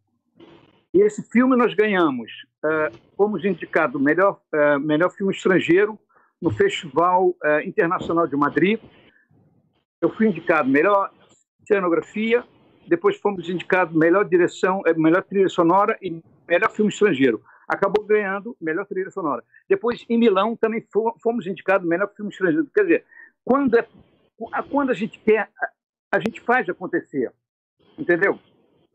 [0.92, 2.30] E esse filme nós ganhamos,
[2.64, 5.98] eh, fomos indicados melhor eh, melhor filme estrangeiro
[6.42, 8.80] no Festival eh, Internacional de Madrid.
[10.00, 11.12] Eu fui indicado melhor
[11.66, 12.42] cenografia,
[12.88, 17.40] depois fomos indicados melhor direção, melhor trilha sonora e melhor filme estrangeiro.
[17.68, 19.44] Acabou ganhando melhor trilha sonora.
[19.68, 22.66] Depois em Milão também fo- fomos indicados melhor filme estrangeiro.
[22.74, 23.04] Quer dizer,
[23.44, 23.86] quando é
[24.68, 25.48] quando a gente quer,
[26.10, 27.30] a gente faz acontecer,
[27.96, 28.40] entendeu?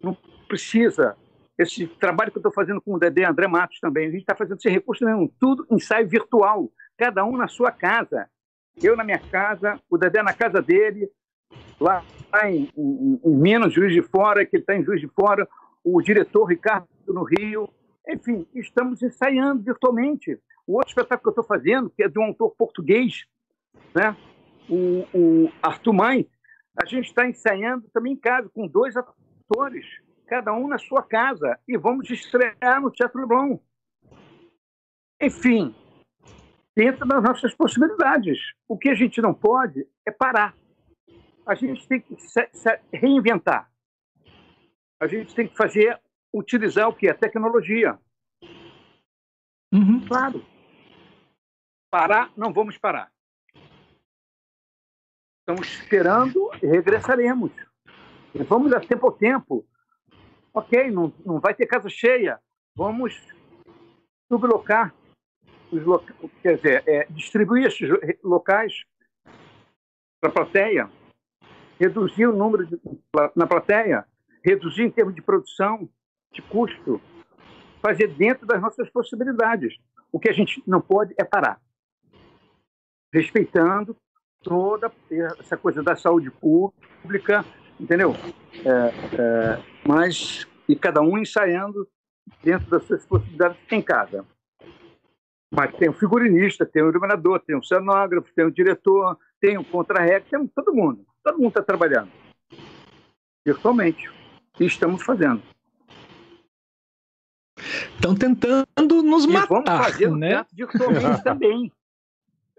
[0.03, 0.17] Não
[0.48, 1.15] precisa
[1.58, 4.35] esse trabalho que eu estou fazendo com o Dedé André Matos também, a gente está
[4.35, 8.30] fazendo sem recurso nenhum, tudo ensaio virtual, cada um na sua casa.
[8.82, 11.09] Eu na minha casa, o Dedé na casa dele,
[11.80, 15.08] lá, lá em, em- em Minas, Juiz de Fora, que ele está em Juiz de
[15.08, 15.48] Fora,
[15.84, 17.69] o diretor Ricardo no Rio.
[18.08, 20.38] Enfim, estamos ensaiando virtualmente.
[20.67, 23.24] O outro espetáculo que eu estou fazendo, que é de um autor português,
[23.95, 24.16] né?
[24.69, 26.27] o, o Arthur Mãe,
[26.82, 29.85] a gente está ensaiando também em casa, com dois atores,
[30.26, 33.58] cada um na sua casa, e vamos estrear no Teatro Leblon.
[35.22, 35.74] Enfim,
[36.76, 38.38] dentro das nossas possibilidades.
[38.68, 40.56] O que a gente não pode é parar.
[41.45, 43.72] A gente tem que se, se reinventar.
[45.00, 46.00] A gente tem que fazer,
[46.34, 47.08] utilizar o que?
[47.08, 47.98] A tecnologia.
[49.72, 50.06] Uhum.
[50.08, 50.45] Claro.
[51.90, 53.12] Parar, não vamos parar.
[55.40, 57.52] Estamos esperando e regressaremos.
[58.34, 59.66] E vamos a tempo ao tempo.
[60.56, 62.40] Ok, não, não vai ter casa cheia.
[62.74, 63.14] Vamos
[64.32, 64.95] sublocar
[65.69, 65.84] os
[66.42, 67.90] quer dizer, é, distribuir esses
[68.24, 68.85] locais
[70.22, 70.90] para a plateia,
[71.77, 72.80] reduzir o número de,
[73.35, 74.06] na plateia,
[74.42, 75.90] reduzir em termos de produção,
[76.32, 77.01] de custo,
[77.82, 79.77] fazer dentro das nossas possibilidades.
[80.09, 81.59] O que a gente não pode é parar.
[83.14, 83.98] Respeitando
[84.42, 84.90] toda
[85.38, 87.43] essa coisa da saúde pública,
[87.80, 88.16] entendeu?
[88.64, 91.88] É, é, mas, e cada um ensaiando
[92.44, 94.26] dentro das suas possibilidades em casa.
[95.54, 99.64] Mas tem o figurinista, tem o iluminador, tem o cenógrafo, tem o diretor, tem o
[99.64, 101.06] contra-rec, tem todo mundo.
[101.24, 102.10] Todo mundo está trabalhando
[103.45, 104.12] virtualmente.
[104.60, 105.42] E estamos fazendo.
[107.95, 110.45] Estão tentando nos e vamos matar, fazer o né?
[110.52, 111.72] virtualmente também.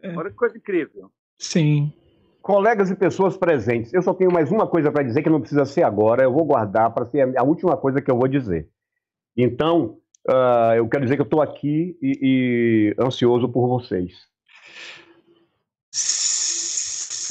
[0.02, 0.16] É.
[0.16, 1.10] Olha que coisa incrível.
[1.38, 1.92] Sim.
[2.46, 5.64] Colegas e pessoas presentes, eu só tenho mais uma coisa para dizer que não precisa
[5.64, 8.68] ser agora, eu vou guardar para ser a última coisa que eu vou dizer.
[9.36, 14.12] Então, ah, eu quero dizer que eu estou aqui e, e ansioso por vocês.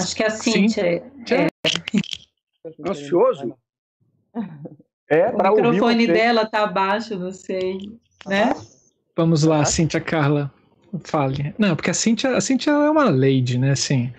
[0.01, 0.51] Acho que é a Sim.
[0.51, 1.03] Cíntia.
[1.23, 1.47] Tchau.
[2.85, 3.55] Ansioso?
[5.09, 7.77] É O microfone dela tá abaixo, não sei.
[8.27, 8.53] Né?
[9.15, 10.51] Vamos lá, Cíntia Carla.
[11.05, 11.55] Fale.
[11.57, 13.71] Não, porque a Cíntia, a Cíntia é uma lady, né?
[13.71, 14.11] Assim,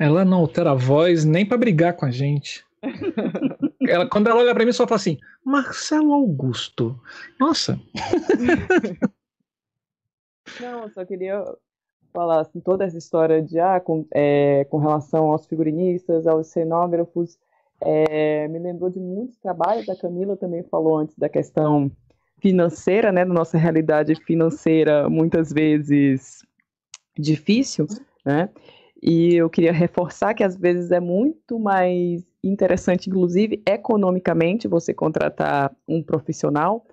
[0.00, 2.64] ela não altera a voz nem para brigar com a gente.
[3.86, 6.98] Ela, quando ela olha para mim, só fala assim: Marcelo Augusto.
[7.38, 7.78] Nossa.
[10.60, 11.44] Não, eu só queria
[12.12, 17.38] falar assim, toda essa história de ah, com, é, com relação aos figurinistas, aos cenógrafos,
[17.80, 19.88] é, me lembrou de muitos trabalhos.
[19.88, 21.90] A Camila também falou antes da questão
[22.38, 26.44] financeira, né, da nossa realidade financeira, muitas vezes
[27.18, 27.86] difícil,
[28.24, 28.48] né?
[29.02, 35.74] E eu queria reforçar que às vezes é muito mais interessante, inclusive economicamente, você contratar
[35.88, 36.84] um profissional,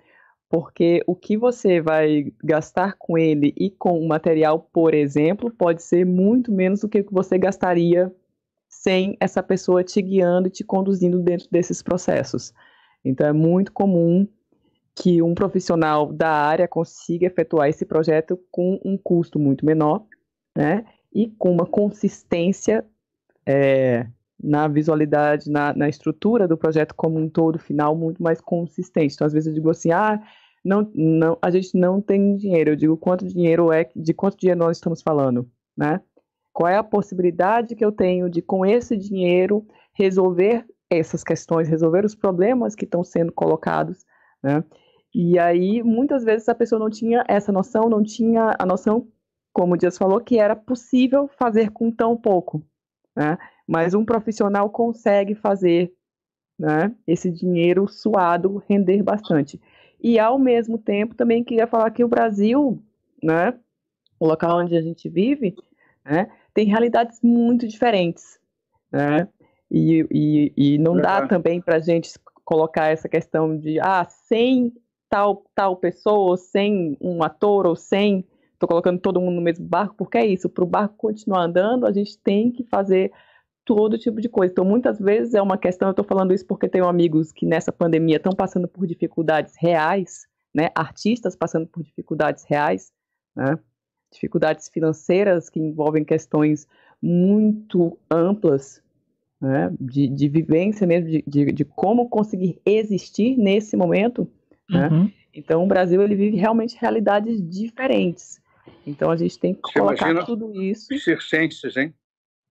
[0.49, 5.83] porque o que você vai gastar com ele e com o material, por exemplo, pode
[5.83, 8.13] ser muito menos do que você gastaria
[8.69, 12.53] sem essa pessoa te guiando e te conduzindo dentro desses processos.
[13.03, 14.27] Então é muito comum
[14.95, 20.05] que um profissional da área consiga efetuar esse projeto com um custo muito menor,
[20.55, 20.85] né?
[21.13, 22.85] E com uma consistência
[23.45, 24.07] é,
[24.41, 29.15] na visualidade, na, na, estrutura do projeto como um todo final muito mais consistente.
[29.15, 30.21] Então, às vezes eu digo assim, ah,
[30.63, 32.71] não, não, a gente não tem dinheiro.
[32.71, 36.01] Eu digo quanto dinheiro é, de quanto dinheiro nós estamos falando, né?
[36.53, 42.03] Qual é a possibilidade que eu tenho de, com esse dinheiro, resolver essas questões, resolver
[42.05, 44.05] os problemas que estão sendo colocados,
[44.43, 44.63] né?
[45.13, 49.07] E aí, muitas vezes, a pessoa não tinha essa noção, não tinha a noção,
[49.57, 52.61] como o Dias falou, que era possível fazer com tão pouco,
[53.15, 53.39] né?
[53.65, 55.91] Mas um profissional consegue fazer
[56.59, 59.59] né, esse dinheiro suado render bastante.
[59.99, 62.79] E, ao mesmo tempo, também queria falar que o Brasil,
[63.21, 63.51] né,
[64.19, 65.55] o local onde a gente vive,
[66.05, 68.39] né, tem realidades muito diferentes,
[68.91, 69.27] né?
[69.71, 72.11] E, e, e não dá também para a gente
[72.45, 74.71] colocar essa questão de, ah, sem
[75.09, 78.23] tal, tal pessoa, ou sem um ator, ou sem.
[78.57, 80.49] Estou colocando todo mundo no mesmo barco, porque é isso.
[80.49, 83.11] Para o barco continuar andando, a gente tem que fazer
[83.63, 84.51] todo tipo de coisa.
[84.51, 87.71] Então, muitas vezes é uma questão, eu estou falando isso porque tenho amigos que nessa
[87.71, 90.69] pandemia estão passando por dificuldades reais, né?
[90.73, 92.91] Artistas passando por dificuldades reais,
[93.35, 93.59] né?
[94.11, 96.65] Dificuldades financeiras que envolvem questões
[96.99, 98.81] muito amplas,
[99.39, 99.71] né?
[99.79, 104.27] De, de vivência mesmo, de, de, de como conseguir existir nesse momento.
[104.67, 104.87] Né?
[104.87, 105.11] Uhum.
[105.31, 108.41] Então, o Brasil ele vive realmente realidades diferentes.
[108.87, 110.97] Então, a gente tem que Você colocar tudo isso.
[110.97, 111.93] Circenses, hein?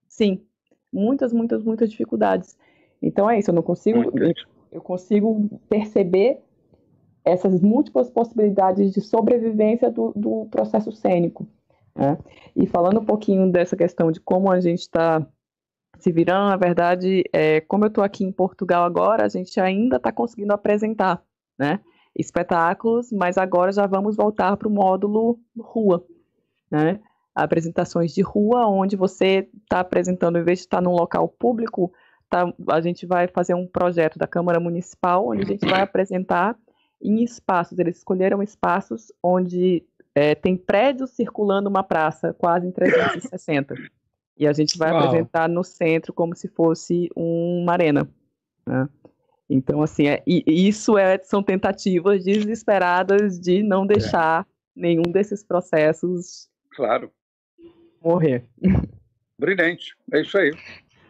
[0.06, 0.44] Sim,
[0.92, 2.58] muitas, muitas, muitas dificuldades.
[3.00, 3.50] Então, é isso.
[3.50, 4.32] Eu não consigo, eu,
[4.70, 6.38] eu consigo perceber
[7.24, 11.48] essas múltiplas possibilidades de sobrevivência do, do processo cênico.
[11.94, 12.18] Né?
[12.54, 15.26] E falando um pouquinho dessa questão de como a gente está
[15.98, 19.96] se virando, na verdade, é, como eu estou aqui em Portugal agora, a gente ainda
[19.96, 21.22] está conseguindo apresentar,
[21.58, 21.80] né?
[22.14, 26.04] espetáculos, mas agora já vamos voltar para o módulo rua,
[26.70, 27.00] né?
[27.34, 31.92] Apresentações de rua, onde você está apresentando, em vez de estar num local público,
[32.30, 36.56] tá, a gente vai fazer um projeto da Câmara Municipal, onde a gente vai apresentar
[37.02, 37.78] em espaços.
[37.78, 43.74] Eles escolheram espaços onde é, tem prédios circulando uma praça, quase em 360.
[44.38, 45.04] E a gente vai Uau.
[45.04, 48.08] apresentar no centro como se fosse uma arena.
[48.66, 48.88] Né?
[49.48, 53.88] Então, assim, é, isso é, são tentativas desesperadas de não é.
[53.88, 57.10] deixar nenhum desses processos claro.
[58.02, 58.44] morrer.
[59.38, 60.52] Brilhante, é isso aí.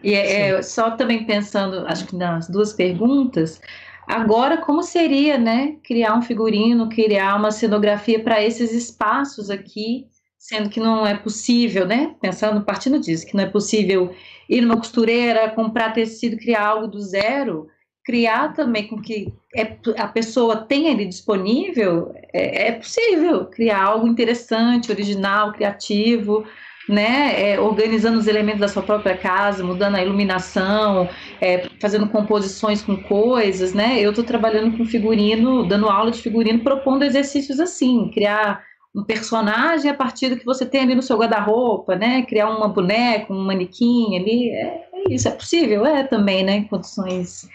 [0.02, 3.60] E é, é, só também pensando, acho que nas duas perguntas,
[4.06, 10.06] agora como seria, né, criar um figurino, criar uma cenografia para esses espaços aqui,
[10.38, 14.14] sendo que não é possível, né, pensando, partindo disso, que não é possível
[14.48, 17.68] ir numa costureira, comprar tecido, criar algo do zero,
[18.06, 24.06] criar também com que é, a pessoa tenha ele disponível, é, é, possível criar algo
[24.06, 26.46] interessante, original, criativo,
[26.88, 27.50] né?
[27.50, 31.08] É, organizando os elementos da sua própria casa, mudando a iluminação,
[31.40, 33.98] é, fazendo composições com coisas, né?
[33.98, 38.62] Eu estou trabalhando com figurino, dando aula de figurino, propondo exercícios assim, criar
[38.94, 42.22] um personagem a partir do que você tem ali no seu guarda-roupa, né?
[42.22, 46.58] Criar uma boneca, um manequim ali, é, é isso, é possível, é também, né?
[46.58, 47.48] Em condições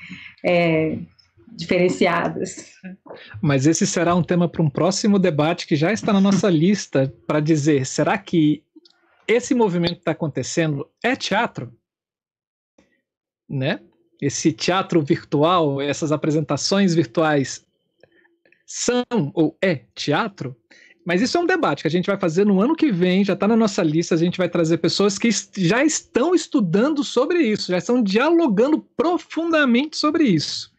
[0.44, 0.98] é,
[1.52, 2.74] diferenciadas.
[3.42, 7.14] Mas esse será um tema para um próximo debate que já está na nossa lista
[7.28, 8.64] para dizer: será que
[9.28, 11.74] esse movimento que está acontecendo é teatro?
[13.50, 13.82] Né?
[14.22, 17.66] Esse teatro virtual, essas apresentações virtuais
[18.66, 19.04] são
[19.34, 20.56] ou é teatro?
[21.06, 23.34] Mas isso é um debate que a gente vai fazer no ano que vem, já
[23.34, 27.72] está na nossa lista, a gente vai trazer pessoas que já estão estudando sobre isso,
[27.72, 30.72] já estão dialogando profundamente sobre isso.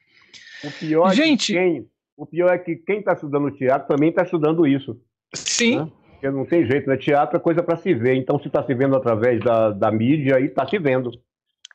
[0.62, 4.10] O pior, gente, é, que quem, o pior é que quem está estudando teatro também
[4.10, 5.00] está estudando isso.
[5.34, 5.80] Sim.
[5.80, 5.92] Né?
[6.12, 6.96] Porque não tem jeito, né?
[6.96, 8.14] Teatro é coisa para se ver.
[8.14, 11.10] Então, se está se vendo através da, da mídia, aí está se vendo.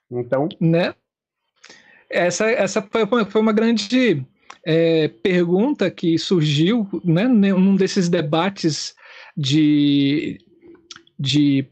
[0.10, 0.48] Então.
[0.62, 0.94] Né?
[2.10, 4.26] essa, essa foi, foi uma grande
[4.70, 8.94] é, pergunta que surgiu né, num desses debates
[9.36, 10.40] de,
[11.18, 11.66] de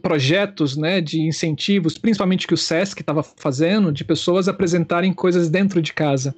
[0.00, 5.82] projetos né, de incentivos, principalmente que o SESC estava fazendo, de pessoas apresentarem coisas dentro
[5.82, 6.32] de casa.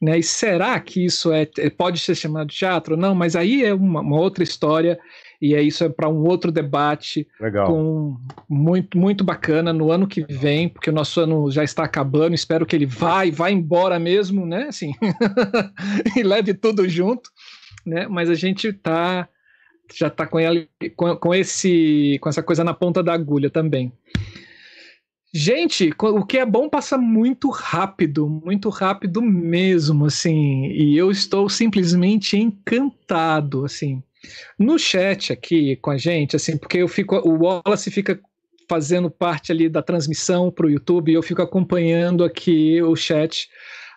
[0.00, 0.20] Né?
[0.20, 1.44] E será que isso é
[1.76, 2.96] pode ser chamado de teatro?
[2.96, 4.96] Não, mas aí é uma, uma outra história
[5.40, 7.66] e é isso é para um outro debate Legal.
[7.66, 8.16] com
[8.48, 12.34] muito muito bacana no ano que vem, porque o nosso ano já está acabando.
[12.34, 14.66] Espero que ele vá e vá embora mesmo, né?
[14.68, 14.92] Assim,
[16.16, 17.30] e leve tudo junto,
[17.84, 18.06] né?
[18.08, 19.28] Mas a gente tá
[19.94, 23.92] já está com, ele, com, com esse com essa coisa na ponta da agulha também.
[25.38, 31.46] Gente, o que é bom passa muito rápido, muito rápido mesmo, assim, e eu estou
[31.50, 34.02] simplesmente encantado, assim.
[34.58, 38.20] No chat aqui com a gente, assim, porque eu fico, o Wallace fica
[38.68, 43.48] fazendo parte ali da transmissão para o YouTube e eu fico acompanhando aqui o chat,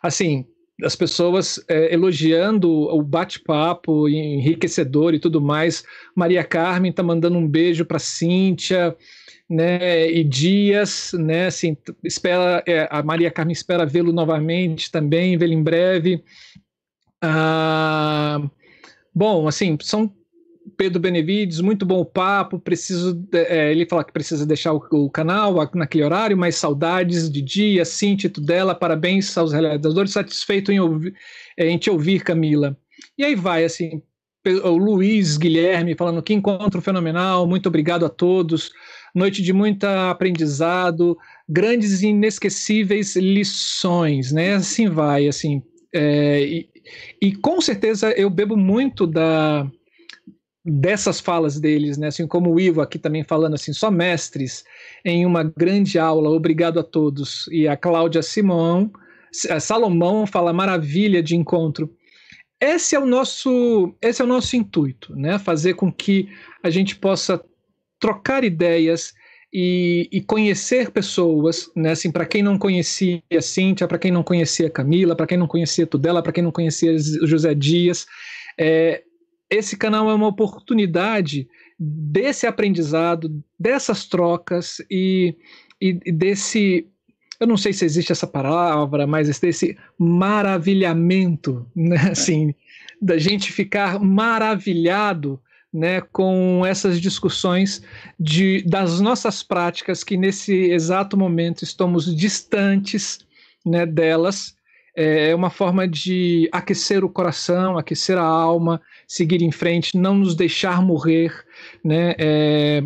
[0.02, 0.46] assim,
[0.84, 5.84] as pessoas é, elogiando o bate-papo enriquecedor e tudo mais.
[6.16, 8.96] Maria Carmen tá mandando um beijo para Cíntia,
[9.50, 10.10] né?
[10.10, 11.48] E Dias, né?
[11.48, 16.24] Assim, espera é, a Maria Carmen espera vê-lo novamente também, vê-lo em breve.
[17.22, 18.40] Ah,
[19.14, 20.14] bom, assim, são
[20.78, 22.60] Pedro Benevides, muito bom o papo.
[22.60, 27.42] Preciso, é, ele fala que precisa deixar o, o, canal naquele horário, mas saudades de
[27.42, 28.76] dia, Cintia, dela.
[28.76, 31.14] Parabéns aos realizadores, satisfeito em, ouvir,
[31.58, 32.78] é, em te ouvir, Camila.
[33.18, 34.02] E aí vai, assim,
[34.64, 38.72] o Luiz Guilherme falando que encontro fenomenal, muito obrigado a todos.
[39.14, 41.18] Noite de muito aprendizado,
[41.48, 44.54] grandes e inesquecíveis lições, né?
[44.54, 45.62] Assim vai, assim.
[45.94, 46.70] É, e,
[47.22, 49.70] e com certeza eu bebo muito da
[50.66, 52.08] dessas falas deles, né?
[52.08, 54.64] Assim como o Ivo aqui também falando assim, só mestres
[55.06, 57.48] em uma grande aula, obrigado a todos.
[57.52, 58.92] E a Cláudia Simão,
[59.50, 61.94] a Salomão fala maravilha de encontro.
[62.60, 65.40] Esse é o nosso, esse é o nosso intuito, né?
[65.40, 66.30] Fazer com que
[66.62, 67.42] a gente possa
[68.00, 69.14] trocar ideias
[69.52, 71.92] e, e conhecer pessoas, né?
[71.92, 75.88] Assim, para quem não conhecia Cíntia, para quem não conhecia Camila, para quem não conhecia
[75.88, 78.06] Tudela, para quem não conhecia José Dias,
[78.60, 79.04] é,
[79.50, 81.48] esse canal é uma oportunidade
[81.78, 85.36] desse aprendizado, dessas trocas e,
[85.82, 86.88] e, desse.
[87.40, 92.10] Eu não sei se existe essa palavra, mas desse maravilhamento, né?
[92.12, 92.54] Assim,
[93.02, 97.82] da gente ficar maravilhado né, com essas discussões
[98.20, 103.20] de, das nossas práticas, que nesse exato momento estamos distantes
[103.66, 104.56] né, delas.
[105.02, 110.36] É uma forma de aquecer o coração, aquecer a alma, seguir em frente, não nos
[110.36, 111.34] deixar morrer,
[111.82, 112.16] né?
[112.18, 112.84] É,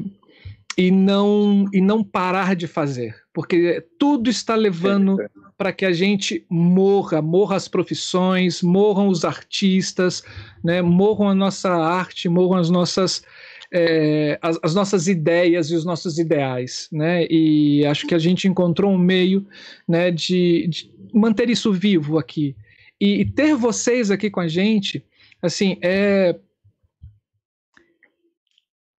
[0.78, 5.18] e não e não parar de fazer, porque tudo está levando
[5.58, 10.24] para que a gente morra, morra as profissões, morram os artistas,
[10.64, 10.84] né?
[10.84, 13.24] Morram a nossa arte, morram as nossas
[13.74, 17.26] é, as, as, nossas ideias e os nossos ideais, né?
[17.28, 19.48] E acho que a gente encontrou um meio,
[19.88, 22.56] né, de, de manter isso vivo aqui
[23.00, 25.06] e, e ter vocês aqui com a gente
[25.42, 26.36] assim, é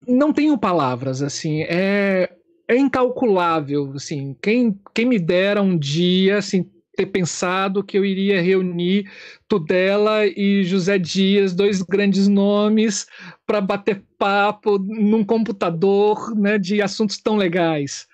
[0.06, 2.30] não tenho palavras, assim, é,
[2.68, 8.40] é incalculável, assim, quem, quem me dera um dia, assim, ter pensado que eu iria
[8.40, 9.10] reunir
[9.48, 13.06] Tudela e José Dias, dois grandes nomes,
[13.46, 18.06] para bater papo num computador, né, de assuntos tão legais.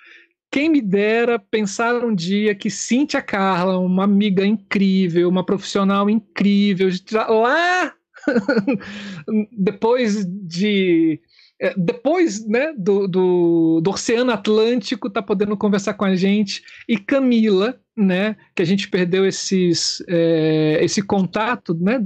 [0.51, 6.89] Quem me dera pensar um dia que Cíntia Carla, uma amiga incrível, uma profissional incrível,
[7.29, 7.95] lá
[9.53, 11.21] depois de
[11.61, 16.97] é, depois né, do, do, do, Oceano Atlântico tá podendo conversar com a gente e
[16.97, 22.03] Camila, né, que a gente perdeu esses, é, esse contato, né,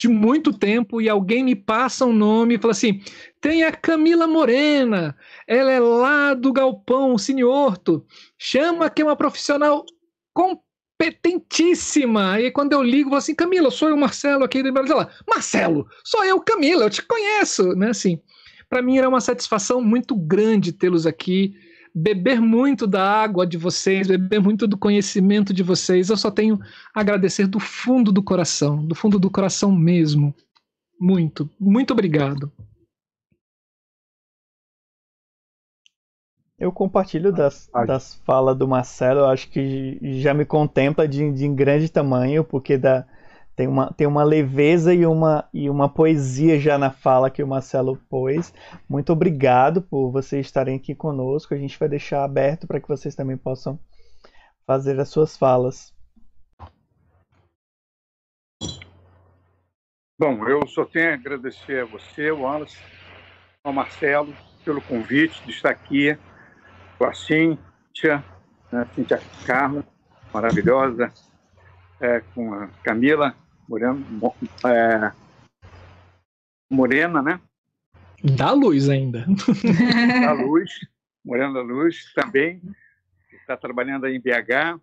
[0.00, 3.02] de muito tempo e alguém me passa um nome e fala assim,
[3.38, 5.14] tem a Camila Morena,
[5.46, 8.06] ela é lá do Galpão, Cine Horto,
[8.38, 9.84] chama que é uma profissional
[10.32, 12.40] competentíssima.
[12.40, 15.86] E quando eu ligo, eu falo assim, Camila, sou eu, Marcelo, aqui do ela, Marcelo,
[16.02, 17.90] sou eu, Camila, eu te conheço, né?
[17.90, 18.18] Assim,
[18.70, 21.52] para mim era uma satisfação muito grande tê-los aqui,
[21.94, 26.10] beber muito da água de vocês, beber muito do conhecimento de vocês.
[26.10, 26.60] Eu só tenho
[26.94, 30.34] a agradecer do fundo do coração, do fundo do coração mesmo.
[30.98, 32.52] Muito, muito obrigado.
[36.58, 41.48] Eu compartilho das, das falas do Marcelo, eu acho que já me contempla de, de
[41.48, 43.06] grande tamanho, porque dá,
[43.60, 47.46] tem, uma, tem uma leveza e uma, e uma poesia já na fala que o
[47.46, 48.54] Marcelo pôs.
[48.88, 51.52] Muito obrigado por vocês estarem aqui conosco.
[51.52, 53.78] A gente vai deixar aberto para que vocês também possam
[54.66, 55.94] fazer as suas falas.
[60.18, 62.78] Bom, eu só tenho a agradecer a você, Wallace,
[63.62, 64.32] ao Marcelo,
[64.64, 66.18] pelo convite de estar aqui
[66.98, 68.24] a Cíntia,
[68.72, 69.84] né, Cíntia Carla,
[70.32, 71.12] maravilhosa,
[72.00, 73.36] é, com a Camila
[73.70, 74.04] Morena,
[74.66, 75.12] é,
[76.68, 77.40] Morena, né?
[78.36, 79.24] Da luz ainda.
[79.24, 80.72] da luz,
[81.24, 82.60] Morena da Luz também,
[83.30, 84.76] está trabalhando aí em BH,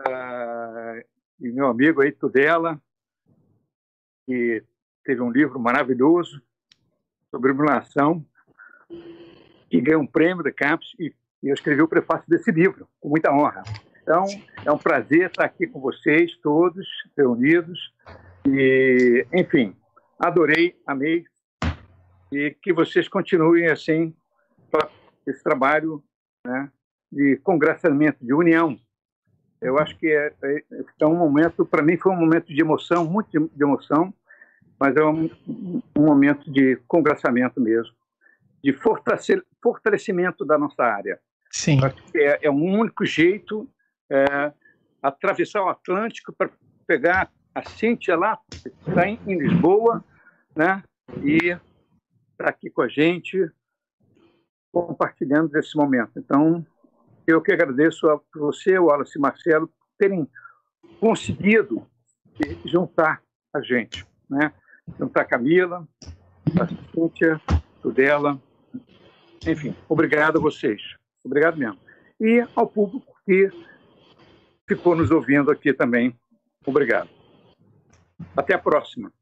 [0.00, 1.04] uh,
[1.40, 2.82] e meu amigo aí, Tudela,
[4.26, 4.64] que
[5.04, 6.42] teve um livro maravilhoso
[7.30, 8.26] sobre iluminação
[9.70, 13.10] e ganhou um prêmio da Campus e, e eu escrevi o prefácio desse livro, com
[13.10, 13.62] muita honra.
[14.02, 14.24] Então,
[14.64, 16.84] é um prazer estar aqui com vocês todos
[17.16, 17.94] reunidos
[18.46, 19.74] e, enfim,
[20.18, 21.24] adorei, amei
[22.32, 24.14] e que vocês continuem assim
[25.26, 26.02] esse trabalho
[26.46, 26.70] né,
[27.10, 28.78] de congraçamento, de união.
[29.60, 30.62] Eu acho que é, é,
[31.00, 34.12] é um momento, para mim foi um momento de emoção, muito de, de emoção,
[34.78, 35.30] mas é um,
[35.96, 37.94] um momento de congraçamento mesmo,
[38.62, 38.72] de
[39.62, 41.18] fortalecimento da nossa área.
[41.50, 41.78] Sim.
[42.14, 43.66] É, é um único jeito
[44.10, 44.52] é,
[45.02, 46.50] atravessar o Atlântico para
[46.86, 50.04] pegar a Cíntia lá, está em, Lisboa,
[50.56, 50.82] né?
[51.22, 51.56] E
[52.32, 53.48] está aqui com a gente,
[54.72, 56.12] compartilhando desse momento.
[56.16, 56.66] Então,
[57.26, 60.28] eu que agradeço a você, Wallace e Marcelo, terem
[60.98, 61.86] conseguido
[62.64, 63.22] juntar
[63.54, 64.52] a gente, né?
[64.98, 65.86] Juntar a Camila,
[66.60, 67.40] a Cíntia,
[67.82, 68.40] o dela.
[69.46, 70.80] Enfim, obrigado a vocês.
[71.24, 71.78] Obrigado mesmo.
[72.20, 73.48] E ao público que
[74.68, 76.18] ficou nos ouvindo aqui também.
[76.66, 77.23] Obrigado.
[78.36, 79.12] Até a próxima.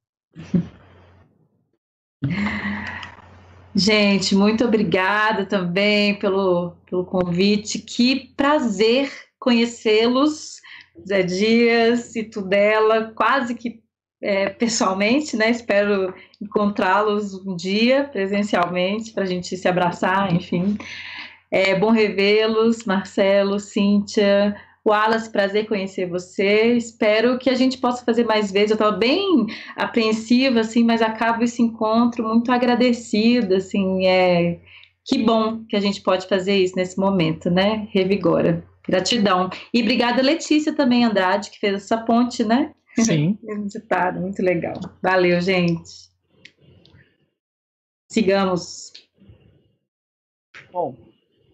[3.74, 7.78] Gente, muito obrigada também pelo, pelo convite.
[7.78, 10.60] Que prazer conhecê-los,
[11.06, 13.82] Zé Dias e Tudela, quase que
[14.22, 15.50] é, pessoalmente, né?
[15.50, 20.76] Espero encontrá-los um dia presencialmente para a gente se abraçar, enfim.
[21.50, 26.74] É bom revê-los, Marcelo, Cíntia, Wallace, prazer conhecer você.
[26.74, 28.70] Espero que a gente possa fazer mais vezes.
[28.70, 29.46] Eu estava bem
[29.76, 34.58] apreensiva, assim, mas acabo esse encontro muito agradecida, assim, é
[35.04, 37.88] que bom que a gente pode fazer isso nesse momento, né?
[37.90, 38.64] Revigora.
[38.86, 39.50] Gratidão.
[39.72, 42.72] E obrigada, Letícia, também, Andrade, que fez essa ponte, né?
[42.98, 43.38] Sim.
[43.66, 44.74] Ditado, muito legal.
[45.02, 46.10] Valeu, gente.
[48.10, 48.92] Sigamos.
[50.72, 50.96] Bom,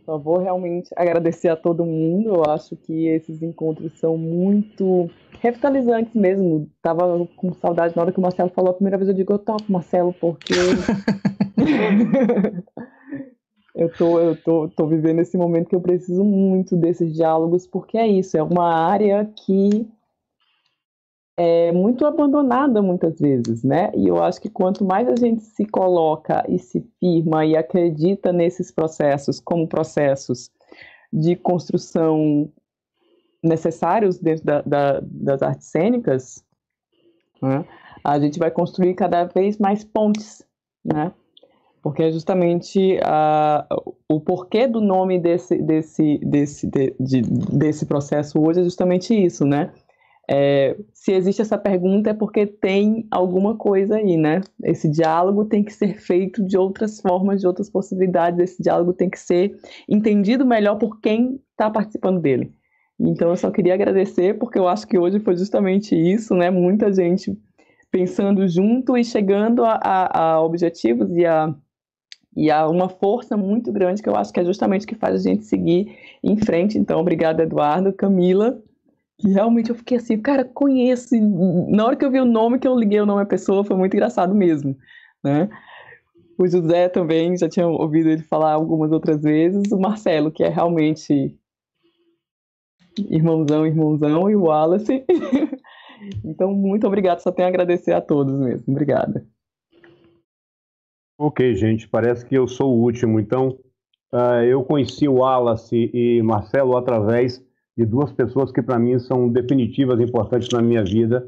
[0.08, 2.30] só vou realmente agradecer a todo mundo.
[2.30, 6.66] Eu acho que esses encontros são muito revitalizantes mesmo.
[6.80, 9.10] Tava com saudade na hora que o Marcelo falou a primeira vez.
[9.10, 10.54] Eu digo, eu topo, Marcelo, porque.
[13.76, 17.98] eu tô, eu tô, tô vivendo esse momento que eu preciso muito desses diálogos, porque
[17.98, 19.86] é isso, é uma área que
[21.40, 23.92] é muito abandonada muitas vezes, né?
[23.94, 28.32] E eu acho que quanto mais a gente se coloca e se firma e acredita
[28.32, 30.50] nesses processos como processos
[31.12, 32.50] de construção
[33.40, 36.44] necessários dentro da, da, das artes cênicas,
[37.40, 37.64] né?
[38.02, 40.44] a gente vai construir cada vez mais pontes,
[40.84, 41.12] né?
[41.80, 48.40] Porque é justamente uh, o porquê do nome desse, desse, desse, de, de, desse processo
[48.40, 49.72] hoje é justamente isso, né?
[50.30, 54.42] É, se existe essa pergunta é porque tem alguma coisa aí, né?
[54.62, 58.38] Esse diálogo tem que ser feito de outras formas, de outras possibilidades.
[58.38, 59.56] Esse diálogo tem que ser
[59.88, 62.52] entendido melhor por quem está participando dele.
[63.00, 66.50] Então, eu só queria agradecer, porque eu acho que hoje foi justamente isso, né?
[66.50, 67.34] Muita gente
[67.90, 71.54] pensando junto e chegando a, a, a objetivos e a,
[72.36, 75.28] e uma força muito grande que eu acho que é justamente o que faz a
[75.28, 76.76] gente seguir em frente.
[76.76, 78.60] Então, obrigada, Eduardo, Camila
[79.18, 81.14] que realmente eu fiquei assim, cara, conheço.
[81.68, 83.76] Na hora que eu vi o nome, que eu liguei o nome à pessoa, foi
[83.76, 84.76] muito engraçado mesmo,
[85.22, 85.48] né?
[86.38, 89.72] O José também, já tinha ouvido ele falar algumas outras vezes.
[89.72, 91.36] O Marcelo, que é realmente
[93.10, 95.04] irmãozão, irmãozão, e o Wallace.
[96.24, 98.64] então, muito obrigado, só tenho a agradecer a todos mesmo.
[98.68, 99.26] Obrigada.
[101.20, 103.18] Ok, gente, parece que eu sou o último.
[103.18, 103.58] Então,
[104.12, 107.44] uh, eu conheci o Wallace e Marcelo através
[107.78, 111.24] de duas pessoas que para mim são definitivas, importantes na minha vida,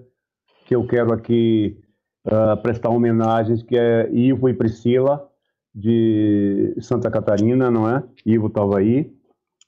[0.66, 1.78] que eu quero aqui
[2.26, 5.28] uh, prestar homenagens, que é Ivo e Priscila,
[5.72, 8.02] de Santa Catarina, não é?
[8.26, 9.12] Ivo estava aí.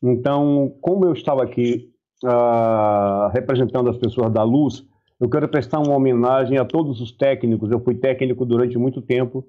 [0.02, 1.88] Então, como eu estava aqui
[2.24, 4.84] uh, representando as pessoas da luz,
[5.20, 7.70] eu quero prestar uma homenagem a todos os técnicos.
[7.70, 9.46] Eu fui técnico durante muito tempo,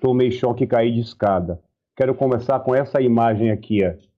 [0.00, 1.60] tomei choque e caí de escada.
[1.94, 4.09] Quero começar com essa imagem aqui, ó.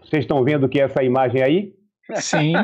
[0.00, 1.74] Vocês estão vendo que é essa imagem aí?
[2.16, 2.52] Sim.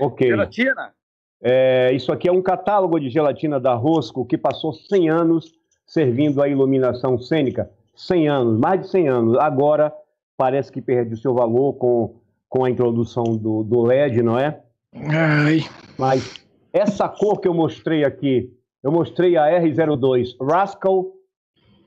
[0.00, 0.26] Ok.
[0.26, 0.94] Gelatina?
[1.42, 5.52] É, isso aqui é um catálogo de gelatina da Rosco que passou 100 anos
[5.86, 7.70] servindo a iluminação cênica.
[7.94, 9.38] 100 anos, mais de 100 anos.
[9.38, 9.92] Agora
[10.36, 12.14] parece que perde o seu valor com,
[12.48, 14.60] com a introdução do, do LED, não é?
[14.94, 15.60] Ai.
[15.98, 18.50] Mas essa cor que eu mostrei aqui,
[18.82, 21.12] eu mostrei a R02, Rascal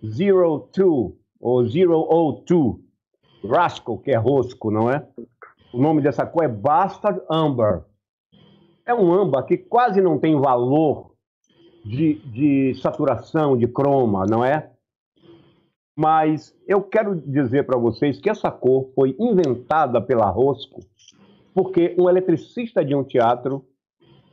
[0.03, 2.85] 02, ou 002.
[3.48, 5.06] Rascal, que é rosco, não é?
[5.74, 7.83] O nome dessa cor é Bastard Amber.
[8.85, 11.11] É um âmbar que quase não tem valor
[11.83, 14.72] de, de saturação, de croma, não é?
[15.98, 20.82] Mas eu quero dizer para vocês que essa cor foi inventada pela Rosco
[21.56, 23.65] porque um eletricista de um teatro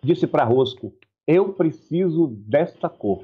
[0.03, 0.93] disse para Rosco:
[1.25, 3.23] Eu preciso desta cor.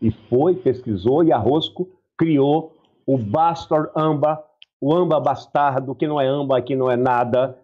[0.00, 2.74] E foi, pesquisou, e a Rosco criou
[3.06, 4.42] o Bastard Amba,
[4.82, 7.56] o Amba Bastardo, que não é amba, que não é nada,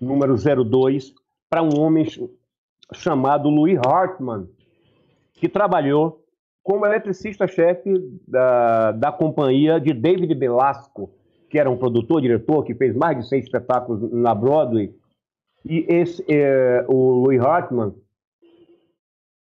[0.00, 1.12] número 02,
[1.50, 2.06] para um homem
[2.94, 4.48] chamado Louis Hartmann,
[5.34, 6.24] que trabalhou
[6.62, 7.92] como eletricista-chefe
[8.26, 11.10] da, da companhia de David Belasco,
[11.50, 14.96] que era um produtor, diretor, que fez mais de seis espetáculos na Broadway.
[15.66, 17.94] E esse, é, o Louis Hartmann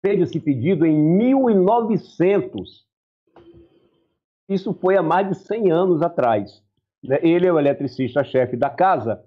[0.04, 2.88] fez esse pedido em 1900.
[4.50, 6.68] Isso foi há mais de 100 anos atrás.
[7.04, 7.20] Né?
[7.22, 9.22] Ele é o eletricista-chefe da casa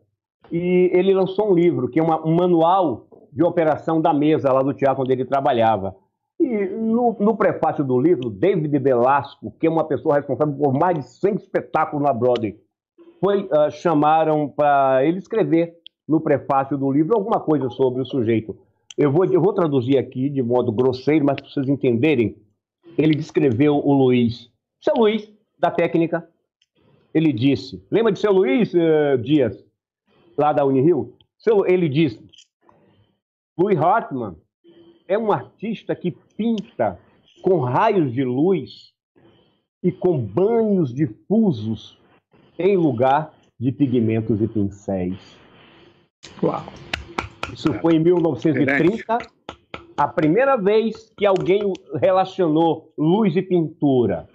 [0.51, 4.62] e ele lançou um livro, que é uma, um manual de operação da mesa lá
[4.62, 5.94] do teatro onde ele trabalhava.
[6.39, 10.99] E no, no, prefácio do livro, David Belasco, que é uma pessoa responsável por mais
[10.99, 12.59] de 100 espetáculos na Broadway,
[13.20, 15.76] foi, uh, chamaram para ele escrever
[16.07, 18.59] no prefácio do livro alguma coisa sobre o sujeito.
[18.99, 22.36] Eu vou, eu vou traduzir aqui de modo grosseiro, mas para vocês entenderem,
[22.99, 24.51] ele descreveu o Luiz.
[24.81, 26.28] Seu Luiz, da técnica,
[27.15, 29.65] ele disse, lembra de seu Luiz uh, Dias,
[30.36, 31.15] lá da Unirio?
[31.39, 32.20] Seu, ele disse,
[33.58, 34.36] Louis Hartmann
[35.07, 36.99] é um artista que pinta
[37.42, 38.92] com raios de luz
[39.82, 41.99] e com banhos difusos
[42.58, 45.36] em lugar de pigmentos e pincéis.
[46.42, 46.65] Uau!
[47.52, 49.18] Isso foi em 1930,
[49.97, 54.26] a primeira vez que alguém relacionou luz e pintura.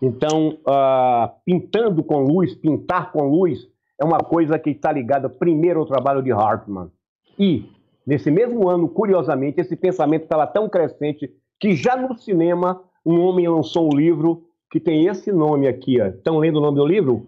[0.00, 3.66] Então, uh, pintando com luz, pintar com luz,
[4.00, 6.90] é uma coisa que está ligada primeiro ao trabalho de Hartmann.
[7.38, 7.66] E,
[8.06, 13.48] nesse mesmo ano, curiosamente, esse pensamento estava tão crescente que já no cinema um homem
[13.48, 15.98] lançou um livro que tem esse nome aqui.
[16.00, 17.26] Estão lendo o nome do livro?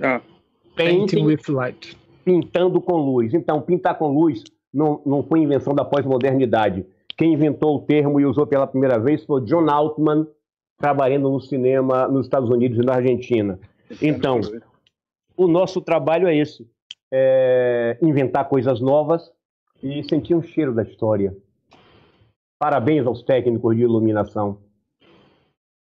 [0.00, 0.20] Ah.
[0.76, 1.96] Painting with Light.
[2.24, 3.32] Pintando com luz.
[3.34, 6.84] Então, pintar com luz não, não foi invenção da pós-modernidade.
[7.16, 10.26] Quem inventou o termo e usou pela primeira vez foi John Altman,
[10.78, 13.58] trabalhando no cinema nos Estados Unidos e na Argentina.
[14.02, 14.40] Então,
[15.36, 16.68] o nosso trabalho é esse:
[17.12, 19.30] é inventar coisas novas
[19.82, 21.36] e sentir um cheiro da história.
[22.58, 24.58] Parabéns aos técnicos de iluminação.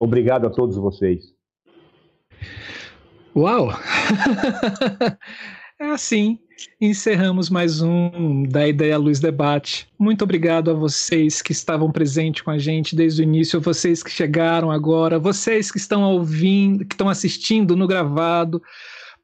[0.01, 1.33] Obrigado a todos vocês.
[3.37, 3.69] Uau!
[5.79, 6.39] é assim,
[6.81, 9.89] encerramos mais um da Ideia Luz Debate.
[9.99, 14.11] Muito obrigado a vocês que estavam presentes com a gente desde o início, vocês que
[14.11, 18.63] chegaram agora, vocês que estão ouvindo, que estão assistindo no gravado,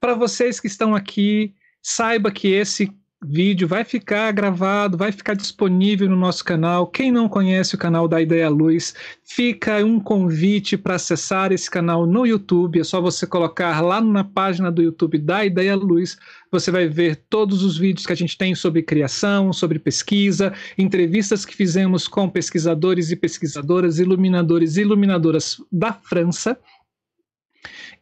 [0.01, 2.93] para vocês que estão aqui, saiba que esse
[3.23, 6.87] vídeo vai ficar gravado, vai ficar disponível no nosso canal.
[6.87, 12.07] Quem não conhece o canal da Ideia Luz, fica um convite para acessar esse canal
[12.07, 12.81] no YouTube.
[12.81, 16.17] É só você colocar lá na página do YouTube da Ideia Luz.
[16.51, 21.45] Você vai ver todos os vídeos que a gente tem sobre criação, sobre pesquisa, entrevistas
[21.45, 26.57] que fizemos com pesquisadores e pesquisadoras, iluminadores e iluminadoras da França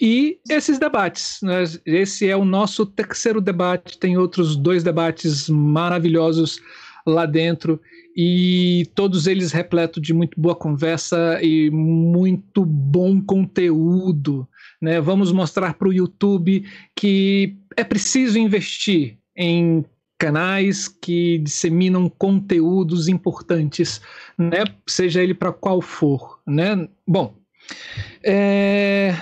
[0.00, 1.38] e esses debates.
[1.42, 1.64] Né?
[1.84, 6.60] Esse é o nosso terceiro debate, tem outros dois debates maravilhosos
[7.06, 7.80] lá dentro
[8.16, 14.48] e todos eles repletos de muito boa conversa e muito bom conteúdo.
[14.80, 15.00] Né?
[15.00, 19.84] Vamos mostrar para o YouTube que é preciso investir em
[20.18, 24.00] canais que disseminam conteúdos importantes,
[24.38, 24.64] né?
[24.86, 26.40] seja ele para qual for.
[26.46, 26.88] Né?
[27.06, 27.34] Bom,
[28.24, 29.14] é...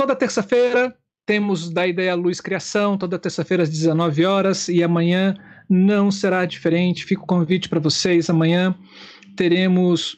[0.00, 0.96] Toda terça-feira
[1.26, 5.36] temos da Ideia Luz Criação, toda terça-feira às 19 horas e amanhã
[5.68, 7.04] não será diferente.
[7.04, 8.30] Fica o convite para vocês.
[8.30, 8.74] Amanhã
[9.36, 10.16] teremos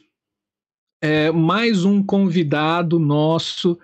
[1.01, 3.77] é, mais um convidado nosso,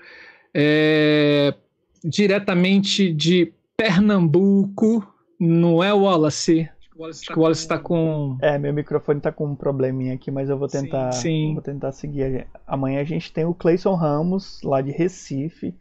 [0.53, 1.53] é,
[2.01, 5.05] diretamente de Pernambuco,
[5.37, 6.69] não é Wallace?
[6.95, 8.37] O Wallace está Wallace tá com...
[8.41, 11.53] É, meu microfone está com um probleminha aqui, mas eu vou tentar, sim, sim.
[11.55, 12.47] Vou tentar seguir.
[12.65, 15.75] Amanhã a gente tem o Cleison Ramos, lá de Recife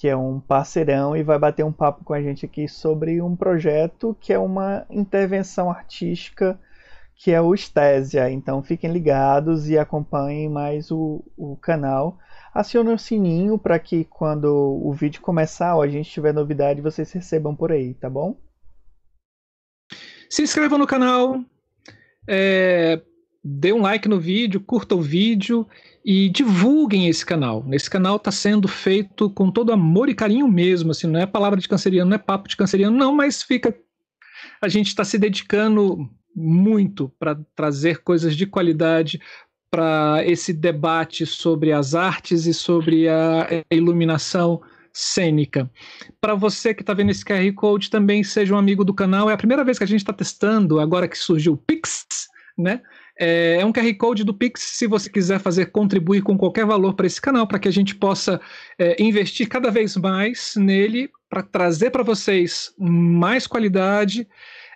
[0.00, 3.36] que é um parceirão e vai bater um papo com a gente aqui sobre um
[3.36, 6.58] projeto que é uma intervenção artística
[7.14, 8.30] que é o Estésia.
[8.30, 12.18] Então fiquem ligados e acompanhem mais o, o canal.
[12.54, 14.46] Acione o sininho para que quando
[14.82, 18.40] o vídeo começar ou a gente tiver novidade, vocês recebam por aí, tá bom?
[20.30, 21.44] Se inscrevam no canal,
[22.26, 23.02] é,
[23.42, 25.66] dê um like no vídeo, curta o vídeo
[26.04, 27.66] e divulguem esse canal.
[27.72, 31.58] Esse canal está sendo feito com todo amor e carinho mesmo, assim, não é palavra
[31.58, 33.74] de canceriano, não é papo de canceriano, não, mas fica.
[34.60, 39.20] A gente está se dedicando muito para trazer coisas de qualidade
[39.70, 44.60] para esse debate sobre as artes e sobre a iluminação
[44.92, 45.70] cênica.
[46.20, 49.30] Para você que está vendo esse QR Code, também seja um amigo do canal.
[49.30, 52.06] É a primeira vez que a gente está testando, agora que surgiu o Pix,
[52.58, 52.82] né?
[53.22, 56.94] É, é um QR Code do Pix, se você quiser fazer contribuir com qualquer valor
[56.94, 58.40] para esse canal, para que a gente possa
[58.78, 64.26] é, investir cada vez mais nele, para trazer para vocês mais qualidade.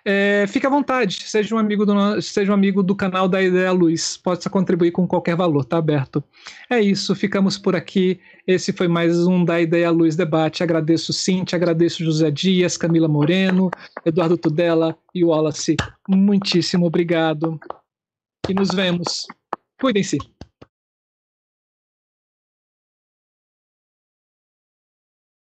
[0.07, 3.71] É, fique à vontade, seja um, amigo do, seja um amigo do canal da Ideia
[3.71, 6.23] Luz, possa contribuir com qualquer valor, está aberto.
[6.69, 8.19] É isso, ficamos por aqui.
[8.45, 10.61] Esse foi mais um da Ideia Luz Debate.
[10.61, 13.71] Agradeço Cintia, agradeço José Dias, Camila Moreno,
[14.05, 15.75] Eduardo Tudela e Wallace.
[16.07, 17.59] Muitíssimo obrigado.
[18.47, 19.27] E nos vemos.
[19.79, 20.34] Cuidem-se.